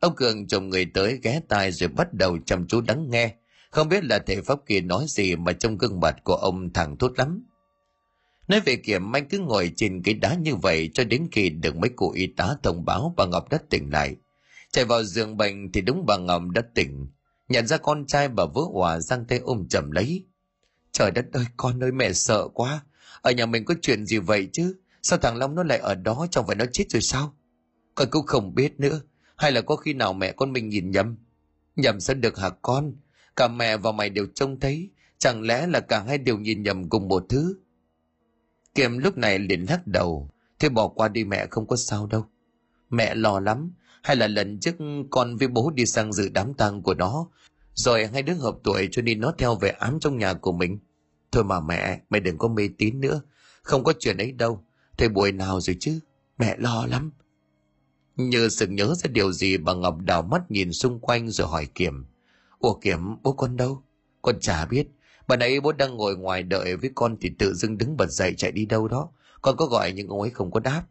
Ông 0.00 0.16
Cường 0.16 0.46
chồng 0.46 0.68
người 0.68 0.84
tới 0.94 1.20
ghé 1.22 1.40
tai 1.48 1.72
rồi 1.72 1.88
bắt 1.88 2.12
đầu 2.12 2.38
chăm 2.46 2.66
chú 2.66 2.80
lắng 2.88 3.10
nghe. 3.10 3.34
Không 3.70 3.88
biết 3.88 4.04
là 4.04 4.18
thầy 4.18 4.42
Pháp 4.42 4.58
kia 4.66 4.80
nói 4.80 5.04
gì 5.08 5.36
mà 5.36 5.52
trong 5.52 5.78
gương 5.78 6.00
mặt 6.00 6.16
của 6.24 6.34
ông 6.34 6.72
thẳng 6.72 6.96
thốt 6.96 7.12
lắm. 7.18 7.46
Nói 8.48 8.60
về 8.60 8.76
kiểm, 8.76 9.16
anh 9.16 9.28
cứ 9.28 9.38
ngồi 9.38 9.72
trên 9.76 10.02
cái 10.02 10.14
đá 10.14 10.34
như 10.34 10.56
vậy 10.56 10.90
cho 10.94 11.04
đến 11.04 11.28
khi 11.32 11.50
được 11.50 11.76
mấy 11.76 11.90
cụ 11.96 12.10
y 12.10 12.26
tá 12.26 12.56
thông 12.62 12.84
báo 12.84 13.14
bà 13.16 13.26
Ngọc 13.26 13.48
đã 13.48 13.58
tỉnh 13.70 13.92
lại. 13.92 14.16
Chạy 14.72 14.84
vào 14.84 15.04
giường 15.04 15.36
bệnh 15.36 15.72
thì 15.72 15.80
đúng 15.80 16.06
bà 16.06 16.16
Ngọc 16.16 16.42
đã 16.54 16.62
tỉnh. 16.74 17.06
Nhận 17.48 17.66
ra 17.66 17.76
con 17.76 18.06
trai 18.06 18.28
bà 18.28 18.44
vỡ 18.44 18.62
hòa 18.72 19.00
giang 19.00 19.24
tay 19.24 19.38
ôm 19.38 19.68
chầm 19.68 19.90
lấy. 19.90 20.24
Trời 20.92 21.10
đất 21.10 21.24
ơi, 21.32 21.44
con 21.56 21.84
ơi, 21.84 21.92
mẹ 21.92 22.12
sợ 22.12 22.48
quá. 22.48 22.80
Ở 23.22 23.30
nhà 23.30 23.46
mình 23.46 23.64
có 23.64 23.74
chuyện 23.82 24.06
gì 24.06 24.18
vậy 24.18 24.48
chứ? 24.52 24.76
Sao 25.02 25.18
thằng 25.18 25.36
Long 25.36 25.54
nó 25.54 25.62
lại 25.62 25.78
ở 25.78 25.94
đó 25.94 26.26
chẳng 26.30 26.46
phải 26.46 26.56
nó 26.56 26.64
chết 26.72 26.84
rồi 26.88 27.02
sao? 27.02 27.34
Con 27.94 28.08
cũng 28.10 28.26
không 28.26 28.54
biết 28.54 28.80
nữa. 28.80 29.00
Hay 29.36 29.52
là 29.52 29.60
có 29.60 29.76
khi 29.76 29.94
nào 29.94 30.12
mẹ 30.12 30.32
con 30.32 30.52
mình 30.52 30.68
nhìn 30.68 30.90
nhầm? 30.90 31.16
Nhầm 31.76 32.00
sao 32.00 32.16
được 32.16 32.38
hả 32.38 32.50
con? 32.62 32.92
Cả 33.36 33.48
mẹ 33.48 33.76
và 33.76 33.92
mày 33.92 34.10
đều 34.10 34.26
trông 34.34 34.60
thấy. 34.60 34.90
Chẳng 35.18 35.42
lẽ 35.42 35.66
là 35.66 35.80
cả 35.80 36.00
hai 36.00 36.18
đều 36.18 36.38
nhìn 36.38 36.62
nhầm 36.62 36.88
cùng 36.88 37.08
một 37.08 37.26
thứ? 37.28 37.56
Kiệm 38.74 38.98
lúc 38.98 39.16
này 39.16 39.38
liền 39.38 39.66
lắc 39.68 39.86
đầu. 39.86 40.30
Thế 40.58 40.68
bỏ 40.68 40.88
qua 40.88 41.08
đi 41.08 41.24
mẹ 41.24 41.46
không 41.50 41.66
có 41.66 41.76
sao 41.76 42.06
đâu. 42.06 42.26
Mẹ 42.90 43.14
lo 43.14 43.40
lắm. 43.40 43.72
Hay 44.02 44.16
là 44.16 44.26
lần 44.26 44.60
trước 44.60 44.74
con 45.10 45.36
với 45.36 45.48
bố 45.48 45.70
đi 45.74 45.86
sang 45.86 46.12
dự 46.12 46.28
đám 46.28 46.54
tang 46.54 46.82
của 46.82 46.94
nó. 46.94 47.28
Rồi 47.74 48.06
hai 48.06 48.22
đứa 48.22 48.34
hợp 48.34 48.56
tuổi 48.64 48.88
cho 48.92 49.02
nên 49.02 49.20
nó 49.20 49.32
theo 49.38 49.54
về 49.54 49.68
ám 49.68 50.00
trong 50.00 50.18
nhà 50.18 50.34
của 50.34 50.52
mình. 50.52 50.78
Thôi 51.32 51.44
mà 51.44 51.60
mẹ, 51.60 52.00
mẹ 52.10 52.20
đừng 52.20 52.38
có 52.38 52.48
mê 52.48 52.68
tín 52.78 53.00
nữa. 53.00 53.20
Không 53.62 53.84
có 53.84 53.92
chuyện 53.98 54.16
ấy 54.16 54.32
đâu. 54.32 54.64
Thế 54.98 55.08
buổi 55.08 55.32
nào 55.32 55.60
rồi 55.60 55.76
chứ? 55.80 56.00
Mẹ 56.38 56.56
lo 56.58 56.86
lắm. 56.86 57.12
Như 58.16 58.48
sự 58.48 58.66
nhớ 58.66 58.94
ra 58.94 59.08
điều 59.08 59.32
gì 59.32 59.56
bà 59.56 59.74
Ngọc 59.74 59.98
đào 60.00 60.22
mắt 60.22 60.50
nhìn 60.50 60.72
xung 60.72 61.00
quanh 61.00 61.30
rồi 61.30 61.48
hỏi 61.48 61.66
Kiểm. 61.74 62.04
Ủa 62.58 62.74
Kiểm, 62.74 63.22
bố 63.22 63.32
con 63.32 63.56
đâu? 63.56 63.82
Con 64.22 64.40
chả 64.40 64.66
biết. 64.66 64.86
Bà 65.28 65.36
nãy 65.36 65.60
bố 65.60 65.72
đang 65.72 65.96
ngồi 65.96 66.16
ngoài 66.16 66.42
đợi 66.42 66.76
với 66.76 66.90
con 66.94 67.16
thì 67.20 67.30
tự 67.38 67.54
dưng 67.54 67.78
đứng 67.78 67.96
bật 67.96 68.10
dậy 68.10 68.34
chạy 68.36 68.52
đi 68.52 68.66
đâu 68.66 68.88
đó. 68.88 69.08
Con 69.42 69.56
có 69.56 69.66
gọi 69.66 69.92
nhưng 69.92 70.08
ông 70.08 70.20
ấy 70.20 70.30
không 70.30 70.50
có 70.50 70.60
đáp. 70.60 70.82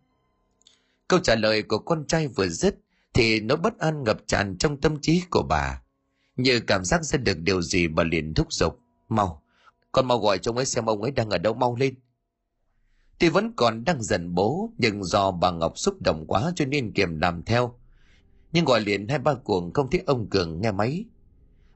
Câu 1.07 1.19
trả 1.19 1.35
lời 1.35 1.63
của 1.63 1.77
con 1.77 2.07
trai 2.07 2.27
vừa 2.27 2.47
dứt 2.47 2.75
thì 3.13 3.39
nó 3.39 3.55
bất 3.55 3.79
an 3.79 4.03
ngập 4.03 4.17
tràn 4.27 4.57
trong 4.57 4.81
tâm 4.81 5.01
trí 5.01 5.21
của 5.29 5.43
bà. 5.49 5.81
Như 6.35 6.59
cảm 6.59 6.85
giác 6.85 7.03
ra 7.03 7.17
được 7.17 7.37
điều 7.39 7.61
gì 7.61 7.87
bà 7.87 8.03
liền 8.03 8.33
thúc 8.33 8.53
giục. 8.53 8.79
Mau, 9.09 9.41
con 9.91 10.07
mau 10.07 10.19
gọi 10.19 10.37
cho 10.37 10.51
ông 10.51 10.57
ấy 10.57 10.65
xem 10.65 10.85
ông 10.85 11.01
ấy 11.01 11.11
đang 11.11 11.29
ở 11.29 11.37
đâu 11.37 11.53
mau 11.53 11.75
lên. 11.75 11.95
Tuy 13.19 13.29
vẫn 13.29 13.53
còn 13.55 13.83
đang 13.85 14.03
giận 14.03 14.35
bố 14.35 14.71
nhưng 14.77 15.03
do 15.03 15.31
bà 15.31 15.51
Ngọc 15.51 15.77
xúc 15.77 16.01
động 16.01 16.25
quá 16.27 16.51
cho 16.55 16.65
nên 16.65 16.91
kiềm 16.91 17.19
làm 17.19 17.43
theo. 17.43 17.75
Nhưng 18.51 18.65
gọi 18.65 18.81
liền 18.81 19.07
hai 19.07 19.19
ba 19.19 19.33
cuồng 19.33 19.73
không 19.73 19.89
thấy 19.89 20.03
ông 20.05 20.29
Cường 20.29 20.61
nghe 20.61 20.71
máy. 20.71 21.05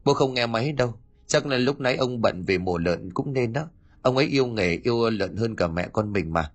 Bố 0.05 0.13
không 0.13 0.33
nghe 0.33 0.45
máy 0.45 0.71
đâu, 0.71 0.93
Chắc 1.29 1.45
là 1.45 1.57
lúc 1.57 1.79
nãy 1.79 1.95
ông 1.95 2.21
bận 2.21 2.43
về 2.43 2.57
mổ 2.57 2.77
lợn 2.77 3.13
cũng 3.13 3.33
nên 3.33 3.53
đó. 3.53 3.69
Ông 4.01 4.17
ấy 4.17 4.25
yêu 4.25 4.47
nghề 4.47 4.79
yêu 4.83 5.09
lợn 5.09 5.35
hơn 5.35 5.55
cả 5.55 5.67
mẹ 5.67 5.87
con 5.93 6.13
mình 6.13 6.33
mà. 6.33 6.51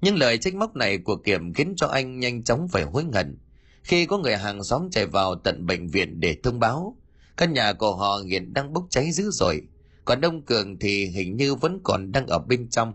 những 0.00 0.16
lời 0.16 0.38
trách 0.38 0.54
móc 0.54 0.76
này 0.76 0.98
của 0.98 1.16
Kiểm 1.16 1.54
khiến 1.54 1.74
cho 1.76 1.86
anh 1.86 2.20
nhanh 2.20 2.44
chóng 2.44 2.68
phải 2.68 2.82
hối 2.82 3.04
hận. 3.12 3.38
Khi 3.82 4.06
có 4.06 4.18
người 4.18 4.36
hàng 4.36 4.64
xóm 4.64 4.90
chạy 4.90 5.06
vào 5.06 5.34
tận 5.34 5.66
bệnh 5.66 5.88
viện 5.88 6.20
để 6.20 6.36
thông 6.42 6.60
báo, 6.60 6.96
căn 7.36 7.52
nhà 7.52 7.72
của 7.72 7.96
họ 7.96 8.18
hiện 8.26 8.52
đang 8.52 8.72
bốc 8.72 8.86
cháy 8.90 9.12
dữ 9.12 9.30
dội, 9.30 9.62
còn 10.04 10.20
ông 10.20 10.42
Cường 10.42 10.78
thì 10.78 11.06
hình 11.06 11.36
như 11.36 11.54
vẫn 11.54 11.80
còn 11.84 12.12
đang 12.12 12.26
ở 12.26 12.38
bên 12.38 12.68
trong. 12.68 12.94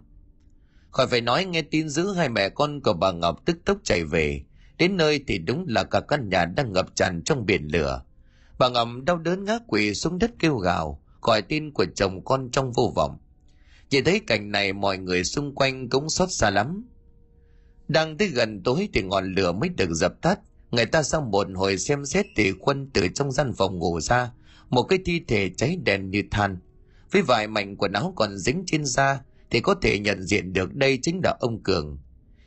Khỏi 0.92 1.08
phải 1.08 1.22
nói 1.22 1.46
nghe 1.46 1.62
tin 1.62 1.90
dữ 1.90 2.14
hai 2.14 2.30
mẹ 2.30 2.50
con 2.50 2.82
của 2.82 2.94
bà 2.94 3.12
Ngọc 3.12 3.46
tức 3.46 3.58
tốc 3.66 3.78
chạy 3.84 4.04
về, 4.04 4.42
đến 4.78 4.98
nơi 4.98 5.24
thì 5.28 5.38
đúng 5.38 5.66
là 5.68 5.84
cả 5.84 6.00
căn 6.00 6.30
nhà 6.30 6.46
đang 6.46 6.74
ngập 6.74 6.96
tràn 6.96 7.22
trong 7.24 7.46
biển 7.46 7.68
lửa, 7.74 8.02
Bà 8.60 8.70
ngọc 8.70 8.88
đau 9.06 9.18
đớn 9.18 9.46
ngã 9.46 9.60
quỵ 9.68 9.94
xuống 9.94 10.20
đất 10.20 10.32
kêu 10.40 10.58
gào, 10.58 11.02
gọi 11.22 11.42
tin 11.42 11.72
của 11.72 11.86
chồng 11.96 12.26
con 12.26 12.50
trong 12.52 12.72
vô 12.72 12.94
vọng. 12.96 13.18
Chỉ 13.90 14.02
thấy 14.02 14.20
cảnh 14.28 14.52
này 14.52 14.74
mọi 14.74 14.98
người 14.98 15.24
xung 15.24 15.56
quanh 15.56 15.90
cũng 15.90 16.10
xót 16.10 16.32
xa 16.32 16.50
lắm. 16.50 16.90
Đang 17.88 18.18
tới 18.18 18.28
gần 18.28 18.64
tối 18.64 18.90
thì 18.94 19.02
ngọn 19.02 19.34
lửa 19.34 19.52
mới 19.52 19.70
được 19.70 19.90
dập 19.94 20.22
tắt. 20.22 20.40
Người 20.72 20.86
ta 20.86 21.04
sau 21.04 21.22
một 21.22 21.48
hồi 21.56 21.78
xem 21.78 22.06
xét 22.06 22.26
thì 22.36 22.52
quân 22.60 22.90
từ 22.94 23.08
trong 23.16 23.32
gian 23.32 23.54
phòng 23.54 23.78
ngủ 23.78 24.00
ra, 24.00 24.32
một 24.70 24.84
cái 24.84 25.00
thi 25.06 25.22
thể 25.28 25.50
cháy 25.58 25.78
đèn 25.84 26.10
như 26.10 26.24
than. 26.32 26.58
Với 27.12 27.22
vài 27.22 27.48
mảnh 27.48 27.76
quần 27.76 27.92
áo 27.92 28.14
còn 28.16 28.38
dính 28.38 28.64
trên 28.66 28.86
da 28.86 29.22
thì 29.50 29.60
có 29.60 29.76
thể 29.82 30.00
nhận 30.00 30.24
diện 30.24 30.54
được 30.54 30.76
đây 30.76 31.00
chính 31.02 31.22
là 31.24 31.38
ông 31.40 31.64
Cường. 31.64 31.98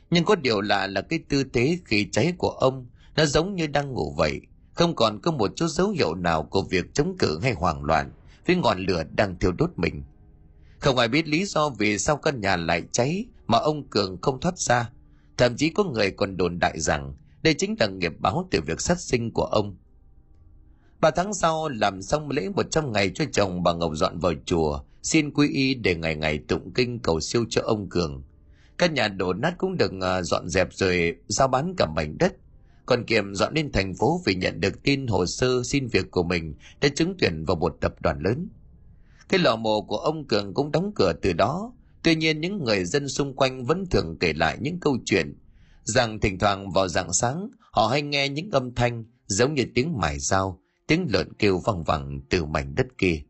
Nhưng 0.09 0.25
có 0.25 0.35
điều 0.35 0.61
lạ 0.61 0.87
là 0.87 1.01
cái 1.01 1.19
tư 1.29 1.43
thế 1.53 1.77
khi 1.85 2.07
cháy 2.11 2.33
của 2.37 2.49
ông 2.49 2.85
nó 3.15 3.25
giống 3.25 3.55
như 3.55 3.67
đang 3.67 3.93
ngủ 3.93 4.13
vậy 4.17 4.41
không 4.73 4.95
còn 4.95 5.19
có 5.21 5.31
một 5.31 5.51
chút 5.55 5.67
dấu 5.67 5.89
hiệu 5.89 6.15
nào 6.15 6.43
của 6.43 6.61
việc 6.61 6.93
chống 6.93 7.15
cự 7.19 7.39
hay 7.41 7.53
hoảng 7.53 7.83
loạn 7.83 8.11
với 8.47 8.55
ngọn 8.55 8.79
lửa 8.79 9.03
đang 9.15 9.39
thiêu 9.39 9.51
đốt 9.51 9.71
mình. 9.75 10.03
Không 10.79 10.97
ai 10.97 11.07
biết 11.07 11.27
lý 11.27 11.45
do 11.45 11.69
vì 11.69 11.97
sao 11.97 12.17
căn 12.17 12.41
nhà 12.41 12.55
lại 12.55 12.83
cháy 12.91 13.25
mà 13.47 13.57
ông 13.57 13.89
Cường 13.89 14.21
không 14.21 14.39
thoát 14.39 14.59
ra. 14.59 14.89
Thậm 15.37 15.55
chí 15.57 15.69
có 15.69 15.83
người 15.83 16.11
còn 16.11 16.37
đồn 16.37 16.59
đại 16.59 16.79
rằng 16.79 17.13
đây 17.43 17.53
chính 17.53 17.75
là 17.79 17.87
nghiệp 17.87 18.13
báo 18.19 18.47
từ 18.51 18.61
việc 18.61 18.81
sát 18.81 18.99
sinh 18.99 19.31
của 19.31 19.43
ông. 19.45 19.77
Ba 21.01 21.11
tháng 21.11 21.33
sau 21.33 21.69
làm 21.69 22.01
xong 22.01 22.29
lễ 22.29 22.49
một 22.49 22.71
trăm 22.71 22.91
ngày 22.91 23.11
cho 23.15 23.25
chồng 23.31 23.63
bà 23.63 23.73
Ngọc 23.73 23.91
dọn 23.95 24.19
vào 24.19 24.33
chùa, 24.45 24.79
xin 25.03 25.31
quy 25.33 25.49
y 25.49 25.73
để 25.73 25.95
ngày 25.95 26.15
ngày 26.15 26.39
tụng 26.47 26.71
kinh 26.75 26.99
cầu 26.99 27.19
siêu 27.19 27.45
cho 27.49 27.61
ông 27.65 27.89
Cường. 27.89 28.23
Căn 28.77 28.93
nhà 28.93 29.07
đổ 29.07 29.33
nát 29.33 29.53
cũng 29.57 29.77
được 29.77 29.91
à, 30.01 30.21
dọn 30.21 30.49
dẹp 30.49 30.73
rồi 30.73 31.15
giao 31.27 31.47
bán 31.47 31.73
cả 31.77 31.85
mảnh 31.85 32.17
đất 32.17 32.33
còn 32.85 33.03
Kiệm 33.05 33.35
dọn 33.35 33.53
lên 33.53 33.71
thành 33.71 33.93
phố 33.95 34.21
vì 34.25 34.35
nhận 34.35 34.59
được 34.59 34.83
tin 34.83 35.07
hồ 35.07 35.25
sơ 35.25 35.63
xin 35.63 35.87
việc 35.87 36.11
của 36.11 36.23
mình 36.23 36.55
đã 36.81 36.89
trúng 36.95 37.15
tuyển 37.19 37.45
vào 37.45 37.55
một 37.55 37.77
tập 37.81 37.93
đoàn 38.01 38.19
lớn. 38.19 38.49
Cái 39.29 39.39
lò 39.39 39.55
mộ 39.55 39.81
của 39.81 39.97
ông 39.97 40.27
Cường 40.27 40.53
cũng 40.53 40.71
đóng 40.71 40.91
cửa 40.95 41.13
từ 41.21 41.33
đó. 41.33 41.73
Tuy 42.03 42.15
nhiên 42.15 42.41
những 42.41 42.63
người 42.63 42.85
dân 42.85 43.09
xung 43.09 43.35
quanh 43.35 43.65
vẫn 43.65 43.85
thường 43.91 44.17
kể 44.19 44.33
lại 44.33 44.57
những 44.61 44.79
câu 44.79 44.97
chuyện 45.05 45.37
rằng 45.83 46.19
thỉnh 46.19 46.39
thoảng 46.39 46.71
vào 46.71 46.87
dạng 46.87 47.13
sáng 47.13 47.49
họ 47.71 47.87
hay 47.87 48.01
nghe 48.01 48.29
những 48.29 48.51
âm 48.51 48.75
thanh 48.75 49.05
giống 49.25 49.53
như 49.53 49.65
tiếng 49.75 49.97
mài 49.97 50.19
dao, 50.19 50.60
tiếng 50.91 51.07
lợn 51.09 51.33
kêu 51.39 51.61
văng 51.65 51.83
vẳng 51.83 52.21
từ 52.29 52.45
mảnh 52.45 52.75
đất 52.75 52.87
kia 52.97 53.21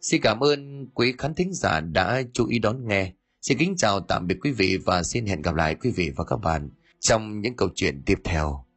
Xin 0.00 0.22
cảm 0.22 0.40
ơn 0.40 0.88
quý 0.94 1.14
khán 1.18 1.34
thính 1.34 1.52
giả 1.52 1.80
đã 1.80 2.22
chú 2.32 2.46
ý 2.46 2.58
đón 2.58 2.88
nghe. 2.88 3.12
Xin 3.42 3.58
kính 3.58 3.74
chào 3.76 4.00
tạm 4.00 4.26
biệt 4.26 4.36
quý 4.40 4.50
vị 4.50 4.78
và 4.86 5.02
xin 5.02 5.26
hẹn 5.26 5.42
gặp 5.42 5.54
lại 5.54 5.74
quý 5.74 5.90
vị 5.96 6.10
và 6.16 6.24
các 6.24 6.36
bạn 6.36 6.70
trong 7.00 7.40
những 7.40 7.56
câu 7.56 7.68
chuyện 7.74 8.02
tiếp 8.06 8.18
theo. 8.24 8.67